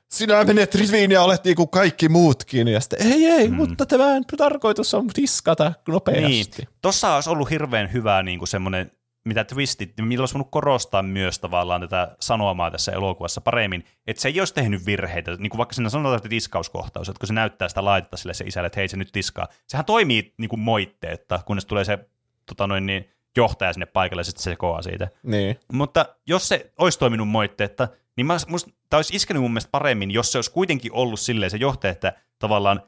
sinä 0.08 0.44
menet 0.44 0.74
riviin 0.74 1.10
ja 1.10 1.22
olet 1.22 1.44
niinku 1.44 1.66
kaikki 1.66 2.08
muutkin. 2.08 2.68
Ja 2.68 2.80
sitten 2.80 3.12
ei, 3.12 3.26
ei, 3.26 3.48
mm. 3.48 3.54
mutta 3.54 3.86
tämän 3.86 4.24
tarkoitus 4.36 4.94
on 4.94 5.06
tiskata 5.06 5.72
nopeasti. 5.88 6.62
Niin. 6.62 6.68
Tossa 6.82 7.14
olisi 7.14 7.30
ollut 7.30 7.50
hirveän 7.50 7.92
hyvä 7.92 8.22
niin 8.22 8.38
kuin 8.38 8.48
semmoinen, 8.48 8.90
mitä 9.28 9.44
twistit, 9.44 9.92
millä 10.00 10.22
olisi 10.22 10.34
voinut 10.34 10.50
korostaa 10.50 11.02
myös 11.02 11.38
tavallaan 11.38 11.80
tätä 11.80 12.16
sanomaa 12.20 12.70
tässä 12.70 12.92
elokuvassa 12.92 13.40
paremmin, 13.40 13.84
että 14.06 14.22
se 14.22 14.28
ei 14.28 14.40
olisi 14.40 14.54
tehnyt 14.54 14.86
virheitä, 14.86 15.36
niin 15.36 15.50
kuin 15.50 15.58
vaikka 15.58 15.74
siinä 15.74 15.88
sanotaan, 15.88 16.16
että 16.16 16.28
tiskauskohtaus, 16.28 17.08
että 17.08 17.20
kun 17.20 17.26
se 17.26 17.32
näyttää 17.32 17.68
sitä 17.68 17.84
laitetta 17.84 18.16
sille 18.16 18.34
se 18.34 18.44
isälle, 18.44 18.66
että 18.66 18.80
hei 18.80 18.88
se 18.88 18.96
nyt 18.96 19.12
tiskaa, 19.12 19.48
sehän 19.66 19.84
toimii 19.84 20.34
niin 20.38 20.48
kuin 20.48 20.60
moitteetta, 20.60 21.40
kunnes 21.46 21.66
tulee 21.66 21.84
se 21.84 21.98
tota 22.46 22.66
noin, 22.66 22.86
niin, 22.86 23.10
johtaja 23.36 23.72
sinne 23.72 23.86
paikalle 23.86 24.20
ja 24.20 24.24
sitten 24.24 24.42
se 24.42 24.50
sekoaa 24.50 24.82
siitä. 24.82 25.08
Niin. 25.22 25.60
Mutta 25.72 26.06
jos 26.26 26.48
se 26.48 26.72
olisi 26.78 26.98
toiminut 26.98 27.28
moitteetta, 27.28 27.88
niin 28.16 28.26
mä, 28.26 28.36
musta, 28.48 28.70
tämä 28.90 28.98
olisi 28.98 29.16
iskenyt 29.16 29.42
mun 29.42 29.50
mielestä 29.50 29.70
paremmin, 29.70 30.10
jos 30.10 30.32
se 30.32 30.38
olisi 30.38 30.52
kuitenkin 30.52 30.92
ollut 30.92 31.20
silleen 31.20 31.50
se 31.50 31.56
johtaja, 31.56 31.90
että 31.90 32.12
tavallaan 32.38 32.82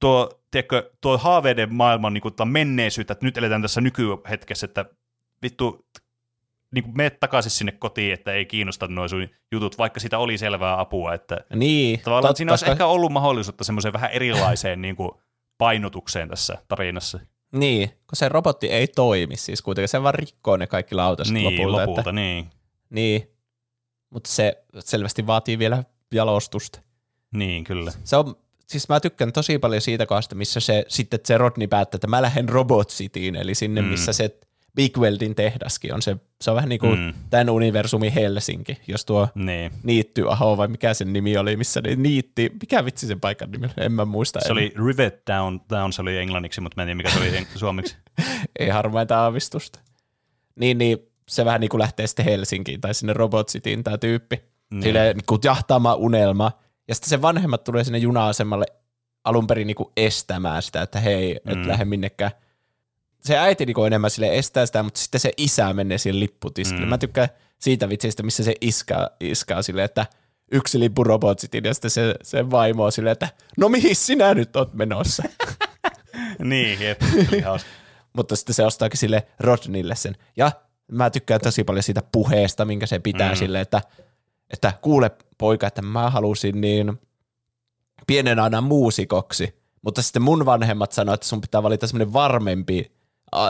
tuo, 0.00 0.30
tiedätkö, 0.50 0.90
tuo 1.00 1.18
haaveiden 1.18 1.74
maailman 1.74 2.14
niin 2.14 2.22
kuin, 2.22 2.34
menneisyyttä, 2.44 3.12
että 3.12 3.26
nyt 3.26 3.38
eletään 3.38 3.62
tässä 3.62 3.80
nykyhetkessä, 3.80 4.64
että 4.64 4.84
vittu, 5.42 5.86
niin 6.74 6.84
kuin 6.84 6.96
meet 6.96 7.20
takaisin 7.20 7.50
sinne 7.50 7.72
kotiin, 7.72 8.12
että 8.12 8.32
ei 8.32 8.46
kiinnosta 8.46 8.86
nuo 8.88 9.08
sun 9.08 9.28
jutut, 9.52 9.78
vaikka 9.78 10.00
sitä 10.00 10.18
oli 10.18 10.38
selvää 10.38 10.80
apua, 10.80 11.14
että 11.14 11.36
Niin, 11.54 12.00
tavallaan 12.00 12.22
totta, 12.22 12.36
siinä 12.36 12.52
olisi 12.52 12.70
ehkä 12.70 12.86
ollut 12.86 13.12
mahdollisuutta 13.12 13.64
semmoiseen 13.64 13.92
vähän 13.92 14.10
erilaiseen 14.10 14.82
niin 14.82 14.96
kuin, 14.96 15.10
painotukseen 15.58 16.28
tässä 16.28 16.58
tarinassa. 16.68 17.20
Niin, 17.52 17.88
kun 17.88 18.16
se 18.16 18.28
robotti 18.28 18.66
ei 18.66 18.88
toimi 18.88 19.36
siis 19.36 19.62
kuitenkin, 19.62 19.88
se 19.88 20.02
vaan 20.02 20.14
rikkoo 20.14 20.56
ne 20.56 20.66
kaikki 20.66 20.94
lautaset 20.94 21.34
Niin, 21.34 21.58
lopulta. 21.58 21.80
lopulta, 21.80 22.00
että, 22.00 22.12
niin. 22.12 22.50
niin, 22.90 23.30
mutta 24.10 24.30
se 24.30 24.64
selvästi 24.78 25.26
vaatii 25.26 25.58
vielä 25.58 25.84
jalostusta. 26.14 26.80
Niin, 27.34 27.64
kyllä. 27.64 27.92
Se 28.04 28.16
on, 28.16 28.36
siis 28.66 28.88
mä 28.88 29.00
tykkään 29.00 29.32
tosi 29.32 29.58
paljon 29.58 29.80
siitä 29.80 30.06
kohdasta, 30.06 30.34
missä 30.34 30.60
se 30.60 30.84
sitten 30.88 31.20
se 31.24 31.38
Rodney 31.38 31.68
päättää, 31.68 31.96
että 31.96 32.06
mä 32.06 32.22
lähden 32.22 32.48
Robot 32.48 32.88
Cityin, 32.88 33.36
eli 33.36 33.54
sinne, 33.54 33.82
mm. 33.82 33.88
missä 33.88 34.12
se 34.12 34.38
Big 34.76 34.98
Weldin 34.98 35.34
tehdaskin 35.34 35.94
on. 35.94 36.02
Se, 36.02 36.16
se 36.40 36.50
on 36.50 36.56
vähän 36.56 36.68
niin 36.68 36.78
kuin 36.80 36.98
Mm. 36.98 37.12
tämän 37.30 37.50
universumin 37.50 38.12
Helsinki, 38.12 38.78
jos 38.88 39.04
tuo 39.04 39.28
Niin. 39.34 39.72
Niitty 39.82 40.30
Aho 40.30 40.56
vai 40.56 40.68
mikä 40.68 40.94
sen 40.94 41.12
nimi 41.12 41.36
oli, 41.36 41.56
missä 41.56 41.80
ne 41.80 41.96
niitti, 41.96 42.50
mikä 42.60 42.84
vitsi 42.84 43.06
sen 43.06 43.20
paikan 43.20 43.50
nimi 43.50 43.68
en 43.76 43.92
mä 43.92 44.04
muista. 44.04 44.40
Se 44.40 44.46
enää. 44.52 44.52
oli 44.52 44.72
Rivet 44.86 45.22
Down, 45.30 45.60
Down 45.70 45.92
se 45.92 46.02
oli 46.02 46.18
englanniksi, 46.18 46.60
mutta 46.60 46.76
mä 46.76 46.82
en 46.82 46.86
tiedä 46.86 46.96
mikä 46.96 47.10
se 47.10 47.18
oli 47.18 47.46
suomeksi. 47.54 47.96
ei 48.58 48.68
harmainta 48.68 49.20
aavistusta. 49.20 49.78
Niin, 50.60 50.78
niin 50.78 50.98
se 51.28 51.44
vähän 51.44 51.60
niin 51.60 51.68
kuin 51.68 51.78
lähtee 51.80 52.06
sitten 52.06 52.24
Helsinkiin 52.24 52.80
tai 52.80 52.94
sinne 52.94 53.12
Robot 53.12 53.48
Cityin 53.48 53.84
tämä 53.84 53.98
tyyppi. 53.98 54.40
Niin. 54.70 54.82
Sille 54.82 55.12
niin 55.14 55.24
kuin 55.26 55.40
jahtaamaan 55.44 55.98
unelma. 55.98 56.52
Ja 56.88 56.94
sitten 56.94 57.08
sen 57.10 57.22
vanhemmat 57.22 57.64
tulee 57.64 57.84
sinne 57.84 57.98
juna-asemalle 57.98 58.64
alun 59.24 59.46
perin 59.46 59.66
niin 59.66 59.74
kuin 59.74 59.88
estämään 59.96 60.62
sitä, 60.62 60.82
että 60.82 61.00
hei, 61.00 61.40
et 61.46 61.58
Mm. 61.58 61.68
lähde 61.68 61.84
minnekään. 61.84 62.30
Se 63.20 63.38
äiti 63.38 63.66
niin 63.66 63.74
kuin 63.74 63.86
enemmän 63.86 64.10
sille 64.10 64.38
estää 64.38 64.66
sitä, 64.66 64.82
mutta 64.82 65.00
sitten 65.00 65.20
se 65.20 65.32
isä 65.36 65.72
menee 65.72 65.98
siihen 65.98 66.20
lipputiskille. 66.20 66.82
Mm. 66.84 66.88
Mä 66.88 66.98
tykkään 66.98 67.28
siitä 67.58 67.88
vitsistä, 67.88 68.22
missä 68.22 68.44
se 68.44 68.54
iskä 69.20 69.56
on 69.56 69.64
silleen, 69.64 69.84
että 69.84 70.06
yksi 70.52 70.80
lippu 70.80 71.04
Robot 71.04 71.38
Cityin 71.40 71.64
ja 71.64 71.74
sitten 71.74 71.90
se, 71.90 72.14
se 72.22 72.50
vaimo 72.50 72.84
on 72.84 72.92
silleen, 72.92 73.12
että 73.12 73.28
no 73.56 73.68
mihin 73.68 73.96
sinä 73.96 74.34
nyt 74.34 74.56
oot 74.56 74.74
menossa? 74.74 75.22
niin, 76.44 76.80
jep, 76.80 77.00
mutta 78.16 78.36
sitten 78.36 78.54
se 78.54 78.66
ostaakin 78.66 78.98
sille 78.98 79.26
Rodnille 79.40 79.96
sen. 79.96 80.16
Ja 80.36 80.52
mä 80.92 81.10
tykkään 81.10 81.40
tosi 81.40 81.64
paljon 81.64 81.82
siitä 81.82 82.02
puheesta, 82.12 82.64
minkä 82.64 82.86
se 82.86 82.98
pitää 82.98 83.30
Mm. 83.32 83.36
sille, 83.36 83.60
että, 83.60 83.80
että 84.50 84.72
kuule 84.82 85.10
poika, 85.38 85.66
että 85.66 85.82
mä 85.82 86.10
halusin 86.10 86.60
niin 86.60 87.00
pienen 88.06 88.38
aina 88.38 88.60
muusikoksi, 88.60 89.60
mutta 89.82 90.02
sitten 90.02 90.22
mun 90.22 90.46
vanhemmat 90.46 90.92
sanoivat, 90.92 91.18
että 91.18 91.26
sun 91.28 91.40
pitää 91.40 91.62
valita 91.62 91.86
semmoinen 91.86 92.12
varmempi 92.12 92.92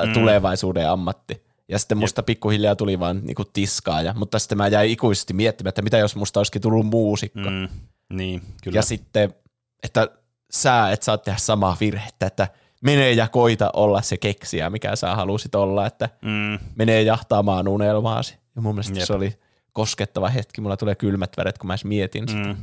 Mm. 0.07 0.13
tulevaisuuden 0.13 0.91
ammatti. 0.91 1.43
Ja 1.69 1.79
sitten 1.79 1.99
musta 1.99 2.23
pikkuhiljaa 2.23 2.77
tuli 2.77 3.01
vaan 3.01 3.21
niinku 3.25 3.45
tiskaaja, 3.45 4.15
mutta 4.15 4.39
sitten 4.39 4.59
mä 4.59 4.69
jäin 4.69 4.91
ikuisesti 4.91 5.33
miettimään, 5.33 5.69
että 5.69 5.83
mitä 5.83 5.99
jos 5.99 6.17
musta 6.17 6.41
olisikin 6.41 6.63
tullut 6.63 6.87
muusikko. 6.87 7.51
Mm, 7.51 7.69
niin, 8.13 8.43
kyllä. 8.63 8.79
Ja 8.79 8.83
sitten, 8.83 9.35
että 9.83 10.09
sä 10.51 10.91
et 10.91 11.03
saa 11.03 11.19
tehdä 11.19 11.39
samaa 11.39 11.77
virhettä, 11.81 12.27
että 12.27 12.49
mene 12.81 13.13
ja 13.13 13.29
koita 13.29 13.71
olla 13.73 14.03
se 14.03 14.17
keksijä, 14.17 14.71
mikä 14.71 14.97
sä 14.97 15.15
halusit 15.17 15.55
olla, 15.55 15.87
että 15.87 16.09
mm, 16.23 16.59
menee 16.77 17.03
jahtaamaan 17.03 17.69
unelmaasi. 17.69 18.39
Ja 18.57 18.63
mun 18.63 18.75
mielestä 18.75 18.93
Jep. 18.93 18.99
Jep. 18.99 19.07
se 19.07 19.13
oli 19.13 19.39
koskettava 19.73 20.29
hetki. 20.29 20.61
Mulla 20.61 20.77
tulee 20.77 20.95
kylmät 20.95 21.37
väret, 21.37 21.59
kun 21.59 21.67
mä 21.67 21.73
edes 21.73 21.85
mietin 21.85 22.29
sitä. 22.29 22.43
mm. 22.45 22.57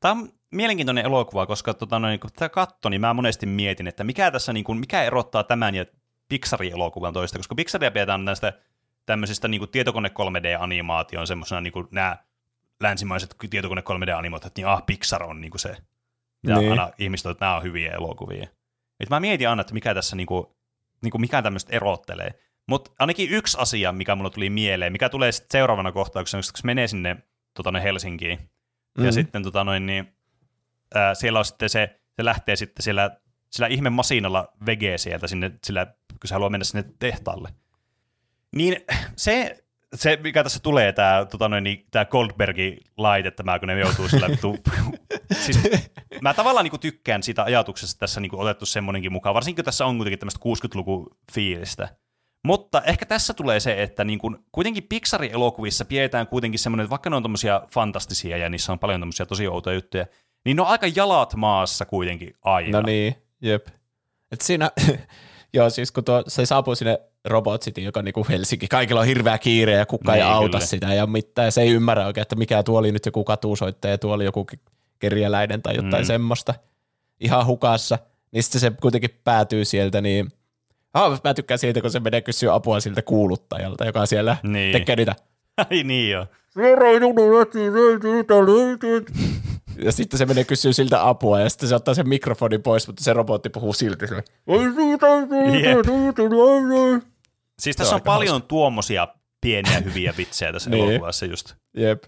Tämä 0.00 0.12
on 0.12 0.28
mielenkiintoinen 0.50 1.04
elokuva, 1.04 1.46
koska 1.46 1.74
tota, 1.74 1.98
noin, 1.98 2.20
kun 2.20 2.30
tätä 2.32 2.48
katto, 2.48 2.88
niin 2.88 3.00
mä 3.00 3.14
monesti 3.14 3.46
mietin, 3.46 3.86
että 3.86 4.04
mikä 4.04 4.30
tässä 4.30 4.52
niin 4.52 4.64
kuin, 4.64 4.78
mikä 4.78 5.02
erottaa 5.02 5.44
tämän 5.44 5.74
ja 5.74 5.86
Pixarin 6.28 6.72
elokuvan 6.72 7.12
toista, 7.12 7.38
koska 7.38 7.54
Pixaria 7.54 7.90
pidetään 7.90 8.24
näistä 8.24 8.52
tämmöisistä 9.06 9.48
niin 9.48 9.58
kuin 9.58 9.70
tietokone 9.70 10.08
3D-animaation 10.08 11.26
semmoisena 11.26 11.60
niin 11.60 11.72
kuin 11.72 11.88
nämä 11.90 12.16
länsimaiset 12.80 13.36
tietokone 13.50 13.80
3D-animaatiot, 13.80 14.46
että 14.46 14.60
niin, 14.60 14.66
ah, 14.66 14.86
Pixar 14.86 15.22
on 15.22 15.40
niin 15.40 15.50
kuin 15.50 15.60
se, 15.60 15.76
mitä 16.42 16.58
Niin. 16.58 16.70
aina 16.70 16.90
ihmiset 16.98 17.26
että 17.26 17.44
nämä 17.44 17.56
on 17.56 17.62
hyviä 17.62 17.92
elokuvia. 17.92 18.46
Et 19.00 19.10
mä 19.10 19.20
mietin 19.20 19.48
aina, 19.48 19.60
että 19.60 19.74
mikä 19.74 19.94
tässä 19.94 20.16
niin 20.16 20.26
kuin, 20.26 20.46
niin 21.02 21.10
kuin 21.10 21.20
mikä 21.20 21.42
tämmöistä 21.42 21.76
erottelee. 21.76 22.30
Mutta 22.68 22.90
ainakin 22.98 23.30
yksi 23.30 23.58
asia, 23.60 23.92
mikä 23.92 24.14
mulle 24.14 24.30
tuli 24.30 24.50
mieleen, 24.50 24.92
mikä 24.92 25.08
tulee 25.08 25.32
sitten 25.32 25.58
seuraavana 25.58 25.92
kohtauksena, 25.92 26.40
kun 26.40 26.44
se 26.44 26.66
menee 26.66 26.88
sinne 26.88 27.16
tota, 27.54 27.72
noin 27.72 27.82
Helsinkiin, 27.82 28.38
mm-hmm. 28.38 29.04
ja 29.04 29.12
sitten 29.12 29.42
tota, 29.42 29.64
noin, 29.64 29.86
niin, 29.86 30.16
ää, 30.94 31.14
siellä 31.14 31.38
on 31.38 31.44
sitten 31.44 31.68
se, 31.68 32.00
se 32.16 32.24
lähtee 32.24 32.56
sitten 32.56 32.82
siellä, 32.82 33.10
sillä 33.50 33.66
ihme 33.66 33.90
masinalla 33.90 34.48
vege 34.66 34.98
sieltä 34.98 35.26
sinne, 35.26 35.50
sillä, 35.64 35.86
kun 35.86 36.28
se 36.28 36.34
haluaa 36.34 36.50
mennä 36.50 36.64
sinne 36.64 36.84
tehtaalle. 36.98 37.48
Niin 38.56 38.76
se, 39.16 39.64
se 39.94 40.18
mikä 40.22 40.42
tässä 40.42 40.60
tulee, 40.60 40.92
tämä 40.92 41.26
tota 41.30 41.48
noin, 41.48 41.64
niin, 41.64 41.86
tää 41.90 42.04
Goldbergin 42.04 42.78
laite, 42.96 43.30
tämä, 43.30 43.58
kun 43.58 43.68
ne 43.68 43.80
joutuu 43.80 44.08
sillä 44.08 44.28
vittu... 44.28 44.56
siis, 45.44 45.58
mä 46.20 46.34
tavallaan 46.34 46.64
niin 46.64 46.80
tykkään 46.80 47.22
siitä 47.22 47.42
ajatuksesta, 47.42 47.94
että 47.94 48.00
tässä 48.00 48.20
niin 48.20 48.34
otettu 48.34 48.66
semmoinenkin 48.66 49.12
mukaan, 49.12 49.34
varsinkin 49.34 49.64
tässä 49.64 49.86
on 49.86 49.96
kuitenkin 49.96 50.18
tämmöistä 50.18 50.40
60-luvun 50.44 51.16
fiilistä. 51.32 51.88
Mutta 52.44 52.82
ehkä 52.82 53.06
tässä 53.06 53.34
tulee 53.34 53.60
se, 53.60 53.82
että 53.82 54.04
niin 54.04 54.18
kuin, 54.18 54.36
kuitenkin 54.52 54.86
Pixarin 54.88 55.32
elokuvissa 55.32 55.84
pidetään 55.84 56.26
kuitenkin 56.26 56.58
semmoinen, 56.58 56.84
että 56.84 56.90
vaikka 56.90 57.10
ne 57.10 57.16
on 57.16 57.22
tommosia 57.22 57.62
fantastisia 57.70 58.36
ja 58.36 58.48
niissä 58.48 58.72
on 58.72 58.78
paljon 58.78 59.00
tommosia 59.00 59.26
tosi 59.26 59.48
outoja 59.48 59.74
juttuja, 59.74 60.06
niin 60.44 60.56
ne 60.56 60.62
on 60.62 60.68
aika 60.68 60.86
jalat 60.94 61.34
maassa 61.34 61.84
kuitenkin 61.86 62.34
aina. 62.42 62.80
No 62.80 62.86
niin, 62.86 63.14
jep. 63.42 63.66
Et 64.32 64.40
siinä, 64.40 64.70
joo 65.54 65.70
siis 65.70 65.92
kun 65.92 66.04
tuo, 66.04 66.22
se 66.28 66.46
saapuu 66.46 66.74
sinne 66.74 66.98
Robot 67.24 67.62
City, 67.62 67.80
joka 67.80 68.00
on 68.00 68.04
niinku 68.04 68.26
Helsinki. 68.28 68.68
Kaikilla 68.68 69.00
on 69.00 69.06
hirveä 69.06 69.38
kiire 69.38 69.72
ja 69.72 69.86
kukaan 69.86 70.18
Niin, 70.18 70.26
ei 70.26 70.32
auta 70.32 70.48
kyllä. 70.58 70.66
sitä 70.66 70.94
ja 70.94 71.06
mitään. 71.06 71.46
Ja 71.46 71.50
se 71.50 71.62
ei 71.62 71.70
ymmärrä 71.70 72.06
oikein, 72.06 72.22
että 72.22 72.36
mikä 72.36 72.62
tuo 72.62 72.78
oli 72.78 72.92
nyt 72.92 73.06
joku 73.06 73.24
katusoittaja 73.24 73.92
ja 73.94 73.98
tuo 73.98 74.14
oli 74.14 74.24
joku 74.24 74.46
ke- 74.52 74.70
kerjäläinen 74.98 75.62
tai 75.62 75.76
jotain 75.76 76.02
Mm. 76.04 76.06
semmoista. 76.06 76.54
Ihan 77.20 77.46
hukassa. 77.46 77.98
Niin 78.32 78.42
sitten 78.42 78.60
se 78.60 78.72
kuitenkin 78.80 79.20
päätyy 79.24 79.64
sieltä, 79.64 80.00
niin 80.00 80.28
Ah, 80.94 81.20
mä 81.24 81.34
tykkään 81.34 81.58
siitä, 81.58 81.80
kun 81.80 81.90
se 81.90 82.00
menee 82.00 82.20
kysyä 82.20 82.54
apua 82.54 82.80
siltä 82.80 83.02
kuuluttajalta, 83.02 83.84
joka 83.84 84.06
siellä 84.06 84.36
Niin. 84.42 84.72
tekee 84.72 84.96
niitä 84.96 85.14
Ai 85.70 85.82
niin 85.84 86.10
joo. 86.10 86.26
Ja 89.84 89.92
sitten 89.92 90.18
se 90.18 90.26
menee 90.26 90.44
kysyä 90.44 90.72
siltä 90.72 91.08
apua 91.08 91.40
ja 91.40 91.50
sitten 91.50 91.68
se 91.68 91.74
ottaa 91.74 91.94
sen 91.94 92.08
mikrofonin 92.08 92.62
pois, 92.62 92.86
mutta 92.86 93.04
se 93.04 93.12
robotti 93.12 93.48
puhuu 93.50 93.72
silti. 93.72 94.06
sille, 94.06 94.24
Siis 97.58 97.76
tässä 97.76 97.94
on 97.94 98.02
paljon 98.02 98.42
tuommoisia 98.42 99.08
pieniä 99.40 99.80
hyviä 99.80 100.14
vitsejä 100.18 100.52
tässä 100.52 100.70
Niin. 100.76 100.90
elokuvassa 100.90 101.26
just. 101.26 101.54
Jep. 101.76 102.04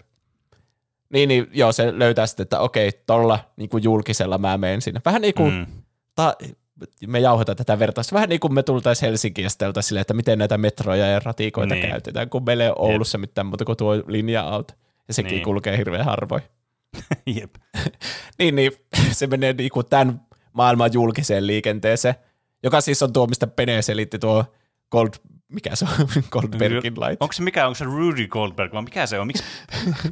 Niin, 1.13 1.27
niin, 1.29 1.47
joo, 1.53 1.71
se 1.71 1.99
löytää 1.99 2.27
sitten, 2.27 2.43
että 2.43 2.59
okei, 2.59 2.91
tolla 3.05 3.39
niin 3.57 3.69
kuin 3.69 3.83
julkisella 3.83 4.37
mä 4.37 4.57
menen 4.57 4.81
sinne. 4.81 5.01
Vähän 5.05 5.21
niin 5.21 5.33
kuin, 5.33 5.53
Mm. 5.53 5.65
ta, 6.15 6.35
me 7.07 7.19
jauhetaan 7.19 7.55
tätä 7.55 7.79
vertausta, 7.79 8.13
vähän 8.15 8.29
niin 8.29 8.39
kuin 8.39 8.53
me 8.53 8.63
tultaisiin 8.63 9.07
Helsinkiin 9.07 9.43
ja 9.43 9.49
sitten 9.49 9.67
oltaisiin 9.67 9.87
silleen, 9.87 10.01
että 10.01 10.13
miten 10.13 10.39
näitä 10.39 10.57
metroja 10.57 11.05
ja 11.07 11.19
ratikoita 11.19 11.75
Niin. 11.75 11.89
käytetään, 11.89 12.29
kun 12.29 12.45
meillä 12.45 12.63
ei 12.63 12.69
ole 12.69 12.77
Oulussa 12.91 13.17
mitään 13.17 13.47
muuta 13.47 13.65
kuin 13.65 13.77
tuo 13.77 13.93
linja-auto. 14.07 14.73
Ja 15.07 15.13
sekin 15.13 15.31
Niin. 15.31 15.43
kulkee 15.43 15.77
hirveän 15.77 16.05
harvoin. 16.05 16.41
Jep. 17.39 17.55
Niin, 18.39 18.55
niin 18.55 18.71
se 19.11 19.27
menee 19.27 19.53
niin 19.53 19.71
kuin 19.71 19.85
tämän 19.85 20.21
maailman 20.53 20.93
julkiseen 20.93 21.47
liikenteeseen, 21.47 22.15
joka 22.63 22.81
siis 22.81 23.03
on 23.03 23.13
tuo, 23.13 23.27
mistä 23.27 23.47
Pene 23.47 23.81
selitti 23.81 24.19
tuo 24.19 24.45
Gold, 24.91 25.09
mikä 25.47 25.75
se 25.75 25.85
on, 25.85 26.07
Goldbergin 26.31 26.93
laite. 26.97 27.17
Onko 27.19 27.33
se 27.33 27.43
mikä, 27.43 27.67
onko 27.67 27.75
se 27.75 27.85
Rudy 27.85 28.27
Goldberg 28.27 28.73
vai 28.73 28.81
mikä 28.81 29.05
se 29.05 29.19
on? 29.19 29.27
Miksi? 29.27 29.43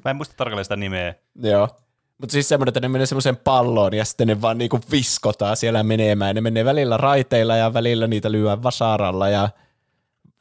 Mä 0.05 0.11
en 0.11 0.15
muista 0.15 0.35
tarkalleen 0.37 0.65
sitä 0.65 0.75
nimeä. 0.75 1.15
Joo. 1.35 1.69
Mutta 2.17 2.33
siis 2.33 2.49
semmoinen, 2.49 2.69
että 2.69 2.79
ne 2.79 2.87
menee 2.87 3.05
semmoiseen 3.05 3.37
palloon 3.37 3.93
ja 3.93 4.05
sitten 4.05 4.27
ne 4.27 4.41
vaan 4.41 4.57
niinku 4.57 4.79
viskotaan 4.91 5.57
siellä 5.57 5.83
menemään. 5.83 6.35
Ne 6.35 6.41
menee 6.41 6.65
välillä 6.65 6.97
raiteilla 6.97 7.55
ja 7.55 7.73
välillä 7.73 8.07
niitä 8.07 8.31
lyödään 8.31 8.63
vasaralla 8.63 9.29
ja 9.29 9.49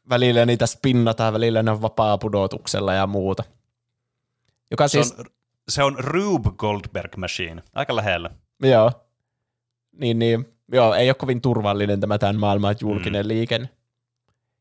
välillä 0.09 0.47
niitä 0.47 0.67
spinnataan, 0.67 1.33
välillä 1.33 1.63
ne 1.63 1.71
on 1.71 1.83
vapaa 1.83 2.19
pudotuksella 2.19 2.95
ja 2.95 3.07
muuta. 3.07 3.45
Joka 4.71 4.89
Se 4.89 4.93
siis, 4.93 5.13
on, 5.19 5.25
se 5.69 5.83
on 5.83 5.97
Rube 5.99 6.51
Goldberg 6.59 7.17
Machine. 7.17 7.63
Aika 7.75 7.97
lähellä. 7.97 8.31
joo, 8.63 8.93
niin, 9.93 10.19
niin, 10.19 10.47
joo, 10.73 10.95
ei 10.95 11.09
ole 11.09 11.15
kovin 11.15 11.41
turvallinen 11.41 12.01
tämä 12.01 12.19
tämän 12.19 12.37
maailman 12.41 12.77
julkinen 12.81 13.25
mm. 13.27 13.29
liikenne. 13.29 13.69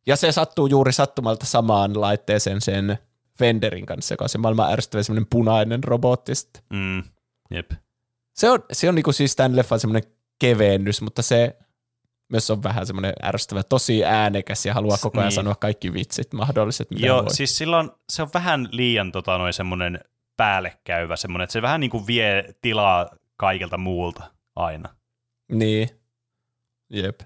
Ja 0.08 0.16
se 0.16 0.32
sattuu 0.32 0.68
juuri 0.68 0.94
sattumalta 0.94 1.46
samaan 1.46 2.02
laitteeseen 2.02 2.62
sen 2.62 2.98
Fenderin 3.40 3.86
kanssa, 3.86 4.14
joka 4.14 4.26
on 4.26 4.30
se 4.30 4.38
maailman 4.38 4.72
ärsyttävä 4.74 5.04
semmoinen 5.04 5.28
punainen 5.30 5.84
robotti 5.84 6.36
sitten. 6.36 6.64
Mm. 6.74 7.04
Jep. 7.52 7.72
Se 8.34 8.50
on, 8.50 8.60
se 8.72 8.90
on 8.90 8.96
niinku 8.96 9.12
siis 9.12 9.36
tämän 9.36 9.56
leffan 9.56 9.80
semmoinen 9.80 10.12
kevennys, 10.40 11.02
mutta 11.02 11.22
se 11.22 11.58
myös 12.30 12.50
on 12.52 12.64
vähän 12.64 12.88
semmoinen 12.88 13.14
ärsyttävä, 13.24 13.64
tosi 13.64 14.06
äänekäs 14.06 14.66
ja 14.66 14.74
haluaa 14.74 14.98
koko 15.02 15.18
ajan 15.20 15.28
Niin. 15.28 15.36
sanoa 15.36 15.56
kaikki 15.56 15.94
vitsit 15.94 16.34
mahdolliset, 16.34 16.92
mitä 16.92 17.06
Joo, 17.08 17.24
voi. 17.24 17.34
siis 17.36 17.58
silloin 17.58 17.92
se 18.10 18.22
on 18.22 18.30
vähän 18.34 18.68
liian 18.72 19.12
tota, 19.12 19.38
noin 19.38 19.54
semmoinen 19.54 20.00
päällekäyvä 20.38 21.16
semmoinen, 21.16 21.44
että 21.44 21.54
se 21.54 21.62
vähän 21.62 21.80
niin 21.80 21.90
kuin 21.90 22.08
vie 22.08 22.44
tilaa 22.62 23.10
kaikelta 23.38 23.78
muulta 23.78 24.24
aina. 24.56 24.96
Niin, 25.52 25.90
jep. 26.90 27.20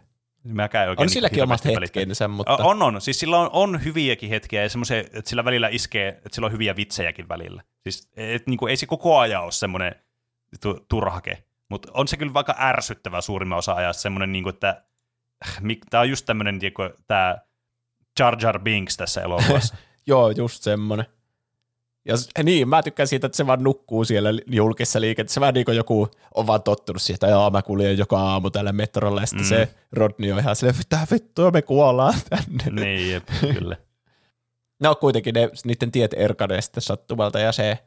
Mäkään 0.44 0.84
ei 0.84 0.90
oikein 0.90 1.04
On 1.04 1.06
niinku 1.06 1.14
silläkin 1.14 1.44
omat 1.44 1.66
hetkensä, 1.66 2.28
mutta 2.28 2.58
On, 2.58 2.82
on. 2.82 3.02
Siis 3.02 3.20
sillä 3.20 3.40
on, 3.40 3.50
on 3.54 3.84
hyviäkin 3.84 4.30
hetkiä 4.30 4.64
ja 4.64 4.70
semmoisia, 4.70 5.00
että 5.00 5.22
sillä 5.26 5.46
välillä 5.46 5.68
iskee, 5.68 6.08
että 6.08 6.30
sillä 6.32 6.46
on 6.46 6.52
hyviä 6.52 6.76
vitsejäkin 6.76 7.30
välillä. 7.30 7.64
Siis 7.84 8.12
et, 8.16 8.48
niin 8.48 8.58
kuin, 8.58 8.70
ei 8.70 8.78
se 8.78 8.86
koko 8.86 9.18
ajan 9.18 9.44
ole 9.44 9.52
semmoinen 9.52 9.96
tu- 10.62 10.86
turhake, 10.90 11.44
mutta 11.70 11.92
on 11.94 12.08
se 12.08 12.18
kyllä 12.18 12.34
vaikka 12.34 12.56
ärsyttävä 12.60 13.22
suurimman 13.22 13.58
osa 13.58 13.74
ajasta 13.74 14.02
semmoinen, 14.02 14.32
niin 14.32 14.44
kuin, 14.44 14.54
että 14.54 14.84
tämä 15.90 16.02
on 16.02 16.10
just 16.10 16.26
tämmöinen, 16.26 16.60
tämä 17.08 17.38
Jar 18.20 18.38
Jar 18.42 18.60
Binks 18.60 18.98
tässä 18.98 19.22
elokuvassa. 19.22 19.76
joo, 20.08 20.30
just 20.30 20.64
semmoinen. 20.64 21.06
Ja 22.10 22.44
niin, 22.44 22.70
mä 22.70 22.84
tykkään 22.84 23.08
siitä, 23.08 23.28
että 23.28 23.38
se 23.38 23.48
vaan 23.48 23.64
nukkuu 23.64 24.06
siellä 24.06 24.30
julkisessa 24.52 25.02
liikenteessä. 25.02 25.34
Se 25.34 25.40
vähän 25.42 25.54
niin 25.54 25.66
kuin 25.66 25.78
joku 25.78 26.08
on 26.36 26.48
vaan 26.48 26.64
tottunut 26.64 27.02
siihen, 27.02 27.16
että 27.16 27.52
mä 27.52 27.62
kuljen 27.62 27.98
joka 27.98 28.20
aamu 28.20 28.50
tällä 28.50 28.72
metrolla, 28.72 29.22
ja 29.22 29.28
sitten 29.28 29.46
Mm. 29.46 29.50
se 29.50 29.70
Rodney 29.92 30.32
on 30.32 30.40
ihan 30.40 30.56
silleen, 30.56 30.78
mitä 30.78 31.08
vittua, 31.12 31.52
me 31.52 31.62
kuollaan 31.62 32.14
tänne. 32.30 32.84
niin, 32.84 33.12
jep, 33.12 33.24
kyllä. 33.42 33.76
No 34.82 34.96
kuitenkin 34.96 35.34
ne, 35.34 35.50
niiden 35.66 35.92
tiet 35.92 36.14
erkanee 36.18 36.62
sitten 36.62 36.82
sattumalta 36.82 37.40
ja 37.40 37.52
se, 37.52 37.78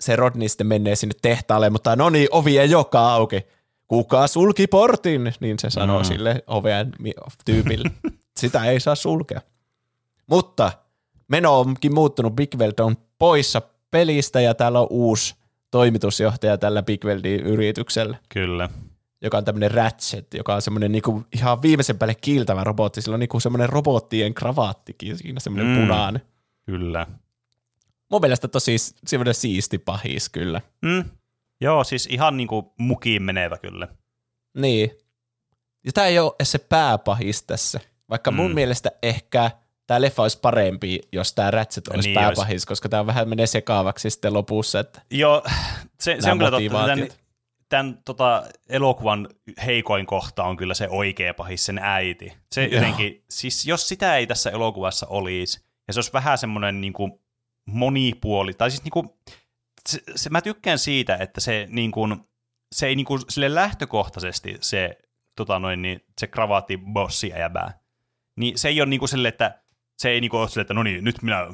se 0.00 0.16
Rodney 0.16 0.48
sitten 0.48 0.66
menee 0.66 0.96
sinne 0.96 1.14
tehtaalle, 1.22 1.70
mutta 1.70 1.96
no 1.96 2.10
niin, 2.10 2.28
ovi 2.30 2.58
ei 2.58 2.70
joka 2.70 3.12
auki. 3.12 3.46
Kuka 3.88 4.26
sulki 4.26 4.66
portin? 4.66 5.32
Niin 5.40 5.58
se 5.58 5.70
sanoo 5.70 5.98
Mm. 5.98 6.04
sille 6.04 6.44
oven 6.46 6.92
tyypille. 7.44 7.90
Sitä 8.40 8.64
ei 8.64 8.80
saa 8.80 8.94
sulkea. 8.94 9.40
Mutta 10.26 10.72
meno 11.28 11.60
onkin 11.60 11.94
muuttunut. 11.94 12.36
Big 12.36 12.54
Weld 12.54 12.78
on 12.80 12.96
poissa 13.20 13.62
pelistä 13.90 14.40
ja 14.40 14.54
täällä 14.54 14.80
on 14.80 14.86
uusi 14.90 15.34
toimitusjohtaja 15.70 16.58
tällä 16.58 16.82
Big 16.82 17.04
Weldin 17.04 17.40
yrityksellä, 17.40 18.18
Kyllä. 18.28 18.68
joka 19.22 19.38
on 19.38 19.44
tämmöinen 19.44 19.70
Ratchet, 19.70 20.34
joka 20.34 20.54
on 20.54 20.62
semmoinen 20.62 20.92
niinku 20.92 21.22
ihan 21.36 21.62
viimeisen 21.62 21.98
päälle 21.98 22.14
kiiltävä 22.14 22.64
robotti. 22.64 23.02
Sillä 23.02 23.14
on 23.14 23.20
niinku 23.20 23.40
semmoinen 23.40 23.68
robottien 23.68 24.34
kravaattikin 24.34 25.18
siinä, 25.18 25.40
semmoinen 25.40 25.76
Mm. 25.76 25.80
punainen. 25.80 26.22
Kyllä. 26.66 27.06
Mun 28.10 28.20
mielestä 28.20 28.48
tosi 28.48 28.76
semmoinen 29.06 29.34
siisti 29.34 29.78
pahis 29.78 30.28
kyllä. 30.28 30.60
Mm. 30.82 31.04
Joo, 31.60 31.84
siis 31.84 32.06
ihan 32.06 32.36
niinku 32.36 32.74
mukiin 32.78 33.22
menevä 33.22 33.58
kyllä. 33.58 33.88
Niin. 34.56 34.90
Ja 35.84 35.92
tää 35.92 36.06
ei 36.06 36.18
ole 36.18 36.32
se 36.42 36.58
pääpahis 36.58 37.42
tässä. 37.42 37.80
Vaikka 38.10 38.30
mun 38.30 38.50
Mm. 38.50 38.54
mielestä 38.54 38.90
ehkä 39.02 39.50
tämä 39.90 40.00
leffa 40.00 40.22
olisi 40.22 40.38
parempi, 40.40 41.00
jos 41.12 41.32
tämä 41.32 41.50
Ratchet 41.50 41.88
olisi 41.88 42.08
Niin 42.08 42.14
pääpahis, 42.14 42.66
koska 42.66 42.88
tämä 42.88 43.06
vähän 43.06 43.28
menee 43.28 43.46
sekaavaksi 43.46 44.10
sitten 44.10 44.34
lopussa. 44.34 44.80
Että 44.80 45.02
Joo, 45.10 45.42
se, 46.00 46.16
se 46.20 46.30
on 46.30 46.38
kyllä 46.38 46.50
totta. 46.50 46.86
Tämän, 46.86 47.08
tämän 47.68 47.98
tota, 48.04 48.42
elokuvan 48.68 49.28
heikoin 49.66 50.06
kohta 50.06 50.44
on 50.44 50.56
kyllä 50.56 50.74
se 50.74 50.88
oikea 50.88 51.34
pahis, 51.34 51.66
sen 51.66 51.78
äiti. 51.82 52.32
Se 52.52 52.64
Joo. 52.64 52.74
jotenkin, 52.74 53.24
siis 53.30 53.66
jos 53.66 53.88
sitä 53.88 54.16
ei 54.16 54.26
tässä 54.26 54.50
elokuvassa 54.50 55.06
olisi, 55.06 55.64
ja 55.88 55.92
se 55.94 55.98
olisi 55.98 56.12
vähän 56.12 56.38
semmoinen 56.38 56.80
niin 56.80 56.92
kuin 56.92 57.12
monipuoli, 57.66 58.54
tai 58.54 58.70
siis 58.70 58.84
niin 58.84 58.92
kuin, 58.92 59.10
se, 59.88 60.00
se, 60.16 60.30
mä 60.30 60.40
tykkään 60.40 60.78
siitä, 60.78 61.16
että 61.16 61.40
se, 61.40 61.66
niin 61.70 61.90
kuin, 61.90 62.16
se 62.74 62.86
ei 62.86 62.96
niin 62.96 63.06
kuin, 63.06 63.22
sille 63.28 63.54
lähtökohtaisesti 63.54 64.56
se, 64.60 64.98
tota 65.36 65.58
noin, 65.58 65.82
niin, 65.82 66.04
se 66.20 66.26
kravaatti 66.26 66.78
bossi 66.92 67.32
äbää, 67.42 67.78
niin 68.36 68.58
se 68.58 68.68
ei 68.68 68.80
ole 68.80 68.88
niin 68.88 69.00
kuin 69.00 69.08
sille, 69.08 69.28
että 69.28 69.59
se 70.00 70.08
ei 70.08 70.20
niinku 70.20 70.36
ole 70.36 70.48
silleen, 70.48 70.62
että 70.62 70.74
no 70.74 70.82
niin, 70.82 71.04
nyt 71.04 71.22
minä 71.22 71.46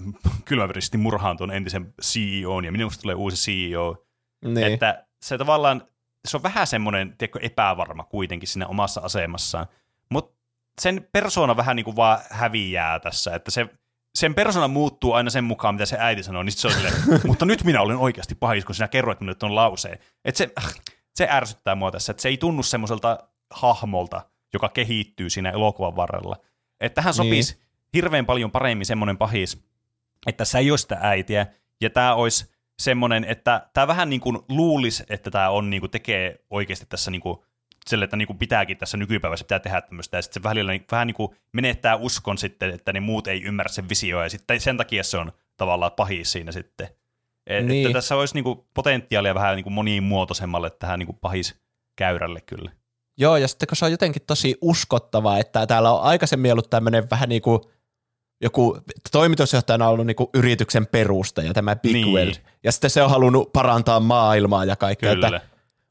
kylmäverisesti 0.45 0.99
murhaan 0.99 1.37
tuon 1.37 1.51
entisen 1.51 1.95
CEOn 2.03 2.65
ja 2.65 2.73
minusta 2.73 3.03
tulee 3.03 3.15
uusi 3.15 3.37
CEO. 3.53 4.05
niin. 4.45 4.73
Että 4.73 5.07
se 5.23 5.39
tavallaan, 5.39 5.83
se 6.29 6.37
on 6.37 6.43
vähän 6.43 6.67
semmoinen 6.67 7.15
tiedätkö, 7.19 7.39
epävarma 7.43 8.05
kuitenkin 8.05 8.49
siinä 8.49 8.67
omassa 8.67 9.01
asemassaan, 9.01 9.67
mutta 10.09 10.37
sen 10.81 11.09
persona 11.13 11.57
vähän 11.57 11.77
niin 11.77 11.85
kuin 11.85 11.97
vaan 11.97 12.19
häviää 12.31 13.01
tässä, 13.01 13.35
että 13.35 13.51
se, 13.51 13.67
sen 14.15 14.35
persona 14.35 14.69
muuttuu 14.69 15.13
aina 15.13 15.31
sen 15.31 15.45
mukaan, 15.45 15.75
mitä 15.75 15.87
se 15.87 15.97
äiti 16.01 16.23
sanoo, 16.23 16.43
niin 16.43 16.53
se 16.53 16.67
on 16.67 16.73
silleen, 16.73 16.95
mutta 17.27 17.45
nyt 17.45 17.65
minä 17.65 17.81
olen 17.81 17.97
oikeasti 17.97 18.35
pahis, 18.35 18.65
kun 18.65 18.75
sinä 18.75 18.89
kerroit 18.89 19.21
minulle 19.21 19.35
tuon 19.35 19.55
lauseen. 19.55 19.99
Että 20.25 20.39
se, 20.39 20.53
se 21.15 21.29
ärsyttää 21.31 21.75
mua 21.75 21.91
tässä, 21.91 22.11
että 22.11 22.23
se 22.23 22.29
ei 22.29 22.37
tunnu 22.37 22.63
semmoiselta 22.63 23.19
hahmolta, 23.51 24.23
joka 24.53 24.69
kehittyy 24.69 25.31
siinä 25.31 25.51
elokuvan 25.51 25.97
varrella. 25.97 26.37
Että 26.81 26.95
tähän 26.95 27.15
sopisi 27.15 27.55
niin. 27.55 27.66
Hirveän 27.95 28.27
paljon 28.27 28.51
paremmin 28.51 28.87
semmoinen 28.87 29.19
pahis, 29.19 29.67
että 30.27 30.45
sä 30.45 30.59
ei 30.59 30.71
ole 30.71 30.79
sitä 30.79 30.99
äitiä, 31.01 31.47
ja 31.81 31.91
tämä 31.91 32.15
olisi 32.15 32.57
semmoinen, 32.79 33.25
että 33.25 33.67
tämä 33.73 33.87
vähän 33.87 34.11
niin 34.11 34.21
kuin 34.21 34.39
luulisi, 34.49 35.05
että 35.09 35.31
tämä 35.31 35.51
on 35.51 35.71
niin 35.71 35.81
kuin 35.81 35.91
tekee 35.91 36.41
oikeasti 36.51 36.87
tässä 36.89 37.11
niin 37.11 37.21
kuin 37.21 37.39
sille, 37.87 38.05
että 38.05 38.17
niin 38.17 38.27
kuin 38.27 38.39
pitääkin 38.39 38.79
tässä 38.79 38.97
nykypäivässä 38.97 39.45
pitää 39.45 39.59
tehdä 39.59 39.81
tämmöistä, 39.81 40.17
ja 40.17 40.23
sitten 40.23 40.43
se 40.43 40.49
välillä 40.49 40.73
niin, 40.73 40.85
vähän 40.93 41.07
niin 41.07 41.15
kuin 41.15 41.37
menettää 41.53 41.97
uskon 41.97 42.39
sitten, 42.39 42.71
että 42.71 42.93
ne 42.93 43.01
muut 43.01 43.27
ei 43.27 43.43
ymmärrä 43.43 43.73
sen 43.73 43.89
visioa, 43.89 44.23
ja 44.23 44.31
sitten 44.31 44.61
sen 44.61 44.77
takia 44.77 45.03
se 45.03 45.19
on 45.19 45.33
tavallaan 45.57 45.93
pahis 45.93 46.33
siinä 46.33 46.53
sitten. 46.53 46.89
Et, 47.47 47.67
Niin. 47.67 47.87
Että 47.87 47.99
tässä 47.99 48.17
olisi 48.17 48.35
niin 48.35 48.45
kuin 48.45 48.61
potentiaalia 48.75 49.35
vähän 49.35 49.57
niin 49.57 49.65
kuin 49.65 49.73
monimuotoisemmalle 49.73 50.71
tähän 50.71 50.99
niin 50.99 51.07
kuin 51.07 51.19
pahis 51.21 51.61
käyrälle 51.97 52.41
kyllä. 52.41 52.71
Joo, 53.19 53.37
ja 53.37 53.49
sitten 53.49 53.69
kun 53.69 53.77
se 53.77 53.85
on 53.85 53.91
jotenkin 53.91 54.23
tosi 54.27 54.57
uskottavaa, 54.61 55.39
että 55.39 55.67
täällä 55.67 55.93
on 55.93 56.03
aikaisemmin 56.03 56.53
ollut 56.53 56.71
tämmöinen 56.71 57.11
vähän 57.11 57.29
niin 57.29 57.43
kuin 57.43 57.61
joku 58.41 58.79
toimitusjohtajana 59.13 59.87
on 59.87 59.93
ollut 59.93 60.07
niin 60.07 60.17
kuin 60.17 60.31
yrityksen 60.35 60.87
perustaja, 60.87 61.55
tämä 61.55 61.77
Big 61.77 61.93
Niin. 61.93 62.15
Weld. 62.15 62.35
Ja 62.65 62.73
sitten 62.73 62.91
se 62.91 63.03
on 63.03 63.11
halunnut 63.11 63.53
parantaa 63.53 64.01
maailmaa 64.01 64.65
ja 64.65 64.77
kaikkea. 64.77 65.15
Kyllä. 65.15 65.27
Että 65.27 65.41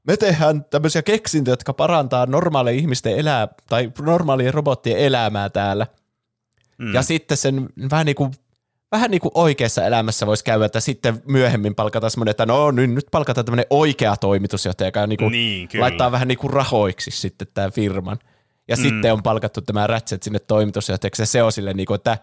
me 0.08 0.18
tehdään 0.18 0.66
tämmöisiä 0.66 1.02
keksintöjä, 1.02 1.52
jotka 1.52 1.74
parantaa 1.74 2.26
normaalien 2.26 2.76
ihmisten 2.76 3.18
elää, 3.18 3.48
tai 3.70 3.92
normaalien 4.02 4.54
robottien 4.54 4.98
elämää 4.98 5.50
täällä. 5.50 5.88
Mm. 6.78 6.94
Ja 6.94 7.02
sitten 7.02 7.38
sen 7.38 7.70
vähän 7.92 8.06
niin 8.06 8.16
kuin 8.16 8.32
vähän 8.92 9.12
niin 9.12 9.22
kuin 9.22 9.32
oikeassa 9.34 9.86
elämässä 9.86 10.28
voisi 10.28 10.44
käydä, 10.44 10.66
että 10.66 10.80
sitten 10.80 11.22
myöhemmin 11.28 11.76
palkataan 11.76 12.12
semmoinen, 12.12 12.32
että 12.32 12.46
no 12.46 12.72
nyt, 12.72 12.92
nyt 12.92 13.06
palkataan 13.12 13.46
tämmöinen 13.46 13.66
oikea 13.70 14.18
toimitusjohtaja, 14.18 14.88
joka 14.88 15.08
niin 15.08 15.18
kuin 15.18 15.32
Niin, 15.32 15.68
kyllä. 15.68 15.84
laittaa 15.84 16.12
vähän 16.12 16.28
niin 16.28 16.38
kuin 16.38 16.54
rahoiksi 16.54 17.12
sitten 17.12 17.48
tämän 17.54 17.72
firman. 17.72 18.20
Ja 18.68 18.76
mm. 18.76 18.82
sitten 18.82 19.14
on 19.14 19.24
palkattu 19.24 19.62
tämä 19.62 19.88
Ratchet 19.88 20.24
sinne 20.24 20.40
toimitusjohtajaksi, 20.40 21.22
ja 21.22 21.26
se 21.26 21.44
on 21.44 21.52
silleen, 21.52 21.78
niin 21.78 21.88
kuin, 21.88 21.96
että, 21.96 22.18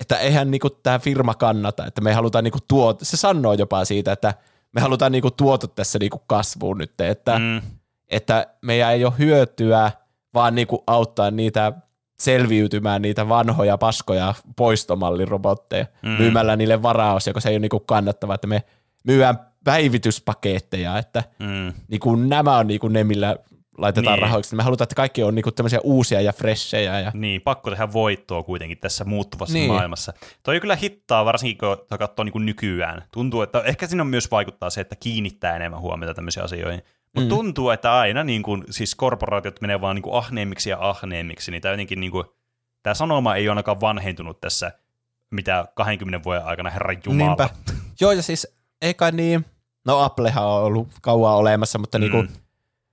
että 0.00 0.18
eihän 0.18 0.50
niin 0.50 0.60
kuin 0.60 0.72
tämä 0.82 0.98
firma 0.98 1.34
kannata, 1.34 1.86
että 1.86 2.00
me 2.00 2.12
halutaan 2.12 2.44
niin 2.44 2.52
kuin 2.52 2.62
tuot, 2.68 2.98
se 3.02 3.16
sanoo 3.16 3.52
jopa 3.52 3.84
siitä, 3.84 4.12
että 4.12 4.34
me 4.72 4.80
halutaan 4.80 5.12
niin 5.12 5.22
kuin 5.22 5.34
tuotot 5.34 5.74
tässä 5.74 5.98
niin 5.98 6.10
kuin 6.10 6.22
kasvuun 6.26 6.78
nyt, 6.78 7.00
että, 7.00 7.38
mm. 7.38 7.60
että 8.08 8.46
meidän 8.62 8.92
ei 8.92 9.04
ole 9.04 9.12
hyötyä, 9.18 9.92
vaan 10.34 10.54
niin 10.54 10.66
kuin 10.66 10.82
auttaa 10.86 11.30
niitä 11.30 11.72
selviytymään 12.20 13.02
niitä 13.02 13.28
vanhoja 13.28 13.78
paskoja 13.78 14.34
poistomallirobotteja 14.56 15.86
mm. 16.02 16.08
myymällä 16.08 16.56
niille 16.56 16.82
varaus, 16.82 17.26
joka 17.26 17.40
se 17.40 17.48
ei 17.48 17.54
ole 17.54 17.60
niinku 17.60 17.80
kannattava, 17.80 18.34
että 18.34 18.46
me 18.46 18.62
myydään 19.04 19.38
päivityspaketteja, 19.64 20.98
että 20.98 21.24
mm. 21.38 21.72
niinku 21.88 22.16
nämä 22.16 22.56
on 22.56 22.66
niinku 22.66 22.88
ne, 22.88 23.04
millä 23.04 23.36
laitetaan 23.80 24.16
niin. 24.16 24.22
rahoiksi. 24.22 24.56
Me 24.56 24.62
halutaan, 24.62 24.84
että 24.84 24.94
kaikki 24.94 25.22
on 25.22 25.34
niinku 25.34 25.52
tämmöisiä 25.52 25.80
uusia 25.82 26.20
ja 26.20 26.32
freshejä. 26.32 27.00
Ja... 27.00 27.12
Niin, 27.14 27.40
pakko 27.40 27.70
tehdä 27.70 27.92
voittoa 27.92 28.42
kuitenkin 28.42 28.78
tässä 28.78 29.04
muuttuvassa 29.04 29.54
niin. 29.54 29.70
maailmassa. 29.70 30.12
Toi 30.42 30.60
kyllä 30.60 30.76
hittaa, 30.76 31.24
varsinkin 31.24 31.58
kun 31.58 31.98
katsoo 31.98 32.24
niinku 32.24 32.38
nykyään. 32.38 33.04
Tuntuu, 33.12 33.42
että 33.42 33.62
ehkä 33.64 33.86
siinä 33.86 34.02
on 34.02 34.06
myös 34.06 34.30
vaikuttaa 34.30 34.70
se, 34.70 34.80
että 34.80 34.96
kiinnittää 34.96 35.56
enemmän 35.56 35.80
huomiota 35.80 36.14
tämmöisiin 36.14 36.44
asioihin. 36.44 36.82
Mutta 37.14 37.20
mm. 37.20 37.28
tuntuu, 37.28 37.70
että 37.70 37.94
aina 37.94 38.24
niin 38.24 38.42
kun, 38.42 38.64
siis 38.70 38.94
korporaatiot 38.94 39.60
menee 39.60 39.80
vaan 39.80 39.96
niin 39.96 40.14
ahneemmiksi 40.14 40.70
ja 40.70 40.78
ahneemmiksi, 40.80 41.50
niin 41.50 41.62
tämä 41.62 41.72
jotenkin 41.72 42.00
niin 42.00 42.12
tämä 42.82 42.94
sanoma 42.94 43.34
ei 43.34 43.48
ole 43.48 43.50
ainakaan 43.50 43.80
vanhentunut 43.80 44.40
tässä 44.40 44.72
mitä 45.30 45.68
20 45.74 46.24
vuoden 46.24 46.44
aikana, 46.44 46.70
herran 46.70 46.96
jumala. 47.06 47.28
Niinpä. 47.28 47.48
Joo, 48.00 48.12
ja 48.12 48.22
siis 48.22 48.56
ei 48.82 48.94
kai 48.94 49.12
niin, 49.12 49.46
no 49.86 50.00
Applehan 50.00 50.46
on 50.46 50.62
ollut 50.62 50.88
kauan 51.02 51.36
olemassa, 51.36 51.78
mutta 51.78 51.98
mm. 51.98 52.00
niin 52.00 52.10
kuin, 52.10 52.28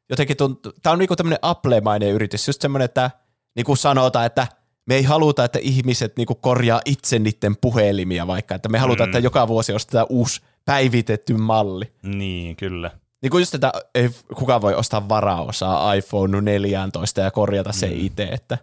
jotenkin 0.09 0.37
tuntuu, 0.37 0.73
tämä 0.83 0.93
on 0.93 0.99
niin 0.99 1.07
kuin 1.07 1.17
tämmöinen 1.17 1.39
Apple-mainen 1.41 2.09
yritys, 2.09 2.47
just 2.47 2.61
semmoinen, 2.61 2.85
että 2.85 3.11
niin 3.55 3.65
kuin 3.65 3.77
sanotaan, 3.77 4.25
että 4.25 4.47
me 4.85 4.95
ei 4.95 5.03
haluta, 5.03 5.45
että 5.45 5.59
ihmiset 5.61 6.17
niin 6.17 6.27
kuin 6.27 6.39
korjaa 6.41 6.81
itse 6.85 7.19
niiden 7.19 7.55
puhelimia 7.61 8.27
vaikka, 8.27 8.55
että 8.55 8.69
me 8.69 8.79
halutaan, 8.79 9.09
mm. 9.09 9.11
että 9.11 9.25
joka 9.25 9.47
vuosi 9.47 9.73
ostetaan 9.73 10.07
uusi 10.09 10.41
päivitetty 10.65 11.33
malli. 11.33 11.91
Niin, 12.03 12.55
kyllä. 12.55 12.91
Niin 13.21 13.29
kuin 13.29 13.41
just, 13.41 13.55
että 13.55 13.71
ei 13.95 14.09
kukaan 14.35 14.61
voi 14.61 14.75
ostaa 14.75 15.09
varaosaa 15.09 15.93
iPhone 15.93 16.41
14 16.41 17.21
ja 17.21 17.31
korjata 17.31 17.71
se 17.71 17.87
mm. 17.87 17.93
itse, 17.95 18.23
että 18.23 18.57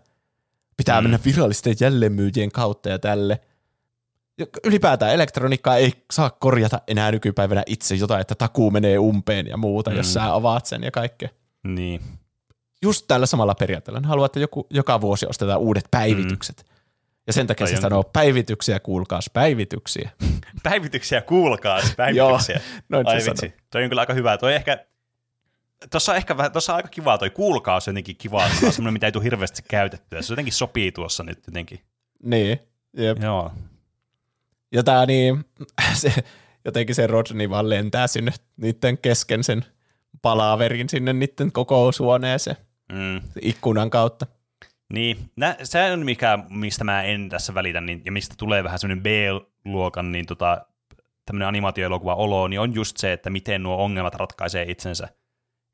pitää 0.77 1.01
mm. 1.01 1.05
mennä 1.05 1.19
virallisten 1.25 1.77
jälleenmyyjien 1.81 2.53
kautta 2.53 2.89
ja 2.89 2.99
tälle. 2.99 3.41
Ylipäätään 4.65 5.13
elektroniikkaa 5.15 5.77
ei 5.77 5.93
saa 6.13 6.31
korjata 6.31 6.81
enää 6.89 7.11
nykypäivänä 7.11 7.63
itse 7.67 7.95
jotain, 7.95 8.21
että 8.21 8.35
takuu 8.35 8.71
menee 8.71 8.99
umpeen 8.99 9.47
ja 9.47 9.57
muuta, 9.57 9.91
mm. 9.91 9.97
jos 9.97 10.13
sä 10.13 10.35
avaat 10.35 10.67
sen 10.67 10.83
ja 10.83 10.91
kaikkea. 10.91 11.29
Niin. 11.65 12.01
Just 12.83 13.05
tällä 13.09 13.27
samalla 13.27 13.55
periaatteella. 13.55 14.01
Haluan, 14.05 14.27
että 14.27 14.41
joku, 14.41 14.67
joka 14.71 15.01
vuosi 15.01 15.27
ostetaan 15.27 15.61
uudet 15.61 15.85
päivitykset. 15.91 16.65
Mm. 16.69 16.75
Ja 17.27 17.33
sen 17.33 17.47
takia 17.47 17.67
se 17.67 17.77
sanoo 17.77 18.03
päivityksiä, 18.03 18.81
kuulkaas 18.81 19.31
päivityksiä. 19.33 20.11
päivityksiä, 20.63 21.21
kuulkaas 21.21 21.93
päivityksiä. 21.97 22.55
Joo, 22.55 22.83
noin 22.89 23.07
Ai 23.07 23.21
se 23.21 23.31
vitsi. 23.31 23.47
Sanoo. 23.47 23.59
Toi 23.71 23.83
on 23.83 23.89
kyllä 23.89 24.01
aika 24.01 24.15
hyvä. 24.15 24.39
Toi 24.39 24.55
ehkä, 24.55 24.85
tuossa 25.91 26.13
on 26.13 26.17
ehkä 26.17 26.37
vähän, 26.37 26.53
tuossa 26.53 26.73
on 26.73 26.77
aika 26.77 26.89
kivaa 26.89 27.19
toi 27.19 27.31
kuulkaas 27.31 27.87
jotenkin 27.87 28.17
kivaa, 28.17 28.45
on 28.45 28.73
semmoinen, 28.73 28.93
mitä 28.93 29.07
ei 29.07 29.13
tule 29.13 29.25
hirveästi 29.25 29.63
käytettyä. 29.69 30.23
Se 30.23 30.33
jotenkin 30.33 30.55
sopii 30.55 30.93
tuossa 30.93 31.23
nyt 31.23 31.39
jotenkin. 31.47 31.81
Niin, 32.23 32.59
jep. 32.97 33.23
Joo. 33.23 33.53
Ja 34.75 34.83
tää 34.83 35.07
niin, 35.07 35.45
se, 36.03 36.13
jotenkin 36.65 36.95
se 36.95 37.07
Rodney 37.07 37.51
vaan 37.51 37.69
lentää 37.69 38.07
sinne 38.07 38.33
niiden 38.57 38.99
kesken 38.99 39.45
sen 39.45 39.65
palaverin 40.23 40.89
sinne 40.89 41.13
niiden 41.13 41.53
kokoushuoneeseen 41.53 42.57
mm. 42.93 43.21
ikkunan 43.43 43.91
kautta. 43.91 44.27
Niin, 44.93 45.31
nä, 45.37 45.57
se 45.63 45.93
on 45.93 46.05
mikä, 46.05 46.39
mistä 46.51 46.85
mä 46.85 47.03
en 47.03 47.29
tässä 47.29 47.55
välitä, 47.55 47.81
niin, 47.81 48.03
ja 48.05 48.13
mistä 48.13 48.35
tulee 48.39 48.65
vähän 48.65 48.79
semmoinen 48.79 49.03
B-luokan 49.03 50.13
niin 50.13 50.27
tota, 50.27 50.67
tämmöinen 51.27 51.49
animaatioelokuva 51.49 52.15
olo, 52.15 52.49
niin 52.49 52.61
on 52.61 52.75
just 52.75 52.97
se, 52.97 53.13
että 53.13 53.31
miten 53.31 53.63
nuo 53.63 53.77
ongelmat 53.77 54.15
ratkaisee 54.15 54.65
itsensä. 54.69 55.09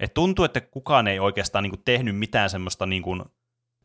Et 0.01 0.15
tuntuu, 0.15 0.45
että 0.45 0.61
kukaan 0.61 1.07
ei 1.07 1.19
oikeastaan 1.19 1.63
niin 1.63 1.71
kuin, 1.71 1.83
tehnyt 1.85 2.17
mitään 2.17 2.51
semmoista, 2.51 2.87
niin 2.87 3.03
kuin, 3.03 3.23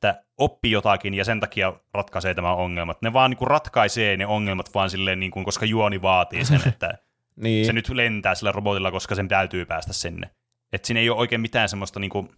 että 0.09 0.23
oppi 0.37 0.71
jotakin 0.71 1.13
ja 1.13 1.25
sen 1.25 1.39
takia 1.39 1.73
ratkaisee 1.93 2.33
tämä 2.33 2.55
ongelmat. 2.55 3.01
Ne 3.01 3.13
vaan 3.13 3.31
niin 3.31 3.37
kuin, 3.37 3.47
ratkaisee 3.47 4.17
ne 4.17 4.25
ongelmat 4.25 4.73
vaan 4.73 4.89
silleen, 4.89 5.19
niin 5.19 5.31
kuin, 5.31 5.45
koska 5.45 5.65
juoni 5.65 6.01
vaatii 6.01 6.45
sen, 6.45 6.61
että 6.67 6.97
niin. 7.35 7.65
se 7.65 7.73
nyt 7.73 7.89
lentää 7.89 8.35
sillä 8.35 8.51
robotilla, 8.51 8.91
koska 8.91 9.15
sen 9.15 9.27
täytyy 9.27 9.65
päästä 9.65 9.93
sinne. 9.93 10.29
Että 10.73 10.87
siinä 10.87 10.99
ei 10.99 11.09
ole 11.09 11.19
oikein 11.19 11.41
mitään 11.41 11.69
semmoista 11.69 11.99
niin 11.99 12.09
kuin, 12.09 12.29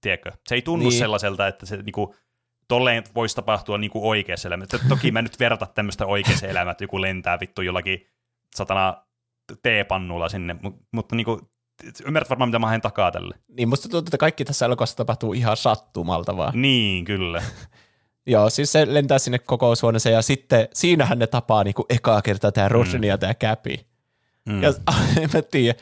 tiedätkö, 0.00 0.32
se 0.46 0.54
ei 0.54 0.62
tunnu 0.62 0.88
niin. 0.88 0.98
sellaiselta, 0.98 1.46
että 1.46 1.66
se 1.66 1.76
niinku, 1.76 2.14
tolleen 2.68 3.04
voisi 3.14 3.36
tapahtua 3.36 3.78
niinku 3.78 4.08
oikeassa 4.08 4.48
elämässä. 4.48 4.78
Toki 4.88 5.10
mä 5.10 5.22
nyt 5.22 5.40
verta 5.40 5.66
tämmöistä 5.66 6.06
oikeassa 6.06 6.46
elämää, 6.46 6.70
että 6.70 6.84
joku 6.84 7.00
lentää 7.00 7.40
vittu 7.40 7.62
jollakin 7.62 8.06
satana 8.56 9.04
teepannulla 9.62 10.28
sinne, 10.28 10.56
mutta, 10.62 10.84
mutta 10.92 11.16
niinku, 11.16 11.50
ymmärrät 12.06 12.30
varmaan, 12.30 12.48
mitä 12.48 12.58
mä 12.58 12.66
haen 12.66 12.80
takaa 12.80 13.10
tälle. 13.10 13.34
Niin, 13.48 13.68
musta 13.68 13.88
tuntuu, 13.88 14.08
että 14.08 14.18
kaikki 14.18 14.44
tässä 14.44 14.66
elokuvassa 14.66 14.96
tapahtuu 14.96 15.32
ihan 15.32 15.56
sattumalta 15.56 16.36
vaan. 16.36 16.62
Niin, 16.62 17.04
kyllä. 17.04 17.42
Joo, 18.26 18.50
siis 18.50 18.72
se 18.72 18.94
lentää 18.94 19.18
sinne 19.18 19.38
kokoushuoneeseen 19.38 20.14
ja 20.14 20.22
sitten 20.22 20.68
siinähän 20.74 21.18
ne 21.18 21.26
tapaa 21.26 21.64
niinku 21.64 21.86
ekaa 21.88 22.22
kertaa 22.22 22.52
tämä 22.52 22.68
Rosni 22.68 22.98
mm. 22.98 23.04
ja 23.04 23.18
tämä 23.18 23.34
Käpi. 23.34 23.86
Mm. 24.48 24.62
Ja 24.62 24.68
en 25.22 25.30
mä 25.34 25.42
tiedä, 25.42 25.78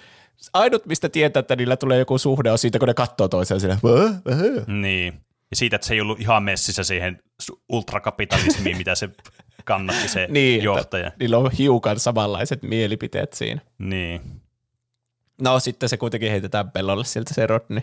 ainut, 0.52 0.86
mistä 0.86 1.08
tietää, 1.08 1.40
että 1.40 1.56
niillä 1.56 1.76
tulee 1.76 1.98
joku 1.98 2.18
suhde, 2.18 2.50
on 2.50 2.58
siitä, 2.58 2.78
kun 2.78 2.88
ne 2.88 2.94
katsoo 2.94 3.28
toisiaan 3.28 3.60
siinä. 3.60 3.78
Niin. 4.66 5.14
Ja 5.50 5.56
siitä, 5.56 5.76
että 5.76 5.86
se 5.86 5.94
ei 5.94 6.00
ollut 6.00 6.20
ihan 6.20 6.42
messissä 6.42 6.84
siihen 6.84 7.22
ultrakapitalismiin, 7.68 8.76
mitä 8.82 8.94
se 8.94 9.08
kannatti 9.64 10.08
se 10.08 10.26
niin, 10.30 10.62
johtaja. 10.62 11.12
Niillä 11.20 11.38
on 11.38 11.50
hiukan 11.50 12.00
samanlaiset 12.00 12.62
mielipiteet 12.62 13.32
siinä. 13.32 13.60
Niin. 13.78 14.20
No 15.40 15.60
sitten 15.60 15.88
se 15.88 15.96
kuitenkin 15.96 16.30
heitetään 16.30 16.70
pellolle 16.70 17.04
siltä 17.04 17.34
se 17.34 17.46
Rodney. 17.46 17.82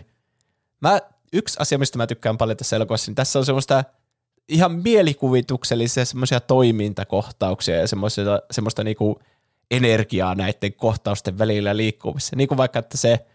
Mä, 0.80 1.00
yksi 1.32 1.56
asia, 1.60 1.78
mistä 1.78 1.98
mä 1.98 2.06
tykkään 2.06 2.38
paljon 2.38 2.56
tässä 2.56 2.76
elokuvassa, 2.76 3.10
niin 3.10 3.16
tässä 3.16 3.38
on 3.38 3.44
semmoista 3.44 3.84
ihan 4.48 4.72
mielikuvituksellisia 4.72 6.04
semmoisia 6.04 6.40
toimintakohtauksia 6.40 7.76
ja 7.76 7.88
semmoista, 7.88 8.42
semmoista 8.50 8.84
niinku– 8.84 9.18
energiaa 9.70 10.34
näiden 10.34 10.72
kohtausten 10.72 11.38
välillä 11.38 11.76
liikkumissa. 11.76 12.36
Niin 12.36 12.48
kuin 12.48 12.58
vaikka, 12.58 12.78
että 12.78 12.96
se 12.96 13.26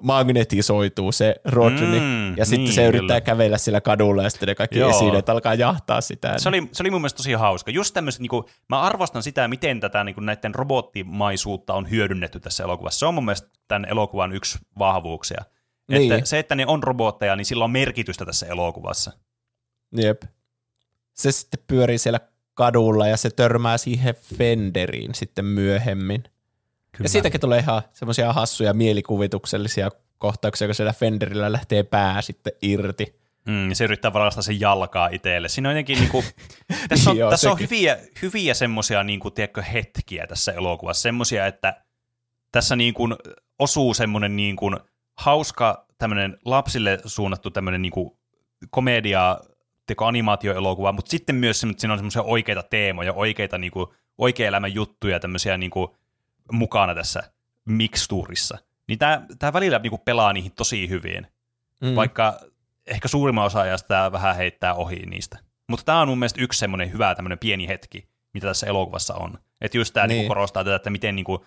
magnetisoituu 0.00 1.12
se 1.12 1.34
Rodney, 1.44 2.00
mm, 2.00 2.36
ja 2.36 2.44
sitten 2.44 2.64
niin, 2.64 2.74
se 2.74 2.86
yrittää 2.86 3.20
kyllä. 3.20 3.20
kävellä 3.20 3.58
sillä 3.58 3.80
kadulla, 3.80 4.22
ja 4.22 4.30
sitten 4.30 4.46
ne 4.46 4.54
kaikki 4.54 4.78
Joo. 4.78 4.90
esineet 4.90 5.28
alkaa 5.28 5.54
jahtaa 5.54 6.00
sitä. 6.00 6.38
Se 6.38 6.48
oli, 6.48 6.68
se 6.72 6.82
oli 6.82 6.90
mun 6.90 7.00
mielestä 7.00 7.16
tosi 7.16 7.32
hauska. 7.32 7.70
Just 7.70 7.94
tämmöistä, 7.94 8.22
niin 8.22 8.30
kuin, 8.30 8.44
mä 8.68 8.80
arvostan 8.80 9.22
sitä, 9.22 9.48
miten 9.48 9.80
tätä 9.80 10.04
niin 10.04 10.14
kuin 10.14 10.26
näiden 10.26 10.54
robottimaisuutta 10.54 11.74
on 11.74 11.90
hyödynnetty 11.90 12.40
tässä 12.40 12.64
elokuvassa. 12.64 12.98
Se 12.98 13.06
on 13.06 13.14
mun 13.14 13.24
mielestä 13.24 13.48
tämän 13.68 13.84
elokuvan 13.84 14.32
yksi 14.32 14.58
vahvuuksia. 14.78 15.44
Niin. 15.88 16.12
Että 16.12 16.28
se, 16.28 16.38
että 16.38 16.54
ne 16.54 16.66
on 16.66 16.82
robotteja, 16.82 17.36
niin 17.36 17.44
sillä 17.44 17.64
on 17.64 17.70
merkitystä 17.70 18.26
tässä 18.26 18.46
elokuvassa. 18.46 19.12
Jep. 19.96 20.22
Se 21.14 21.32
sitten 21.32 21.60
pyörii 21.66 21.98
siellä 21.98 22.20
kadulla 22.54 23.06
ja 23.06 23.16
se 23.16 23.30
törmää 23.30 23.78
siihen 23.78 24.14
Fenderiin 24.14 25.14
sitten 25.14 25.44
myöhemmin. 25.44 26.24
Kyllä. 26.98 27.04
Ja 27.04 27.08
siitäkin 27.08 27.40
tulee 27.40 27.58
ihan 27.58 27.82
semmoisia 27.92 28.32
hassuja 28.32 28.74
mielikuvituksellisia 28.74 29.90
kohtauksia, 30.18 30.68
kun 30.68 30.74
siellä 30.74 30.92
Fenderillä 30.92 31.52
lähtee 31.52 31.82
pää 31.82 32.22
sitten 32.22 32.52
irti. 32.62 33.18
Mm, 33.48 33.72
se 33.72 33.84
yrittää 33.84 34.12
varastaa 34.12 34.42
sen 34.42 34.60
jalkaa 34.60 35.08
itselle. 35.12 35.48
Siinä 35.48 35.68
on 35.68 35.74
jotenkin 35.74 35.98
niinku, 35.98 36.24
tässä 36.88 37.10
on, 37.10 37.16
Joo, 37.16 37.30
tässä 37.30 37.50
on 37.50 37.60
hyviä, 37.60 37.98
hyviä 38.22 38.54
semmoisia 38.54 39.02
niinku, 39.04 39.30
tiedätkö, 39.30 39.62
hetkiä 39.62 40.26
tässä 40.26 40.52
elokuvassa. 40.52 41.02
Semmoisia, 41.02 41.46
että 41.46 41.82
tässä 42.52 42.76
niinku 42.76 43.08
osuu 43.58 43.94
semmoinen 43.94 44.36
niinku, 44.36 44.70
hauska 45.18 45.86
tämmöinen 45.98 46.38
lapsille 46.44 46.98
suunnattu 47.04 47.50
tämmöinen 47.50 47.82
niinku, 47.82 48.18
komedia 48.70 49.40
teko 49.86 50.04
animaatioelokuva, 50.04 50.92
mutta 50.92 51.10
sitten 51.10 51.36
myös 51.36 51.60
siinä 51.60 51.92
on 51.92 51.98
semmoisia 51.98 52.22
oikeita 52.22 52.62
teemoja, 52.62 53.12
oikeita 53.12 53.58
niin 53.58 53.70
kuin, 53.70 53.86
oikea 54.18 54.48
elämän 54.48 54.74
juttuja 54.74 55.20
tämmöisiä 55.20 55.58
niin 55.58 55.70
kuin, 55.70 55.88
mukana 56.52 56.94
tässä 56.94 57.22
mikstuurissa. 57.64 58.58
Niin 58.88 58.98
tämä, 58.98 59.22
tämä 59.38 59.52
välillä 59.52 59.78
niin 59.78 59.90
kuin, 59.90 60.02
pelaa 60.04 60.32
niihin 60.32 60.52
tosi 60.52 60.88
hyvin, 60.88 61.26
mm. 61.80 61.94
vaikka 61.94 62.40
ehkä 62.86 63.08
suurimman 63.08 63.44
osa 63.44 63.60
ajasta 63.60 63.88
tämä 63.88 64.12
vähän 64.12 64.36
heittää 64.36 64.74
ohi 64.74 64.96
niistä. 64.96 65.38
Mutta 65.68 65.84
tämä 65.84 66.00
on 66.00 66.08
mun 66.08 66.18
mielestä 66.18 66.42
yksi 66.42 66.58
semmoinen 66.58 66.92
hyvä 66.92 67.14
tämmöinen 67.14 67.38
pieni 67.38 67.68
hetki, 67.68 68.08
mitä 68.34 68.46
tässä 68.46 68.66
elokuvassa 68.66 69.14
on. 69.14 69.38
Että 69.60 69.78
just 69.78 69.94
tämä 69.94 70.06
niin. 70.06 70.18
Niin 70.18 70.28
korostaa 70.28 70.64
tätä, 70.64 70.76
että 70.76 70.90
miten, 70.90 71.16
niin 71.16 71.24
kuin, 71.24 71.40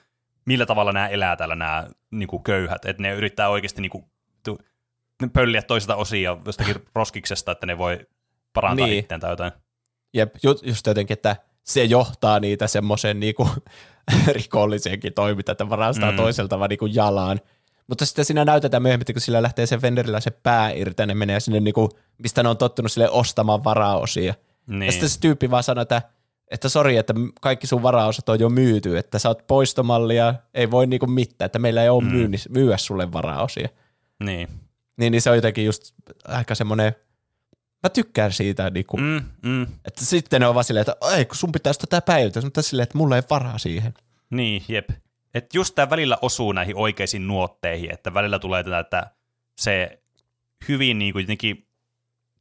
millä 0.45 0.65
tavalla 0.65 0.91
nämä 0.91 1.07
elää 1.07 1.35
täällä 1.35 1.55
nämä 1.55 1.87
niin 2.11 2.27
kuin, 2.27 2.43
köyhät. 2.43 2.85
Että 2.85 3.01
ne 3.01 3.13
yrittää 3.13 3.49
oikeasti 3.49 3.81
niin 3.81 3.89
kuin, 3.89 4.05
pölliä 5.33 5.61
toiselta 5.61 5.95
osia 5.95 6.37
jostakin 6.45 6.75
roskiksesta, 6.95 7.51
että 7.51 7.65
ne 7.65 7.77
voi 7.77 8.07
parantaa 8.53 8.87
niin. 8.87 8.99
itseään 8.99 9.21
tai 9.21 9.31
jotain. 9.31 9.51
Jep, 10.13 10.35
ju, 10.43 10.55
just 10.63 10.87
jotenkin, 10.87 11.13
että 11.13 11.35
se 11.63 11.83
johtaa 11.83 12.39
niitä 12.39 12.67
semmoisen 12.67 13.19
niinku 13.19 13.49
rikolliseenkin 14.27 15.13
toimintaan, 15.13 15.53
että 15.53 15.69
varastaa 15.69 16.11
mm. 16.11 16.17
toiselta 16.17 16.59
vaan 16.59 16.69
niinku 16.69 16.85
jalan. 16.85 17.39
Mutta 17.87 18.05
sitten 18.05 18.25
siinä 18.25 18.45
näytetään 18.45 18.83
myöhemmin, 18.83 19.01
että 19.03 19.13
kun 19.13 19.21
sillä 19.21 19.41
lähtee 19.41 19.65
se 19.65 19.77
Fenderillä 19.77 20.19
se 20.19 20.31
pää 20.31 20.71
irti, 20.71 21.05
ne 21.05 21.13
menee 21.13 21.39
sinne, 21.39 21.59
niinku, 21.59 21.89
mistä 22.17 22.43
ne 22.43 22.49
on 22.49 22.57
tottunut 22.57 22.91
sille 22.91 23.09
ostamaan 23.09 23.63
varaosia. 23.63 24.33
Niin. 24.67 24.81
Ja 24.81 24.91
sitten 24.91 25.09
se 25.09 25.19
tyyppi 25.19 25.51
vaan 25.51 25.63
sanoo, 25.63 25.81
että 25.81 26.01
että 26.51 26.69
sori, 26.69 26.97
että 26.97 27.13
kaikki 27.41 27.67
sun 27.67 27.83
varaosat 27.83 28.29
on 28.29 28.39
jo 28.39 28.49
myyty, 28.49 28.97
että 28.97 29.19
sä 29.19 29.29
oot 29.29 29.47
poistomallia, 29.47 30.33
ei 30.53 30.71
voi 30.71 30.87
niinku 30.87 31.07
mitään, 31.07 31.45
että 31.45 31.59
meillä 31.59 31.83
ei 31.83 31.89
ole 31.89 32.03
mm. 32.03 32.09
myynnis, 32.09 32.49
myyä 32.49 32.77
sulle 32.77 33.11
varaosia. 33.11 33.69
Niin. 34.23 34.47
Niin, 34.97 35.11
niin 35.11 35.21
se 35.21 35.29
on 35.29 35.35
jotenkin 35.35 35.65
just 35.65 35.93
aika 36.25 36.55
semmoinen, 36.55 36.95
mä 37.83 37.89
tykkään 37.89 38.31
siitä, 38.31 38.69
niinku, 38.69 38.97
Mm, 38.97 39.21
mm. 39.41 39.63
että 39.85 40.05
sitten 40.05 40.41
ne 40.41 40.47
on 40.47 40.55
vaan 40.55 40.63
silleen, 40.63 40.81
että 40.81 41.15
ei 41.15 41.25
kun 41.25 41.35
sun 41.35 41.51
pitäisi 41.51 41.79
tätä 41.79 42.01
päivittää, 42.01 42.43
mutta 42.43 42.61
silleen, 42.61 42.83
että 42.83 42.97
mulla 42.97 43.15
ei 43.15 43.23
varaa 43.29 43.57
siihen. 43.57 43.93
Niin, 44.29 44.63
jep. 44.67 44.89
Et 45.33 45.53
just 45.53 45.75
tämä 45.75 45.89
välillä 45.89 46.17
osuu 46.21 46.51
näihin 46.51 46.75
oikeisiin 46.75 47.27
nuotteihin, 47.27 47.93
että 47.93 48.13
välillä 48.13 48.39
tulee 48.39 48.63
tätä, 48.63 48.79
että 48.79 49.11
se 49.59 50.01
hyvin 50.69 50.99
niin 50.99 51.13
kuin 51.13 51.23
jotenkin, 51.23 51.67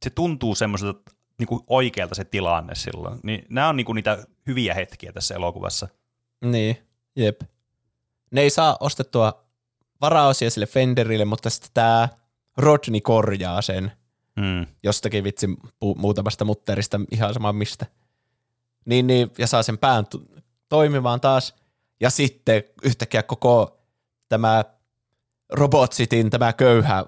se 0.03 0.09
tuntuu 0.09 0.55
semmoiselta 0.55 1.11
niin 1.39 1.47
kuin 1.47 1.61
oikealta 1.67 2.15
se 2.15 2.25
tilanne 2.25 2.75
silloin. 2.75 3.19
Niin 3.23 3.45
nämä 3.49 3.69
on 3.69 3.77
niin 3.77 3.85
kuin 3.85 3.95
niitä 3.95 4.23
hyviä 4.47 4.73
hetkiä 4.73 5.11
tässä 5.11 5.35
elokuvassa. 5.35 5.87
Niin, 6.45 6.77
jep. 7.15 7.41
Ne 8.31 8.41
ei 8.41 8.49
saa 8.49 8.77
ostettua 8.79 9.45
varaosia 10.01 10.49
sille 10.49 10.65
Fenderille, 10.67 11.25
mutta 11.25 11.49
sitten 11.49 11.71
tämä 11.73 12.09
Rodney 12.57 13.01
korjaa 13.01 13.61
sen 13.61 13.91
Mm. 14.41 14.67
jostakin 14.83 15.23
vitsi 15.23 15.47
pu- 15.63 15.97
muutamasta 15.97 16.45
mutterista, 16.45 16.99
ihan 17.11 17.33
sama 17.33 17.53
mistä. 17.53 17.85
Niin, 18.85 19.07
niin, 19.07 19.31
ja 19.37 19.47
saa 19.47 19.63
sen 19.63 19.77
pään 19.77 20.05
tu- 20.05 20.27
toimimaan 20.69 21.21
taas. 21.21 21.55
Ja 21.99 22.09
sitten 22.09 22.63
yhtäkkiä 22.83 23.23
koko 23.23 23.79
tämä 24.29 24.63
Robot 25.53 25.91
Cityn 25.91 26.29
tämä 26.29 26.53
köyhä 26.53 27.05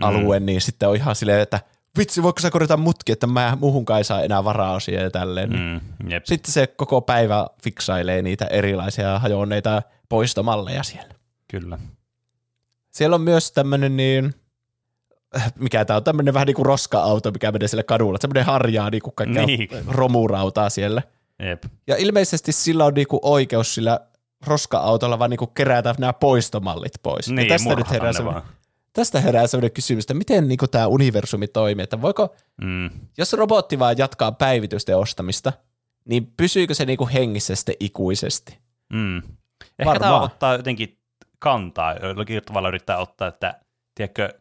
alue, 0.00 0.40
mm. 0.40 0.46
niin 0.46 0.60
sitten 0.60 0.88
on 0.88 0.96
ihan 0.96 1.16
silleen, 1.16 1.40
että 1.40 1.60
vitsi, 1.98 2.22
voiko 2.22 2.40
sä 2.40 2.50
korjata 2.50 2.76
mutki, 2.76 3.12
että 3.12 3.26
mä 3.26 3.56
muuhunkaan 3.60 3.98
ei 3.98 4.04
saa 4.04 4.22
enää 4.22 4.44
varaosia 4.44 5.02
ja 5.02 5.10
tälleen. 5.10 5.50
Mm. 5.50 5.80
Mm. 6.04 6.10
Jep. 6.10 6.24
Sitten 6.24 6.52
se 6.52 6.66
koko 6.66 7.00
päivä 7.00 7.46
fiksailee 7.62 8.22
niitä 8.22 8.46
erilaisia 8.46 9.18
hajonneita 9.18 9.82
poistomalleja 10.08 10.82
siellä. 10.82 11.14
Kyllä. 11.48 11.78
Siellä 12.90 13.14
on 13.14 13.20
myös 13.20 13.52
tämmöinen 13.52 13.96
niin, 13.96 14.34
mikä 15.58 15.84
tämä 15.84 15.96
on, 15.96 16.04
tämmöinen 16.04 16.34
vähän 16.34 16.46
niin 16.46 16.54
kuin 16.54 16.66
roska-auto, 16.66 17.30
mikä 17.30 17.52
menee 17.52 17.68
sille 17.68 17.82
kadulla. 17.82 18.18
Tämmöinen 18.18 18.44
harjaa 18.44 18.90
niin 18.90 19.02
kuin 19.02 19.14
kaikkea 19.14 19.46
Niin. 19.46 19.68
romurautaa 19.88 20.70
siellä. 20.70 21.02
Jep. 21.42 21.62
Ja 21.86 21.96
ilmeisesti 21.96 22.52
sillä 22.52 22.84
on 22.84 22.94
niinku 22.94 23.18
oikeus 23.22 23.74
sillä 23.74 24.00
roska-autolla 24.46 25.18
vaan 25.18 25.30
niinku 25.30 25.46
kerätä 25.46 25.94
nämä 25.98 26.12
poistomallit 26.12 26.92
pois. 27.02 27.28
ja 27.28 27.34
Niin, 27.34 27.48
tästä 27.48 27.74
nyt 27.74 27.90
herää 27.90 28.12
semmoinen, 28.12 28.42
vaan. 28.42 28.54
tästä 28.92 29.20
herää 29.20 29.46
semmoinen 29.46 29.72
kysymys, 29.72 30.04
että 30.04 30.14
miten 30.14 30.48
niinku 30.48 30.66
tämä 30.68 30.86
universumi 30.86 31.48
toimii, 31.48 31.82
että 31.82 32.02
voiko, 32.02 32.34
Mm. 32.62 32.90
jos 33.18 33.32
robotti 33.32 33.78
vaan 33.78 33.98
jatkaa 33.98 34.32
päivitysten 34.32 34.96
ostamista, 34.96 35.52
niin 36.04 36.32
pysyykö 36.36 36.74
se 36.74 36.84
niinku 36.84 37.08
hengissä 37.12 37.54
sitten 37.54 37.74
ikuisesti? 37.80 38.58
Mm. 38.92 39.16
Ehkä 39.16 39.84
Varmaan. 39.84 40.00
tämä 40.00 40.20
ottaa 40.20 40.52
jotenkin 40.56 40.98
kantaa, 41.38 41.94
jollakin 41.94 42.42
tavalla 42.46 42.68
yrittää 42.68 42.98
ottaa, 42.98 43.28
että 43.28 43.60
tiedätkö, 43.94 44.34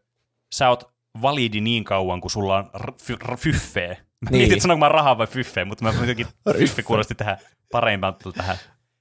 sä 0.54 0.70
oot 0.70 0.92
validi 1.22 1.62
niin 1.62 1.84
kauan, 1.84 2.22
kun 2.22 2.32
sulla 2.32 2.58
on 2.58 2.70
r- 2.80 2.92
fy- 3.02 3.18
r- 3.26 3.38
fyffeä. 3.38 3.88
Mä 3.90 4.30
Niin. 4.30 4.42
mietin, 4.42 4.62
sanonko 4.62 4.80
mä 4.80 4.90
rahaa 4.90 5.18
vai 5.18 5.28
fyffeä, 5.28 5.66
mutta 5.66 5.84
mä 5.84 5.94
jotenkin 6.00 6.28
fyffe 6.58 6.84
kuulosti 6.84 7.16
tähän 7.16 7.38
parempaan 7.72 8.16
tähän. 8.38 8.58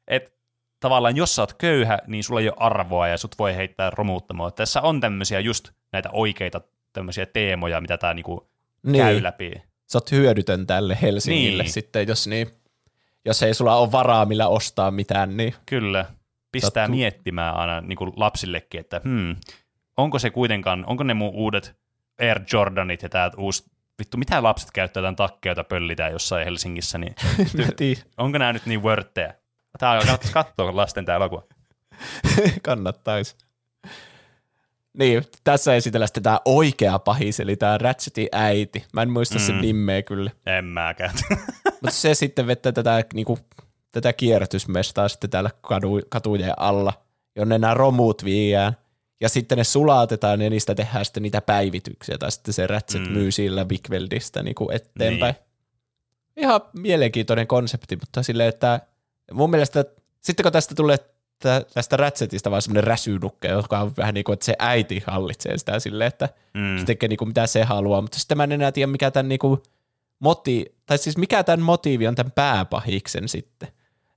Et 0.09 0.35
tavallaan 0.81 1.17
jos 1.17 1.35
sä 1.37 1.43
oot 1.43 1.53
köyhä, 1.55 1.99
niin 2.07 2.25
sulla 2.25 2.41
ei 2.41 2.49
ole 2.49 2.57
arvoa 2.61 3.09
ja 3.09 3.19
sut 3.19 3.39
voi 3.39 3.57
heittää 3.57 3.91
romuuttamaan. 3.91 4.53
Tässä 4.53 4.81
on 4.81 5.01
tämmöisiä 5.01 5.41
just 5.41 5.69
näitä 5.93 6.09
oikeita 6.13 6.61
tämmöisiä 6.93 7.27
teemoja, 7.27 7.81
mitä 7.81 7.99
tää 7.99 8.15
niinku 8.15 8.51
Niin. 8.87 9.05
käy 9.05 9.23
läpi. 9.23 9.53
Sä 9.93 9.99
oot 9.99 10.13
hyödytön 10.13 10.67
tälle 10.67 10.99
Helsingille 11.03 11.63
Niin. 11.63 11.73
sitten, 11.73 12.09
jos, 12.09 12.27
niin, 12.27 12.51
jos 13.25 13.43
ei 13.43 13.55
sulla 13.55 13.77
ole 13.77 13.93
varaa 13.93 14.25
millä 14.27 14.49
ostaa 14.49 14.91
mitään, 14.91 15.37
niin 15.37 15.55
Kyllä. 15.67 16.05
Pistää 16.53 16.83
Sattuu. 16.85 16.97
miettimään 16.97 17.55
aina 17.55 17.81
niin 17.81 17.97
kuin 17.97 18.13
lapsillekin, 18.17 18.81
että 18.81 19.01
hmm, 19.05 19.37
onko 20.03 20.19
se 20.19 20.31
kuitenkaan, 20.31 20.85
onko 20.87 21.05
ne 21.05 21.15
mun 21.15 21.31
uudet 21.35 21.77
Air 22.21 22.41
Jordanit 22.53 23.03
ja 23.03 23.09
tää 23.09 23.31
uusi, 23.37 23.65
vittu, 23.99 24.17
mitä 24.17 24.43
lapset 24.43 24.71
käyttää 24.71 25.03
tämän 25.03 25.17
takkeja, 25.17 25.51
jota 25.51 25.65
pöllitään 25.65 26.13
jossain 26.13 26.45
Helsingissä, 26.45 26.99
niin 26.99 27.15
onko 28.19 28.39
nämä 28.39 28.53
nyt 28.53 28.67
niin 28.67 28.83
wörttejä? 28.83 29.35
Tää 29.79 29.91
on 29.91 29.99
kannattaisi 29.99 30.33
katsoa 30.33 30.77
lasten 30.77 31.05
tää 31.05 31.17
elokuva. 31.17 31.43
kannattaisi. 32.63 33.37
Niin, 34.93 35.23
tässä 35.45 35.75
esitellään 35.75 36.09
sitten 36.09 36.23
tämä 36.23 36.41
oikea 36.45 36.99
pahis, 36.99 37.41
eli 37.41 37.57
tämä 37.57 37.79
Ratchetin 37.79 38.29
äiti. 38.33 38.85
Mä 38.93 39.03
en 39.03 39.11
muista 39.11 39.35
mm. 39.35 39.41
sen 39.41 39.61
nimeä 39.61 40.03
kyllä. 40.03 40.31
En 40.47 40.65
mäkään. 40.65 41.15
Mutta 41.83 41.91
se 41.91 42.15
sitten 42.15 42.47
vetää 42.47 42.73
tätä, 42.73 43.05
niinku, 43.15 43.39
tätä 43.93 44.13
kierrätysmestaa 44.13 45.09
sitten 45.09 45.31
täällä 45.31 45.51
kadu, 45.61 46.01
katujen 46.09 46.55
alla, 46.57 46.93
jonne 47.37 47.59
nämä 47.59 47.75
romut 47.75 48.25
viiään. 48.25 48.77
Ja 49.21 49.29
sitten 49.29 49.59
ne 49.59 49.65
sulatetaan 49.65 50.41
ja 50.41 50.51
niistä 50.51 50.75
tehdään 50.75 51.05
sitten 51.05 51.23
niitä 51.23 51.41
päivityksiä. 51.41 52.19
Tai 52.19 52.33
sitten 52.33 52.55
se 52.55 52.67
Ratchet 52.67 53.03
Mm. 53.03 53.09
myy 53.13 53.31
sillä 53.31 53.65
Big 53.65 53.81
Weldistä 53.91 54.43
niinku 54.43 54.71
eteenpäin. 54.73 55.35
Niin. 55.35 55.45
Ihan 56.37 56.61
mielenkiintoinen 56.73 57.47
konsepti, 57.47 57.97
mutta 57.97 58.23
silleen, 58.23 58.49
että 58.49 58.81
mun 59.33 59.51
mielestä 59.51 59.85
sitten 60.21 60.43
kun 60.45 60.53
tästä 60.53 60.75
tulee 60.75 60.97
tä- 61.39 61.65
tästä 61.75 61.97
Ratchetista 61.97 62.51
vaan 62.51 62.63
semmoinen 62.63 62.85
räsynukke, 62.85 63.49
joka 63.49 63.79
on 63.81 63.93
vähän 63.97 64.15
niin 64.15 64.25
kuin, 64.25 64.35
että 64.35 64.47
se 64.47 64.55
äiti 64.59 65.03
hallitsee 65.07 65.59
sitä 65.59 65.79
silleen, 65.81 66.09
että 66.09 66.29
Mm. 66.55 66.79
se 66.79 66.85
tekee 66.85 67.09
niinku 67.09 67.27
mitä 67.27 67.47
se 67.47 67.63
haluaa, 67.65 68.01
mutta 68.03 68.19
sitten 68.19 68.37
mä 68.37 68.45
en 68.45 68.53
enää 68.53 68.73
tiedä 68.73 68.87
mikä 68.93 69.11
tämän 69.11 69.29
niinku 69.29 69.63
moti, 70.19 70.75
tai 70.87 70.99
siis 70.99 71.17
mikä 71.17 71.43
tämän 71.45 71.61
motiivi 71.63 72.07
on 72.07 72.15
tämän 72.15 72.33
pääpahiksen 72.33 73.29
sitten. 73.29 73.69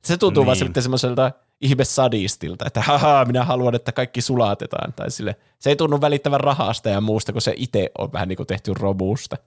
Se 0.05 0.17
tuntuu 0.17 0.41
niin. 0.43 0.47
vaan 0.47 0.57
Niin. 0.57 0.65
sitten 0.67 0.83
semmoiselta 0.83 1.31
ihme 1.61 1.85
sadistilta, 1.85 2.65
että 2.67 2.81
haha, 2.81 3.25
minä 3.25 3.43
haluan, 3.43 3.75
että 3.75 3.91
kaikki 3.91 4.21
sulatetaan. 4.21 4.93
Tai 4.93 5.11
sille, 5.11 5.35
se 5.59 5.69
ei 5.69 5.75
tunnu 5.75 6.01
välittävän 6.01 6.39
rahasta 6.39 6.89
ja 6.89 7.01
muusta, 7.01 7.31
kun 7.33 7.41
se 7.41 7.53
itse 7.57 7.91
on 7.97 8.13
vähän 8.13 8.27
niin 8.27 8.37
kuin 8.37 8.47
tehty 8.47 8.73
robusta. 8.73 9.37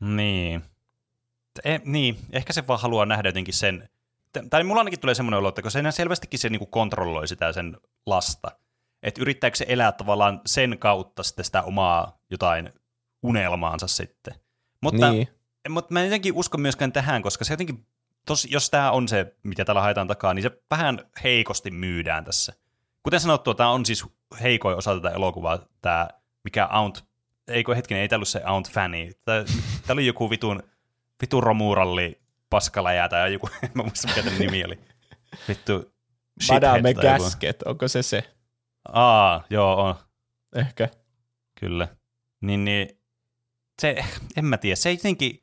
Niin. 0.00 0.62
E, 1.64 1.78
niin, 1.84 2.18
ehkä 2.32 2.52
se 2.52 2.66
vaan 2.66 2.80
haluaa 2.80 3.06
nähdä 3.06 3.28
jotenkin 3.28 3.54
sen, 3.54 3.88
tai 4.50 4.64
mulla 4.64 4.80
ainakin 4.80 5.00
tulee 5.00 5.14
semmoinen 5.14 5.38
olo, 5.38 5.48
että 5.48 5.62
kun 5.62 5.70
se 5.70 5.92
selvästikin 5.92 6.38
se 6.38 6.48
niinku 6.48 6.66
kontrolloi 6.66 7.28
sitä 7.28 7.52
sen 7.52 7.76
lasta, 8.06 8.50
että 9.02 9.20
yrittääkö 9.20 9.56
se 9.56 9.64
elää 9.68 9.92
tavallaan 9.92 10.40
sen 10.46 10.78
kautta 10.78 11.22
sitten 11.22 11.44
sitä 11.44 11.62
omaa 11.62 12.18
jotain 12.30 12.72
unelmaansa 13.22 13.86
sitten. 13.86 14.34
Mutta, 14.82 15.10
Niin. 15.10 15.28
mutta 15.68 15.92
mä 15.92 16.00
en 16.00 16.06
jotenkin 16.06 16.34
usko 16.34 16.58
myöskään 16.58 16.92
tähän, 16.92 17.22
koska 17.22 17.44
se 17.44 17.52
jotenkin, 17.52 17.86
tos, 18.26 18.46
jos 18.50 18.70
tämä 18.70 18.90
on 18.90 19.08
se, 19.08 19.36
mitä 19.42 19.64
täällä 19.64 19.80
haetaan 19.82 20.08
takaa, 20.08 20.34
niin 20.34 20.42
se 20.42 20.50
vähän 20.70 20.98
heikosti 21.24 21.70
myydään 21.70 22.24
tässä. 22.24 22.52
Kuten 23.02 23.20
sanottua, 23.20 23.54
tämä 23.54 23.70
on 23.70 23.86
siis 23.86 24.04
heikoin 24.42 24.76
osa 24.76 24.94
tätä 24.94 25.10
elokuvaa, 25.10 25.58
tämä 25.80 26.08
mikä 26.44 26.66
Aunt, 26.70 27.04
eikö 27.48 27.74
hetkinen, 27.74 28.02
ei 28.02 28.08
ollut 28.14 28.28
se 28.28 28.42
Aunt 28.44 28.70
Fanny. 28.70 29.12
Tämä 29.24 29.44
oli 29.90 30.06
joku 30.06 30.30
vitun, 30.30 30.62
vitun 31.22 31.42
romuuralli 31.42 32.20
paskaläjä 32.50 33.08
tai 33.08 33.32
joku, 33.32 33.48
en 33.62 33.70
mä 33.74 33.82
muista 33.82 34.08
mikä 34.08 34.22
tämän 34.22 34.38
nimi 34.38 34.64
oli. 34.64 34.78
Vittu 35.48 35.94
Madame 36.52 36.90
joku. 36.90 37.00
Gasket, 37.00 37.62
onko 37.62 37.88
se 37.88 38.02
se? 38.02 38.34
Aa, 38.92 39.44
joo, 39.50 39.82
on. 39.82 39.94
Ehkä. 40.54 40.88
Kyllä. 41.60 41.88
Niin, 42.40 42.64
niin 42.64 42.88
se, 43.82 44.04
en 44.36 44.44
mä 44.44 44.58
tiedä, 44.58 44.76
se 44.76 44.92
jotenkin, 44.92 45.42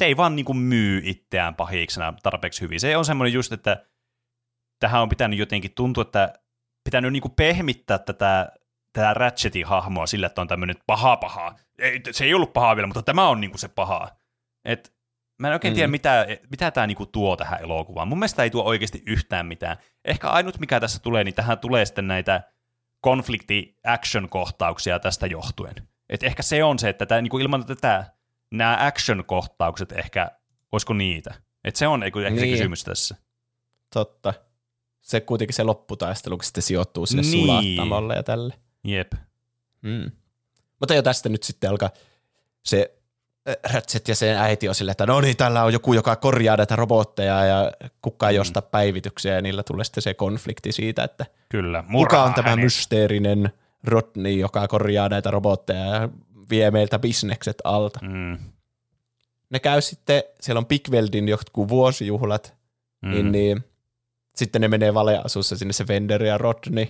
se 0.00 0.04
ei 0.04 0.16
vaan 0.16 0.36
niinku 0.36 0.54
myy 0.54 1.02
itseään 1.04 1.54
pahiksena 1.54 2.14
tarpeeksi 2.22 2.60
hyvin. 2.60 2.80
Se 2.80 2.96
on 2.96 3.04
semmoinen 3.04 3.32
just, 3.32 3.52
että 3.52 3.86
tähän 4.78 5.02
on 5.02 5.08
pitänyt 5.08 5.38
jotenkin 5.38 5.74
tuntua, 5.74 6.02
että 6.02 6.32
pitänyt 6.84 7.12
niinku 7.12 7.28
pehmittää 7.28 7.98
tätä, 7.98 8.52
tätä 8.92 9.14
Ratchetin 9.14 9.66
hahmoa 9.66 10.06
sillä, 10.06 10.26
että 10.26 10.40
on 10.40 10.48
tämmöinen 10.48 10.76
paha 10.86 11.16
paha. 11.16 11.54
Ei, 11.78 12.00
se 12.10 12.24
ei 12.24 12.34
ollut 12.34 12.52
paha 12.52 12.76
vielä, 12.76 12.86
mutta 12.86 13.02
tämä 13.02 13.28
on 13.28 13.40
niinku 13.40 13.58
se 13.58 13.68
paha. 13.68 14.08
Et, 14.64 14.92
mä 15.38 15.48
en 15.48 15.52
oikein 15.52 15.72
Mm. 15.72 15.74
tiedä, 15.74 15.88
mitä, 15.88 16.26
mitä 16.50 16.70
tämä 16.70 16.86
niinku 16.86 17.06
tuo 17.06 17.36
tähän 17.36 17.60
elokuvaan. 17.62 18.08
Mun 18.08 18.18
mielestä 18.18 18.42
ei 18.42 18.50
tuo 18.50 18.62
oikeasti 18.62 19.02
yhtään 19.06 19.46
mitään. 19.46 19.76
Ehkä 20.04 20.28
ainut, 20.28 20.58
mikä 20.58 20.80
tässä 20.80 21.02
tulee, 21.02 21.24
niin 21.24 21.34
tähän 21.34 21.58
tulee 21.58 21.84
sitten 21.84 22.08
näitä 22.08 22.42
konflikti-action-kohtauksia 23.00 24.98
tästä 24.98 25.26
johtuen. 25.26 25.74
Et 26.08 26.22
ehkä 26.22 26.42
se 26.42 26.64
on 26.64 26.78
se, 26.78 26.88
että 26.88 27.06
tää, 27.06 27.22
niinku 27.22 27.38
ilman 27.38 27.66
tätä 27.66 28.19
nämä 28.50 28.78
action-kohtaukset 28.86 29.92
ehkä, 29.92 30.30
olisiko 30.72 30.92
niitä? 30.94 31.34
Et 31.64 31.76
se 31.76 31.86
on 31.86 32.02
ehkä 32.02 32.18
niin. 32.20 32.40
se 32.40 32.46
kysymys 32.46 32.84
tässä. 32.84 33.16
Totta. 33.94 34.34
Se 35.00 35.20
kuitenkin 35.20 35.54
se 35.54 35.62
lopputaistelu, 35.62 36.36
kun 36.36 36.44
sitten 36.44 36.62
sijoittuu 36.62 37.06
sinne 37.06 37.22
Niin. 37.22 37.32
sulattamolle 37.46 38.14
ja 38.14 38.22
tälle. 38.22 38.54
Jep. 38.84 39.12
Mm. 39.82 40.10
Mutta 40.80 40.94
jo 40.94 41.02
tästä 41.02 41.28
nyt 41.28 41.42
sitten 41.42 41.70
alkaa 41.70 41.90
se 42.64 42.94
Ratchet 43.72 44.08
ja 44.08 44.14
sen 44.14 44.36
äiti 44.36 44.68
on 44.68 44.74
silleen, 44.74 44.92
että 44.92 45.06
no 45.06 45.20
niin, 45.20 45.36
täällä 45.36 45.64
on 45.64 45.72
joku, 45.72 45.92
joka 45.92 46.16
korjaa 46.16 46.56
näitä 46.56 46.76
robotteja 46.76 47.44
ja 47.44 47.72
kukaan 48.02 48.32
ei 48.32 48.38
Mm. 48.38 48.40
osta 48.40 48.62
päivityksiä 48.62 49.34
ja 49.34 49.42
niillä 49.42 49.62
tulee 49.62 49.84
sitten 49.84 50.02
se 50.02 50.14
konflikti 50.14 50.72
siitä, 50.72 51.04
että 51.04 51.26
Kyllä. 51.48 51.84
kuka 51.92 52.22
on 52.24 52.34
tämä 52.34 52.48
hänet. 52.50 52.64
mysteerinen 52.64 53.52
Rodney, 53.84 54.32
joka 54.32 54.68
korjaa 54.68 55.08
näitä 55.08 55.30
robotteja 55.30 55.84
ja 55.86 56.08
vie 56.50 56.70
meiltä 56.70 56.98
bisnekset 56.98 57.58
alta. 57.64 58.00
Mm. 58.02 58.38
Ne 59.50 59.58
käy 59.58 59.80
sitten, 59.80 60.22
siellä 60.40 60.58
on 60.58 60.66
Bigweldin 60.66 61.28
jotkut 61.28 61.68
vuosijuhlat, 61.68 62.54
Mm. 63.02 63.10
niin, 63.10 63.32
niin 63.32 63.64
sitten 64.36 64.60
ne 64.62 64.68
menee 64.68 64.94
valeasussa 64.94 65.56
sinne 65.56 65.72
se 65.72 65.88
Vender 65.88 66.22
ja 66.22 66.38
Rodney. 66.38 66.86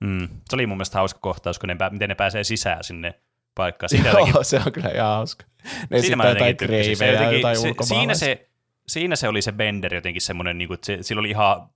Mm. 0.00 0.28
Se 0.28 0.56
oli 0.56 0.66
mun 0.66 0.76
mielestä 0.76 0.98
hauska 0.98 1.20
kohtaus, 1.20 1.58
kun 1.58 1.68
ne, 1.68 1.74
pää- 1.74 1.90
miten 1.90 2.08
ne 2.08 2.14
pääsee 2.14 2.44
sisään 2.44 2.84
sinne 2.84 3.14
paikkaan. 3.54 3.90
Siitä 3.90 4.08
jotenkin, 4.08 4.34
Joo, 4.34 4.44
se 4.44 4.60
on 4.66 4.72
kyllä 4.72 4.88
ihan 4.90 5.08
hauska. 5.16 5.44
Ne 5.90 5.98
esittää 5.98 6.28
jotain 6.28 6.50
jotenkin. 6.50 6.68
Se 6.68 6.94
kreivejä 6.96 7.12
jotenkin- 7.12 7.38
jotain 7.38 7.56
se, 7.56 7.74
siinä, 7.84 8.14
se, 8.14 8.48
siinä 8.88 9.16
se 9.16 9.28
oli 9.28 9.42
se 9.42 9.52
Bender 9.52 9.94
jotenkin 9.94 10.22
semmoinen, 10.22 10.58
niin 10.58 10.68
kuin, 10.68 10.74
että 10.74 10.86
se, 10.86 10.98
sillä 11.02 11.20
oli 11.20 11.30
ihan, 11.30 11.68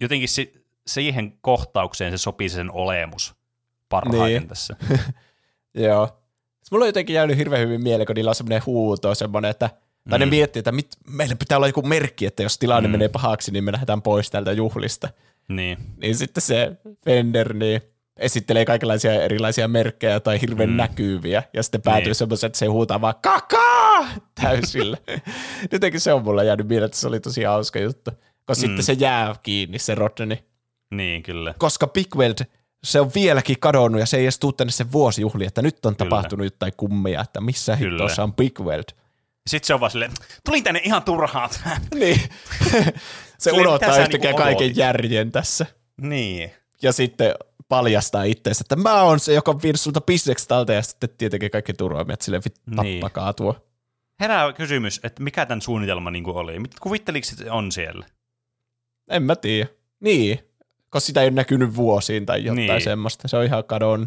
jotenkin 0.00 0.28
si, 0.28 0.64
siihen 0.86 1.38
kohtaukseen 1.40 2.12
se 2.12 2.18
sopi 2.18 2.48
sen 2.48 2.70
olemus 2.72 3.34
parhaiten 3.88 4.42
Niin. 4.42 4.48
tässä. 4.48 4.76
Joo. 5.74 6.19
Mulla 6.70 6.82
on 6.84 6.88
jotenkin 6.88 7.14
jäänyt 7.14 7.36
hirveän 7.36 7.62
hyvin 7.62 7.82
mieleen, 7.82 8.06
kun 8.06 8.14
niillä 8.14 8.28
on 8.28 8.34
semmoinen 8.34 8.66
huuto, 8.66 9.14
semmoinen, 9.14 9.50
että 9.50 9.70
tai 10.10 10.18
ne 10.18 10.24
Mm. 10.24 10.30
miettii, 10.30 10.60
että 10.60 10.72
mit, 10.72 10.88
meillä 11.08 11.36
pitää 11.36 11.58
olla 11.58 11.66
joku 11.66 11.82
merkki, 11.82 12.26
että 12.26 12.42
jos 12.42 12.58
tilanne 12.58 12.88
Mm. 12.88 12.92
menee 12.92 13.08
pahaksi, 13.08 13.50
niin 13.52 13.64
me 13.64 13.72
lähdetään 13.72 14.02
pois 14.02 14.30
täältä 14.30 14.52
juhlista. 14.52 15.08
Niin. 15.48 15.78
Niin 16.00 16.16
sitten 16.16 16.42
se 16.42 16.72
Fender 17.04 17.54
niin 17.54 17.80
esittelee 18.16 18.64
kaikenlaisia 18.64 19.22
erilaisia 19.22 19.68
merkkejä 19.68 20.20
tai 20.20 20.40
hirveän 20.40 20.70
Mm. 20.70 20.76
näkyviä, 20.76 21.42
ja 21.54 21.62
sitten 21.62 21.82
päätyy 21.82 22.04
Niin. 22.04 22.14
semmoisen, 22.14 22.46
että 22.48 22.58
se 22.58 22.66
huutaa 22.66 23.00
vaan 23.00 23.14
kakaa 23.22 24.08
täysillä. 24.42 24.96
Jotenkin 25.72 26.00
se 26.00 26.12
on 26.12 26.24
mulla 26.24 26.42
jäänyt 26.42 26.68
mieleen, 26.68 26.86
että 26.86 26.98
se 26.98 27.08
oli 27.08 27.20
tosi 27.20 27.42
hauska 27.42 27.78
juttu. 27.78 28.10
Koska 28.44 28.66
Mm. 28.66 28.66
sitten 28.66 28.84
se 28.84 28.92
jää 28.92 29.34
kiinni, 29.42 29.78
se 29.78 29.94
Rodney. 29.94 30.36
Niin, 30.90 31.22
kyllä. 31.22 31.54
Koska 31.58 31.86
Big 31.86 32.16
Weld, 32.16 32.38
se 32.84 33.00
on 33.00 33.10
vieläkin 33.14 33.56
kadonnut 33.60 34.00
ja 34.00 34.06
se 34.06 34.16
ei 34.16 34.22
edes 34.24 34.38
tuu 34.38 34.52
tänne 34.52 34.70
sen 34.70 34.92
vuosijuhli, 34.92 35.44
että 35.46 35.62
nyt 35.62 35.86
on 35.86 35.96
Kyllä. 35.96 36.10
tapahtunut 36.10 36.46
jotain 36.46 36.72
kummia, 36.76 37.20
että 37.20 37.40
missä 37.40 37.76
Kyllä. 37.76 38.06
on 38.22 38.34
Big 38.34 38.60
Weld. 38.60 38.84
Sitten 39.46 39.66
se 39.66 39.74
on 39.74 39.80
vaan 39.80 39.90
silleen, 39.90 40.12
tulin 40.44 40.64
tänne 40.64 40.80
ihan 40.84 41.02
turhaan. 41.02 41.50
Niin. 41.94 42.20
se 43.38 43.52
unohtaa 43.52 43.98
yhtäkkiä 43.98 44.30
niinku 44.30 44.42
kaiken 44.42 44.76
järjen 44.76 45.32
tässä. 45.32 45.66
niin. 46.00 46.50
Ja 46.82 46.92
sitten 46.92 47.34
paljastaa 47.68 48.22
itseensä, 48.22 48.62
että 48.62 48.76
mä 48.76 49.02
oon 49.02 49.20
se, 49.20 49.34
joka 49.34 49.50
on 49.50 49.62
vienyt 49.62 49.80
sulta 49.80 50.00
bisnekset 50.00 50.52
alta 50.52 50.72
ja 50.72 50.82
sitten 50.82 51.08
tietenkin 51.18 51.50
kaikki 51.50 51.72
turvaamia, 51.72 52.16
silleen 52.20 52.42
Niin. 52.82 53.00
tappakaa 53.00 53.32
tuo. 53.32 53.56
Herää 54.20 54.52
kysymys, 54.52 55.00
että 55.02 55.22
mikä 55.22 55.46
tämän 55.46 55.62
suunnitelma 55.62 56.10
niin 56.10 56.26
oli? 56.26 56.52
Kuvitteliko 56.80 57.26
se 57.26 57.50
on 57.50 57.72
siellä? 57.72 58.06
En 59.10 59.22
mä 59.22 59.36
tiedä. 59.36 59.68
Niin, 60.00 60.38
koska 60.90 61.06
sitä 61.06 61.20
ei 61.20 61.26
ole 61.26 61.34
näkynyt 61.34 61.76
vuosiin 61.76 62.26
tai 62.26 62.44
jotain 62.44 62.56
Niin. 62.66 62.80
semmoista. 62.82 63.28
Se 63.28 63.36
on 63.36 63.44
ihan 63.44 63.64
kadon. 63.64 64.06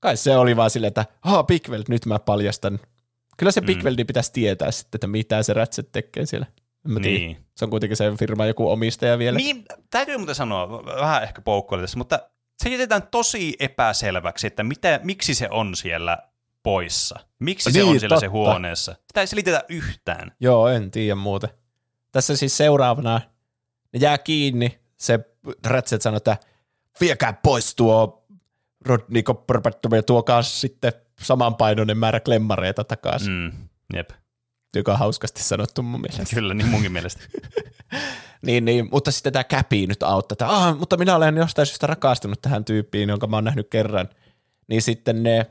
Kai 0.00 0.16
se 0.16 0.36
oli 0.36 0.56
vaan 0.56 0.70
silleen, 0.70 0.88
että 0.88 1.06
ha, 1.20 1.42
Big 1.42 1.68
Weld, 1.68 1.84
nyt 1.88 2.06
mä 2.06 2.18
paljastan. 2.18 2.78
Kyllä 3.36 3.52
se 3.52 3.60
Mm. 3.60 3.66
Pitäisi 4.06 4.32
tietää 4.32 4.70
sitten, 4.70 4.96
että 4.96 5.06
mitä 5.06 5.42
se 5.42 5.52
Ratchet 5.52 5.92
tekee 5.92 6.26
siellä. 6.26 6.46
Mä. 6.88 7.00
Niin. 7.00 7.36
Se 7.56 7.64
on 7.64 7.70
kuitenkin 7.70 7.96
sen 7.96 8.16
firman 8.16 8.48
joku 8.48 8.70
omistaja 8.70 9.18
vielä. 9.18 9.36
Niin, 9.38 9.64
täytyy 9.90 10.16
muuten 10.16 10.34
sanoa, 10.34 10.84
vähän 11.00 11.22
ehkä 11.22 11.40
poukkoilla 11.42 11.86
mutta 11.96 12.18
se 12.62 12.68
jätetään 12.70 13.02
tosi 13.10 13.56
epäselväksi, 13.58 14.46
että 14.46 14.62
mitä, 14.62 15.00
miksi 15.02 15.34
se 15.34 15.48
on 15.50 15.76
siellä 15.76 16.18
poissa. 16.62 17.20
Miksi 17.38 17.72
se 17.72 17.78
Niin, 17.78 17.88
on 17.90 18.00
siellä 18.00 18.16
se 18.16 18.26
totta. 18.26 18.30
huoneessa. 18.30 18.92
Sitä 18.92 19.20
ei 19.20 19.26
selitetä 19.26 19.64
yhtään. 19.68 20.32
Joo, 20.40 20.68
en 20.68 20.90
tiedä 20.90 21.14
muuten. 21.14 21.50
Tässä 22.12 22.36
siis 22.36 22.56
seuraavana 22.56 23.20
ne 23.92 23.98
jää 24.00 24.18
kiinni. 24.18 24.78
Se 24.96 25.18
Ratchet 25.66 26.02
sanoo, 26.02 26.16
että 26.16 26.36
viekää 27.00 27.32
pois 27.32 27.74
tuo 27.74 28.26
Rodney 28.84 29.22
Copperbattom 29.22 29.92
ja 29.94 30.02
tuokaa 30.02 30.42
sitten 30.42 30.92
samanpainoinen 31.22 31.98
määrä 31.98 32.20
klemmareita 32.20 32.84
takaisin. 32.84 33.32
Mm. 33.32 33.68
Jep, 33.94 34.10
Joka 34.74 34.92
on 34.92 34.98
hauskasti 34.98 35.42
sanottu 35.42 35.82
mun 35.82 36.00
mielestä. 36.00 36.34
kyllä, 36.34 36.54
niin 36.54 36.68
munkin 36.68 36.92
mielestä. 36.92 37.20
Niin, 38.42 38.64
niin, 38.64 38.88
mutta 38.92 39.10
sitten 39.10 39.32
tämä 39.32 39.44
käpi 39.44 39.86
nyt 39.86 40.02
auttaa, 40.02 40.34
että 40.34 40.48
ah, 40.48 40.78
mutta 40.78 40.96
minä 40.96 41.16
olen 41.16 41.36
jostain 41.36 41.66
syystä 41.66 41.86
rakastunut 41.86 42.42
tähän 42.42 42.64
tyyppiin, 42.64 43.08
jonka 43.08 43.26
mä 43.26 43.36
oon 43.36 43.44
nähnyt 43.44 43.68
kerran. 43.70 44.08
Niin 44.68 44.82
sitten 44.82 45.22
ne, 45.22 45.46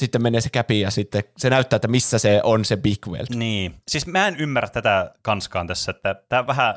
sitten 0.00 0.22
menee 0.22 0.40
se 0.40 0.50
käpi 0.50 0.80
ja 0.80 0.90
sitten 0.90 1.22
se 1.36 1.50
näyttää, 1.50 1.76
että 1.76 1.88
missä 1.88 2.18
se 2.18 2.40
on 2.44 2.64
se 2.64 2.76
Big 2.76 3.06
Weld. 3.08 3.26
Niin. 3.34 3.74
Siis 3.88 4.06
mä 4.06 4.28
en 4.28 4.36
ymmärrä 4.36 4.68
tätä 4.68 5.14
kanskaan 5.22 5.66
tässä, 5.66 5.90
että 5.90 6.22
tää 6.28 6.46
vähän, 6.46 6.74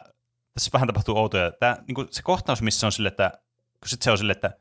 tässä 0.54 0.70
vähän 0.74 0.88
tapahtuu 0.88 1.18
outoja. 1.18 1.52
Tää, 1.52 1.78
niin 1.88 2.08
se 2.12 2.22
kohtaus, 2.22 2.62
missä 2.62 2.88
on 2.88 2.92
sille, 2.92 3.08
että 3.08 3.32
kun 3.80 3.90
sit 3.90 4.02
se 4.02 4.12
on 4.12 4.18
sille, 4.18 4.32
että 4.32 4.52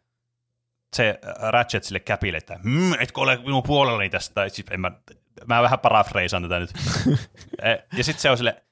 se 0.97 1.19
Ratchet 1.51 1.85
sille 1.85 2.01
käpille, 2.01 2.39
että 2.39 2.59
mmm, 2.63 2.93
etkö 3.01 3.21
ole 3.21 3.37
minun 3.37 3.63
puolellani 3.63 4.11
tästä, 4.11 4.35
tai 4.35 4.51
siis 4.51 4.67
en 4.71 4.81
mä, 4.81 4.91
mä 5.47 5.63
vähän 5.63 5.79
parafreisaan 5.79 6.43
tätä 6.43 6.59
nyt. 6.59 6.71
Eh, 7.63 7.79
ja 7.97 8.05
sitten 8.05 8.23
se 8.23 8.31
on 8.31 8.37
sille, 8.37 8.63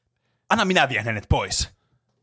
anna 0.48 0.64
minä 0.64 0.88
vien 0.88 1.04
hänet 1.04 1.26
pois. 1.28 1.70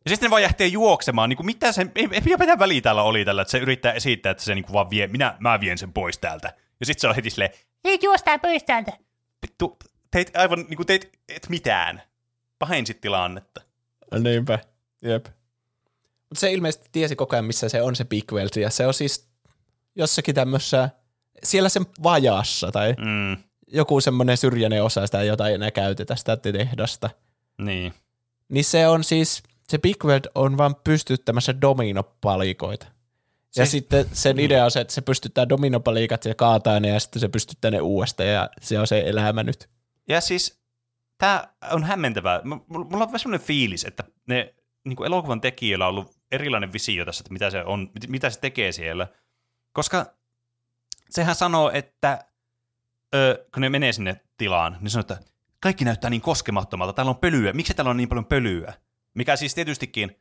Ja 0.06 0.10
sitten 0.10 0.28
ne 0.28 0.32
vaan 0.32 0.42
jähtee 0.42 0.68
juoksemaan, 0.68 1.30
niin 1.30 1.38
kuin 1.38 1.46
mitä 1.46 1.72
se, 1.72 1.82
ei, 1.96 2.08
ei 2.12 2.22
mitään 2.38 2.60
väliä 2.60 2.82
täällä 2.82 3.04
oli 3.04 3.26
tällä, 3.26 3.42
että 3.42 3.52
se 3.52 3.58
yrittää 3.58 3.94
esittää, 3.94 4.32
että 4.32 4.44
se 4.44 4.56
niin 4.56 4.66
kuin 4.66 4.74
vaan 4.74 4.90
vie, 4.90 5.08
minä, 5.08 5.38
mä 5.40 5.60
vien 5.60 5.78
sen 5.78 5.94
pois 5.94 6.18
täältä. 6.18 6.54
Ja 6.80 6.86
sitten 6.86 7.02
se 7.02 7.08
on 7.08 7.16
heti 7.16 7.30
silleen, 7.30 7.52
Ei 7.84 8.00
juostaan 8.04 8.40
pois 8.40 8.64
täältä. 8.64 8.92
vittu, 9.42 9.78
teit 10.12 10.38
aivan 10.38 10.60
niin 10.60 10.76
kuin 10.78 10.88
teit 10.88 11.10
et 11.30 11.50
mitään. 11.50 12.02
Pahensit 12.60 13.02
tilannetta. 13.02 13.62
Niinpä, 14.20 14.60
jep. 15.02 15.26
Mutta 16.30 16.40
se 16.40 16.52
ilmeisesti 16.54 16.90
tiesi 16.92 17.16
koko 17.16 17.36
ajan, 17.36 17.46
missä 17.46 17.70
se 17.70 17.82
on 17.82 17.96
se 17.96 18.06
Big 18.06 18.32
Weld, 18.32 18.50
ja 18.62 18.70
se 18.70 18.88
on 18.88 18.94
siis 18.94 19.28
jossakin 19.96 20.36
tämmössä, 20.36 20.90
siellä 21.44 21.70
sen 21.70 21.86
vajaassa, 22.04 22.72
tai 22.72 22.96
Mm, 22.98 23.44
joku 23.68 24.02
semmoinen 24.02 24.38
syrjäinen 24.38 24.84
osa 24.84 25.06
sitä, 25.06 25.24
jota 25.24 25.48
ei 25.48 25.54
enää 25.56 25.72
käytetä, 25.72 26.16
sitä 26.16 26.38
tehdasta. 26.38 27.10
niin. 27.58 27.94
Niin 28.50 28.64
se 28.66 28.88
on 28.88 29.04
siis, 29.04 29.44
se 29.70 29.78
Big 29.78 30.06
Weld 30.06 30.26
on 30.36 30.58
vaan 30.58 30.76
pystyttämässä 30.84 31.62
dominopalikoita. 31.62 32.86
Ja 33.56 33.66
Se- 33.66 33.72
sitten 33.72 34.06
sen 34.14 34.36
niin. 34.36 34.46
idea 34.46 34.66
on 34.66 34.72
se, 34.72 34.80
että 34.82 34.94
se 34.94 35.02
pystyttää 35.02 35.50
dominopalikat 35.50 36.26
ja 36.26 36.36
kaataa 36.36 36.80
ne 36.80 36.88
ja 36.88 37.00
sitten 37.00 37.20
se 37.20 37.28
pystyttää 37.28 37.72
ne 37.72 37.82
uudestaan 37.82 38.30
ja 38.30 38.50
se 38.62 38.80
on 38.80 38.88
se 38.88 39.04
elämä 39.06 39.44
nyt. 39.44 39.70
Ja 40.08 40.22
siis 40.22 40.60
tämä 41.18 41.48
on 41.72 41.84
hämmentävää. 41.84 42.42
M- 42.44 42.48
Mulla 42.68 42.86
on 42.94 43.00
vähän 43.00 43.20
semmoinen 43.20 43.48
fiilis, 43.48 43.86
että 43.86 44.04
ne 44.28 44.54
niin 44.88 44.96
kuin 44.96 45.08
elokuvan 45.08 45.42
tekijöillä 45.42 45.86
on 45.86 45.90
ollut 45.90 46.18
erilainen 46.32 46.74
visio 46.74 47.06
tässä, 47.06 47.22
että 47.22 47.34
mitä 47.34 47.50
se, 47.50 47.64
on, 47.64 47.90
mit- 47.94 48.10
mitä 48.10 48.30
se 48.30 48.40
tekee 48.40 48.72
siellä. 48.72 49.08
Koska 49.74 50.06
sehän 51.10 51.36
sanoo, 51.36 51.72
että 51.74 52.26
ö, 53.16 53.46
kun 53.54 53.62
ne 53.62 53.70
menee 53.70 53.94
sinne 53.94 54.22
tilaan, 54.38 54.78
niin 54.82 54.90
sanoo, 54.90 55.02
että 55.02 55.20
kaikki 55.60 55.86
näyttää 55.86 56.10
niin 56.10 56.22
koskemattomalta, 56.22 56.94
täällä 56.94 57.10
on 57.10 57.18
pölyä. 57.18 57.54
Miksi 57.54 57.74
täällä 57.74 57.90
on 57.90 57.98
niin 57.98 58.10
paljon 58.10 58.26
pölyä? 58.26 58.74
Mikä 59.14 59.36
siis 59.36 59.56
tietystikin 59.56 60.18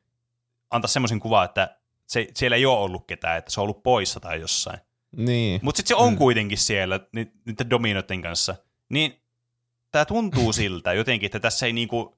antaa 0.71 0.89
semmoisen 0.89 1.21
kuvan, 1.21 1.45
että 1.45 1.77
se, 2.07 2.29
siellä 2.35 2.57
ei 2.57 2.67
ole 2.67 2.79
ollut 2.79 3.07
ketään, 3.07 3.39
että 3.39 3.51
se 3.51 3.61
on 3.61 3.63
ollut 3.63 3.83
poissa 3.83 4.21
tai 4.21 4.41
jossain. 4.41 4.79
Niin. 5.17 5.61
Mutta 5.63 5.77
sitten 5.77 5.97
se 5.97 6.03
on 6.03 6.13
mm. 6.13 6.19
kuitenkin 6.19 6.59
siellä 6.59 7.01
ni- 7.13 7.33
niiden 7.45 7.71
dominoiden 7.71 8.23
kanssa. 8.23 8.55
Niin 8.89 9.21
tämä 9.93 10.05
tuntuu 10.05 10.53
siltä 10.63 10.93
jotenkin, 10.93 11.27
että 11.27 11.41
tässä 11.41 11.67
ei 11.67 11.73
niinku, 11.73 12.17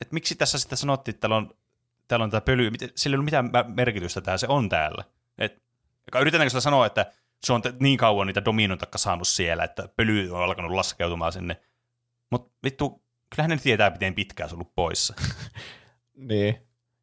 että 0.00 0.14
miksi 0.14 0.34
tässä 0.34 0.58
sitten 0.58 0.78
sanottiin, 0.78 1.14
että 1.14 1.20
täällä 1.20 1.36
on, 1.36 1.54
täällä 2.10 2.24
on 2.24 2.30
tämä 2.30 2.40
pöly, 2.40 2.70
miten- 2.70 2.90
sillä 2.94 3.14
ei 3.14 3.16
ollut 3.16 3.24
mitään 3.24 3.50
merkitystä 3.76 4.20
täällä, 4.20 4.38
se 4.38 4.46
on 4.48 4.68
täällä. 4.68 5.04
Et, 5.38 5.62
yritetäänkö 6.20 6.50
sitä 6.50 6.60
sanoa, 6.60 6.86
että 6.86 7.06
se 7.46 7.52
on 7.52 7.62
niin 7.80 7.98
kauan 7.98 8.26
niitä 8.26 8.44
dominoita 8.44 8.86
kasannut 8.86 9.28
siellä, 9.28 9.64
että 9.64 9.88
pöly 9.96 10.30
on 10.30 10.42
alkanut 10.42 10.72
laskeutumaan 10.72 11.32
sinne. 11.32 11.56
Mutta 12.30 12.50
vittu, 12.64 13.02
kyllähän 13.34 13.50
ne 13.50 13.56
tietää, 13.56 13.90
miten 13.90 14.14
pitkään 14.14 14.48
se 14.48 14.54
on 14.54 14.58
ollut 14.58 14.74
poissa. 14.74 15.14
Niin. 16.16 16.56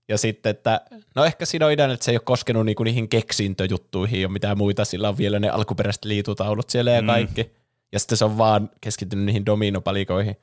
Ja 0.10 0.18
sitten, 0.18 0.50
että 0.50 0.82
no 1.16 1.26
ehkä 1.26 1.46
siinä 1.46 1.66
on 1.66 1.72
ideana, 1.72 1.94
että 1.94 2.06
se 2.06 2.12
ei 2.12 2.16
ole 2.18 2.22
koskenut 2.26 2.66
niinku 2.66 2.84
niihin 2.84 3.10
keksintöjuttuihin 3.10 4.22
ja 4.22 4.30
mitään 4.30 4.58
muita, 4.58 4.86
sillä 4.86 5.10
on 5.10 5.18
vielä 5.18 5.40
ne 5.40 5.50
alkuperäiset 5.50 6.06
liitutaulut 6.06 6.70
siellä 6.70 6.92
ja 6.92 7.02
Mm. 7.02 7.08
kaikki. 7.08 7.52
Ja 7.92 8.00
sitten 8.00 8.18
se 8.18 8.26
on 8.26 8.38
vaan 8.38 8.70
keskittynyt 8.82 9.26
niihin 9.26 9.46
dominopalikoihin. 9.46 10.36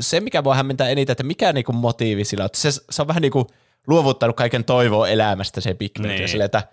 Se, 0.00 0.20
mikä 0.20 0.44
voi 0.44 0.56
hämmentää 0.56 0.88
eniten, 0.88 1.12
että 1.12 1.22
mikä 1.22 1.52
niinku 1.52 1.72
motiivi 1.72 2.24
sillä 2.24 2.44
on, 2.44 2.50
se, 2.54 2.70
se 2.90 3.02
on 3.02 3.08
vähän 3.08 3.22
niinku 3.22 3.46
luovuttanut 3.86 4.36
kaiken 4.36 4.64
toivoa 4.64 5.08
elämästä 5.08 5.60
se 5.60 5.74
Big 5.74 5.92
Weld. 5.98 6.08
Niin. 6.12 6.22
Ja 6.22 6.28
sille, 6.28 6.44
että 6.44 6.68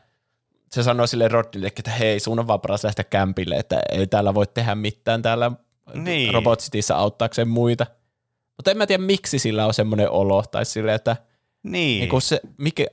se 0.71 0.84
sanoo 0.84 1.07
sille 1.07 1.27
Rodnille, 1.27 1.67
että 1.67 1.91
hei, 1.91 2.19
sun 2.19 2.39
on 2.39 2.47
vaan 2.47 2.61
paras 2.61 2.84
lähteä 2.84 3.05
kämpille, 3.09 3.55
että 3.55 3.79
ei 3.91 4.07
täällä 4.07 4.34
voi 4.34 4.47
tehdä 4.47 4.75
mitään 4.75 5.21
täällä 5.21 5.51
Niin. 5.93 6.34
Robot 6.34 6.59
Cityssä 6.59 6.97
auttaakseen 6.97 7.47
muita. 7.47 7.85
Mutta 8.57 8.71
en 8.71 8.77
mä 8.77 8.88
tiedä, 8.88 9.03
miksi 9.03 9.39
sillä 9.39 9.65
on 9.65 9.73
semmoinen 9.73 10.09
olo, 10.09 10.43
tai 10.43 10.65
sille, 10.65 10.93
että 10.93 11.15
Niin. 11.63 11.99
Niinku 11.99 12.19
se, 12.19 12.41
mikä, 12.57 12.85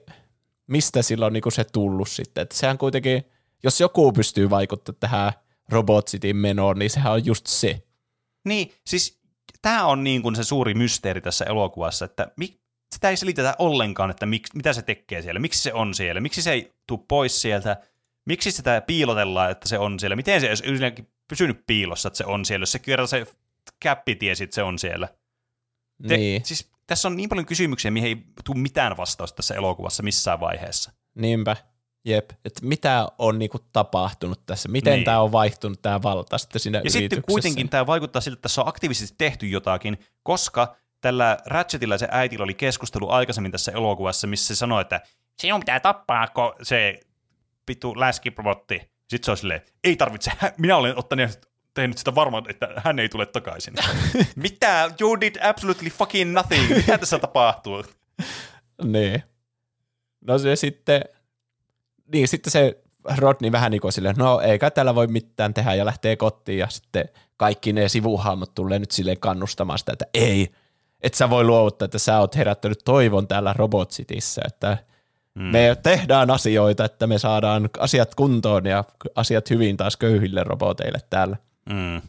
mistä 0.66 1.02
sillä 1.02 1.26
on 1.26 1.32
niinku 1.32 1.50
se 1.50 1.64
tullut 1.64 2.08
sitten. 2.08 2.42
Että 2.42 2.56
sehän 2.56 2.78
kuitenkin, 2.78 3.24
jos 3.62 3.80
joku 3.80 4.12
pystyy 4.12 4.50
vaikuttamaan 4.50 5.00
tähän 5.00 5.32
Robot 5.68 6.06
Cityn 6.06 6.36
menoon, 6.36 6.78
niin 6.78 6.90
sehän 6.90 7.12
on 7.12 7.26
just 7.26 7.46
se. 7.46 7.82
Niin, 8.44 8.72
siis 8.86 9.18
tämä 9.62 9.86
on 9.86 10.04
niin 10.04 10.22
kuin 10.22 10.36
se 10.36 10.44
suuri 10.44 10.74
mysteeri 10.74 11.20
tässä 11.20 11.44
elokuvassa, 11.44 12.04
että 12.04 12.32
mi, 12.36 12.60
sitä 12.94 13.10
ei 13.10 13.16
selitetä 13.16 13.54
ollenkaan, 13.58 14.10
että 14.10 14.26
mik, 14.26 14.46
mitä 14.54 14.72
se 14.72 14.82
tekee 14.82 15.22
siellä, 15.22 15.40
miksi 15.40 15.62
se 15.62 15.72
on 15.72 15.94
siellä, 15.94 16.20
miksi 16.20 16.42
se 16.42 16.52
ei 16.52 16.72
tule 16.86 17.00
pois 17.08 17.42
sieltä, 17.42 17.76
miksi 18.26 18.50
sitä 18.50 18.80
piilotellaan, 18.80 19.50
että 19.50 19.68
se 19.68 19.78
on 19.78 20.00
siellä, 20.00 20.16
miten 20.16 20.40
se 20.40 20.48
olisi 20.48 20.64
yleensäkin 20.64 21.08
pysynyt 21.28 21.66
piilossa, 21.66 22.06
että 22.06 22.18
se 22.18 22.24
on 22.24 22.44
siellä, 22.44 22.62
jos 22.62 22.72
se 22.72 22.78
kerran 22.78 23.08
se 23.08 23.26
käppi 23.80 24.16
tiesi, 24.16 24.44
että 24.44 24.54
se 24.54 24.62
on 24.62 24.78
siellä. 24.78 25.08
Te, 26.08 26.16
Niin, 26.16 26.44
Siis 26.44 26.70
tässä 26.86 27.08
on 27.08 27.16
niin 27.16 27.28
paljon 27.28 27.46
kysymyksiä, 27.46 27.90
mihin 27.90 28.08
ei 28.08 28.24
tule 28.44 28.58
mitään 28.58 28.96
vastausta 28.96 29.36
tässä 29.36 29.54
elokuvassa 29.54 30.02
missään 30.02 30.40
vaiheessa. 30.40 30.92
niinpä. 31.14 31.56
Jep, 32.06 32.30
että 32.44 32.66
mitä 32.66 33.08
on 33.18 33.38
niinku 33.38 33.58
tapahtunut 33.72 34.46
tässä, 34.46 34.68
miten 34.68 34.92
Niin. 34.92 35.04
tämä 35.04 35.20
on 35.20 35.32
vaihtunut 35.32 35.82
tämä 35.82 36.02
valta 36.02 36.38
sitten 36.38 36.60
siinä 36.60 36.80
Ja 36.84 36.90
sitten 36.90 37.22
kuitenkin 37.22 37.68
tämä 37.68 37.86
vaikuttaa 37.86 38.20
siltä, 38.22 38.34
että 38.34 38.42
tässä 38.42 38.60
on 38.62 38.68
aktiivisesti 38.68 39.14
tehty 39.18 39.46
jotakin, 39.46 39.98
koska 40.22 40.76
tällä 41.04 41.38
Ratchetilla 41.46 41.98
se 41.98 42.08
äitillä 42.10 42.44
oli 42.44 42.54
keskustelu 42.54 43.10
aikaisemmin 43.10 43.52
tässä 43.52 43.72
elokuvassa, 43.72 44.26
missä 44.26 44.54
se 44.54 44.58
sanoi, 44.58 44.80
että 44.80 45.00
sinun 45.38 45.60
pitää 45.60 45.80
tappaa 45.80 46.26
ko- 46.26 46.56
se 46.62 47.00
pitu 47.66 48.00
läskirobotti. 48.00 48.90
Sitten 49.08 49.24
se 49.24 49.30
on 49.30 49.36
silleen, 49.36 49.62
ei 49.84 49.96
tarvitse, 49.96 50.32
minä 50.58 50.76
olen 50.76 50.98
ottanut 50.98 51.30
tehnyt 51.74 51.98
sitä 51.98 52.14
varmaan, 52.14 52.50
että 52.50 52.68
hän 52.76 52.98
ei 52.98 53.08
tule 53.08 53.26
takaisin. 53.26 53.74
Mitä? 54.36 54.90
You 55.00 55.20
did 55.20 55.36
absolutely 55.42 55.90
fucking 55.90 56.32
nothing. 56.32 56.68
Mitä 56.76 56.98
tässä 56.98 57.18
tapahtuu? 57.18 57.84
Niin. 58.84 59.22
No 60.20 60.38
se 60.38 60.56
sitten, 60.56 61.04
niin 62.12 62.28
sitten 62.28 62.50
se 62.50 62.82
Rodney 63.16 63.52
vähän 63.52 63.70
niin 63.70 63.80
kuin 63.80 63.92
silleen, 63.92 64.16
no 64.16 64.40
eikä 64.40 64.70
täällä 64.70 64.94
voi 64.94 65.06
mitään 65.06 65.54
tehdä 65.54 65.74
ja 65.74 65.84
lähtee 65.84 66.16
kotiin 66.16 66.58
ja 66.58 66.68
sitten 66.68 67.08
kaikki 67.36 67.72
ne 67.72 67.88
sivuhahmot 67.88 68.54
tulee 68.54 68.78
nyt 68.78 68.90
silleen 68.90 69.20
kannustamaan 69.20 69.78
sitä, 69.78 69.92
että 69.92 70.06
ei, 70.14 70.50
et 71.04 71.14
sä 71.14 71.30
voi 71.30 71.44
luovuttaa, 71.44 71.84
että 71.86 71.98
sä 71.98 72.18
oot 72.18 72.36
herättänyt 72.36 72.78
toivon 72.84 73.28
täällä 73.28 73.52
Robot 73.52 73.90
Cityssä, 73.90 74.42
että 74.46 74.78
mm. 75.34 75.42
me 75.42 75.76
tehdään 75.82 76.30
asioita, 76.30 76.84
että 76.84 77.06
me 77.06 77.18
saadaan 77.18 77.70
asiat 77.78 78.14
kuntoon 78.14 78.66
ja 78.66 78.84
asiat 79.14 79.50
hyvin 79.50 79.76
taas 79.76 79.96
köyhille 79.96 80.44
roboteille 80.44 80.98
täällä. 81.10 81.36
Mm. 81.70 82.02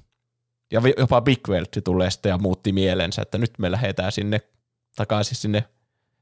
Ja 0.71 0.81
jopa 0.97 1.21
Big 1.21 1.49
Welt 1.49 1.69
tulee 1.83 2.11
sitten 2.11 2.29
ja 2.29 2.37
muutti 2.37 2.71
mielensä, 2.71 3.21
että 3.21 3.37
nyt 3.37 3.51
me 3.57 3.71
lähdetään 3.71 4.11
sinne 4.11 4.41
takaisin 4.95 5.37
sinne 5.37 5.63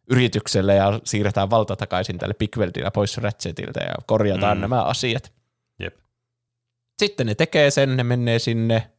yritykselle 0.10 0.76
ja 0.76 1.00
siirretään 1.04 1.50
valta 1.50 1.76
takaisin 1.76 2.18
tälle 2.18 2.34
Big 2.34 2.58
Weltille 2.58 2.91
pois 2.91 3.18
Ratchetilta 3.18 3.80
ja 3.80 3.94
korjataan 4.06 4.58
mm. 4.58 4.62
nämä 4.62 4.84
asiat. 4.84 5.32
Jep. 5.80 5.95
Sitten 7.00 7.28
ne 7.28 7.36
tekee 7.36 7.72
sen, 7.72 7.98
ne 7.98 8.04
menee 8.04 8.40
sinne 8.40 8.93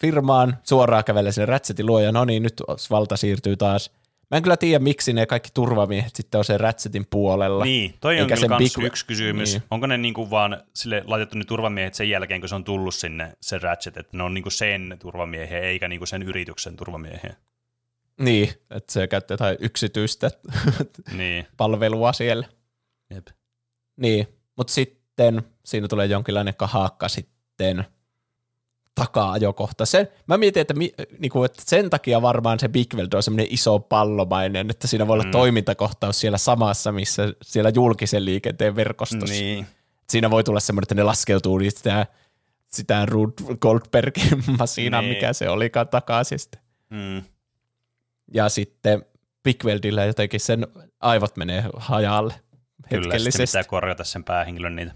firmaan, 0.00 0.58
suoraan 0.62 1.04
kävelee 1.04 1.32
sinne 1.32 1.46
Ratchetin 1.46 1.86
luo 1.86 2.00
ja 2.00 2.12
no 2.12 2.24
niin, 2.24 2.42
nyt 2.42 2.62
valta 2.90 3.16
siirtyy 3.16 3.56
taas. 3.56 3.90
Mä 4.30 4.36
en 4.36 4.42
kyllä 4.42 4.56
tiedä, 4.56 4.78
miksi 4.84 5.12
ne 5.12 5.26
kaikki 5.26 5.48
turvamiehet 5.54 6.16
sitten 6.16 6.38
on 6.38 6.44
sen 6.44 6.60
Ratchetin 6.60 7.06
puolella. 7.10 7.64
Niin, 7.64 7.94
toi 8.00 8.20
on 8.20 8.28
kyllä 8.28 8.58
Big- 8.58 8.84
yksi 8.84 9.06
kysymys. 9.06 9.52
Niin. 9.52 9.62
Onko 9.70 9.86
ne 9.86 9.98
niinku 9.98 10.30
vaan 10.30 10.62
sille 10.74 11.02
laitettu 11.06 11.38
ne 11.38 11.44
turvamiehet 11.44 11.94
sen 11.94 12.10
jälkeen, 12.10 12.40
kun 12.40 12.48
se 12.48 12.54
on 12.54 12.64
tullut 12.64 12.94
sinne 12.94 13.32
se 13.40 13.58
Ratchet, 13.58 13.96
että 13.96 14.16
ne 14.16 14.22
on 14.22 14.34
niinku 14.34 14.50
sen 14.50 14.96
turvamiehiä, 14.98 15.60
eikä 15.60 15.88
niinku 15.88 16.06
sen 16.06 16.22
yrityksen 16.22 16.76
turvamiehiä. 16.76 17.36
Niin, 18.20 18.48
että 18.70 18.92
se 18.92 19.06
käyttää 19.06 19.34
jotain 19.34 19.56
yksityistä 19.60 20.30
Niin, 21.16 21.46
palvelua 21.56 22.12
siellä. 22.12 22.46
jep. 23.14 23.26
Niin, 23.96 24.26
mutta 24.56 24.72
sitten 24.72 25.42
siinä 25.64 25.88
tulee 25.88 26.06
jonkinlainen 26.06 26.54
kahakka 26.54 27.08
sitten 27.08 27.84
taka-ajokohta. 28.94 29.86
Sen, 29.86 30.08
mä 30.26 30.36
mietin, 30.38 30.60
että, 30.60 30.74
mi, 30.74 30.92
niinku, 31.18 31.44
että 31.44 31.62
sen 31.66 31.90
takia 31.90 32.22
varmaan 32.22 32.60
se 32.60 32.68
Big 32.68 32.94
Weld 32.94 33.12
on 33.12 33.22
semmoinen 33.22 33.46
iso 33.50 33.78
pallomainen, 33.78 34.70
että 34.70 34.86
siinä 34.86 35.06
voi 35.06 35.14
olla 35.14 35.24
Mm. 35.24 35.30
toimintakohtaus 35.30 36.20
siellä 36.20 36.38
samassa, 36.38 36.92
missä 36.92 37.34
siellä 37.42 37.70
julkisen 37.74 38.24
liikenteen 38.24 38.76
verkostossa. 38.76 39.26
Niin, 39.34 39.66
Siinä 40.10 40.30
voi 40.30 40.44
tulla 40.44 40.60
semmoinen, 40.60 40.84
että 40.84 40.94
ne 40.94 41.02
laskeutuu 41.02 41.58
niin 41.58 41.72
sitä, 41.72 42.06
sitä 42.72 43.06
Rube 43.06 43.32
Goldbergin 43.60 44.44
masiinaa, 44.58 45.00
Niin. 45.00 45.12
mikä 45.14 45.32
se 45.32 45.48
olikaan 45.48 45.88
takaisin 45.88 46.38
sitten. 46.38 46.60
mm, 46.90 47.22
Ja 48.34 48.48
sitten 48.48 49.04
Big 49.42 49.64
Weldillä 49.64 50.04
jotenkin 50.04 50.40
sen 50.40 50.66
aivot 51.00 51.36
menee 51.36 51.64
hajalle 51.76 52.34
kyllä, 52.88 53.02
hetkellisesti. 53.04 53.42
pitää 53.58 53.64
korjata 53.64 54.04
sen 54.04 54.24
päähenkilön 54.24 54.76
niitä. 54.76 54.94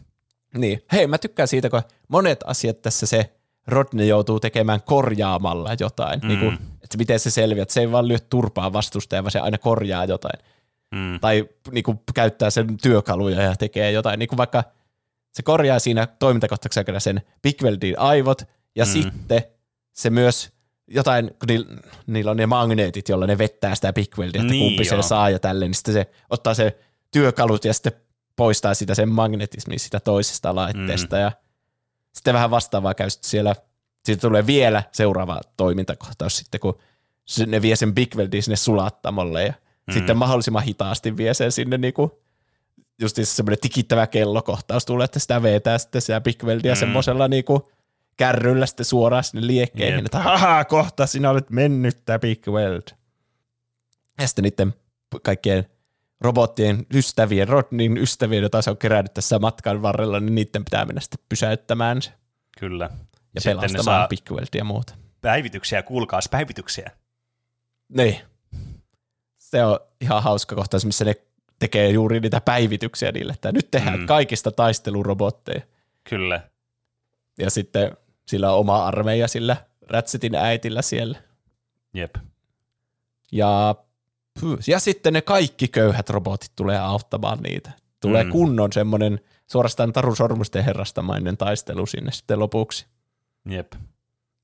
Niin. 0.57 0.83
Hei, 0.93 1.07
mä 1.07 1.19
tykkään 1.19 1.49
siitä, 1.49 1.71
kun 1.71 1.83
monet 2.09 2.41
asiat 2.47 2.83
tässä 2.83 3.07
se 3.07 3.33
Rodney 3.69 4.07
joutuu 4.07 4.41
tekemään 4.41 4.83
korjaamalla 4.83 5.71
jotain. 5.81 6.21
Mm. 6.21 6.29
Niin 6.29 6.41
kuin, 6.41 6.55
että 6.83 6.99
miten 6.99 7.21
se 7.21 7.31
selviää, 7.31 7.63
että 7.63 7.75
se 7.75 7.81
ei 7.81 7.93
vaan 7.93 8.09
lyö 8.09 8.19
turpaa 8.31 8.73
vastustajaa, 8.73 9.23
vaan 9.23 9.31
se 9.31 9.39
aina 9.41 9.59
korjaa 9.59 10.05
jotain. 10.05 10.41
Mm, 10.95 11.21
Tai 11.21 11.49
niin 11.71 11.85
kuin, 11.85 12.01
käyttää 12.15 12.51
sen 12.51 12.77
työkaluja 12.83 13.43
ja 13.43 13.57
tekee 13.57 13.91
jotain. 13.93 14.19
Niin 14.19 14.29
kuin 14.29 14.37
vaikka 14.37 14.65
se 15.33 15.43
korjaa 15.43 15.79
siinä 15.79 16.07
toimintakohtauksen 16.07 16.81
aikana 16.81 17.01
sen 17.01 17.23
Big 17.43 17.63
Weldin 17.63 17.99
aivot, 17.99 18.43
ja 18.77 18.85
Mm. 18.85 18.91
sitten 18.91 19.43
se 19.93 20.11
myös 20.11 20.51
jotain, 20.91 21.27
kun 21.27 21.47
niillä, 21.49 21.67
niillä 22.07 22.31
on 22.31 22.37
ne 22.37 22.47
magneetit, 22.47 23.09
jolla 23.09 23.27
ne 23.27 23.39
vettää 23.39 23.75
sitä 23.75 23.93
Big 23.93 24.19
Weldia, 24.19 24.41
että 24.41 24.53
Niin, 24.53 24.65
kumpi 24.69 24.83
joo. 24.87 24.91
sen 24.91 25.03
saa 25.03 25.31
ja 25.31 25.39
tälleen, 25.39 25.69
niin 25.71 25.75
sitten 25.77 25.95
se 25.95 26.11
ottaa 26.31 26.55
se 26.55 26.79
työkalut 27.13 27.65
ja 27.65 27.75
sitten 27.75 27.93
poistaa 28.37 28.75
sitä 28.75 28.95
sen 28.95 29.09
magnetismin 29.09 29.81
sitä 29.81 30.01
toisesta 30.01 30.55
laitteesta 30.55 31.17
Mm. 31.17 31.23
ja 31.23 31.33
sitten 32.15 32.35
vähän 32.35 32.51
vastaavaa 32.51 32.95
käy 32.95 33.11
sitten 33.11 33.31
siellä, 33.31 33.55
siitä 34.05 34.21
tulee 34.21 34.47
vielä 34.47 34.83
seuraava 34.93 35.41
toimintakohtaus 35.57 36.37
sitten, 36.37 36.61
kun 36.61 36.79
ne 37.47 37.63
vie 37.63 37.77
sen 37.77 37.95
Big 37.95 38.15
Weldin 38.17 38.43
sinne 38.43 38.57
sulattamolle 38.57 39.45
ja 39.45 39.53
Mm. 39.89 39.93
sitten 39.95 40.17
mahdollisimman 40.17 40.63
hitaasti 40.63 41.17
vie 41.17 41.35
sen 41.35 41.53
sinne 41.53 41.79
niinku, 41.79 42.23
just 43.01 43.17
semmoinen 43.23 43.59
tikittävä 43.61 44.07
kellokohtaus 44.07 44.85
tulee, 44.85 45.05
että 45.05 45.19
sitä 45.19 45.43
vetää 45.43 45.79
sitten 45.79 46.03
sitä 46.03 46.21
Big 46.21 46.45
Weldia 46.45 46.73
Mm. 46.73 46.77
mm. 46.77 46.81
semmoisella 46.81 47.29
niinku 47.29 47.71
kärryllä 48.17 48.67
sitten 48.67 48.87
suoraan 48.87 49.25
sinne 49.25 49.47
liekkeihin, 49.47 49.97
Jep. 49.97 50.07
että 50.07 50.19
haha, 50.19 50.65
kohta 50.65 51.07
sinä 51.07 51.31
olet 51.31 51.51
mennyt 51.51 52.05
tää 52.05 52.19
Big 52.19 52.49
Weld. 52.49 52.83
Ja 54.21 54.27
sitten 54.27 54.43
niiden 54.43 54.75
kaikkien 55.23 55.67
robottien 56.21 56.87
ystävien, 56.95 57.49
Rodnin 57.49 57.97
ystävien, 57.99 58.41
joita 58.41 58.63
se 58.63 58.71
on 58.71 58.77
kerännyt 58.77 59.15
tässä 59.15 59.39
matkan 59.39 59.83
varrella, 59.83 60.21
niin 60.21 60.35
niiden 60.35 60.65
pitää 60.65 60.85
mennä 60.85 61.01
sitten 61.01 61.21
pysäyttämään 61.29 62.03
se 62.03 62.13
kyllä. 62.59 62.91
ja 63.35 63.41
Sitten 63.41 63.57
pelastamaan 63.57 63.85
saa 63.85 64.09
ja 64.55 64.65
muuta. 64.65 64.95
päivityksiä, 65.21 65.83
kuulkaas 65.83 66.29
päivityksiä. 66.29 66.91
Niin. 67.89 68.17
Se 69.39 69.65
on 69.65 69.79
ihan 70.01 70.23
hauska 70.23 70.55
kohtaus, 70.55 70.85
missä 70.85 71.05
ne 71.05 71.15
tekee 71.59 71.91
juuri 71.91 72.21
niitä 72.21 72.41
päivityksiä 72.41 73.13
niille, 73.13 73.33
että 73.33 73.53
nyt 73.53 73.71
tehdään 73.71 74.01
Mm. 74.01 74.07
kaikista 74.07 74.53
taistelurobotteja. 74.53 75.61
Kyllä. 76.05 76.41
Ja 77.39 77.51
sitten 77.51 77.97
sillä 78.27 78.53
on 78.53 78.59
oma 78.59 78.87
armeija 78.87 79.29
sillä 79.29 79.57
Ratchetin 79.89 80.35
äitillä 80.35 80.83
siellä. 80.83 81.19
Jep. 81.95 82.15
Ja, 83.33 83.75
ja 84.67 84.79
sitten 84.79 85.13
ne 85.13 85.21
kaikki 85.23 85.69
köyhät 85.69 86.11
robotit 86.11 86.53
tulee 86.57 86.79
auttamaan 86.79 87.39
niitä. 87.39 87.71
Tulee 88.01 88.25
Mm. 88.25 88.31
kunnon 88.31 88.73
semmoinen 88.73 89.21
suorastaan 89.47 89.93
Taru 89.93 90.15
Sormusten 90.15 90.65
herrastamainen 90.65 91.37
taistelu 91.37 91.87
sinne 91.87 92.13
sitten 92.13 92.39
lopuksi. 92.39 92.87
Jep. 93.49 93.73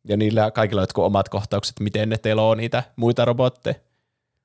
Ja 0.08 0.16
niillä 0.16 0.50
kaikilla 0.50 0.80
on 0.80 0.82
jotkut 0.82 1.04
omat 1.04 1.28
kohtaukset, 1.28 1.80
miten 1.80 2.08
ne 2.08 2.18
teloo 2.18 2.54
niitä 2.54 2.82
muita 2.96 3.24
robotteja. 3.24 3.74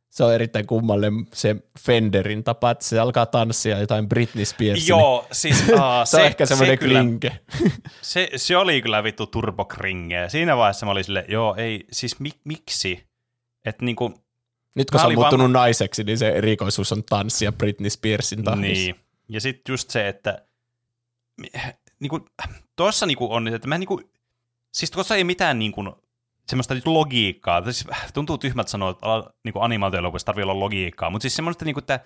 Se 0.10 0.24
on 0.24 0.34
erittäin 0.34 0.68
kummallinen 0.68 1.26
se 1.34 1.56
Fenderin 1.80 2.44
tapa, 2.44 2.72
että 2.72 2.86
se 2.86 3.00
alkaa 3.00 3.26
tanssia 3.26 3.80
jotain 3.80 4.10
Britney 4.10 4.46
Spearsin. 4.46 4.88
Joo, 4.88 5.28
siis 5.32 5.64
aa, 5.80 6.06
se, 6.06 6.10
se 6.12 6.18
on 6.18 6.26
ehkä 6.26 6.46
semmoinen 6.46 6.80
kyllä, 6.80 7.00
klinke. 7.00 7.40
se, 8.02 8.30
se 8.36 8.58
oli 8.58 8.82
kyllä 8.82 9.04
vittu 9.04 9.28
turbokringeä. 9.28 10.30
Siinä 10.30 10.58
vaiheessa 10.58 10.86
mä 10.86 10.92
olin 10.92 11.04
silleen, 11.04 11.26
joo, 11.28 11.56
ei, 11.56 11.86
siis 11.92 12.20
mi, 12.20 12.30
miksi? 12.44 13.04
Että 13.66 13.86
niinku, 13.86 14.14
Nyt 14.80 14.92
kun 14.92 15.00
se 15.00 15.06
on 15.06 15.14
muuttunut 15.14 15.44
vaan- 15.44 15.54
naiseksi, 15.54 16.04
niin 16.04 16.18
se 16.18 16.30
erikoisuus 16.30 16.92
on 16.92 17.04
tanssia 17.04 17.52
Britney 17.52 17.90
Spearsin 17.90 18.44
tahdissa. 18.44 18.84
niin. 18.84 18.96
Ja 19.30 19.42
sitten 19.42 19.74
just 19.74 19.90
se, 19.90 20.08
että 20.08 20.46
niinku, 22.00 22.26
tuossa 22.76 23.06
niinku 23.06 23.34
on, 23.34 23.48
että 23.48 23.68
mä 23.68 23.78
niinku, 23.78 24.02
siis 24.74 24.92
tuossa 24.92 25.16
ei 25.16 25.24
mitään 25.24 25.60
niinku, 25.60 25.84
semmoista 26.48 26.74
nyt 26.74 26.88
logiikkaa. 26.88 27.64
Siis, 27.64 27.88
tuntuu 28.14 28.38
tyhmältä 28.38 28.72
sanoa, 28.72 28.90
että 28.90 29.06
niinku 29.44 29.60
animaatioelokuvissa 29.62 30.26
tarvii 30.26 30.44
olla 30.44 30.60
logiikkaa, 30.60 31.10
mutta 31.10 31.22
siis 31.22 31.36
semmoista, 31.36 31.66
niinku, 31.66 31.80
että 31.80 32.00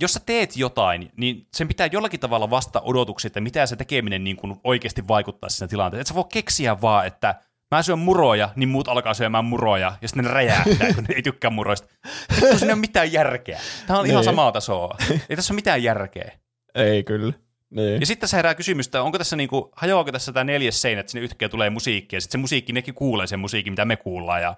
jos 0.00 0.12
sä 0.12 0.20
teet 0.26 0.56
jotain, 0.56 1.12
niin 1.16 1.46
sen 1.54 1.68
pitää 1.68 1.88
jollakin 1.92 2.20
tavalla 2.20 2.50
vastata 2.50 2.80
odotuksia, 2.80 3.26
että 3.26 3.40
mitä 3.40 3.66
se 3.66 3.76
tekeminen 3.76 4.24
niin 4.24 4.36
kuin 4.36 4.60
oikeasti 4.64 5.08
vaikuttaa 5.08 5.50
siinä 5.50 5.68
tilanteessa. 5.68 6.00
Et 6.00 6.06
sä 6.06 6.14
voi 6.14 6.24
keksiä 6.32 6.80
vaan, 6.80 7.06
että 7.06 7.34
mä 7.70 7.82
syön 7.82 7.98
muroja, 7.98 8.48
niin 8.56 8.68
muut 8.68 8.88
alkaa 8.88 9.14
syömään 9.14 9.44
muroja, 9.44 9.92
ja 10.02 10.08
sitten 10.08 10.24
ne 10.24 10.30
räjähtää, 10.30 10.94
kun 10.94 11.04
ne 11.08 11.14
ei 11.14 11.22
tykkää 11.22 11.50
muroista. 11.50 11.88
Vittu, 12.30 12.58
siinä 12.58 12.66
ei 12.66 12.72
ole 12.72 12.80
mitään 12.80 13.12
järkeä. 13.12 13.60
Tämä 13.86 13.98
on 13.98 14.06
ihan 14.06 14.16
Niin. 14.16 14.24
samaa 14.24 14.52
tasoa. 14.52 14.96
Ei 15.28 15.36
tässä 15.36 15.52
ole 15.52 15.56
mitään 15.56 15.82
järkeä. 15.82 16.32
Ei 16.74 17.04
kyllä. 17.04 17.32
Niin. 17.70 18.00
Ja 18.00 18.06
sitten 18.06 18.20
tässä 18.20 18.36
herää 18.36 18.54
kysymys, 18.54 18.86
että 18.86 19.02
onko 19.02 19.18
tässä 19.18 19.36
niinku, 19.36 19.72
hajoako 19.76 20.12
tässä 20.12 20.32
tämä 20.32 20.44
neljäs 20.44 20.82
seinä, 20.82 21.00
että 21.00 21.12
sinne 21.12 21.24
yhtäkkiä 21.24 21.48
tulee 21.48 21.70
musiikki, 21.70 22.16
ja 22.16 22.20
sitten 22.20 22.38
se 22.38 22.42
musiikki, 22.42 22.72
nekin 22.72 22.94
kuulee 22.94 23.26
sen 23.26 23.40
musiikin, 23.40 23.72
mitä 23.72 23.84
me 23.84 23.96
kuullaan, 23.96 24.42
ja 24.42 24.54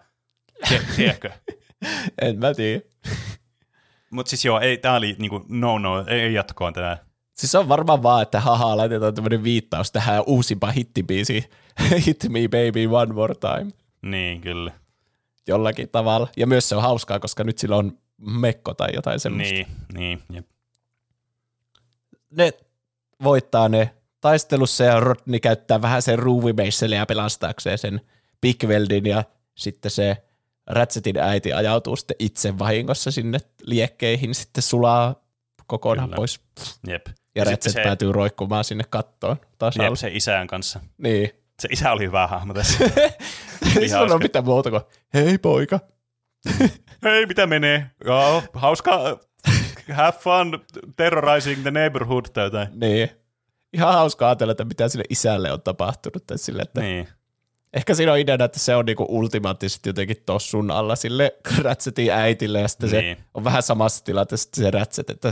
tie- 0.69 0.83
tiedätkö? 0.97 1.31
En 2.23 2.39
mä 2.39 2.55
tiedä. 2.55 2.81
Mutta 4.11 4.31
siis 4.31 4.45
joo, 4.45 4.61
ei, 4.61 4.79
tää 4.79 4.95
oli 4.95 5.17
niinku, 5.19 5.45
no 5.49 5.79
no, 5.79 6.05
ei, 6.07 6.21
ei 6.21 6.35
jatkoon 6.35 6.73
tänään. 6.73 6.97
Siis 7.35 7.55
on 7.55 7.69
varmaan 7.69 8.03
vaan, 8.03 8.23
että 8.23 8.41
haha, 8.41 8.77
laitetaan 8.77 9.15
tämmöinen 9.15 9.45
viittaus 9.45 9.93
tähän 9.93 10.23
uusimpaan 10.27 10.75
hittibiisiin. 10.75 11.45
Hit 12.07 12.25
me 12.29 12.41
baby 12.43 12.87
one 12.87 13.15
more 13.15 13.35
time. 13.35 13.73
Niin, 14.03 14.41
kyllä. 14.41 14.73
Jollakin 15.47 15.89
tavalla. 15.89 16.29
Ja 16.37 16.47
myös 16.47 16.69
se 16.69 16.77
on 16.77 16.83
hauskaa, 16.83 17.21
koska 17.21 17.45
nyt 17.45 17.59
sillä 17.59 17.77
on 17.77 17.99
mekko 18.19 18.75
tai 18.75 18.89
jotain 18.95 19.21
semmoista. 19.21 19.55
Niin, 19.55 19.67
niin, 19.95 20.23
jep. 20.33 20.47
Ne 22.31 22.53
voittaa 23.23 23.69
ne 23.69 23.95
taistelussa 24.21 24.85
ja 24.85 25.01
Rodney 25.01 25.41
käyttää 25.41 25.83
vähän 25.83 26.03
sen 26.03 26.19
ruuvimeisseliä 26.19 27.07
pelastaakseen 27.07 27.79
sen 27.79 28.01
Bigweldin 28.41 29.07
ja 29.07 29.25
sitten 29.55 29.91
se 29.91 30.17
Ratchetin 30.67 31.19
äiti 31.19 31.53
ajautuu 31.53 31.97
sitten 31.97 32.17
itse 32.19 32.59
vahingossa 32.59 33.11
sinne 33.11 33.39
liekkeihin, 33.63 34.35
sitten 34.35 34.63
sulaa 34.63 35.25
kokonaan 35.67 36.09
Kyllä. 36.09 36.17
pois. 36.17 36.41
jep. 36.87 37.07
Ja 37.35 37.41
sitten 37.45 37.53
Ratchet 37.53 37.73
se, 37.73 37.83
päätyy 37.83 38.13
roikkumaan 38.13 38.65
sinne 38.65 38.85
kattoon 38.91 39.37
taas 39.59 39.77
jep, 39.77 39.87
alle. 39.87 39.97
se 39.97 40.11
isän 40.13 40.47
kanssa. 40.47 40.81
Niin. 40.99 41.31
Se 41.61 41.69
isä 41.71 41.93
oli 41.93 42.05
hyvä 42.05 42.27
hahmo 42.27 42.55
tässä. 42.55 42.85
Ei 43.81 43.89
hauska. 43.89 44.19
mitään 44.19 44.45
muuta 44.45 44.71
kuin, 44.71 44.83
hei 45.15 45.39
poika. 45.39 45.81
Hei, 47.05 47.27
mitä 47.27 47.47
menee? 47.47 47.87
Joo, 48.05 48.43
hauska. 48.53 49.21
Have 49.93 50.19
fun 50.19 50.65
terrorizing 50.97 51.63
the 51.63 51.71
neighborhood 51.71 52.25
tai 52.33 52.45
jotain. 52.45 52.69
Niin. 52.81 53.11
Ihan 53.73 53.95
hauska 53.95 54.27
ajatella, 54.29 54.51
että 54.51 54.65
mitä 54.65 54.89
sille 54.89 55.05
isälle 55.11 55.53
on 55.53 55.63
tapahtunut. 55.63 56.27
Tai 56.27 56.39
sille, 56.39 56.63
että 56.63 56.81
Niin. 56.81 57.09
Ehkä 57.73 57.95
siinä 57.95 58.13
on 58.13 58.19
ideana, 58.19 58.45
että 58.45 58.59
se 58.59 58.77
on 58.77 58.85
niinku 58.87 59.07
ultimaattisesti 59.09 59.89
jotenkin 59.89 60.17
tossun 60.27 60.71
alla 60.71 60.97
sille 60.97 61.37
Ratchetin 61.65 62.11
äitille, 62.13 62.61
ja 62.61 62.69
sitten 62.69 62.91
Niin. 62.91 63.17
se 63.17 63.23
on 63.35 63.45
vähän 63.45 63.63
samassa 63.63 64.05
tilanteessa 64.05 64.51
se 64.57 64.71
Ratchet, 64.71 65.11
että 65.11 65.31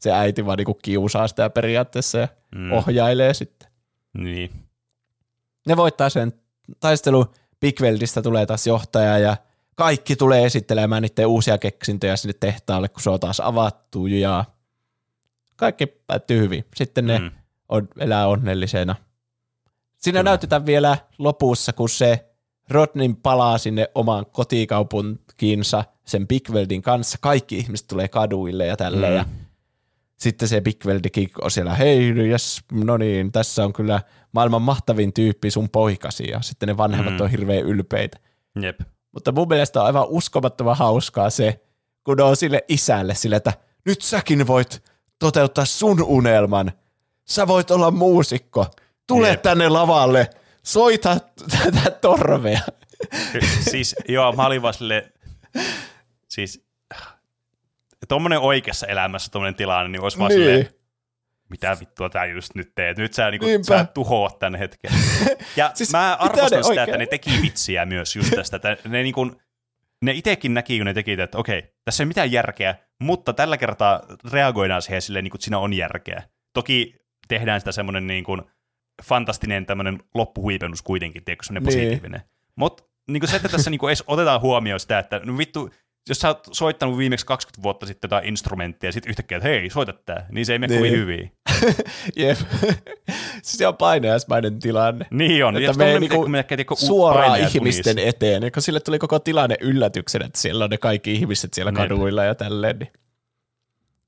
se 0.00 0.12
äiti 0.12 0.46
vaan 0.46 0.58
niinku 0.58 0.74
kiusaa 0.82 1.28
sitä 1.28 1.50
periaatteessa 1.50 2.18
ja 2.18 2.28
Mm. 2.54 2.72
ohjailee 2.72 3.34
sitten. 3.34 3.68
Niin. 4.18 4.50
Ne 5.66 5.76
voittaa 5.76 6.08
sen 6.10 6.32
taistelu, 6.80 7.26
Bigweldistä 7.60 8.22
tulee 8.22 8.46
taas 8.46 8.66
johtaja 8.66 9.18
ja 9.18 9.36
kaikki 9.74 10.16
tulee 10.16 10.44
esittelemään 10.44 11.02
niiden 11.02 11.26
uusia 11.26 11.58
keksintöjä 11.58 12.16
sinne 12.16 12.34
tehtaalle, 12.40 12.88
kun 12.88 13.02
se 13.02 13.10
on 13.10 13.20
taas 13.20 13.40
avattu 13.40 14.06
ja 14.06 14.44
kaikki 15.56 15.86
päättyy 15.86 16.40
hyvin. 16.40 16.64
Sitten 16.76 17.06
ne 17.06 17.18
Mm. 17.18 17.30
on, 17.68 17.88
elää 17.98 18.26
onnellisena. 18.26 18.96
Siinä 19.96 20.22
näytetään 20.22 20.66
vielä 20.66 20.96
lopussa, 21.18 21.72
kun 21.72 21.88
se 21.88 22.26
Rodnin 22.70 23.16
palaa 23.16 23.58
sinne 23.58 23.90
omaan 23.94 24.26
kotikaupunkiinsa 24.26 25.84
sen 26.06 26.28
Bigweldin 26.28 26.82
kanssa. 26.82 27.18
Kaikki 27.20 27.58
ihmiset 27.58 27.86
tulee 27.88 28.08
kaduille 28.08 28.66
ja 28.66 28.76
tälleen. 28.76 29.12
Mm. 29.12 29.16
Ja 29.18 29.24
sitten 30.20 30.48
se 30.48 30.60
Bigweldikin 30.60 31.30
on 31.42 31.50
siellä, 31.50 31.74
hei, 31.74 32.28
jes, 32.30 32.60
no 32.72 32.96
niin, 32.96 33.32
tässä 33.32 33.64
on 33.64 33.72
kyllä 33.72 34.00
maailman 34.32 34.62
mahtavin 34.62 35.12
tyyppi 35.12 35.50
sun 35.50 35.68
poikasi. 35.70 36.28
Ja 36.30 36.40
sitten 36.42 36.66
ne 36.66 36.76
vanhemmat 36.76 37.14
Mm. 37.14 37.20
on 37.20 37.30
hirveän 37.30 37.62
ylpeitä. 37.64 38.18
Jep. 38.62 38.80
Mutta 39.12 39.32
mun 39.32 39.48
mielestä 39.48 39.80
on 39.80 39.86
aivan 39.86 40.06
uskomattoman 40.08 40.76
hauskaa 40.76 41.30
se, 41.30 41.60
kun 42.04 42.20
on 42.20 42.36
sille 42.36 42.64
isälle 42.68 43.14
sille, 43.14 43.36
että 43.36 43.52
nyt 43.86 44.00
säkin 44.02 44.46
voit 44.46 44.82
toteuttaa 45.18 45.64
sun 45.64 46.02
unelman. 46.02 46.72
Sä 47.24 47.46
voit 47.46 47.70
olla 47.70 47.90
muusikko. 47.90 48.66
Tule 49.06 49.28
Jep. 49.28 49.42
tänne 49.42 49.68
lavalle. 49.68 50.30
Soita 50.62 51.16
tätä 51.50 51.90
torvea. 51.90 52.60
siis 53.70 53.96
joo, 54.08 54.32
mä 54.32 54.46
olin 54.46 54.62
vaan 54.62 54.74
silleen, 54.74 55.12
siis 56.28 56.64
tuommoinen 58.08 58.38
oikeassa 58.38 58.86
elämässä 58.86 59.30
tuommoinen 59.32 59.54
tilanne, 59.54 59.88
niin 59.88 60.02
olisi 60.02 60.18
vaan 60.18 60.28
Niin. 60.28 60.40
silleen, 60.40 60.68
mitä 61.50 61.76
vittua 61.80 62.08
tää 62.10 62.24
just 62.26 62.54
nyt 62.54 62.72
teet? 62.74 62.98
Nyt 62.98 63.12
sä, 63.14 63.30
niinku, 63.30 63.46
Niinpä. 63.46 63.64
sä 63.64 63.84
tuhoat 63.84 64.38
tän 64.38 64.54
hetken. 64.54 64.90
Ja 65.56 65.70
Siis 65.74 65.92
mä 65.92 66.14
arvostan 66.20 66.48
sitä, 66.48 66.66
oikein- 66.66 66.80
että 66.88 66.98
ne 66.98 67.06
teki 67.06 67.30
vitsiä 67.42 67.84
myös 67.86 68.16
just 68.16 68.30
tästä. 68.34 68.56
Että 68.56 68.88
ne, 68.88 69.02
niinku, 69.02 69.32
ne 70.02 70.12
itekin 70.12 70.54
näki, 70.54 70.76
kun 70.78 70.86
ne 70.86 70.94
teki, 70.94 71.12
että 71.12 71.38
okei, 71.38 71.62
tässä 71.84 72.02
ei 72.02 72.04
ole 72.04 72.08
mitään 72.08 72.32
järkeä, 72.32 72.74
mutta 72.98 73.32
tällä 73.32 73.56
kertaa 73.56 74.00
reagoidaan 74.32 74.82
siihen 74.82 75.02
silleen, 75.02 75.24
niin 75.24 75.30
kuin, 75.30 75.36
että 75.38 75.44
siinä 75.44 75.58
on 75.58 75.72
järkeä. 75.72 76.22
Toki 76.54 76.94
tehdään 77.28 77.60
sitä 77.60 77.72
semmoinen 77.72 78.06
niin 78.06 78.24
kuin, 78.24 78.42
fantastinen 79.04 79.66
tämmöinen 79.66 79.98
loppuhuipennus 80.14 80.82
kuitenkin, 80.82 81.24
tiedätkö, 81.24 81.46
semmoinen 81.46 81.66
Niin. 81.76 81.88
positiivinen. 81.88 82.22
Mutta 82.56 82.84
niin 83.08 83.28
se, 83.28 83.36
että 83.36 83.48
tässä 83.48 83.70
niin 83.70 83.78
kuin, 83.78 83.88
edes 83.90 84.04
otetaan 84.06 84.40
huomioon 84.40 84.80
sitä, 84.80 84.98
että 84.98 85.20
no 85.24 85.38
vittu, 85.38 85.70
jos 86.08 86.18
sä 86.18 86.28
oot 86.28 86.48
soittanut 86.52 86.98
viimeksi 86.98 87.26
20 87.26 87.62
vuotta 87.62 87.86
sitten 87.86 88.08
jotain 88.08 88.28
instrumenttia 88.28 88.88
ja 88.88 88.92
sitten 88.92 89.10
yhtäkkiä, 89.10 89.36
että 89.38 89.48
hei, 89.48 89.70
soita 89.70 89.92
tää, 89.92 90.26
niin 90.32 90.46
se 90.46 90.52
ei 90.52 90.58
mene 90.58 90.74
Niin. 90.74 90.80
kovin 90.80 91.00
hyvin. 91.00 91.32
Jep. 92.16 92.38
siis 93.42 93.58
se 93.58 93.66
on 93.66 93.76
painajaismainen 93.76 94.58
tilanne. 94.58 95.06
Niin 95.10 95.44
on. 95.44 95.56
Että 95.56 95.68
me 95.72 95.84
tommonen, 96.08 96.44
niinku 96.56 96.76
suoraan 96.76 97.40
ihmisten 97.40 97.96
unissa. 97.96 98.08
eteen, 98.08 98.42
ja 98.42 98.50
kun 98.50 98.62
sille 98.62 98.80
tuli 98.80 98.98
koko 98.98 99.18
tilanne 99.18 99.56
yllätyksenä, 99.60 100.26
että 100.26 100.38
siellä 100.38 100.64
on 100.64 100.70
ne 100.70 100.78
kaikki 100.78 101.12
ihmiset 101.12 101.54
siellä 101.54 101.70
Niinpä. 101.72 101.82
kaduilla 101.88 102.24
ja 102.24 102.34
tälleen. 102.34 102.78
Niin. 102.78 102.92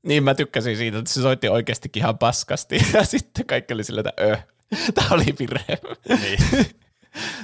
niin 0.03 0.25
mä 0.25 0.35
tykkäsin 0.35 0.77
siitä, 0.77 0.99
että 0.99 1.11
se 1.13 1.23
soitti 1.23 1.49
oikeastikin 1.49 2.01
ihan 2.01 2.19
paskasti, 2.19 2.79
ja 2.95 3.05
sitten 3.05 3.47
kaikki 3.47 3.75
oli 3.75 3.85
silleen, 3.85 4.09
että 4.09 4.25
öh, 4.25 4.47
tää 4.95 5.07
oli 5.11 5.25
virhe. 5.39 5.79
Niin. 6.09 6.67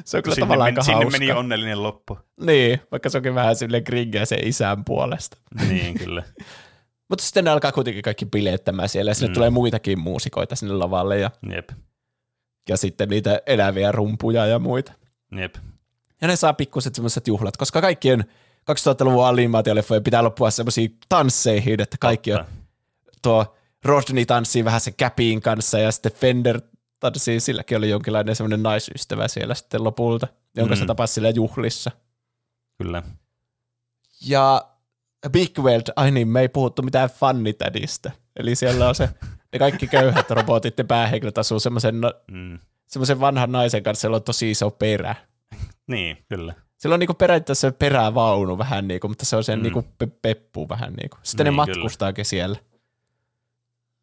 Se 0.05 0.17
on 0.17 0.23
kyllä 0.23 0.35
Sinne, 0.35 0.47
tavallaan 0.47 0.69
meni, 0.69 0.75
aika 0.79 0.83
sinne 0.83 1.11
meni 1.19 1.33
onnellinen 1.33 1.83
loppu. 1.83 2.19
Niin, 2.41 2.81
vaikka 2.91 3.09
se 3.09 3.19
onkin 3.19 3.35
vähän 3.35 3.57
silleen 3.57 3.85
kringeä 3.85 4.25
sen 4.25 4.47
isän 4.49 4.85
puolesta. 4.85 5.37
Niin, 5.69 5.95
kyllä. 5.99 6.23
Mutta 7.09 7.25
sitten 7.25 7.45
ne 7.45 7.51
alkaa 7.51 7.73
kuitenkin 7.73 8.03
kaikki 8.03 8.27
bileettämään 8.27 8.89
siellä, 8.89 9.11
ja 9.11 9.15
sinne 9.15 9.29
Mm. 9.29 9.35
tulee 9.35 9.51
muitakin 9.51 9.99
muusikoita 10.01 10.57
sinne 10.57 10.75
lavalle, 10.75 11.19
ja, 11.19 11.31
Jep. 11.55 11.69
ja 12.69 12.77
sitten 12.77 13.09
niitä 13.09 13.41
eläviä 13.47 13.93
rumpuja 13.93 14.47
ja 14.47 14.59
muita. 14.59 14.93
Jep. 15.37 15.55
Ja 16.21 16.29
ne 16.29 16.37
saa 16.37 16.53
pikkuset 16.53 16.95
semmoiset 16.95 17.29
juhlat, 17.29 17.57
koska 17.57 17.81
kaikkien 17.81 18.25
2000-luvun 18.71 19.27
animaatioleffojen 19.27 20.05
pitää 20.05 20.25
loppua 20.25 20.51
semmoisiin 20.51 20.97
tansseihin, 21.09 21.81
että 21.81 21.97
kaikki 22.01 22.33
on, 22.33 22.39
Totta. 22.39 22.53
tuo 23.23 23.57
Rodney 23.85 24.25
tanssii 24.27 24.65
vähän 24.65 24.81
se 24.81 24.91
Käpiin 24.93 25.41
kanssa 25.41 25.79
ja 25.79 25.93
sitten 25.93 26.13
Fender 26.13 26.61
tanssii, 27.01 27.41
silläkin 27.41 27.79
oli 27.79 27.91
jonkinlainen 27.91 28.37
semmoinen 28.37 28.63
naisystävä 28.63 29.29
siellä 29.29 29.55
sitten 29.55 29.85
lopulta, 29.85 30.29
jonka 30.57 30.75
mm. 30.75 30.79
se 30.79 30.87
tapasi 30.87 31.15
siellä 31.15 31.31
juhlissa. 31.31 31.91
Kyllä. 32.79 33.03
Ja 34.27 34.69
Big 35.31 35.59
Weld, 35.59 35.83
ai 35.97 36.11
niin, 36.11 36.29
me 36.29 36.41
ei 36.41 36.49
puhuttu 36.49 36.83
mitään 36.83 37.11
fannitädistä. 37.11 38.13
Eli 38.37 38.55
siellä 38.55 38.89
on 38.89 38.95
se, 38.95 39.09
ne 39.53 39.59
kaikki 39.59 39.87
köyhät 39.87 40.31
robotit 40.31 40.79
ja 40.79 40.85
päähenkilöt 40.85 41.39
asuu 41.39 41.61
semmoisen, 41.61 42.01
no, 42.01 42.13
Mm. 42.31 42.59
semmoisen 42.87 43.21
vanhan 43.21 43.53
naisen 43.53 43.83
kanssa, 43.83 44.07
jolla 44.07 44.17
on 44.17 44.23
tosi 44.23 44.51
iso 44.51 44.71
perä. 44.71 45.15
Niin, 45.87 46.25
kyllä. 46.29 46.55
Sillä 46.77 46.95
on 46.95 47.01
niinku 47.01 47.15
periaatteessa 47.15 47.73
perävaunu 47.73 48.59
vähän 48.59 48.89
niinku, 48.89 49.09
mutta 49.09 49.25
se 49.25 49.37
on 49.37 49.45
sen 49.45 49.59
Mm. 49.59 49.63
niinku 49.63 49.85
pe- 49.99 50.07
peppu 50.23 50.69
vähän 50.69 50.93
niinku. 50.95 51.17
Sitten 51.23 51.45
ne 51.45 51.51
Niin, 51.51 51.57
matkustaakin 51.57 52.25
siellä. 52.25 52.59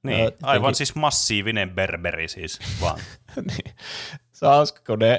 Niin, 0.05 0.19
Joo, 0.19 0.31
aivan 0.41 0.55
jotenkin- 0.55 0.75
siis 0.75 0.95
massiivinen 0.95 1.69
berberi 1.71 2.27
siis 2.27 2.59
vaan. 2.81 2.99
niin. 3.49 3.75
Se 4.33 4.45
on 4.47 4.53
hauska, 4.53 4.81
kun 4.87 4.99
ne... 4.99 5.17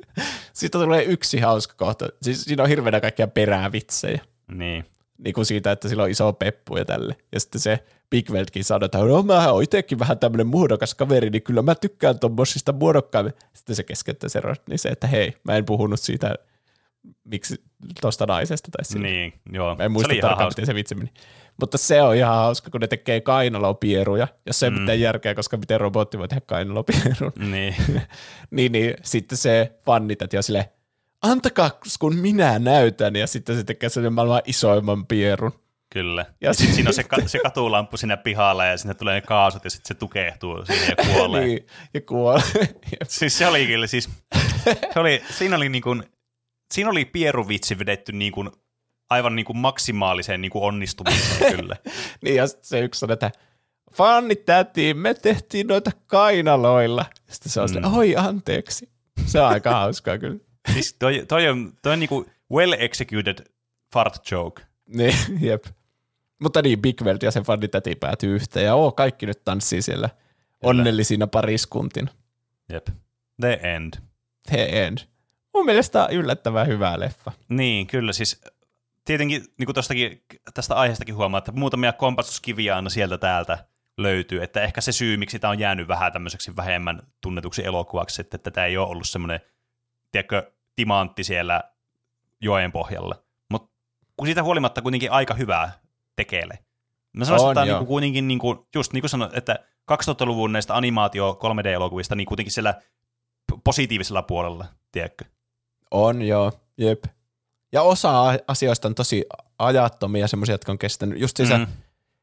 Siitä 0.52 0.78
tulee 0.78 1.04
yksi 1.04 1.40
hauska 1.40 1.74
kohta. 1.76 2.08
Siis 2.22 2.42
siinä 2.42 2.62
on 2.62 2.68
hirveänä 2.68 3.00
kaikkia 3.00 3.28
perävitsejä. 3.28 4.20
niin. 4.52 4.84
Niin 5.24 5.34
kuin 5.34 5.46
siitä, 5.46 5.72
että 5.72 5.88
sillä 5.88 6.02
on 6.02 6.10
iso 6.10 6.32
peppu 6.32 6.76
ja 6.76 6.84
tälle. 6.84 7.16
Ja 7.32 7.40
sitten 7.40 7.60
se 7.60 7.84
Big 8.10 8.30
Weltkin 8.30 8.64
sanoo, 8.64 8.84
että 8.84 8.98
no 8.98 9.22
mä 9.22 9.52
oon 9.52 9.62
itsekin 9.62 9.98
vähän 9.98 10.18
tämmöinen 10.18 10.46
muodokas 10.46 10.94
kaveri, 10.94 11.30
niin 11.30 11.42
kyllä 11.42 11.62
mä 11.62 11.74
tykkään 11.74 12.18
tommosista 12.18 12.72
muodokkaammin. 12.72 13.32
Sitten 13.54 13.76
se 13.76 13.82
keskeyttää 13.82 14.28
se 14.28 14.40
niin 14.68 14.78
se, 14.78 14.88
että 14.88 15.06
hei, 15.06 15.36
mä 15.44 15.56
en 15.56 15.64
puhunut 15.64 16.00
siitä 16.00 16.34
miksi 17.24 17.62
tosta 18.00 18.26
naisesta 18.26 18.68
tai 18.70 18.84
sillä. 18.84 19.06
Niin, 19.06 19.32
joo. 19.52 19.76
Mä 19.76 19.84
en 19.84 19.92
muista 19.92 20.14
tarkkaan, 20.20 20.48
miten 20.50 20.66
se 20.66 20.74
vitsi 20.74 20.94
meni. 20.94 21.12
Mutta 21.60 21.78
se 21.78 22.02
on 22.02 22.16
ihan 22.16 22.34
hauska, 22.36 22.70
kun 22.70 22.80
ne 22.80 22.86
tekee 22.86 23.20
kainalopieruja, 23.20 24.28
jos 24.46 24.60
se 24.60 24.66
ei 24.66 24.70
mm. 24.70 24.80
mitään 24.80 25.00
järkeä, 25.00 25.34
koska 25.34 25.56
miten 25.56 25.80
robotti 25.80 26.18
voi 26.18 26.28
tehdä 26.28 26.40
kainalopierun. 26.46 27.32
Niin, 27.50 27.74
niin, 28.50 28.72
niin 28.72 28.94
sitten 29.02 29.38
se 29.38 29.72
fannitat 29.84 30.32
ja 30.32 30.42
sille 30.42 30.70
antakaa 31.22 31.70
kun 31.98 32.16
minä 32.16 32.58
näytän, 32.58 33.16
ja 33.16 33.26
sitten 33.26 33.56
se 33.56 33.64
tekee 33.64 33.88
sen 33.88 34.12
maailman 34.12 34.42
isoimman 34.46 35.06
pierun. 35.06 35.52
kyllä. 35.92 36.26
Ja 36.40 36.52
sitten 36.52 36.66
sit- 36.66 36.74
siinä 36.74 36.90
on 36.90 36.94
se, 36.94 37.04
ka- 37.04 37.16
se 37.28 37.38
katulamppu 37.38 37.96
siinä 37.96 38.16
pihalla 38.16 38.64
ja 38.64 38.76
sinne 38.78 38.94
tulee 38.94 39.14
ne 39.14 39.20
kaasut 39.20 39.64
ja 39.64 39.70
sitten 39.70 39.88
se 39.88 39.94
tukehtuu 39.94 40.64
siihen 40.66 40.94
ja 40.98 41.04
kuolee. 41.14 41.44
niin, 41.44 41.66
ja 41.94 42.00
kuolee. 42.00 42.42
Siis 43.08 43.38
se 43.38 43.46
oli 43.46 43.66
kyllä, 43.66 43.86
siis 43.86 44.08
se 44.94 45.00
oli, 45.00 45.22
siinä 45.30 45.56
oli 45.56 45.68
niin 45.68 45.82
kuin, 45.82 46.02
siinä 46.74 46.90
oli 46.90 47.04
pieruvitsi 47.04 47.78
vedetty 47.78 48.12
niin 48.12 48.32
kuin, 48.32 48.50
aivan 49.10 49.36
niin 49.36 49.46
kuin 49.46 49.58
maksimaaliseen 49.58 50.40
niin 50.40 50.50
kuin 50.50 50.64
onnistumiseen 50.64 51.56
kyllä. 51.56 51.76
niin, 52.22 52.36
ja 52.36 52.46
se 52.46 52.80
yksi 52.80 53.04
on, 53.04 53.10
että 53.10 53.30
fannit 53.94 54.44
tätiin, 54.44 54.96
me 54.96 55.14
tehtiin 55.14 55.66
noita 55.66 55.90
kainaloilla. 56.06 57.04
Sitten 57.30 57.52
se 57.52 57.60
on 57.60 57.68
mm. 57.70 57.94
oi 57.94 58.16
anteeksi. 58.16 58.88
Se 59.26 59.40
on 59.40 59.48
aika 59.48 59.70
hauskaa 59.70 60.18
kyllä. 60.18 60.38
Siis 60.72 60.96
toi, 60.98 61.24
toi 61.28 61.48
on, 61.48 61.72
toi 61.82 61.92
on 61.92 62.00
niinku 62.00 62.26
well 62.52 62.72
executed 62.78 63.44
fart 63.92 64.30
joke. 64.30 64.62
Niin, 64.88 65.14
jep. 65.48 65.64
Mutta 66.38 66.62
niin, 66.62 66.82
Big 66.82 67.02
Weld 67.02 67.18
ja 67.22 67.30
sen 67.30 67.42
fannitäti 67.42 67.94
päätyy 67.94 68.34
yhteen 68.34 68.66
ja 68.66 68.74
oo, 68.74 68.92
kaikki 68.92 69.26
nyt 69.26 69.44
tanssii 69.44 69.82
siellä 69.82 70.08
onnellisina 70.62 71.26
pariskuntina. 71.26 72.10
Jep. 72.72 72.86
The 73.40 73.60
end. 73.62 73.94
The 74.46 74.86
end. 74.86 74.98
Mun 75.54 75.66
mielestä 75.66 76.04
on 76.04 76.12
yllättävän 76.12 76.66
hyvä 76.66 77.00
leffa. 77.00 77.32
Niin, 77.48 77.86
kyllä 77.86 78.12
siis 78.12 78.40
tietenkin 79.08 79.44
niin 79.58 79.66
kuin 79.66 79.74
tostakin, 79.74 80.24
tästä 80.54 80.74
aiheestakin 80.74 81.14
huomaa, 81.14 81.38
että 81.38 81.52
muutamia 81.52 81.92
kompastuskiviä 81.92 82.76
aina 82.76 82.90
sieltä 82.90 83.18
täältä 83.18 83.64
löytyy, 83.96 84.42
että 84.42 84.62
ehkä 84.62 84.80
se 84.80 84.92
syy, 84.92 85.16
miksi 85.16 85.38
tämä 85.38 85.50
on 85.50 85.58
jäänyt 85.58 85.88
vähän 85.88 86.12
tämmöiseksi 86.12 86.56
vähemmän 86.56 87.02
tunnetuksi 87.20 87.64
elokuvaksi, 87.64 88.20
että 88.20 88.38
tätä 88.38 88.64
ei 88.64 88.76
ole 88.76 88.88
ollut 88.88 89.08
semmoinen, 89.08 89.40
tiedätkö, 90.12 90.52
timantti 90.76 91.24
siellä 91.24 91.64
joen 92.40 92.72
pohjalla. 92.72 93.22
Mutta 93.50 93.70
kun 94.16 94.26
siitä 94.26 94.42
huolimatta 94.42 94.82
kuitenkin 94.82 95.12
aika 95.12 95.34
hyvää 95.34 95.72
tekeele. 96.16 96.58
Mä 97.12 97.24
sanoisin, 97.24 97.48
että 97.48 97.60
tämä 97.60 97.74
on 97.74 97.80
niin 97.80 97.88
kuitenkin, 97.88 98.28
niin 98.28 98.38
kuin, 98.38 98.58
just 98.74 98.92
niin 98.92 99.02
kuin 99.02 99.10
sanoin, 99.10 99.30
että 99.34 99.58
2000-luvun 99.92 100.52
näistä 100.52 100.76
animaatio 100.76 101.38
3D-elokuvista, 101.42 102.14
niin 102.14 102.26
kuitenkin 102.26 102.52
siellä 102.52 102.74
positiivisella 103.64 104.22
puolella, 104.22 104.66
tiedätkö? 104.92 105.24
On 105.90 106.22
joo, 106.22 106.52
jep. 106.78 107.04
Ja 107.72 107.82
osa 107.82 108.38
asioista 108.48 108.88
on 108.88 108.94
tosi 108.94 109.26
ajattomia, 109.58 110.28
semmoisia, 110.28 110.54
jotka 110.54 110.72
on 110.72 110.78
kestänyt. 110.78 111.20
Just 111.20 111.36
se, 111.36 111.58
mm. 111.58 111.66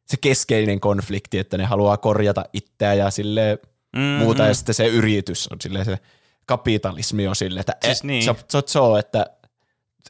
se 0.05 0.17
keskeinen 0.21 0.79
konflikti, 0.79 1.39
että 1.39 1.57
ne 1.57 1.65
haluaa 1.65 1.97
korjata 1.97 2.45
itseään 2.53 2.97
ja 2.97 3.11
sille 3.11 3.59
mm-hmm. 3.95 4.23
muuta, 4.23 4.47
ja 4.47 4.53
sitten 4.53 4.75
se 4.75 4.87
yritys 4.87 5.47
on 5.47 5.61
sille 5.61 5.85
se 5.85 5.99
kapitalismi 6.45 7.27
on 7.27 7.35
sille, 7.35 7.59
että 7.59 7.75
siis 7.85 8.03
e, 8.03 8.07
niin. 8.07 8.23
se, 8.23 8.35
se, 8.49 8.61
se 8.65 8.79
on, 8.79 8.99
että 8.99 9.25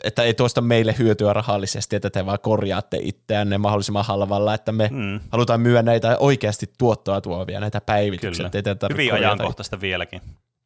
että 0.04 0.24
ei 0.24 0.34
tuosta 0.34 0.62
meille 0.62 0.96
hyötyä 1.00 1.34
rahallisesti, 1.34 1.96
että 1.96 2.10
te 2.10 2.26
vaan 2.26 2.40
korjaatte 2.40 2.98
itseänne 3.02 3.58
mahdollisimman 3.58 4.06
halvalla, 4.06 4.54
että 4.54 4.72
me 4.72 4.90
mm. 4.92 5.20
halutaan 5.32 5.62
myydä 5.62 5.82
näitä 5.82 6.18
oikeasti 6.18 6.74
tuottoa 6.78 7.22
tuovia, 7.22 7.60
näitä 7.60 7.82
päivityksiä. 7.82 8.50
Kyllä. 8.50 8.90
Hyvin 8.92 9.14
ajankohtaista 9.14 9.82
vieläkin. 9.82 10.22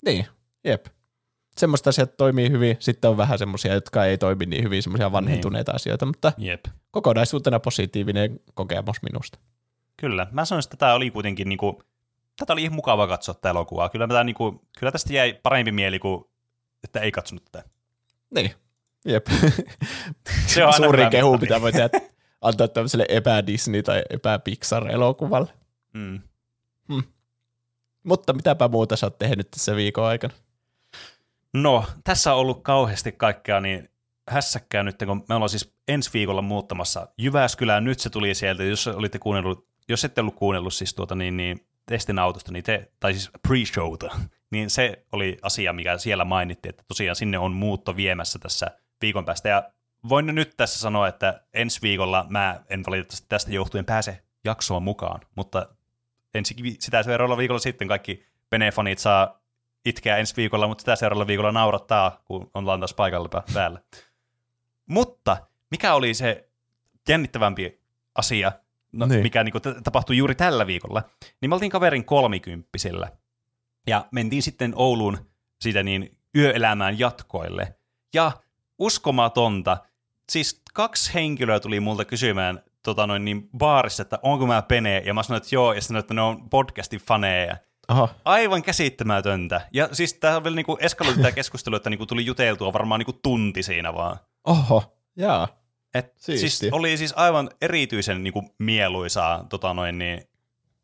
Niin, 0.05 0.27
jep 0.63 0.85
semmoista 1.59 1.89
asiat 1.89 2.17
toimii 2.17 2.49
hyvin, 2.49 2.77
sitten 2.79 3.09
on 3.09 3.17
vähän 3.17 3.39
semmoisia, 3.39 3.73
jotka 3.73 4.05
ei 4.05 4.17
toimi 4.17 4.45
niin 4.45 4.63
hyvin, 4.63 4.83
semmoisia 4.83 5.11
vanhentuneita 5.11 5.71
niin. 5.71 5.75
asioita, 5.75 6.05
mutta 6.05 6.31
Jep. 6.37 6.65
kokonaisuutena 6.91 7.59
positiivinen 7.59 8.39
kokemus 8.53 8.97
minusta. 9.01 9.39
Kyllä, 9.97 10.27
mä 10.31 10.45
sanoisin, 10.45 10.67
että 10.67 10.77
tämä 10.77 10.93
oli 10.93 11.11
kuitenkin, 11.11 11.49
niin 11.49 11.57
kuin, 11.57 11.77
tätä 12.39 12.53
oli 12.53 12.61
ihan 12.61 12.75
mukava 12.75 13.07
katsoa 13.07 13.35
tämä 13.35 13.51
elokuvaa. 13.51 13.89
Kyllä, 13.89 14.07
tämä, 14.07 14.23
niin 14.23 14.35
kuin, 14.35 14.61
kyllä 14.79 14.91
tästä 14.91 15.13
jäi 15.13 15.39
parempi 15.43 15.71
mieli 15.71 15.99
kuin, 15.99 16.25
että 16.83 16.99
ei 16.99 17.11
katsonut 17.11 17.45
tätä. 17.51 17.69
Niin, 18.35 18.51
jep. 19.05 19.27
Se 20.47 20.65
on 20.65 20.73
Suuri 20.73 21.05
kehu, 21.11 21.37
mitä 21.37 21.61
voi 21.61 21.71
tehdä, 21.71 21.89
antaa 22.41 22.67
tämmöiselle 22.67 23.05
epä-Disney- 23.09 23.83
tai 23.83 24.03
epä-Pixar-elokuvalle. 24.09 25.53
Mm. 25.93 26.19
Hmm. 26.93 27.03
Mutta 28.03 28.33
mitäpä 28.33 28.67
muuta 28.67 28.95
sä 28.95 29.05
oot 29.05 29.17
tehnyt 29.17 29.51
tässä 29.51 29.75
viikon 29.75 30.05
aikana? 30.05 30.33
No, 31.53 31.85
tässä 32.03 32.33
on 32.33 32.39
ollut 32.39 32.63
kauheasti 32.63 33.11
kaikkea 33.11 33.59
niin 33.59 33.89
hässäkkää 34.29 34.83
nyt, 34.83 34.95
kun 35.05 35.25
me 35.29 35.35
ollaan 35.35 35.49
siis 35.49 35.73
ensi 35.87 36.09
viikolla 36.13 36.41
muuttamassa 36.41 37.07
Jyväskylään. 37.17 37.83
Nyt 37.83 37.99
se 37.99 38.09
tuli 38.09 38.35
sieltä, 38.35 38.63
jos 38.63 38.87
olitte 38.87 39.19
kuunnellut, 39.19 39.67
jos 39.89 40.05
ette 40.05 40.21
ollut 40.21 40.35
kuunnellut 40.35 40.73
siis 40.73 40.93
tuota 40.93 41.15
niin, 41.15 41.37
niin 41.37 41.65
testin 41.85 42.19
autosta, 42.19 42.51
niin 42.51 42.63
te, 42.63 42.91
tai 42.99 43.13
siis 43.13 43.31
pre-showta, 43.47 44.17
niin 44.51 44.69
se 44.69 45.05
oli 45.11 45.37
asia, 45.41 45.73
mikä 45.73 45.97
siellä 45.97 46.25
mainittiin, 46.25 46.69
että 46.69 46.83
tosiaan 46.87 47.15
sinne 47.15 47.37
on 47.37 47.51
muutto 47.51 47.95
viemässä 47.95 48.39
tässä 48.39 48.71
viikon 49.01 49.25
päästä. 49.25 49.49
Ja 49.49 49.63
voin 50.09 50.25
nyt 50.25 50.57
tässä 50.57 50.79
sanoa, 50.79 51.07
että 51.07 51.41
ensi 51.53 51.81
viikolla 51.81 52.25
mä 52.29 52.63
en 52.69 52.83
valitettavasti 52.87 53.25
tästä 53.29 53.51
johtuen 53.51 53.85
pääse 53.85 54.23
jaksoon 54.43 54.83
mukaan, 54.83 55.21
mutta 55.35 55.67
ensi, 56.33 56.55
sitä 56.79 57.03
seuraavalla 57.03 57.37
viikolla 57.37 57.59
sitten 57.59 57.87
kaikki 57.87 58.25
Benefanit 58.49 58.99
saa 58.99 59.38
itkeä 59.85 60.17
ensi 60.17 60.35
viikolla, 60.37 60.67
mutta 60.67 60.81
sitä 60.81 60.95
seuraavalla 60.95 61.27
viikolla 61.27 61.51
naurattaa, 61.51 62.21
kun 62.25 62.51
on 62.53 62.65
taas 62.65 62.93
paikalla 62.93 63.43
päällä. 63.53 63.81
Mutta 64.85 65.37
mikä 65.71 65.93
oli 65.93 66.13
se 66.13 66.49
jännittävämpi 67.09 67.81
asia, 68.15 68.51
no, 68.91 69.05
niin. 69.05 69.23
mikä 69.23 69.43
niin 69.43 69.51
kuin, 69.51 69.83
tapahtui 69.83 70.17
juuri 70.17 70.35
tällä 70.35 70.67
viikolla, 70.67 71.03
niin 71.41 71.49
me 71.49 71.55
oltiin 71.55 71.71
kaverin 71.71 72.05
kolmikymppisillä. 72.05 73.11
Ja 73.87 74.05
mentiin 74.11 74.43
sitten 74.43 74.73
Ouluun 74.75 75.17
siitä 75.61 75.83
niin 75.83 76.17
yöelämään 76.35 76.99
jatkoille. 76.99 77.75
Ja 78.13 78.31
uskomatonta, 78.79 79.77
siis 80.29 80.61
kaksi 80.73 81.13
henkilöä 81.13 81.59
tuli 81.59 81.79
multa 81.79 82.05
kysymään 82.05 82.63
tota 82.83 83.07
noin, 83.07 83.25
niin 83.25 83.49
baarissa, 83.57 84.01
että 84.01 84.19
onko 84.23 84.47
mä 84.47 84.61
Pene, 84.61 85.03
ja 85.05 85.13
mä 85.13 85.23
sanoin, 85.23 85.41
että 85.41 85.55
joo, 85.55 85.73
ja 85.73 85.81
sanoin, 85.81 85.99
että 85.99 86.13
ne 86.13 86.21
on 86.21 86.49
podcastin 86.49 86.99
faneja. 86.99 87.57
Aha. 87.89 88.09
Aivan 88.25 88.63
käsittämätöntä. 88.63 89.61
Ja 89.73 89.89
siis 89.91 90.13
tämä 90.13 90.35
on 90.35 90.43
vielä 90.43 90.55
niinku 90.55 90.77
eskaloitu 90.81 91.21
tämä 91.21 91.31
keskustelu, 91.31 91.75
että 91.75 91.89
niinku 91.89 92.05
tuli 92.05 92.25
juteltua 92.25 92.73
varmaan 92.73 92.99
niinku 92.99 93.19
tunti 93.23 93.63
siinä 93.63 93.93
vaan. 93.93 94.17
Oho, 94.43 94.97
jaa. 95.15 95.47
Et 95.93 96.13
siis 96.17 96.61
oli 96.71 96.97
siis 96.97 97.13
aivan 97.15 97.49
erityisen 97.61 98.23
niinku 98.23 98.55
mieluisaa, 98.59 99.45
tota 99.49 99.73
noin, 99.73 99.97
niin, 99.97 100.29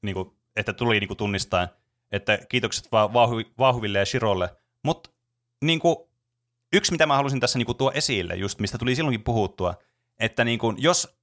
niinku, 0.01 0.37
että 0.55 0.73
tuli 0.73 0.99
niinku 0.99 1.15
tunnistaa, 1.15 1.67
että 2.11 2.39
kiitokset 2.49 2.91
vaan 2.91 3.13
Vauhuville 3.59 3.99
ja 3.99 4.05
Shirolle. 4.05 4.49
Mutta 4.83 5.09
niinku, 5.61 6.09
yksi, 6.73 6.91
mitä 6.91 7.05
mä 7.05 7.15
halusin 7.15 7.39
tässä 7.39 7.57
niinku 7.57 7.73
tuo 7.73 7.91
esille, 7.91 8.35
just 8.35 8.59
mistä 8.59 8.77
tuli 8.77 8.95
silloinkin 8.95 9.23
puhuttua, 9.23 9.73
että 10.19 10.43
niinku, 10.43 10.73
jos 10.77 11.17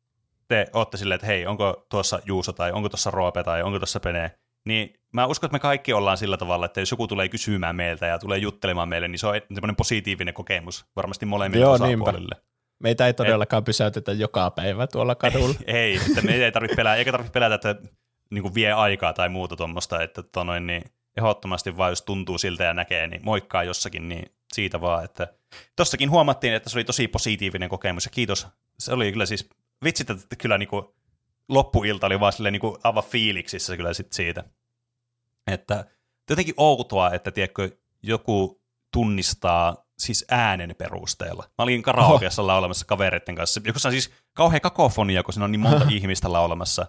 te 0.49 0.67
olette 0.73 0.97
silleen, 0.97 1.17
että 1.17 1.27
hei, 1.27 1.47
onko 1.47 1.87
tuossa 1.89 2.21
Juuso 2.25 2.53
tai 2.53 2.73
onko 2.73 2.89
tuossa 2.89 3.11
Roope 3.11 3.45
tai 3.45 3.63
onko 3.63 3.79
tuossa 3.79 4.01
Pene, 4.01 4.39
niin 4.65 5.02
mä 5.13 5.27
uskon, 5.27 5.49
että 5.49 5.55
me 5.55 5.59
kaikki 5.59 5.93
ollaan 5.93 6.19
sillä 6.19 6.37
tavalla, 6.37 6.67
että 6.67 6.81
jos 6.81 6.91
joku 6.91 7.09
tulee 7.09 7.29
kysymään 7.29 7.77
meiltä 7.77 8.07
ja 8.07 8.19
tulee 8.19 8.39
juttelemaan 8.39 8.89
meille, 8.89 9.09
niin 9.09 9.19
se 9.19 9.27
on 9.27 9.35
semmoinen 9.55 9.77
positiivinen 9.77 10.35
kokemus 10.35 10.87
varmasti 10.97 11.27
molemmille 11.27 11.65
Joo, 11.65 11.73
osapuolille. 11.73 12.35
Niinpä. 12.35 12.53
Meitä 12.79 13.07
ei 13.07 13.15
todellakaan 13.15 13.61
Et, 13.61 13.65
pysäytetä 13.65 14.13
joka 14.13 14.51
päivä 14.51 14.87
tuolla 14.87 15.15
kadulla. 15.15 15.55
ei, 15.67 15.75
ei 15.77 15.97
että 15.97 16.23
meitä 16.23 16.45
ei 16.45 16.53
tarvitse 16.53 16.77
pelätä, 16.77 16.97
eikä 16.97 17.13
tarvitse 17.13 17.33
pelätä, 17.33 17.55
että 17.55 17.89
niin 18.31 18.55
vie 18.55 18.73
aikaa 18.73 19.13
tai 19.13 19.29
muuta 19.29 19.57
tuommoista, 19.57 20.03
että 20.03 20.23
tonoin, 20.23 20.67
niin 20.67 20.83
ehdottomasti 21.17 21.77
vaan 21.77 21.93
jos 21.93 22.03
tuntuu 22.03 22.39
siltä 22.39 22.65
ja 22.65 22.75
näkee, 22.75 23.07
niin 23.07 23.21
moikkaa 23.25 23.65
jossakin, 23.65 24.09
niin 24.09 24.33
siitä 24.53 24.81
vaan, 24.81 25.05
että 25.05 25.29
tossakin 25.77 26.11
huomattiin, 26.11 26.55
että 26.55 26.71
se 26.71 26.79
oli 26.79 26.85
tosi 26.85 27.09
positiivinen 27.09 27.69
kokemus 27.69 28.05
ja 28.05 28.11
kiitos. 28.11 28.47
Se 28.79 28.93
oli 28.93 29.13
kyllä 29.13 29.27
siis, 29.27 29.51
vitsit, 29.85 30.11
että 30.11 30.37
kyllä 30.37 30.59
niin 30.59 30.69
kuin 30.69 30.85
loppuilta 31.49 32.07
oli 32.07 32.21
vaan 32.21 32.33
silleen 32.33 32.53
niin 32.53 32.61
kuin 32.61 32.77
aivan 32.85 33.05
fiiliksissä 33.05 33.77
kyllä 33.77 33.95
sit 33.95 34.13
siitä. 34.13 34.45
Että 35.47 35.85
jotenkin 36.31 36.55
outoa, 36.57 37.11
että 37.11 37.31
tiedätkö, 37.31 37.71
joku 38.03 38.63
tunnistaa 38.93 39.87
siis 39.99 40.25
äänen 40.31 40.75
perusteella. 40.79 41.45
Mä 41.59 41.63
olin 41.63 41.83
karaokeassa 41.83 42.47
laulamassa 42.47 42.87
kavereiden 42.87 43.35
kanssa, 43.35 43.61
joka 43.65 43.79
on 43.85 43.93
siis 43.93 44.13
kauhean 44.33 44.61
kakofonia, 44.61 45.23
kun 45.23 45.35
siinä 45.35 45.45
on 45.45 45.53
niin 45.53 45.61
monta 45.61 45.87
ihmistä 45.99 46.33
laulamassa. 46.33 46.87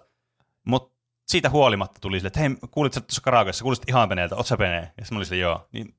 Mutta 0.66 0.94
siitä 1.26 1.50
huolimatta 1.50 2.00
tuli 2.00 2.18
sille, 2.18 2.26
että 2.26 2.40
hei, 2.40 2.50
kuulit 2.70 2.92
sä 2.92 3.00
tuossa 3.00 3.20
karaokeassa, 3.20 3.62
kuulit 3.62 3.88
ihan 3.88 4.08
peneeltä, 4.08 4.36
oot 4.36 4.46
sä 4.46 4.56
penee? 4.56 4.92
Ja 4.98 5.04
mä 5.10 5.16
olin 5.16 5.26
sille, 5.26 5.40
joo. 5.40 5.68
Niin, 5.72 5.94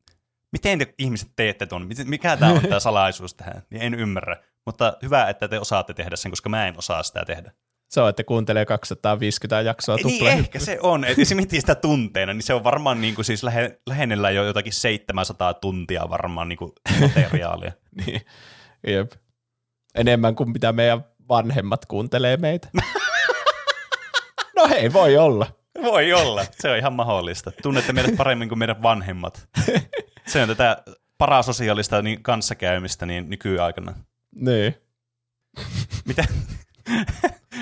miten 0.52 0.80
te 0.80 0.94
ihmiset 0.98 1.32
teette 1.36 1.66
ton? 1.66 1.88
Mikä 2.04 2.38
tämä 2.38 2.52
on 2.52 2.62
tämä 2.62 2.80
salaisuus 2.80 3.34
tähän? 3.34 3.64
Niin 3.70 3.82
en 3.82 3.94
ymmärrä. 3.94 4.38
Mutta 4.66 4.98
hyvä, 5.02 5.30
että 5.30 5.48
te 5.48 5.60
osaatte 5.60 5.94
tehdä 5.94 6.16
sen, 6.16 6.32
koska 6.32 6.50
mä 6.50 6.68
en 6.68 6.78
osaa 6.78 7.04
sitä 7.04 7.26
tehdä. 7.26 7.52
Se 7.90 8.02
on, 8.02 8.10
että 8.10 8.24
kuuntelee 8.24 8.66
250 8.66 9.62
jaksoa 9.62 9.98
tupla. 9.98 10.10
Niin 10.10 10.28
ehkä 10.28 10.60
se 10.60 10.78
on. 10.82 11.04
Että 11.04 11.26
se 11.26 11.36
miettii 11.36 11.60
sitä 11.62 11.76
tunteena, 11.76 12.34
niin 12.34 12.44
se 12.44 12.54
on 12.54 12.64
varmaan 12.64 13.02
niin 13.02 13.16
kuin 13.16 13.26
siis 13.26 13.44
lähe, 13.44 13.80
lähennellä 13.88 14.32
jo 14.32 14.44
jotakin 14.44 14.74
700 14.74 15.54
tuntia 15.54 16.10
varmaan 16.10 16.50
niin 16.50 16.58
kuin 16.58 16.72
materiaalia. 17.00 17.72
niin, 18.06 18.22
jep. 18.88 19.12
Enemmän 19.96 20.36
kuin 20.36 20.50
mitä 20.50 20.74
meidän 20.74 21.06
vanhemmat 21.30 21.86
kuuntelee 21.86 22.38
meitä. 22.38 22.68
no 24.56 24.68
hei, 24.68 24.94
voi 24.94 25.18
olla. 25.18 25.48
Voi 25.82 26.14
olla, 26.14 26.46
se 26.52 26.70
on 26.70 26.78
ihan 26.78 26.94
mahdollista. 26.94 27.52
Tunnette 27.62 27.94
meidät 27.94 28.16
paremmin 28.18 28.50
kuin 28.50 28.60
meidän 28.60 28.82
vanhemmat. 28.82 29.48
Se 30.28 30.42
on 30.42 30.48
tätä 30.48 30.84
parasosiaalista 31.18 32.02
niin 32.02 32.24
kanssakäymistä 32.24 33.06
niin 33.06 33.30
nykyaikana. 33.30 33.94
Niin. 34.36 34.76
Mitä? 36.06 36.24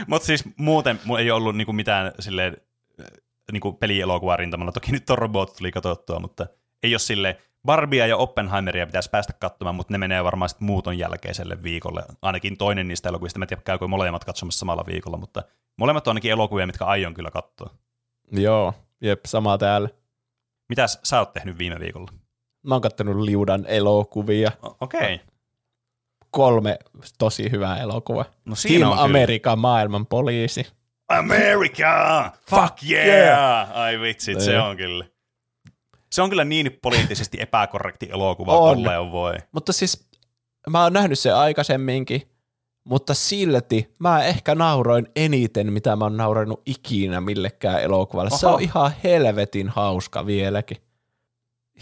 Mutta 0.07 0.25
siis 0.25 0.43
muuten 0.57 0.99
mulla 1.05 1.19
ei 1.19 1.31
ollut 1.31 1.55
niinku 1.55 1.73
mitään 1.73 2.11
silleen, 2.19 2.57
niinku 3.51 3.73
pelielokuvaa 3.73 4.38
rintamalla. 4.38 4.71
Toki 4.71 4.91
nyt 4.91 5.09
on 5.09 5.17
Robot 5.17 5.55
tuli 5.55 5.71
katsottua, 5.71 6.19
mutta 6.19 6.47
ei 6.84 6.93
ole 6.93 6.99
sille 6.99 7.38
Barbia 7.65 8.07
ja 8.07 8.17
Oppenheimeria 8.17 8.85
pitäisi 8.85 9.09
päästä 9.09 9.34
katsomaan, 9.34 9.75
mutta 9.75 9.93
ne 9.93 9.97
menee 9.97 10.23
varmaan 10.23 10.49
sitten 10.49 10.65
muuton 10.65 10.97
jälkeiselle 10.97 11.63
viikolle. 11.63 12.03
Ainakin 12.21 12.57
toinen 12.57 12.88
niistä 12.88 13.09
elokuvista. 13.09 13.39
Mä 13.39 13.43
en 13.43 13.47
tiedä, 13.47 13.61
käykö 13.61 13.88
molemmat 13.88 14.25
katsomassa 14.25 14.59
samalla 14.59 14.84
viikolla, 14.88 15.17
mutta 15.17 15.43
molemmat 15.77 16.07
on 16.07 16.11
ainakin 16.11 16.31
elokuvia, 16.31 16.67
mitkä 16.67 16.85
aion 16.85 17.13
kyllä 17.13 17.31
katsoa. 17.31 17.69
Joo, 18.31 18.73
jep, 19.01 19.19
sama 19.25 19.57
täällä. 19.57 19.89
Mitäs 20.69 20.99
sä 21.03 21.19
oot 21.19 21.34
tehnyt 21.34 21.57
viime 21.57 21.80
viikolla? 21.80 22.11
Mä 22.63 22.75
oon 22.75 22.81
kattonut 22.81 23.17
liudan 23.17 23.65
elokuvia. 23.67 24.51
O- 24.63 24.77
Okei. 24.81 25.15
Okay. 25.15 25.32
Kolme 26.34 26.77
tosi 27.18 27.51
hyvää 27.51 27.77
elokuvaa. 27.80 28.26
No 28.45 28.55
Team. 28.68 28.91
America, 28.91 29.55
maailman 29.55 30.05
poliisi. 30.05 30.68
America! 31.10 32.31
Fuck 32.49 32.84
yeah! 32.89 33.07
yeah! 33.07 33.77
Ai 33.77 33.99
vitsit, 33.99 34.41
se 34.41 34.51
Niin. 34.51 34.61
on 34.61 34.77
kyllä. 34.77 35.05
Se 36.11 36.22
on 36.22 36.30
kyllä 36.30 36.43
niin 36.45 36.80
poliittisesti 36.81 37.38
epäkorrekti 37.41 38.10
elokuva 38.11 38.57
On. 38.57 38.84
voi. 39.11 39.34
Mutta 39.51 39.73
siis 39.73 40.07
mä 40.69 40.84
oon 40.84 40.93
nähnyt 40.93 41.19
sen 41.19 41.35
aikaisemminkin, 41.35 42.22
mutta 42.84 43.14
silti 43.14 43.93
mä 43.99 44.23
ehkä 44.23 44.55
nauroin 44.55 45.07
eniten, 45.15 45.73
mitä 45.73 45.95
mä 45.95 46.05
oon 46.05 46.18
naurannut 46.18 46.61
ikinä 46.65 47.22
millekään 47.22 47.81
elokuvalle. 47.81 48.30
Se 48.30 48.47
Oho. 48.47 48.55
on 48.55 48.61
ihan 48.61 48.91
helvetin 49.03 49.69
hauska 49.69 50.26
vieläkin. 50.26 50.77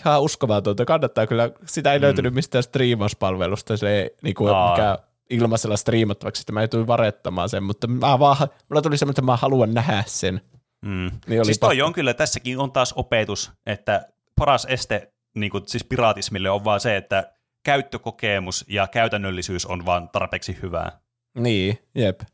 Ihan 0.06 0.22
uskomatonta. 0.22 0.86
Kannattaa 0.86 1.28
kyllä, 1.28 1.52
sitä 1.66 1.94
ei 1.94 2.00
Mm. 2.00 2.04
löytynyt 2.04 2.34
mistään 2.34 2.64
striimauspalvelusta, 2.64 3.78
se 3.78 3.90
ei 4.02 4.10
niinku 4.24 4.48
Aa. 4.48 4.72
mikä 4.72 4.98
ilmaisella 5.30 5.78
striimattavaksi, 5.78 6.42
että 6.42 6.52
mä 6.54 6.62
joutuin 6.62 6.88
varettamaan 6.88 7.50
sen, 7.50 7.64
mutta 7.64 7.88
mä 7.88 8.20
vaan, 8.20 8.38
mulla 8.70 8.82
tuli 8.82 8.98
semmoinen, 8.98 9.12
että 9.14 9.22
mä 9.22 9.36
haluan 9.36 9.74
nähdä 9.74 10.04
sen. 10.08 10.42
Mm. 10.86 11.12
Niin 11.28 11.46
Siis 11.46 11.60
toi 11.60 11.70
pakko. 11.76 11.86
on 11.86 11.94
kyllä, 11.94 12.14
tässäkin 12.14 12.60
on 12.60 12.72
taas 12.72 12.94
opetus, 12.94 13.52
että 13.66 14.08
paras 14.36 14.66
este 14.70 15.14
niin 15.36 15.52
kuin, 15.52 15.64
siis 15.68 15.84
piraatismille 15.84 16.50
on 16.50 16.64
vaan 16.64 16.80
se, 16.80 16.98
että 16.98 17.34
käyttökokemus 17.64 18.66
ja 18.68 18.88
käytännöllisyys 18.88 19.66
on 19.66 19.86
vaan 19.86 20.10
tarpeeksi 20.10 20.58
hyvää. 20.62 21.00
Niin, 21.38 21.80
jep. 21.96 22.22
Että 22.22 22.32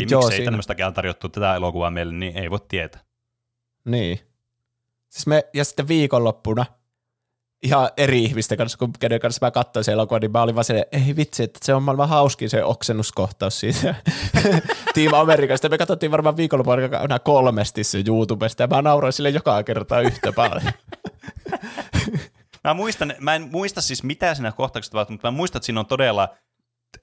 Eli 0.00 0.06
joo, 0.10 0.20
miksei 0.20 0.36
siinä- 0.36 0.50
tämmöistäkään 0.50 0.94
tarjottu 0.94 1.28
tätä 1.28 1.54
elokuvaa 1.54 1.90
meille, 1.90 2.12
niin 2.12 2.36
ei 2.38 2.50
voi 2.50 2.58
tietää. 2.68 3.00
Niin. 3.84 4.18
Siis 5.14 5.26
me, 5.26 5.44
ja 5.54 5.64
sitten 5.64 5.88
viikonloppuna 5.88 6.66
ihan 7.62 7.90
eri 7.96 8.24
ihmisten 8.24 8.58
kanssa, 8.58 8.78
kun 8.78 8.92
kenen 9.00 9.20
kanssa 9.20 9.46
mä 9.46 9.50
katsoin 9.50 9.84
sen 9.84 9.92
elokuvan, 9.92 10.20
niin 10.20 10.32
mä 10.32 10.42
olin 10.42 10.54
vaan 10.54 10.64
se, 10.64 10.88
ei 10.92 11.16
vitsi, 11.16 11.42
että 11.42 11.58
se 11.62 11.74
on 11.74 11.82
maailman 11.82 12.08
hauskin 12.08 12.50
se 12.50 12.64
oksennuskohtaus 12.64 13.60
siitä 13.60 13.94
Team 14.94 15.14
Amerikasta. 15.14 15.68
Me 15.68 15.78
katsottiin 15.78 16.12
varmaan 16.12 16.36
viikonloppuna 16.36 17.18
kolmesti 17.18 17.84
se 17.84 18.02
YouTubesta, 18.06 18.62
ja 18.62 18.66
mä 18.66 18.82
nauroin 18.82 19.12
sille 19.12 19.30
joka 19.30 19.62
kerta 19.62 20.00
yhtä 20.00 20.32
paljon. 20.32 20.72
Mä, 22.64 22.74
muistan, 22.74 23.14
mä 23.20 23.34
en 23.34 23.48
muista 23.52 23.80
siis 23.80 24.02
mitä 24.02 24.34
siinä 24.34 24.52
kohtauksessa 24.52 24.92
tapahtuu, 24.92 25.14
mutta 25.14 25.30
mä 25.30 25.36
muistan, 25.36 25.58
että 25.58 25.66
siinä 25.66 25.80
on 25.80 25.86
todella 25.86 26.28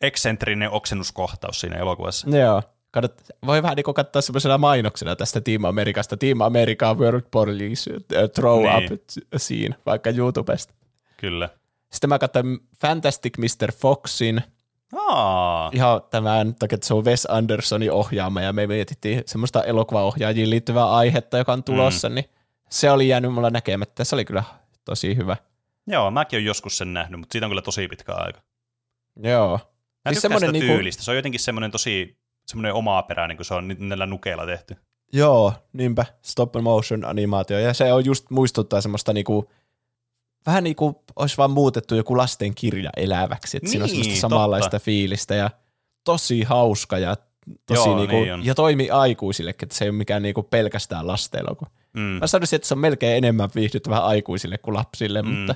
eksentrinen 0.02 0.70
oksennuskohtaus 0.70 1.60
siinä 1.60 1.78
elokuvassa. 1.78 2.30
Joo. 2.30 2.62
Kannat, 2.92 3.22
voi 3.46 3.64
vähän 3.64 3.76
niin 3.76 3.94
katsoa 3.96 4.22
semmoisena 4.22 4.58
mainoksena 4.58 5.16
tästä 5.16 5.42
Team 5.42 5.64
Amerikasta. 5.66 6.18
Team 6.18 6.42
America 6.42 6.94
World 6.94 7.24
Police 7.32 7.94
uh, 7.94 8.30
Throw 8.36 8.64
Niin. 8.64 8.94
Up 8.94 9.10
scene, 9.38 9.76
vaikka 9.86 10.10
YouTubesta. 10.10 10.74
Kyllä. 11.18 11.50
Sitten 11.92 12.10
mä 12.10 12.20
katsoin 12.20 12.60
Fantastic 12.82 13.38
Mr. 13.38 13.72
Foxin, 13.72 14.42
Aa, 14.96 15.70
ihan 15.74 16.02
tämän 16.10 16.56
takia, 16.56 16.76
että 16.76 16.88
se 16.88 16.94
on 16.94 17.06
Wes 17.06 17.28
Andersonin 17.30 17.92
ohjaama 17.92 18.42
ja 18.42 18.54
me 18.54 18.68
mietittiin 18.68 19.24
semmoista 19.26 19.64
elokuvaohjaajiin 19.64 20.50
liittyvää 20.50 20.92
aihetta, 20.92 21.38
joka 21.38 21.54
on 21.54 21.64
tulossa, 21.64 22.10
mm. 22.10 22.16
niin 22.16 22.26
se 22.70 22.92
oli 22.92 23.08
jäänyt 23.08 23.34
mulla 23.34 23.50
näkemättä. 23.50 24.04
Se 24.04 24.16
oli 24.16 24.26
kyllä 24.26 24.44
tosi 24.86 25.16
hyvä. 25.16 25.38
joo, 25.88 26.12
mäkin 26.12 26.38
olen 26.38 26.46
joskus 26.46 26.78
sen 26.78 26.94
nähnyt, 26.94 27.20
mutta 27.20 27.34
siitä 27.34 27.46
on 27.46 27.50
kyllä 27.50 27.62
tosi 27.62 27.88
pitkä 27.88 28.14
aika. 28.14 28.42
Joo. 29.24 29.60
Mä 30.06 30.12
Siis 30.12 30.22
tykkään 30.22 30.40
sitä 30.40 30.52
niinku- 30.52 30.74
tyylistä. 30.74 31.04
Se 31.04 31.12
on 31.12 31.18
jotenkin 31.18 31.40
semmoinen 31.40 31.72
tosi 31.72 32.18
semmoinen 32.52 32.74
omaperäinen, 32.74 33.38
kun 33.38 33.46
se 33.46 33.54
on 33.54 33.68
nyt 33.68 33.80
näillä 33.80 34.06
nukeilla 34.06 34.46
tehty. 34.46 34.76
Joo, 35.14 35.54
niinpä. 35.74 36.06
Stop 36.22 36.56
motion 36.62 37.06
animaatio. 37.06 37.60
Ja 37.60 37.74
se 37.74 37.94
on 37.94 38.06
just 38.06 38.30
muistuttaa 38.30 38.82
semmoista 38.82 39.14
niinku, 39.14 39.50
vähän 40.46 40.64
niin 40.64 40.76
kuin 40.76 40.96
olisi 41.16 41.38
vaan 41.38 41.52
muutettu 41.52 41.96
joku 41.96 42.18
lasten 42.18 42.56
kirja 42.56 42.90
eläväksi. 42.98 43.58
Että 43.58 43.70
siinä 43.70 43.86
on 43.86 43.92
Niin, 43.92 44.18
samanlaista 44.18 44.70
totta. 44.70 44.86
fiilistä 44.86 45.36
ja 45.36 45.50
tosi 46.04 46.44
hauska 46.44 46.98
ja 46.98 47.16
tosi 47.66 47.90
Joo, 47.90 47.98
niinku, 47.98 48.16
niin 48.16 48.34
on. 48.34 48.46
ja 48.46 48.56
toimi 48.56 48.90
aikuisillekin, 48.90 49.66
että 49.66 49.76
se 49.76 49.86
ei 49.86 49.90
ole 49.90 49.98
mikään 49.98 50.22
niinku 50.22 50.44
pelkästään 50.44 51.08
lasten 51.08 51.42
elokuva. 51.42 51.70
Mm. 51.94 52.02
Mä 52.02 52.28
sanoisin, 52.28 52.56
että 52.56 52.68
se 52.68 52.74
on 52.74 52.80
melkein 52.80 53.18
enemmän 53.18 53.50
viihdyttävää 53.56 54.06
aikuisille 54.06 54.58
kuin 54.58 54.76
lapsille, 54.76 55.22
mm. 55.22 55.28
mutta, 55.28 55.56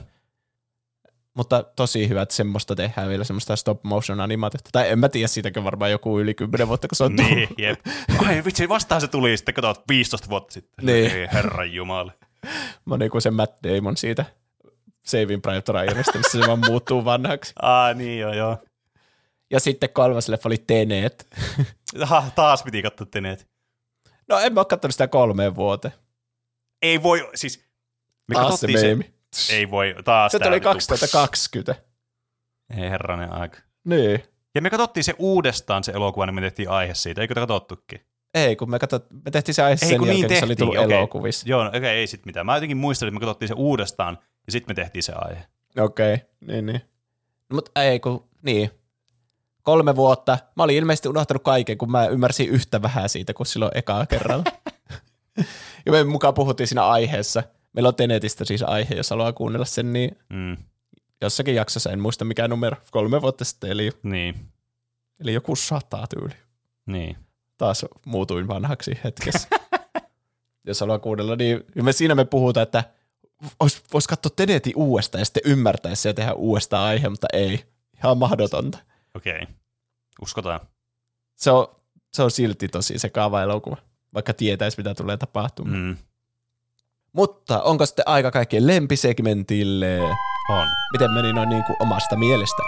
mutta 1.36 1.64
tosi 1.76 2.10
hyvä, 2.10 2.22
että 2.22 2.36
semmoista 2.36 2.76
tehdään 2.76 3.10
vielä 3.10 3.24
semmoista 3.24 3.56
stop 3.56 3.84
motion 3.84 4.20
animaatiota. 4.22 4.70
Tai 4.72 4.90
en 4.90 4.99
mä 4.99 5.10
tiedä, 5.10 5.28
siitäkö 5.28 5.64
varmaan 5.64 5.91
joku 5.91 6.20
yli 6.20 6.34
10 6.34 6.68
vuotta, 6.68 6.88
kun 6.88 6.95
se 6.95 7.03
on 7.03 7.16
Niin, 7.16 7.30
tullut. 7.30 7.60
jep. 7.60 7.80
Ai 8.28 8.44
vitsi, 8.45 8.70
vastaan 8.70 9.02
se 9.02 9.07
tuli 9.07 9.38
sitten, 9.38 9.53
katsot 9.56 9.84
15 9.90 10.30
vuotta 10.30 10.53
sitten. 10.53 10.86
Niin. 10.86 11.12
Ei, 11.12 11.28
herran 11.34 11.74
jumala. 11.74 12.12
Mä 12.86 12.94
oon 12.94 12.99
niinku 12.99 13.22
se 13.22 13.32
Matt 13.32 13.57
Damon 13.64 13.98
siitä 13.98 14.26
Saving 15.06 15.41
Private 15.41 15.72
Ryanista, 15.72 16.18
missä 16.18 16.40
se 16.41 16.48
vaan 16.48 16.60
muuttuu 16.60 17.06
vanhaksi. 17.06 17.53
Aa, 17.62 17.94
niin 17.94 18.20
joo, 18.20 18.34
joo. 18.34 18.57
Ja 19.52 19.60
sitten 19.60 19.90
kolmas 19.90 20.30
leffa 20.30 20.49
oli 20.49 20.57
Tenet. 20.68 21.28
Ha, 22.03 22.24
taas 22.36 22.64
piti 22.64 22.82
katsoa 22.82 23.07
Tenet. 23.12 23.48
No 24.30 24.40
en 24.40 24.53
mä 24.53 24.60
oo 24.60 24.66
kattonut 24.66 24.94
sitä 24.94 25.07
kolmeen 25.07 25.56
vuoteen. 25.56 25.94
Ei 26.82 27.03
voi, 27.03 27.30
siis 27.36 27.66
me 28.28 28.36
katsottiin 28.36 28.80
se. 28.80 28.98
Ei 29.52 29.72
voi, 29.72 29.95
taas 30.06 30.32
Se 30.32 30.40
vittu. 30.40 30.70
2020. 30.70 31.76
Ei 32.78 32.90
herranen 32.90 33.32
aika. 33.32 33.57
Niin. 33.84 34.24
Ja 34.56 34.62
me 34.62 34.70
katsottiin 34.70 35.03
se 35.03 35.14
uudestaan 35.18 35.84
se 35.84 35.91
elokuva, 35.91 36.26
niin 36.26 36.36
me 36.36 36.41
tehtiin 36.41 36.70
aihe 36.70 36.94
siitä. 36.94 37.22
Eikö 37.22 37.34
te 37.34 37.40
katsottukin? 37.40 38.02
Ei, 38.34 38.56
kun 38.56 38.70
me, 38.70 38.80
katsot, 38.80 39.06
me 39.26 39.32
tehtiin 39.32 39.56
se 39.56 39.64
aihe 39.64 39.78
sen 39.78 39.99
kun 39.99 40.07
jälkeen, 40.07 40.30
niin 40.30 40.40
se 40.40 40.45
oli 40.45 40.56
tullut 40.56 40.78
okei. 40.78 40.98
elokuvissa. 40.98 41.49
Joo, 41.49 41.64
no, 41.64 41.70
okei, 41.70 41.98
ei 41.98 42.07
sit 42.07 42.26
mitään. 42.26 42.45
Mä 42.45 42.56
jotenkin 42.56 42.78
muistelin, 42.78 43.10
että 43.10 43.20
me 43.20 43.26
katsottiin 43.26 43.48
se 43.49 43.53
uudestaan, 43.57 44.18
ja 44.45 44.52
sitten 44.52 44.76
me 44.76 44.82
tehtiin 44.82 45.03
se 45.03 45.14
aihe. 45.16 45.45
Okei, 45.80 46.14
okay. 46.14 46.28
niin 46.48 46.66
niin. 46.66 46.82
Mutta 47.53 47.84
ei 47.84 47.99
kun, 47.99 48.28
niin. 48.41 48.72
Kolme 49.62 49.95
vuotta. 49.95 50.38
Mä 50.56 50.64
olin 50.64 50.76
ilmeisesti 50.76 51.10
unohtanut 51.10 51.44
kaiken, 51.44 51.78
kun 51.78 51.91
mä 51.91 52.07
ymmärsin 52.07 52.49
yhtä 52.49 52.82
vähän 52.82 53.10
siitä 53.10 53.34
kuin 53.34 53.48
silloin 53.48 53.72
ekaa 53.76 54.06
kerralla. 54.06 54.44
ja 55.86 55.91
me 55.91 56.03
mukaan 56.03 56.34
puhuttiin 56.34 56.68
siinä 56.68 56.86
aiheessa. 56.86 57.44
Meillä 57.76 57.88
on 57.88 57.95
Tenetistä 57.95 58.45
siis 58.45 58.64
aihe, 58.64 58.95
jos 58.95 59.10
haluaa 59.10 59.34
kuunnella 59.34 59.65
sen, 59.65 59.93
niin 59.93 60.18
Mm, 60.30 60.57
jossakin 61.22 61.56
jaksossa, 61.56 61.91
en 61.91 61.99
muista 61.99 62.26
mikä 62.26 62.47
numero, 62.47 62.77
kolme 62.91 63.22
vuotta 63.22 63.45
sitten, 63.45 63.72
eli, 63.72 63.91
niin, 64.03 64.35
eli 65.19 65.34
joku 65.34 65.56
sata 65.56 66.07
tyyli. 66.10 66.34
niin. 66.85 67.18
Taas 67.57 67.85
muutuin 68.06 68.47
vanhaksi 68.47 68.99
hetkessä. 69.03 69.47
jos 70.68 70.80
haluaa 70.80 70.99
kuunnella, 70.99 71.35
niin 71.35 71.64
me 71.84 71.91
siinä 71.91 72.15
me 72.15 72.26
puhutaan, 72.26 72.64
että 72.64 72.84
vois, 73.60 73.84
vois 73.93 74.07
katsoa 74.07 74.31
Tenetin 74.35 74.73
uudestaan 74.76 75.22
ja 75.22 75.26
sitten 75.26 75.43
ymmärtäisi 75.45 76.02
se 76.02 76.10
ja 76.10 76.14
tehdä 76.14 76.34
uudestaan 76.34 76.84
aihe, 76.84 77.10
mutta 77.10 77.27
ei. 77.34 77.65
Ihan 77.97 78.18
mahdotonta. 78.18 78.77
Okei. 79.15 79.41
Okay. 79.41 79.56
Uskotaan. 80.22 80.60
Se 81.35 81.52
on, 81.52 81.68
se 82.14 82.23
on 82.23 82.31
silti 82.31 82.68
tosi 82.68 82.99
sekaava 82.99 83.41
elokuva, 83.41 83.77
vaikka 84.14 84.34
tietäisi 84.34 84.77
mitä 84.77 84.93
tulee 84.93 85.18
tapahtumaan. 85.18 85.77
Mm. 85.77 85.97
Mutta 87.15 87.61
onko 87.61 87.85
sitten 87.85 88.07
aika 88.07 88.31
kaikkien 88.31 88.67
lempisegmentille? 88.67 89.99
on. 90.49 90.67
Miten 90.91 91.11
meni 91.11 91.33
noin 91.33 91.49
niin 91.49 91.63
kuin 91.63 91.75
omasta 91.79 92.15
mielestä? 92.15 92.63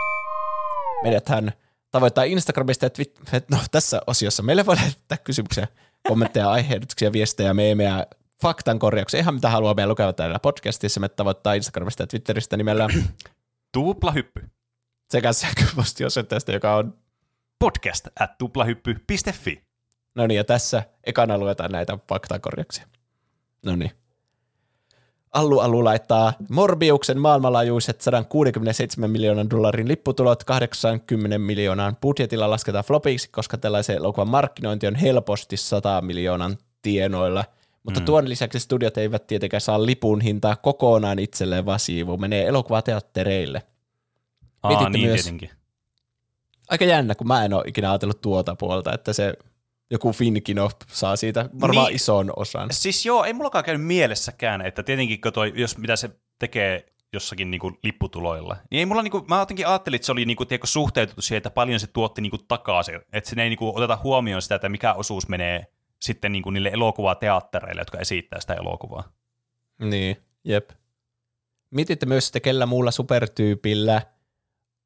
Meidäthän 1.04 1.52
tavoittaa 1.92 2.24
Instagramista 2.24 2.86
ja 2.86 2.90
Twitter. 2.90 3.42
No, 3.52 3.58
tässä 3.72 4.02
osiossa 4.08 4.44
meille 4.44 4.66
voi 4.66 4.76
lähettää 4.76 5.18
kysymyksiä, 5.18 5.68
kommentteja, 6.08 6.52
aiheutuksia, 6.58 7.12
viestejä, 7.12 7.54
meemejä, 7.54 8.06
faktan 8.42 8.80
korjauksia, 8.80 9.20
ihan 9.20 9.34
mitä 9.34 9.50
haluaa 9.50 9.74
meidän 9.74 9.90
lukea 9.90 10.14
täällä 10.14 10.40
podcastissa. 10.40 11.00
Me 11.00 11.10
tavoittaa 11.10 11.54
Instagramista 11.54 12.04
ja 12.04 12.08
Twitteristä 12.08 12.58
nimellä 12.58 12.88
Tuplahyppy. 13.74 14.50
sekä 15.12 15.34
sähköpostiosoitteesta, 15.34 16.52
joka 16.52 16.76
on 16.76 16.98
Podcast 17.60 18.08
at 18.20 18.38
tuplahyppy.fi. 18.38 19.64
No 20.16 20.28
niin, 20.28 20.38
ja 20.38 20.44
tässä 20.44 20.84
ekana 21.04 21.38
luetaan 21.38 21.72
näitä 21.72 21.98
faktakorjauksia. 22.10 22.88
No 23.66 23.76
niin. 23.76 23.92
Allu 25.34 25.60
Allu 25.60 25.84
laittaa 25.84 26.34
Morbiuksen 26.50 27.20
maailmanlaajuiset 27.20 28.02
167 28.02 29.12
miljoonan 29.12 29.50
dollarin 29.50 29.88
lipputulot 29.88 30.44
80 30.44 31.40
miljoonaan 31.40 31.96
budjetilla 31.96 32.50
lasketaan 32.50 32.84
flopiksi, 32.84 33.30
koska 33.32 33.58
tällaisen 33.58 33.96
elokuvan 33.96 34.28
markkinointi 34.28 34.88
on 34.88 34.96
helposti 34.96 35.58
100 35.58 36.02
miljoonan 36.02 36.58
tienoilla. 36.82 37.46
Mutta 37.84 38.00
mm. 38.00 38.06
tuon 38.06 38.30
lisäksi 38.30 38.60
studiot 38.60 38.98
eivät 38.98 39.28
tietenkään 39.28 39.62
saa 39.62 39.86
lipun 39.86 40.22
hintaa 40.22 40.56
kokonaan 40.56 41.20
itselleen, 41.20 41.66
vaan 41.66 41.80
siivu 41.80 42.18
menee 42.18 42.48
elokuvateattereille. 42.48 43.64
Aa, 44.64 44.70
Mietitte 44.70 44.98
niin 44.98 45.10
myös- 45.10 45.22
tietenkin. 45.24 45.50
Aika 46.70 46.86
jännä, 46.86 47.16
kun 47.16 47.28
mä 47.28 47.46
en 47.46 47.54
ole 47.54 47.64
ikinä 47.68 47.92
ajatellut 47.92 48.22
tuota 48.22 48.56
puolta, 48.56 48.94
että 48.94 49.14
se 49.14 49.34
joku 49.92 50.14
Finkino 50.14 50.70
saa 50.88 51.16
siitä 51.16 51.50
varmaan 51.62 51.88
Niin. 51.88 51.96
ison 51.96 52.34
osan. 52.36 52.68
Siis 52.72 53.06
joo, 53.06 53.24
ei 53.24 53.34
mullakaan 53.34 53.64
käynyt 53.64 53.88
mielessäkään, 53.88 54.62
että 54.62 54.84
tietenkin 54.84 55.22
kun 55.22 55.34
toi, 55.34 55.54
jos 55.56 55.78
mitä 55.78 55.96
se 55.96 56.10
tekee 56.40 56.94
jossakin 57.14 57.52
niinku 57.52 57.78
lipputuloilla, 57.84 58.58
niin 58.72 58.80
ei 58.80 58.86
mulla 58.86 59.02
niinku, 59.02 59.26
mä 59.28 59.40
jotenkin 59.40 59.68
ajattelin, 59.68 59.96
että 59.96 60.06
se 60.06 60.12
oli 60.12 60.26
niinku, 60.26 60.46
tiedätkö, 60.46 60.68
suhteutettu 60.68 61.22
siihen, 61.22 61.38
että 61.38 61.50
paljon 61.50 61.80
se 61.80 61.88
tuotti 61.88 62.22
niinku 62.22 62.38
takaisin, 62.38 63.00
että 63.14 63.30
siinä 63.30 63.44
ei 63.44 63.50
niinku 63.50 63.72
oteta 63.76 64.00
huomioon 64.04 64.42
sitä, 64.42 64.56
että 64.56 64.70
mikä 64.70 64.94
osuus 64.94 65.28
menee 65.28 65.68
sitten 66.02 66.32
niin 66.32 66.44
kuin 66.44 66.54
niille 66.54 66.70
elokuvateattereille, 66.70 67.82
jotka 67.82 67.98
esittää 68.00 68.40
sitä 68.40 68.54
elokuvaa. 68.54 69.12
Niin, 69.80 70.18
jep. 70.44 70.70
Mietitte 71.72 72.06
myös, 72.06 72.28
että 72.28 72.40
kellä 72.40 72.66
muulla 72.66 72.92
supertyypillä 72.92 74.02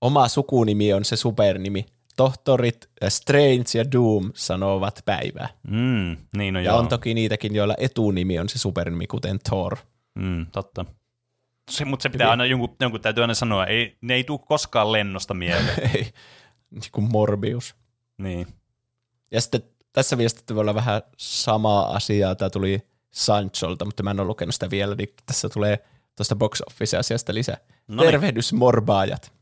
oma 0.02 0.28
sukunimi 0.28 0.94
on 0.94 1.06
se 1.06 1.15
supernimi. 1.15 1.86
Tohtorit 2.22 2.89
Strange 3.10 3.64
ja 3.73 3.91
Doom 3.91 4.31
sanovat 4.35 5.02
päivää. 5.06 5.49
Mm, 5.68 6.18
niin 6.38 6.53
no 6.53 6.60
Ja 6.60 6.72
joo. 6.72 6.77
on 6.77 6.88
toki 6.88 7.14
niitäkin, 7.14 7.56
joilla 7.56 7.76
etunimi 7.77 8.39
on 8.39 8.49
se 8.49 8.60
supernimi, 8.60 9.07
kuten 9.07 9.39
Thor. 9.39 9.77
Mm, 10.15 10.45
totta. 10.52 10.85
Se, 11.72 11.85
mutta 11.85 12.03
se 12.03 12.10
pitää 12.10 12.30
aina, 12.30 12.45
jonkun, 12.45 12.76
jonkun 12.80 13.02
täytyy 13.02 13.23
aina 13.23 13.34
sanoa, 13.34 13.65
ei, 13.65 13.98
ne 14.02 14.14
ei 14.14 14.23
tule 14.23 14.39
koskaan 14.48 14.91
lennosta 14.91 15.34
mieleen. 15.34 15.80
Ei, 15.95 16.14
niin 16.72 16.91
kuin 16.91 17.11
Morbius. 17.11 17.76
niin. 18.18 18.48
Ja 19.31 19.41
sitten 19.41 19.61
tässä 19.93 20.18
viestitte 20.18 20.56
voi 20.56 20.61
olla 20.61 20.76
vähän 20.76 21.02
samaa 21.18 21.95
asiaa. 21.95 22.35
Tämä 22.35 22.49
tuli 22.49 22.81
Sancholta, 23.11 23.85
mutta 23.85 24.03
mä 24.03 24.11
en 24.11 24.19
ole 24.19 24.27
lukenut 24.27 24.56
sitä 24.56 24.69
vielä, 24.69 24.95
niin 24.95 25.10
tässä 25.26 25.49
tulee 25.49 25.80
tuosta 26.15 26.35
box 26.35 26.61
office-asiasta 26.68 27.34
lisää. 27.34 27.57
No 27.88 27.95
No 27.95 28.02
niin. 28.03 28.11
Tervehdys 28.11 28.53
morbaajat. 28.53 29.34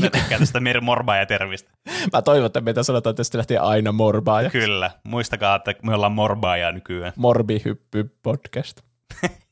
Mä 0.00 0.10
tykkään 0.10 0.40
tästä 0.40 0.60
meidän 0.60 0.84
morbaa 0.84 1.16
ja 1.16 1.26
tervistä. 1.26 1.70
Mä 2.12 2.22
toivon, 2.22 2.46
että 2.46 2.60
meitä 2.60 2.82
sanotaan 2.82 3.14
tästä 3.14 3.38
lähtien 3.38 3.62
aina 3.62 3.92
morbaaja. 3.92 4.50
Kyllä. 4.50 4.90
Muistakaa, 5.04 5.56
että 5.56 5.74
me 5.82 5.94
ollaan 5.94 6.12
morbaajaa 6.12 6.72
nykyään. 6.72 7.12
Morbihyppy 7.16 8.16
podcast. 8.22 8.80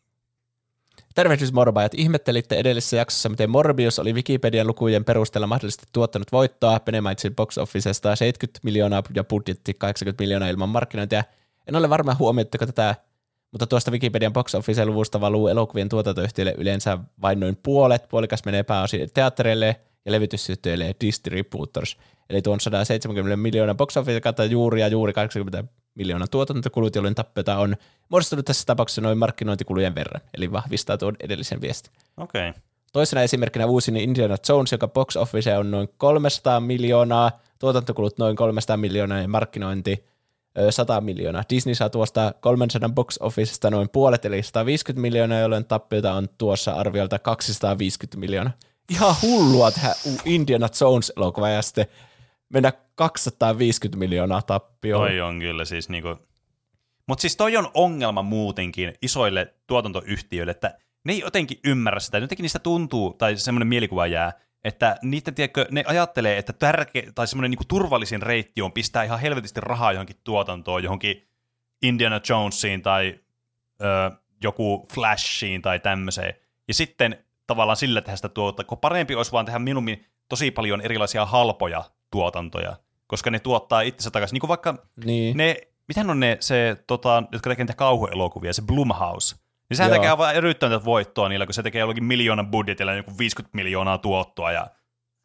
Tervehdys 1.15 1.53
morbaajat. 1.53 1.95
Ihmettelitte 1.95 2.57
edellisessä 2.57 2.97
jaksossa, 2.97 3.29
miten 3.29 3.51
Morbius 3.51 3.99
oli 3.99 4.13
Wikipedian 4.13 4.67
lukujen 4.67 5.05
perusteella 5.05 5.47
mahdollisesti 5.47 5.87
tuottanut 5.93 6.33
voittoa. 6.33 6.81
Pene 6.81 7.01
mainitsi 7.01 7.31
box 7.31 7.59
officesta 7.59 8.17
70 8.17 8.61
miljoonaa 8.63 9.03
ja 9.15 9.25
budjetti 9.25 9.75
80 9.75 10.23
miljoonaa 10.23 10.49
ilman 10.49 10.69
markkinointia. 10.69 11.25
En 11.67 11.77
ole 11.77 11.91
varma 11.91 12.17
huomioitteko 12.19 12.67
tätä, 12.67 12.95
mutta 13.53 13.67
tuosta 13.67 13.91
Wikipedian 13.91 14.33
box 14.33 14.55
office-luvusta 14.55 15.21
valuu 15.21 15.49
elokuvien 15.49 15.89
tuotantoyhtiöille 15.89 16.55
yleensä 16.59 16.99
vain 17.23 17.41
noin 17.41 17.59
puolet. 17.63 18.09
Puolikas 18.09 18.45
menee 18.45 18.63
pääosin 18.63 19.11
teattereille 19.15 19.81
ja 20.07 20.13
ja 20.87 20.95
distributors. 21.01 21.97
Eli 22.31 22.43
tuon 22.43 22.61
170 22.61 23.37
miljoonaa 23.37 23.75
box 23.75 23.97
office 23.97 24.45
juuri 24.51 24.81
ja 24.81 24.89
juuri 24.89 25.13
80 25.13 25.65
miljoonaa 25.95 26.29
tuotantokulut, 26.29 26.97
jolloin 26.97 27.15
tappiota 27.15 27.59
on 27.59 27.77
muodostunut 28.09 28.45
tässä 28.45 28.67
tapauksessa 28.67 29.01
noin 29.01 29.19
markkinointikulujen 29.19 29.95
verran, 29.95 30.21
eli 30.37 30.53
vahvistaa 30.53 30.99
tuon 30.99 31.17
edellisen 31.21 31.61
viestin. 31.61 31.93
Okei. 32.17 32.49
Okay. 32.49 32.63
Toisena 32.93 33.23
esimerkkinä 33.23 33.67
uusin 33.67 33.97
Indiana 33.97 34.37
Jones, 34.49 34.73
joka 34.73 34.89
box 34.89 35.17
office 35.17 35.59
on 35.59 35.71
noin 35.71 35.89
300 35.97 36.61
miljoonaa, 36.61 37.41
tuotantokulut 37.59 38.19
noin 38.19 38.37
300 38.37 38.77
miljoonaa 38.77 39.19
ja 39.19 39.29
markkinointi 39.29 40.05
ö, 40.59 40.73
100 40.73 41.01
miljoonaa. 41.01 41.43
Disney 41.51 41.75
saa 41.75 41.91
tuosta 41.91 42.35
300 42.41 42.89
box 42.89 43.17
officesta 43.21 43.71
noin 43.71 43.89
puolet, 43.89 44.25
eli 44.25 44.43
150 44.43 45.01
miljoonaa, 45.01 45.41
jolloin 45.41 45.65
tappiota 45.65 46.13
on 46.13 46.29
tuossa 46.39 46.73
arviolta 46.73 47.19
250 47.19 48.19
miljoonaa. 48.19 48.53
Ihan 48.89 49.15
hullua 49.23 49.71
tehdä 49.71 49.95
Indiana 50.25 50.69
Jones-elokuva 50.81 51.49
ja 51.49 51.63
sitten 51.63 51.87
mennä 52.49 52.73
250 52.95 53.99
miljoonaa 53.99 54.43
tappioon. 54.43 55.09
Toi 55.09 55.21
on 55.21 55.41
kyllä 55.41 55.65
siis 55.65 55.89
niinku... 55.89 56.17
Mutta 57.07 57.23
siis 57.23 57.37
toi 57.37 57.57
on 57.57 57.71
ongelma 57.75 58.23
muutenkin 58.23 58.95
isoille 59.03 59.55
tuotantoyhtiöille, 59.67 60.51
että 60.51 60.79
ne 61.05 61.13
ei 61.13 61.21
jotenkin 61.21 61.61
ymmärrä 61.65 62.01
sitä. 62.01 62.19
Jotenkin 62.19 62.45
niistä 62.45 62.59
tuntuu, 62.59 63.15
tai 63.15 63.37
semmoinen 63.37 63.69
mielikuva 63.69 64.07
jää, 64.07 64.33
että 64.65 64.97
niitä, 65.03 65.33
tiedätkö, 65.33 65.67
ne 65.71 65.85
ajattelee, 65.87 66.39
että 66.39 66.53
tärke, 66.53 67.13
tai 67.15 67.27
semmoinen 67.27 67.51
niinku 67.51 67.65
turvallisin 67.69 68.23
reitti 68.23 68.63
on 68.63 68.73
pistää 68.73 69.05
ihan 69.05 69.21
helvetisti 69.21 69.61
rahaa 69.61 69.93
johonkin 69.93 70.17
tuotantoon, 70.25 70.83
johonkin 70.83 71.29
Indiana 71.83 72.21
Jonesiin 72.29 72.83
tai 72.83 73.21
ö, 73.81 74.17
joku 74.43 74.87
Flashiin 74.95 75.63
tai 75.63 75.81
tämmöiseen. 75.81 76.35
Ja 76.69 76.75
sitten 76.75 77.25
tavallaan 77.47 77.77
sillä 77.77 78.01
tehdä 78.01 78.17
sitä 78.17 78.29
tuota, 78.29 78.65
kun 78.65 78.79
parempi 78.79 79.15
olisi 79.15 79.33
vaan 79.33 79.47
tehdä 79.47 79.59
minun 79.59 79.87
tosi 80.29 80.51
paljon 80.51 80.81
erilaisia 80.81 81.27
halpoja 81.27 81.85
tuotantoja, 82.11 82.77
koska 83.07 83.31
ne 83.31 83.39
tuottaa 83.39 83.81
itsensä 83.81 84.11
takaisin. 84.11 84.35
Niin 84.35 84.41
kuin 84.41 84.49
vaikka 84.49 84.75
Niin. 85.05 85.37
ne, 85.37 85.57
mitähän 85.89 86.11
on 86.11 86.21
ne, 86.21 86.37
se, 86.41 86.77
tota, 86.87 87.23
jotka 87.33 87.51
tekee 87.51 87.65
niitä 87.65 87.75
kauhuelokuvia, 87.77 88.53
se 88.53 88.63
Blumhouse. 88.63 89.37
Niin 89.71 89.77
sehän 89.77 89.91
Joo. 89.91 89.97
tekee 89.99 90.11
aivan 90.11 90.35
erittäin 90.35 90.85
voittoa 90.85 91.29
niillä, 91.29 91.47
kun 91.47 91.55
se 91.55 91.63
tekee 91.63 91.81
jollakin 91.81 92.05
miljoonan 92.05 92.51
budjetilla 92.51 92.95
joku 92.95 93.13
50 93.19 93.57
miljoonaa 93.57 93.99
tuottoa 93.99 94.53
ja 94.53 94.67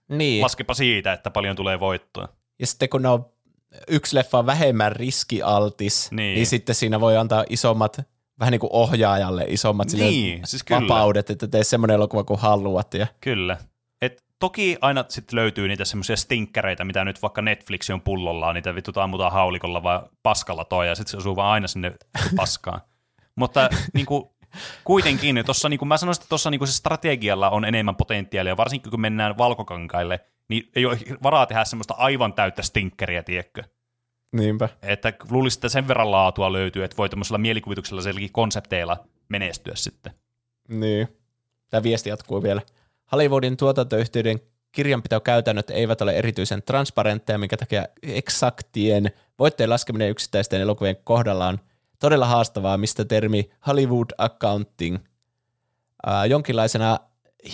niin. 0.09 0.41
laskepa 0.41 0.73
siitä, 0.73 1.13
että 1.13 1.31
paljon 1.31 1.55
tulee 1.55 1.79
voittoa. 1.79 2.27
Ja 2.59 2.67
sitten 2.67 2.89
kun 2.89 3.01
ne 3.01 3.09
on 3.09 3.25
yksi 3.87 4.15
leffa 4.15 4.37
on 4.39 4.45
vähemmän 4.45 4.91
riskialtis, 4.91 6.11
niin. 6.11 6.35
niin 6.35 6.47
sitten 6.47 6.75
siinä 6.75 6.99
voi 6.99 7.17
antaa 7.17 7.45
isommat, 7.49 8.01
vähän 8.41 8.51
niin 8.51 8.59
kuin 8.59 8.73
ohjaajalle 8.73 9.45
isommat 9.47 9.93
Niin, 9.93 10.47
siis 10.47 10.63
kyllä. 10.63 10.81
vapaudet, 10.81 11.29
että 11.29 11.47
tee 11.47 11.63
semmoinen 11.63 11.95
elokuva 11.95 12.23
kuin 12.23 12.39
haluat. 12.39 12.93
Ja, 12.93 13.07
Kyllä. 13.21 13.57
Et 14.01 14.23
toki 14.39 14.77
aina 14.81 15.05
sitten 15.07 15.35
löytyy 15.35 15.67
niitä 15.67 15.85
semmoisia 15.85 16.17
stinkkereitä, 16.17 16.85
mitä 16.85 17.05
nyt 17.05 17.21
vaikka 17.21 17.41
Netflix 17.41 17.89
on 17.89 18.01
pullollaan, 18.01 18.55
niitä 18.55 18.75
vittu 18.75 18.91
ammutaan 18.95 19.31
haulikolla 19.31 19.83
vai 19.83 19.99
paskalla 20.23 20.65
toi, 20.65 20.87
ja 20.87 20.95
sitten 20.95 21.11
se 21.11 21.17
osuu 21.17 21.35
vaan 21.35 21.51
aina 21.51 21.67
sinne 21.67 21.93
paskaan. 22.35 22.81
Mutta 23.39 23.69
niinku, 23.93 24.35
kuitenkin, 24.83 25.43
tossa, 25.45 25.69
niinku, 25.69 25.85
mä 25.85 25.97
sanoisin, 25.97 26.21
että 26.21 26.29
tuossa 26.29 26.49
niinku, 26.49 26.65
se 26.65 26.73
strategialla 26.73 27.49
on 27.49 27.65
enemmän 27.65 27.95
potentiaalia, 27.95 28.57
varsinkin 28.57 28.91
kun 28.91 29.01
mennään 29.01 29.37
valkokankaille, 29.37 30.19
niin 30.47 30.69
ei 30.75 30.85
ole 30.85 30.99
varaa 31.23 31.45
tehdä 31.45 31.65
semmoista 31.65 31.93
aivan 31.93 32.33
täyttä 32.33 32.61
stinkkeriä, 32.61 33.23
tiedätkö? 33.23 33.63
Niinpä. 34.31 34.69
Että 34.81 35.13
luulisin, 35.29 35.57
että 35.57 35.69
sen 35.69 35.87
verran 35.87 36.11
laatua 36.11 36.53
löytyy, 36.53 36.83
että 36.83 36.97
voi 36.97 37.09
tämmöisellä 37.09 37.37
mielikuvituksella 37.37 38.01
konsepteilla 38.31 38.97
menestyä 39.29 39.75
sitten. 39.75 40.13
Niin. 40.67 41.07
Tämä 41.69 41.83
viesti 41.83 42.09
jatkuu 42.09 42.43
vielä. 42.43 42.61
Hollywoodin 43.11 43.57
tuotantoyhtiöiden 43.57 44.39
kirjanpitokäytännöt 44.71 45.69
eivät 45.69 46.01
ole 46.01 46.11
erityisen 46.11 46.63
transparentteja, 46.63 47.37
minkä 47.37 47.57
takia 47.57 47.85
eksaktien 48.03 49.11
voittojen 49.39 49.69
laskeminen 49.69 50.09
yksittäisten 50.09 50.61
elokuvien 50.61 50.97
kohdalla 51.03 51.47
on 51.47 51.59
todella 51.99 52.25
haastavaa, 52.25 52.77
mistä 52.77 53.05
termi 53.05 53.49
Hollywood 53.67 54.09
Accounting 54.17 54.97
ää, 56.05 56.25
jonkinlaisena 56.25 56.99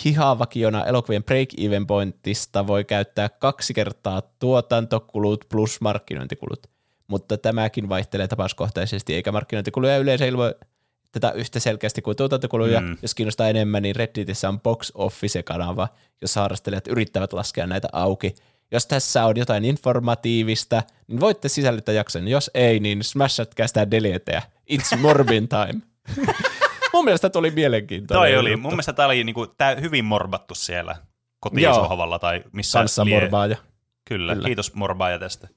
hihavakiona 0.04 0.84
elokuvien 0.84 1.24
break-even 1.24 1.86
pointista 1.86 2.66
voi 2.66 2.84
käyttää 2.84 3.28
kaksi 3.28 3.74
kertaa 3.74 4.22
tuotantokulut 4.38 5.44
plus 5.48 5.80
markkinointikulut, 5.80 6.66
mutta 7.06 7.38
tämäkin 7.38 7.88
vaihtelee 7.88 8.28
tapauskohtaisesti, 8.28 9.14
eikä 9.14 9.32
markkinointikuluja 9.32 9.98
yleensä 9.98 10.26
ilmo- 10.26 10.66
tätä 11.12 11.30
yhtä 11.30 11.60
selkeästi 11.60 12.02
kuin 12.02 12.16
tuotantokuluja. 12.16 12.80
Mm. 12.80 12.96
Jos 13.02 13.14
kiinnostaa 13.14 13.48
enemmän, 13.48 13.82
niin 13.82 13.96
Redditissä 13.96 14.48
on 14.48 14.60
Box 14.60 14.90
Office-kanava, 14.94 15.88
jossa 16.20 16.40
harrastelijat 16.40 16.86
yrittävät 16.86 17.32
laskea 17.32 17.66
näitä 17.66 17.88
auki. 17.92 18.34
Jos 18.70 18.86
tässä 18.86 19.24
on 19.24 19.36
jotain 19.36 19.64
informatiivista, 19.64 20.82
niin 21.06 21.20
voitte 21.20 21.48
sisällyttää 21.48 21.94
jakson. 21.94 22.28
Jos 22.28 22.50
ei, 22.54 22.80
niin 22.80 23.04
smashatkaa 23.04 23.66
sitä 23.66 23.90
deleteä. 23.90 24.42
It's 24.72 24.96
Morbin 24.96 25.48
time. 25.48 25.80
Mun 26.92 27.04
mielestä 27.04 27.30
tuli 27.30 27.50
mielenkiintoinen. 27.50 28.20
Toi 28.20 28.36
oli, 28.38 28.50
juttu. 28.50 28.62
mun 28.62 28.72
mielestä 28.72 28.92
tämä 28.92 29.06
oli 29.06 29.24
niinku, 29.24 29.46
tää 29.46 29.74
hyvin 29.74 30.04
morbattu 30.04 30.54
siellä 30.54 30.96
kotisohvalla 31.40 32.18
tai 32.18 32.42
missä 32.52 32.78
Kanssa 32.78 33.04
lie- 33.04 33.08
morbaaja. 33.20 33.56
Kyllä, 34.04 34.34
Kyllä. 34.34 34.46
kiitos 34.46 34.74
morbaaja 34.74 35.18
tästä. 35.18 35.48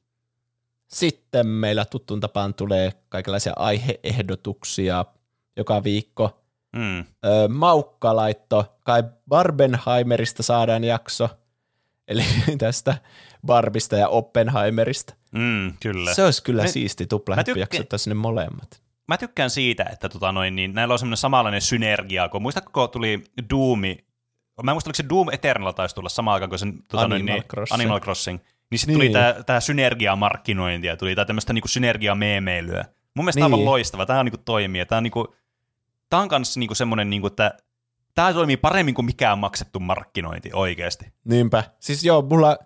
Sitten 0.88 1.48
meillä 1.48 1.86
tuttuun 1.86 2.20
tapaan 2.20 2.54
tulee 2.54 2.94
kaikenlaisia 3.10 3.54
aiheehdotuksia 3.56 5.06
joka 5.58 5.84
viikko. 5.84 6.42
Mm. 6.76 7.00
Öö, 7.00 7.48
Maukka 7.50 8.16
laitto, 8.16 8.78
kai 8.84 9.04
Barbenheimerista 9.30 10.44
saadaan 10.44 10.84
jakso, 10.84 11.30
eli 12.08 12.24
tästä 12.58 12.98
Barbista 13.46 13.96
ja 13.96 14.08
Oppenheimerista. 14.08 15.14
Mm, 15.32 15.74
kyllä. 15.80 16.14
Se 16.14 16.24
olisi 16.24 16.44
kyllä 16.44 16.62
Mä- 16.64 16.68
siisti 16.70 17.08
tykkään- 17.46 17.82
että 17.82 17.98
sinne 17.98 18.16
molemmat. 18.16 18.82
Mä 19.12 19.18
tykkään 19.18 19.50
siitä, 19.50 19.84
että 19.92 20.10
tota 20.10 20.32
noin, 20.32 20.56
niin 20.56 20.74
näillä 20.74 20.92
on 20.92 21.00
semmoinen 21.00 21.18
samanlainen 21.18 21.62
synergia, 21.62 22.30
kun 22.30 22.42
muistatko, 22.42 22.72
kun 22.82 22.90
tuli 22.90 23.24
Doomi, 23.50 23.98
mä 24.64 24.72
en 24.72 24.76
muista, 24.76 24.88
oliko 24.88 24.96
se 24.96 25.10
Doom 25.10 25.30
Eternal 25.32 25.72
taisi 25.72 25.96
tulla 25.96 26.10
samaan 26.10 26.34
aikaan 26.34 26.50
kuin 26.50 26.60
sen 26.60 26.74
tota 26.88 27.08
noin, 27.08 27.22
Animal 27.22 27.40
niin, 27.40 27.48
Crossing. 27.48 27.82
Animal 27.82 28.00
Crossing. 28.00 28.40
Niin 28.70 28.80
sitten 28.80 29.00
Niin. 29.00 29.12
tuli 29.12 29.24
tää, 29.24 29.44
tää 29.44 29.60
synergia-markkinointia, 29.60 30.98
tuli 30.98 31.16
tää 31.16 31.26
tämmöistä 31.26 31.54
niinku 31.54 31.68
synergia-meemeilyä. 31.68 32.86
Mun 33.14 33.26
mielestä 33.26 33.40
niin. 33.40 33.46
Niin. 33.46 33.54
aivan 33.54 33.66
loistava, 33.66 34.06
tää 34.06 34.20
on 34.20 34.26
niinku 34.26 34.42
toimii. 34.46 34.86
Tää 34.86 34.98
on, 34.98 35.04
niinku, 35.04 35.36
tää 36.10 36.20
on 36.20 36.28
kans 36.28 36.58
niinku 36.58 36.76
semmonen, 36.76 37.10
niinku, 37.10 37.28
että 37.28 37.58
tää 38.16 38.34
toimii 38.34 38.58
paremmin 38.58 38.96
kuin 38.96 39.06
mikään 39.06 39.40
maksettu 39.40 39.80
markkinointi 39.80 40.50
oikeasti. 40.54 41.06
Niinpä. 41.26 41.64
Siis 41.80 42.04
joo, 42.04 42.22
mulla, 42.22 42.58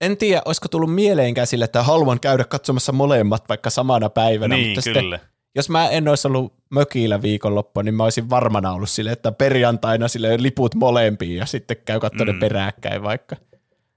en 0.00 0.16
tiedä, 0.16 0.42
olisiko 0.44 0.68
tullut 0.68 0.94
mieleenkään 0.94 1.46
sille, 1.46 1.64
että 1.64 1.82
haluan 1.82 2.20
käydä 2.20 2.44
katsomassa 2.44 2.92
molemmat 2.92 3.48
vaikka 3.48 3.70
samana 3.70 4.10
päivänä, 4.10 4.54
niin, 4.54 4.68
mutta 4.68 4.90
kyllä. 4.90 5.16
sitten 5.16 5.37
jos 5.58 5.68
mä 5.70 5.88
en 5.88 6.08
olisi 6.08 6.28
ollut 6.28 6.54
mökillä 6.70 7.22
viikonloppuna, 7.22 7.84
niin 7.84 7.94
mä 7.94 8.04
olisin 8.04 8.30
varmana 8.30 8.72
ollut 8.72 8.90
sille, 8.90 9.12
että 9.12 9.32
perjantaina 9.32 10.08
sille 10.08 10.42
liput 10.42 10.74
molempiin 10.74 11.36
ja 11.36 11.46
sitten 11.46 11.76
käy 11.84 12.00
katsomaan 12.00 12.36
Mm. 12.36 12.40
peräkkäin 12.40 13.02
vaikka. 13.02 13.36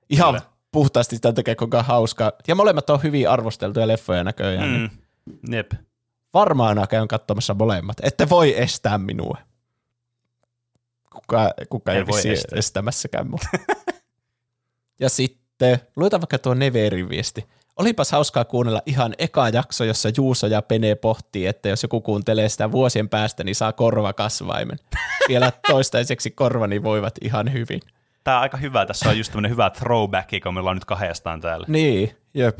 Ihan 0.09 0.33
Kyllä. 0.33 0.41
puhtaasti 0.71 1.15
sitä 1.15 1.33
takia, 1.33 1.55
kuinka 1.55 1.83
hauskaa. 1.83 2.31
Ja 2.47 2.55
molemmat 2.55 2.89
on 2.89 3.03
hyvin 3.03 3.29
arvosteltuja 3.29 3.87
leffoja 3.87 4.23
näköjään. 4.23 4.69
Mm. 4.69 4.89
Niin 5.47 5.53
Jep. 5.55 5.71
Varmaan 6.33 6.87
käyn 6.89 7.07
katsomassa 7.07 7.53
molemmat. 7.53 7.97
Ette 8.03 8.29
voi 8.29 8.59
estää 8.61 8.97
minua. 8.97 9.37
Kuka, 11.13 11.53
kuka 11.69 11.91
En 11.91 11.97
ei 11.97 12.07
voi 12.07 12.21
estää. 12.29 12.57
estämässäkään 12.59 13.29
mua. 13.29 13.39
ja 14.99 15.09
sitten, 15.09 15.79
luetaan 15.95 16.21
vaikka 16.21 16.37
tuo 16.37 16.53
Neverin 16.53 17.09
viesti. 17.09 17.45
Olipas 17.77 18.11
hauskaa 18.11 18.45
kuunnella 18.45 18.81
ihan 18.85 19.13
eka 19.17 19.49
jakso, 19.49 19.83
jossa 19.83 20.09
Juuso 20.17 20.47
ja 20.47 20.61
Pene 20.61 20.95
pohtii, 20.95 21.45
että 21.47 21.69
jos 21.69 21.83
joku 21.83 22.01
kuuntelee 22.01 22.49
sitä 22.49 22.71
vuosien 22.71 23.09
päästä, 23.09 23.43
niin 23.43 23.55
saa 23.55 23.73
korvakasvaimen. 23.73 24.77
Vielä 25.29 25.51
toistaiseksi 25.67 26.31
korvani 26.31 26.83
voivat 26.83 27.13
ihan 27.21 27.53
hyvin. 27.53 27.79
Tää 28.23 28.35
on 28.35 28.41
aika 28.41 28.57
hyvä. 28.57 28.85
Tässä 28.85 29.09
on 29.09 29.17
just 29.17 29.31
tämmönen 29.31 29.51
hyvä 29.51 29.69
throwback, 29.69 30.29
kun 30.43 30.53
me 30.53 30.59
ollaan 30.59 30.75
nyt 30.75 30.85
kahdestaan 30.85 31.41
täällä. 31.41 31.65
Niin, 31.69 32.17
jep. 32.33 32.59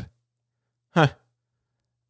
Häh, 0.96 1.16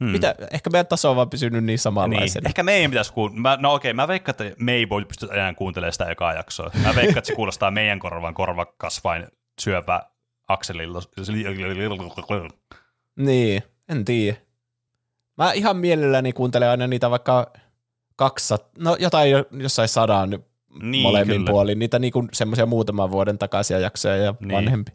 Hmm. 0.04 0.10
mitä? 0.12 0.36
Ehkä 0.52 0.70
meidän 0.70 0.88
taso 0.88 1.10
on 1.10 1.16
vaan 1.16 1.30
pysynyt 1.30 1.54
niin 1.64 1.66
Niin. 1.66 1.80
samanlaisena. 1.80 2.48
Ehkä 2.48 2.64
meidän 2.64 2.92
pitäisi 2.92 3.14
kuunnella. 3.14 3.58
No 3.58 3.74
okei, 3.74 3.94
mä 3.94 4.08
veikkaan, 4.08 4.36
että 4.40 4.64
me 4.64 4.74
ei 4.74 4.90
voi 4.90 5.06
pystyä 5.06 5.34
enää 5.34 5.54
kuuntelemaan 5.54 5.94
sitä 5.94 6.06
ekaa 6.06 6.34
jaksoa. 6.34 6.72
Mä 6.84 6.96
veikkaan, 6.96 7.18
että 7.18 7.28
se 7.28 7.36
kuulostaa 7.36 7.72
meidän 7.72 8.00
korvan 8.00 8.34
korvakasvain 8.34 9.28
syövä 9.62 10.02
akselilla. 10.48 11.02
Niin, 13.16 13.64
en 13.90 14.06
tiedä. 14.06 14.38
Mä 15.38 15.52
ihan 15.52 15.78
mielelläni 15.78 16.34
kuuntelen 16.34 16.70
aina 16.70 16.88
niitä 16.88 17.10
vaikka 17.10 17.54
200, 18.16 18.70
no 18.78 18.96
jotain 19.00 19.32
jo- 19.32 19.46
jossain 19.52 19.88
sadan 19.90 20.44
Niin, 20.82 21.02
molemmin 21.04 21.38
kyllä. 21.42 21.52
puolin, 21.52 21.80
niitä 21.80 22.00
niinku 22.00 22.28
semmoisia 22.34 22.66
muutaman 22.66 23.12
vuoden 23.12 23.38
takaisia 23.38 23.80
jaksoja 23.80 24.18
ja 24.18 24.34
Niin. 24.40 24.52
vanhempi. 24.52 24.92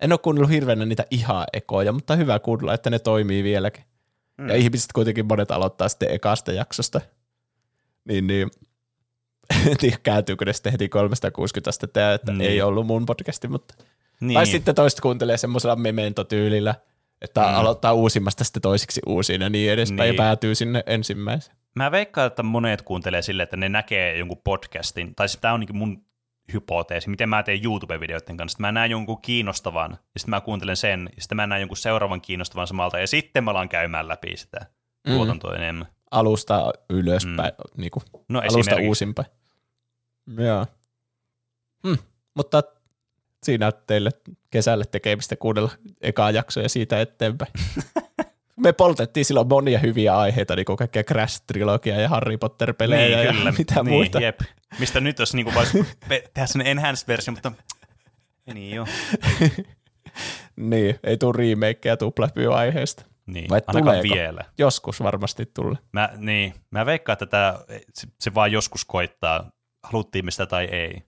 En 0.00 0.12
ole 0.12 0.18
kuunnellut 0.18 0.50
hirveänä 0.50 0.84
niitä 0.84 1.06
ihan 1.10 1.44
ekoja, 1.52 1.92
mutta 1.92 2.16
hyvä 2.16 2.38
kuunnella, 2.38 2.74
että 2.74 2.90
ne 2.90 2.98
toimii 2.98 3.44
vieläkin. 3.44 3.84
Mm. 4.38 4.48
Ja 4.48 4.54
ihmiset 4.56 4.92
kuitenkin 4.92 5.26
monet 5.26 5.50
aloittaa 5.50 5.88
sitten 5.88 6.10
ekasta 6.10 6.52
jaksosta. 6.52 7.00
Niin, 8.04 8.26
niin 8.26 8.50
en 9.70 9.76
tiedä, 9.80 9.96
kääntyykö 10.02 10.44
ne 10.44 10.52
sitten 10.52 10.72
heti 10.72 10.88
360 10.88 11.70
astetta, 11.70 12.12
että 12.12 12.32
Niin. 12.32 12.50
ei 12.50 12.62
ollut 12.62 12.86
mun 12.86 13.06
podcasti, 13.06 13.48
mutta 13.48 13.74
Niin. 14.20 14.34
tai 14.34 14.46
sitten 14.46 14.74
toiset 14.74 15.00
kuuntelee 15.00 15.36
semmoisella 15.36 15.76
memento-tyylillä, 15.76 16.74
että 17.22 17.40
Mm. 17.40 17.46
mm. 17.46 17.54
aloittaa 17.54 17.92
uusimmasta 17.92 18.44
sitten 18.44 18.62
toisiksi 18.62 19.00
uusiin 19.06 19.40
ja 19.40 19.50
niin 19.50 19.72
edespäin 19.72 19.98
Niin. 20.08 20.14
ja 20.14 20.22
päätyy 20.22 20.54
sinne 20.54 20.82
ensimmäiseen. 20.86 21.56
Mä 21.74 21.90
veikkaan, 21.90 22.26
että 22.26 22.42
monet 22.42 22.82
kuuntelee 22.82 23.22
silleen, 23.22 23.44
että 23.44 23.56
ne 23.56 23.68
näkee 23.68 24.18
jonkun 24.18 24.40
podcastin, 24.44 25.14
tai 25.14 25.28
siis 25.28 25.40
tämä 25.40 25.54
on 25.54 25.60
niin 25.60 25.76
mun 25.76 26.04
hypoteesi, 26.52 27.10
miten 27.10 27.28
mä 27.28 27.42
teen 27.42 27.60
YouTube-videoiden 27.64 28.36
kanssa. 28.36 28.58
Mä 28.60 28.72
näen 28.72 28.90
jonkun 28.90 29.22
kiinnostavan, 29.22 29.90
ja 29.90 30.20
sitten 30.20 30.30
mä 30.30 30.40
kuuntelen 30.40 30.76
sen, 30.76 31.08
ja 31.16 31.22
sitten 31.22 31.36
mä 31.36 31.46
näen 31.46 31.60
jonkun 31.60 31.76
seuraavan 31.76 32.20
kiinnostavan 32.20 32.66
samalta, 32.66 32.98
ja 32.98 33.06
sitten 33.06 33.44
mä 33.44 33.50
alan 33.50 33.68
käymään 33.68 34.08
läpi 34.08 34.36
sitä 34.36 34.66
Mm. 35.08 35.14
tuotantoa 35.14 35.54
enemmän. 35.56 35.86
Alusta 36.10 36.72
ylöspäin, 36.90 37.52
mm. 37.58 37.80
niin 37.80 37.90
kuin, 37.90 38.02
No 38.28 38.40
alusta 38.50 38.76
uusimpaan. 38.82 39.28
Joo. 40.38 40.66
Hmm. 41.86 41.98
Mutta 42.34 42.62
siinä 43.42 43.72
teille 43.72 44.10
kesälle 44.52 44.84
tekemistä 44.84 45.36
kuunnella 45.36 45.70
ekaa 46.00 46.30
jaksoa 46.30 46.62
ja 46.62 46.68
siitä 46.68 47.00
eteenpäin. 47.00 47.52
Me 48.56 48.72
poltettiin 48.72 49.24
silloin 49.24 49.48
monia 49.48 49.78
hyviä 49.78 50.18
aiheita, 50.18 50.56
niin 50.56 50.64
kuin 50.64 50.76
kaikkea 50.76 51.02
Crash-trilogia 51.02 52.00
ja 52.00 52.08
Harry 52.08 52.38
Potter-pelejä 52.38 53.16
niin, 53.16 53.26
ja 53.26 53.32
kyllä. 53.32 53.52
mitä 53.58 53.74
niin, 53.74 53.88
muita. 53.94 54.20
Jep. 54.20 54.40
Mistä 54.78 55.00
nyt 55.00 55.18
olisi 55.18 55.36
niin 55.36 55.54
vois 55.54 55.72
pe- 56.08 56.30
tehdä 56.34 56.46
sen 56.46 56.66
enhanced-versio, 56.66 57.32
mutta 57.32 57.52
niin 58.54 58.76
joo. 58.76 58.86
Niin, 60.56 60.98
ei 61.04 61.16
tule 61.16 61.34
remakeja 61.36 61.96
tuplapyy-aiheesta. 61.96 63.04
Niin, 63.26 63.50
Vai 63.50 63.62
ainakaan 63.66 63.98
tuleeko? 63.98 64.14
vielä. 64.14 64.44
Joskus 64.58 65.02
varmasti 65.02 65.46
tulee. 65.46 65.78
Mä, 65.92 66.10
niin, 66.16 66.54
mä 66.70 66.86
veikkaan, 66.86 67.14
että 67.14 67.26
tää, 67.26 67.58
se, 67.94 68.08
se 68.20 68.34
vaan 68.34 68.52
joskus 68.52 68.84
koittaa, 68.84 69.50
haluttiin 69.82 70.24
me 70.24 70.30
sitä 70.30 70.46
tai 70.46 70.64
ei. 70.64 71.02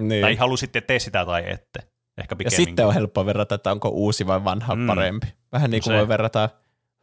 Niin. 0.00 0.22
Tai 0.22 0.36
halusitte 0.36 0.80
te 0.80 0.98
sitä 0.98 1.26
tai 1.26 1.50
ette. 1.50 1.80
Ehkä 2.18 2.36
ja 2.44 2.50
sitten 2.50 2.86
on 2.86 2.94
helppo 2.94 3.26
verrata, 3.26 3.54
että 3.54 3.72
onko 3.72 3.88
uusi 3.88 4.26
vai 4.26 4.44
vanha 4.44 4.74
Mm. 4.74 4.80
mm. 4.80 4.86
parempi. 4.86 5.26
Vähän 5.52 5.70
niin 5.70 5.82
kuin 5.82 5.92
Se. 5.92 5.96
voi 5.98 6.08
verrata 6.08 6.48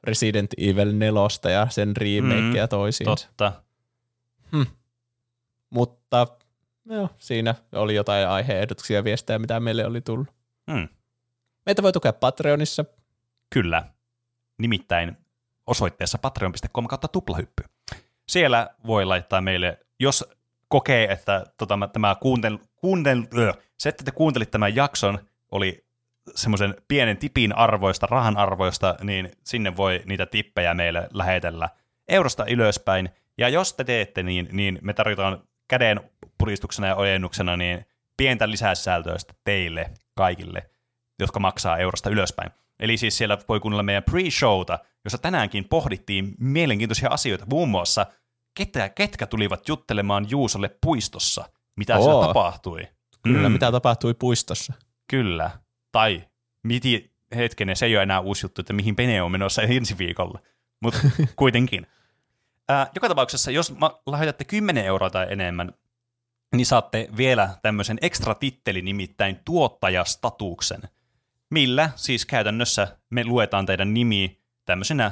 Resident 0.03 0.51
Evil 0.57 0.91
4 0.91 1.51
ja 1.51 1.67
sen 1.69 1.97
remakea 1.97 2.63
Mm, 2.65 2.69
toisiinsa. 2.69 3.27
Totta. 3.27 3.53
Mutta 5.69 6.27
joo, 6.85 7.09
siinä 7.17 7.55
oli 7.71 7.95
jotain 7.95 8.27
aiheehdotuksia 8.27 8.95
ja 8.97 9.03
viestejä, 9.03 9.39
mitä 9.39 9.59
meille 9.59 9.85
oli 9.85 10.01
tullut. 10.01 10.27
Hmm. 10.71 10.87
Meitä 11.65 11.83
voi 11.83 11.91
tukea 11.91 12.13
Patreonissa. 12.13 12.85
Kyllä. 13.49 13.83
Nimittäin 14.57 15.17
osoitteessa 15.67 16.17
patreon.com 16.17 16.87
kautta 16.87 17.07
tuplahyppy. 17.07 17.63
Siellä 18.27 18.69
voi 18.87 19.05
laittaa 19.05 19.41
meille, 19.41 19.79
jos 19.99 20.23
kokee, 20.67 21.11
että 21.11 21.45
tota, 21.57 21.77
mä- 21.77 21.87
tämä 21.87 22.15
kuuntel, 22.21 22.57
kuuntel, 22.75 23.23
se, 23.77 23.89
että 23.89 24.03
te 24.03 24.11
kuuntelit 24.11 24.51
tämän 24.51 24.75
jakson, 24.75 25.19
oli 25.51 25.85
semmoisen 26.35 26.75
pienen 26.87 27.17
tipin 27.17 27.55
arvoista, 27.55 28.07
rahan 28.09 28.37
arvoista, 28.37 28.95
niin 29.03 29.31
sinne 29.43 29.77
voi 29.77 30.01
niitä 30.05 30.25
tippejä 30.25 30.73
meille 30.73 31.07
lähetellä 31.13 31.69
eurosta 32.07 32.45
ylöspäin. 32.45 33.09
Ja 33.37 33.49
jos 33.49 33.73
te 33.73 33.83
teette 33.83 34.23
niin, 34.23 34.49
niin 34.51 34.79
me 34.81 34.93
tarjotaan 34.93 35.43
käden 35.67 35.99
puristuksena 36.37 36.87
ja 36.87 36.95
ojennuksena 36.95 37.57
niin 37.57 37.85
pientä 38.17 38.49
lisäsisältöä 38.49 39.15
teille 39.43 39.91
kaikille, 40.15 40.69
jotka 41.19 41.39
maksaa 41.39 41.77
eurosta 41.77 42.09
ylöspäin. 42.09 42.51
Eli 42.79 42.97
siis 42.97 43.17
siellä 43.17 43.37
voi 43.49 43.59
kuunnella 43.59 43.83
meidän 43.83 44.03
pre-showta, 44.11 44.85
jossa 45.03 45.17
tänäänkin 45.17 45.65
pohdittiin 45.65 46.33
mielenkiintoisia 46.39 47.09
asioita, 47.09 47.45
muun 47.49 47.69
muassa 47.69 48.05
ketä, 48.57 48.89
ketkä 48.89 49.27
tulivat 49.27 49.67
juttelemaan 49.67 50.29
Juusolle 50.29 50.69
puistossa, 50.81 51.49
mitä 51.75 51.97
siellä 51.97 52.15
Oo. 52.15 52.27
tapahtui. 52.27 52.87
Kyllä, 53.25 53.49
Mm. 53.49 53.53
mitä 53.53 53.71
tapahtui 53.71 54.13
puistossa. 54.13 54.73
Kyllä. 55.07 55.51
Tai 55.91 56.23
miti, 56.63 57.11
hetkinen, 57.35 57.75
se 57.75 57.85
ei 57.85 57.95
ole 57.95 58.03
enää 58.03 58.19
uusi 58.19 58.45
juttu, 58.45 58.61
että 58.61 58.73
mihin 58.73 58.95
Pene 58.95 59.21
on 59.21 59.31
menossa 59.31 59.61
ensi 59.77 59.97
viikolla. 59.97 60.39
Mutta 60.81 60.99
kuitenkin. 61.35 61.87
Ää, 62.69 62.87
joka 62.95 63.07
tapauksessa, 63.07 63.51
jos 63.51 63.77
ma- 63.77 64.01
lahjoitatte 64.05 64.43
10 64.45 64.85
euroa 64.85 65.09
tai 65.09 65.27
enemmän, 65.29 65.73
niin 66.55 66.65
saatte 66.65 67.07
vielä 67.17 67.49
tämmöisen 67.61 67.97
ekstra 68.01 68.35
tittelin, 68.35 68.85
nimittäin 68.85 69.39
tuottajastatuksen, 69.45 70.81
millä 71.49 71.89
siis 71.95 72.25
käytännössä 72.25 72.97
me 73.09 73.23
luetaan 73.25 73.65
teidän 73.65 73.93
nimi 73.93 74.41
tämmöisenä 74.65 75.11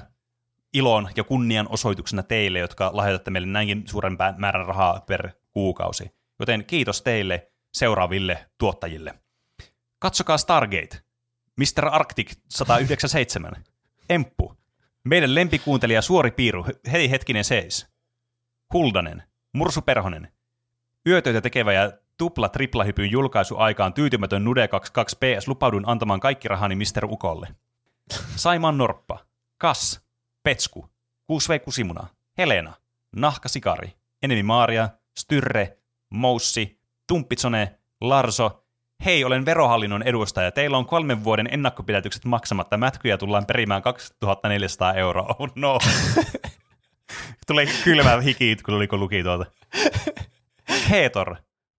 ilon 0.73 1.09
ja 1.15 1.23
kunnian 1.23 1.67
osoituksena 1.69 2.23
teille, 2.23 2.59
jotka 2.59 2.89
lahjoitatte 2.93 3.31
meille 3.31 3.47
näinkin 3.47 3.83
suuren 3.87 4.17
määrän 4.37 4.65
rahaa 4.65 5.03
per 5.07 5.29
kuukausi. 5.51 6.11
Joten 6.39 6.65
kiitos 6.65 7.01
teille 7.01 7.51
seuraaville 7.73 8.49
tuottajille. 8.57 9.13
Katsokaa 9.99 10.37
Stargate, 10.37 11.01
Mr. 11.57 11.85
Arctic 11.91 12.35
197, 12.49 13.63
Emppu, 14.09 14.57
meidän 15.03 15.35
lempikuuntelija 15.35 16.01
Suori 16.01 16.31
Piiru, 16.31 16.65
hei 16.91 17.11
hetkinen 17.11 17.43
seis, 17.43 17.87
Huldanen, 18.73 19.23
Mursu 19.53 19.81
Perhonen, 19.81 20.33
Yötöitä 21.07 21.41
tekevä 21.41 21.73
ja 21.73 21.91
tupla 22.17 22.49
triplahypyn 22.49 23.11
julkaisu 23.11 23.57
aikaan 23.57 23.93
tyytymätön 23.93 24.43
Nude 24.43 24.67
22 24.67 25.17
PS 25.17 25.47
lupaudun 25.47 25.89
antamaan 25.89 26.19
kaikki 26.19 26.47
rahani 26.47 26.75
Mr. 26.75 27.05
Ukolle. 27.05 27.47
Saiman 28.35 28.77
Norppa, 28.77 29.19
Kas, 29.57 30.01
Petsku, 30.43 30.89
6V 31.31 31.59
Kusimuna, 31.65 32.07
Helena, 32.37 32.73
Nahka 33.15 33.49
Sikari, 33.49 33.93
Enemi 34.21 34.43
Maaria, 34.43 34.89
Styrre, 35.19 35.77
Moussi, 36.09 36.79
Tumppitsone, 37.13 37.79
Larso, 38.01 38.65
Hei, 39.05 39.23
olen 39.23 39.45
verohallinnon 39.45 40.03
edustaja. 40.03 40.51
Teillä 40.51 40.77
on 40.77 40.85
kolmen 40.85 41.23
vuoden 41.23 41.47
ennakkopidätykset 41.51 42.25
maksamatta. 42.25 42.77
Mätkyjä 42.77 43.17
tullaan 43.17 43.45
perimään 43.45 43.81
2400 43.81 44.93
euroa. 44.93 45.35
Oh 45.39 45.49
no. 45.55 45.79
Tulee 47.47 47.67
kylmä 47.83 48.21
hiki, 48.21 48.57
kun 48.65 48.73
oli 48.73 48.87
kun 48.87 48.99
luki 48.99 49.23
tuota. 49.23 49.45
Heetor, 50.89 51.35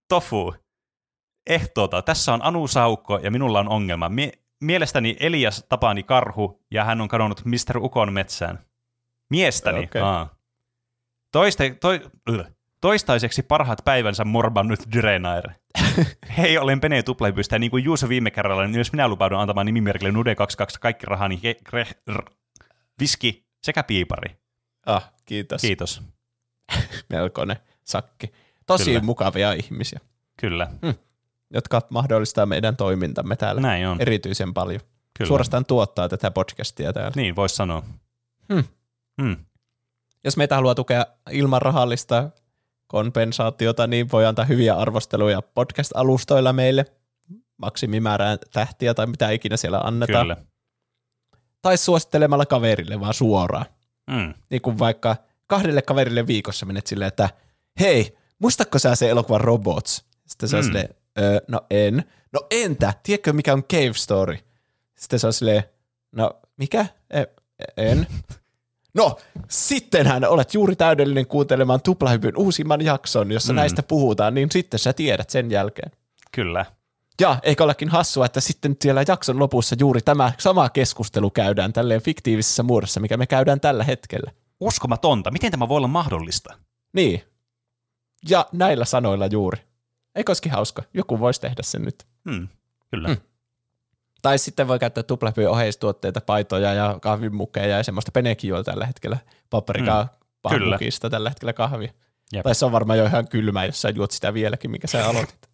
Tofu, 0.08 0.54
Ehtoota. 1.46 2.02
Tässä 2.02 2.34
on 2.34 2.44
Anu 2.44 2.66
Saukko 2.66 3.18
ja 3.18 3.30
minulla 3.30 3.60
on 3.60 3.68
ongelma. 3.68 4.08
Mie- 4.08 4.38
mielestäni 4.60 5.16
Elias 5.20 5.66
tapani 5.68 6.02
karhu 6.02 6.64
ja 6.70 6.84
hän 6.84 7.00
on 7.00 7.08
kadonnut 7.08 7.44
Mr. 7.44 7.78
Ukon 7.78 8.12
metsään. 8.12 8.58
Miestäni. 9.30 9.84
Okei. 9.84 10.02
Aa. 10.02 10.34
Toiste, 11.32 11.76
toi. 11.80 12.00
Toistaiseksi 12.84 13.42
parhaat 13.42 13.78
päivänsä 13.84 14.24
morbannut 14.24 14.78
Dyrenair. 14.92 15.50
Hei, 16.38 16.58
olen 16.58 16.80
Pene 16.80 17.02
Tuplahypystä 17.02 17.54
ja 17.54 17.58
niin 17.58 17.70
kuin 17.70 17.84
Juuso 17.84 18.08
viime 18.08 18.30
kerralla, 18.30 18.62
niin 18.62 18.74
myös 18.74 18.92
minä 18.92 19.08
lupaudun 19.08 19.38
antamaan 19.38 19.66
nimimerkille 19.66 20.12
Nude 20.12 20.34
22 20.34 20.80
kaikki 20.80 21.06
rahani, 21.06 21.40
he, 21.42 21.56
kre, 21.64 21.86
r, 22.12 22.22
viski 23.00 23.46
sekä 23.62 23.82
piipari. 23.82 24.36
Ah, 24.86 25.12
kiitos. 25.24 25.60
Kiitos. 25.60 26.02
Melkoinen 27.12 27.56
sakki. 27.84 28.32
Tosi 28.66 28.84
Kyllä. 28.84 29.00
Mukavia 29.00 29.52
ihmisiä, 29.52 30.00
Kyllä, 30.40 30.70
jotka 31.50 31.82
mahdollistaa 31.90 32.46
meidän 32.46 32.76
toimintamme 32.76 33.36
täällä 33.36 33.60
näin 33.60 33.88
on. 33.88 34.00
erityisen 34.00 34.54
paljon. 34.54 34.80
Kyllä. 35.18 35.28
Suorastaan 35.28 35.64
tuottaa 35.64 36.08
tätä 36.08 36.30
podcastia 36.30 36.92
täällä. 36.92 37.12
Niin, 37.16 37.36
voisi 37.36 37.56
sanoa. 37.56 37.82
Hmm. 39.22 39.36
Jos 40.24 40.36
meitä 40.36 40.54
haluaa 40.54 40.74
tukea 40.74 41.06
ilman 41.30 41.62
rahallista 41.62 42.30
kompensaatiota, 42.94 43.86
niin 43.86 44.12
voi 44.12 44.26
antaa 44.26 44.44
hyviä 44.44 44.74
arvosteluja 44.74 45.42
podcast-alustoilla 45.42 46.52
meille, 46.52 46.84
maksimimäärään 47.56 48.38
tähtiä 48.52 48.94
tai 48.94 49.06
mitä 49.06 49.30
ikinä 49.30 49.56
siellä 49.56 49.78
annetaan. 49.78 50.24
Kyllä. 50.26 50.36
Tai 51.62 51.76
suosittelemalla 51.76 52.46
kaverille 52.46 53.00
vaan 53.00 53.14
suoraan. 53.14 53.66
Hmm. 54.12 54.34
Niin 54.50 54.62
kuin 54.62 54.78
vaikka 54.78 55.16
kahdelle 55.46 55.82
kaverille 55.82 56.26
viikossa 56.26 56.66
menet 56.66 56.86
silleen, 56.86 57.08
että 57.08 57.28
hei, 57.80 58.16
muistatko 58.38 58.78
sä 58.78 58.94
se 58.94 59.08
elokuva 59.10 59.38
Robots? 59.38 60.04
Sitten 60.26 60.48
se 60.48 60.56
on 60.56 60.62
Mm. 60.62 60.66
silleen, 60.66 60.88
öö, 61.18 61.40
no 61.48 61.60
en. 61.70 62.04
No 62.32 62.40
entä? 62.50 62.94
Tiedätkö 63.02 63.32
mikä 63.32 63.52
on 63.52 63.64
Cave 63.64 63.92
Story? 63.94 64.36
Sitten 64.98 65.18
se 65.18 65.26
on 65.26 65.32
silleen, 65.32 65.62
no 66.12 66.40
mikä? 66.56 66.86
E- 67.10 67.24
en. 67.76 68.06
No, 68.94 69.16
sittenhän 69.48 70.24
olet 70.24 70.54
juuri 70.54 70.76
täydellinen 70.76 71.26
kuuntelemaan 71.26 71.82
Tuplahypyn 71.82 72.36
uusimman 72.36 72.80
jakson, 72.84 73.32
jossa 73.32 73.52
Mm. 73.52 73.56
mm. 73.56 73.60
näistä 73.60 73.82
puhutaan, 73.82 74.34
niin 74.34 74.50
sitten 74.52 74.80
sä 74.80 74.92
tiedät 74.92 75.30
sen 75.30 75.50
jälkeen. 75.50 75.90
Kyllä. 76.32 76.66
Ja 77.20 77.36
eikö 77.42 77.64
olekin 77.64 77.88
hassua, 77.88 78.26
että 78.26 78.40
sitten 78.40 78.76
siellä 78.82 79.04
jakson 79.08 79.38
lopussa 79.38 79.76
juuri 79.78 80.00
tämä 80.00 80.32
sama 80.38 80.68
keskustelu 80.68 81.30
käydään 81.30 81.72
tälleen 81.72 82.02
fiktiivisessä 82.02 82.62
muodossa, 82.62 83.00
mikä 83.00 83.16
me 83.16 83.26
käydään 83.26 83.60
tällä 83.60 83.84
hetkellä. 83.84 84.30
Uskomatonta. 84.60 85.30
Miten 85.30 85.50
tämä 85.50 85.68
voi 85.68 85.76
olla 85.76 85.88
mahdollista? 85.88 86.54
Niin. 86.92 87.22
Ja 88.28 88.46
näillä 88.52 88.84
sanoilla 88.84 89.26
juuri. 89.26 89.58
Eikö 90.14 90.30
olisikin 90.30 90.52
hauska? 90.52 90.82
Joku 90.94 91.20
voisi 91.20 91.40
tehdä 91.40 91.62
sen 91.62 91.82
nyt. 91.82 92.06
Hmm. 92.30 92.48
Kyllä. 92.90 93.08
Mm. 93.08 93.16
Tai 94.24 94.38
sitten 94.38 94.68
voi 94.68 94.78
käyttää 94.78 95.02
tuplahypyn 95.02 95.50
oheistuotteita, 95.50 96.20
paitoja 96.20 96.74
ja 96.74 96.98
kahvimukeja 97.02 97.76
ja 97.76 97.82
semmoista 97.82 98.12
penekin 98.12 98.48
juo 98.48 98.62
tällä 98.62 98.86
hetkellä. 98.86 99.18
Paprikaa 99.50 100.02
Mm. 100.02 100.08
Pahmukista 100.42 101.10
tällä 101.10 101.30
hetkellä 101.30 101.52
kahvia. 101.52 101.92
Jep. 102.32 102.42
Tai 102.42 102.54
se 102.54 102.64
on 102.64 102.72
varmaan 102.72 102.98
jo 102.98 103.06
ihan 103.06 103.28
kylmä, 103.28 103.64
jos 103.64 103.82
sä 103.82 103.90
juot 103.90 104.10
sitä 104.10 104.34
vieläkin, 104.34 104.70
mikä 104.70 104.86
sä 104.86 105.08
aloitit. 105.08 105.48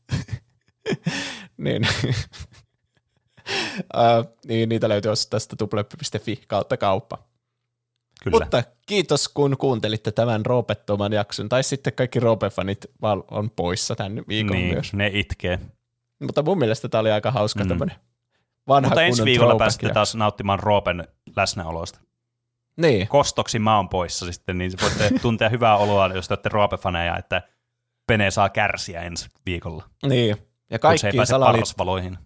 niin. 1.64 1.82
uh, 3.96 4.36
niin, 4.46 4.68
niitä 4.68 4.88
löytyy 4.88 5.12
tästä 5.30 5.56
tuplahyppy.fi 5.56 6.42
kautta 6.48 6.76
kauppa. 6.76 7.18
Kyllä. 8.24 8.34
Mutta 8.34 8.62
kiitos, 8.86 9.28
kun 9.28 9.56
kuuntelitte 9.56 10.12
tämän 10.12 10.46
Roopettoman 10.46 11.12
jakson. 11.12 11.48
Tai 11.48 11.62
sitten 11.62 11.92
kaikki 11.92 12.20
Roope-fanit 12.20 12.86
on 13.30 13.50
poissa 13.50 13.96
tämän 13.96 14.22
viikon 14.28 14.56
niin, 14.56 14.74
myös. 14.74 14.92
ne 14.92 15.10
itkee. 15.14 15.58
Mutta 16.18 16.42
mun 16.42 16.58
mielestä 16.58 16.88
tämä 16.88 17.00
oli 17.00 17.10
aika 17.10 17.30
hauska 17.30 17.64
mm. 17.64 17.68
tämmöinen 17.68 17.96
vanha 18.68 18.88
Mutta 18.88 19.02
ensi 19.02 19.24
viikolla 19.24 19.56
pääsette 19.56 19.88
taas 19.90 20.14
nauttimaan 20.14 20.58
Roopen 20.58 21.08
läsnäolosta. 21.36 22.00
Niin, 22.76 23.08
Kostoksi 23.08 23.58
mä 23.58 23.76
oon 23.76 23.88
poissa 23.88 24.32
sitten, 24.32 24.58
niin 24.58 24.72
voitte 24.82 25.10
tuntea 25.22 25.48
hyvää 25.48 25.76
oloa, 25.76 26.06
jos 26.06 26.28
te 26.28 26.34
olette 26.34 26.48
Roope-faneja, 26.48 27.18
että 27.18 27.42
Pene 28.06 28.30
saa 28.30 28.48
kärsiä 28.48 29.02
ensi 29.02 29.28
viikolla, 29.46 29.84
niin. 30.08 30.36
Ja 30.70 30.78
kun 30.78 30.98
se 30.98 31.06
ei 31.06 31.12
kaikki, 31.12 31.16
pääse 31.16 31.34
parasvaloihin. 31.38 32.18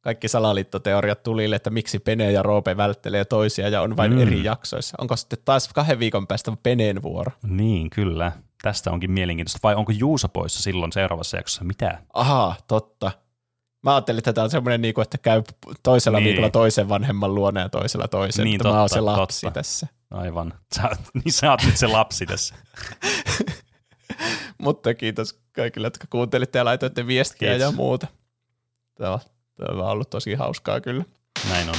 kaikki 0.00 0.28
salaliittoteoriat 0.28 1.22
tulille, 1.22 1.56
että 1.56 1.70
miksi 1.70 1.98
Pene 1.98 2.32
ja 2.32 2.42
Roope 2.42 2.76
välttelee 2.76 3.24
toisia 3.24 3.68
ja 3.68 3.82
on 3.82 3.96
vain 3.96 4.12
Mm. 4.12 4.20
eri 4.20 4.44
jaksoissa. 4.44 4.96
Onko 5.00 5.16
sitten 5.16 5.38
taas 5.44 5.68
kahden 5.68 5.98
viikon 5.98 6.26
päästä 6.26 6.52
Peneen 6.62 7.02
vuoro? 7.02 7.32
Niin, 7.42 7.90
kyllä. 7.90 8.32
Tästä 8.62 8.90
onkin 8.90 9.10
mielenkiintoista. 9.10 9.58
Vai 9.62 9.74
onko 9.74 9.92
Juuso 9.92 10.28
poissa 10.28 10.62
silloin 10.62 10.92
seuraavassa 10.92 11.36
jaksossa? 11.36 11.64
Mitä? 11.64 11.98
Ahaa, 12.14 12.56
totta. 12.68 13.12
Mä 13.82 13.94
ajattelin, 13.94 14.18
että 14.18 14.32
tämä 14.32 14.44
on 14.44 14.50
semmoinen, 14.50 14.82
niinku, 14.82 15.00
että 15.00 15.18
käy 15.18 15.42
toisella 15.82 16.18
Niin. 16.18 16.24
niin. 16.24 16.32
viikolla 16.32 16.50
toisen 16.50 16.88
vanhemman 16.88 17.34
luona 17.34 17.60
ja 17.60 17.68
toisella 17.68 18.08
toisen. 18.08 18.44
Niin, 18.44 18.56
että 18.56 18.68
mä 18.68 18.74
oon 18.74 18.82
totta, 18.82 18.94
se 18.94 19.00
lapsi 19.00 19.46
totta. 19.46 19.60
tässä. 19.60 19.86
Aivan. 20.10 20.54
Sä, 20.76 20.90
niin 21.14 21.32
sä 21.32 21.50
oot 21.50 21.62
nyt 21.66 21.76
se 21.76 21.86
lapsi 21.86 22.26
tässä. 22.26 22.54
Mutta 24.58 24.94
kiitos 24.94 25.38
kaikille, 25.52 25.86
jotka 25.86 26.06
kuuntelitte 26.10 26.58
ja 26.58 26.64
laitoitte 26.64 27.06
viestiä 27.06 27.48
Kiitos. 27.50 27.60
ja 27.60 27.72
muuta. 27.76 28.06
Tämä 28.98 29.12
on, 29.12 29.20
tämä 29.56 29.82
on 29.82 29.88
ollut 29.90 30.10
tosi 30.10 30.34
hauskaa 30.34 30.80
kyllä. 30.80 31.04
Näin 31.50 31.68
on. 31.68 31.74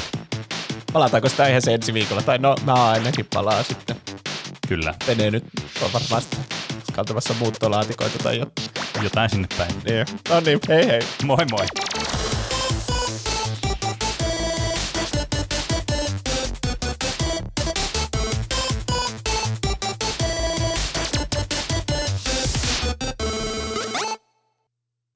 Palataanko 0.94 1.30
sitä 1.30 1.48
ihan 1.48 1.62
se 1.62 1.74
ensi 1.74 1.94
viikolla? 1.94 2.22
Tai 2.22 2.38
no, 2.38 2.56
mä 2.66 2.74
ainakin 2.90 3.28
palaa 3.34 3.64
sitten. 3.64 3.96
Kyllä. 4.68 4.94
Menee 5.08 5.32
nyt 5.32 5.44
on 5.82 5.90
varmasti 5.94 6.38
kantamassa 6.94 7.34
muuttolaatikoita 7.40 8.18
tai 8.24 8.40
jotain. 8.40 8.83
Jotain 9.02 9.30
sinne 9.30 9.48
päin. 9.58 9.72
Niin. 9.86 10.06
No 10.30 10.40
niin, 10.40 10.60
hei 10.70 10.88
hei. 10.88 11.02
Moi 11.24 11.46
moi. 11.52 11.66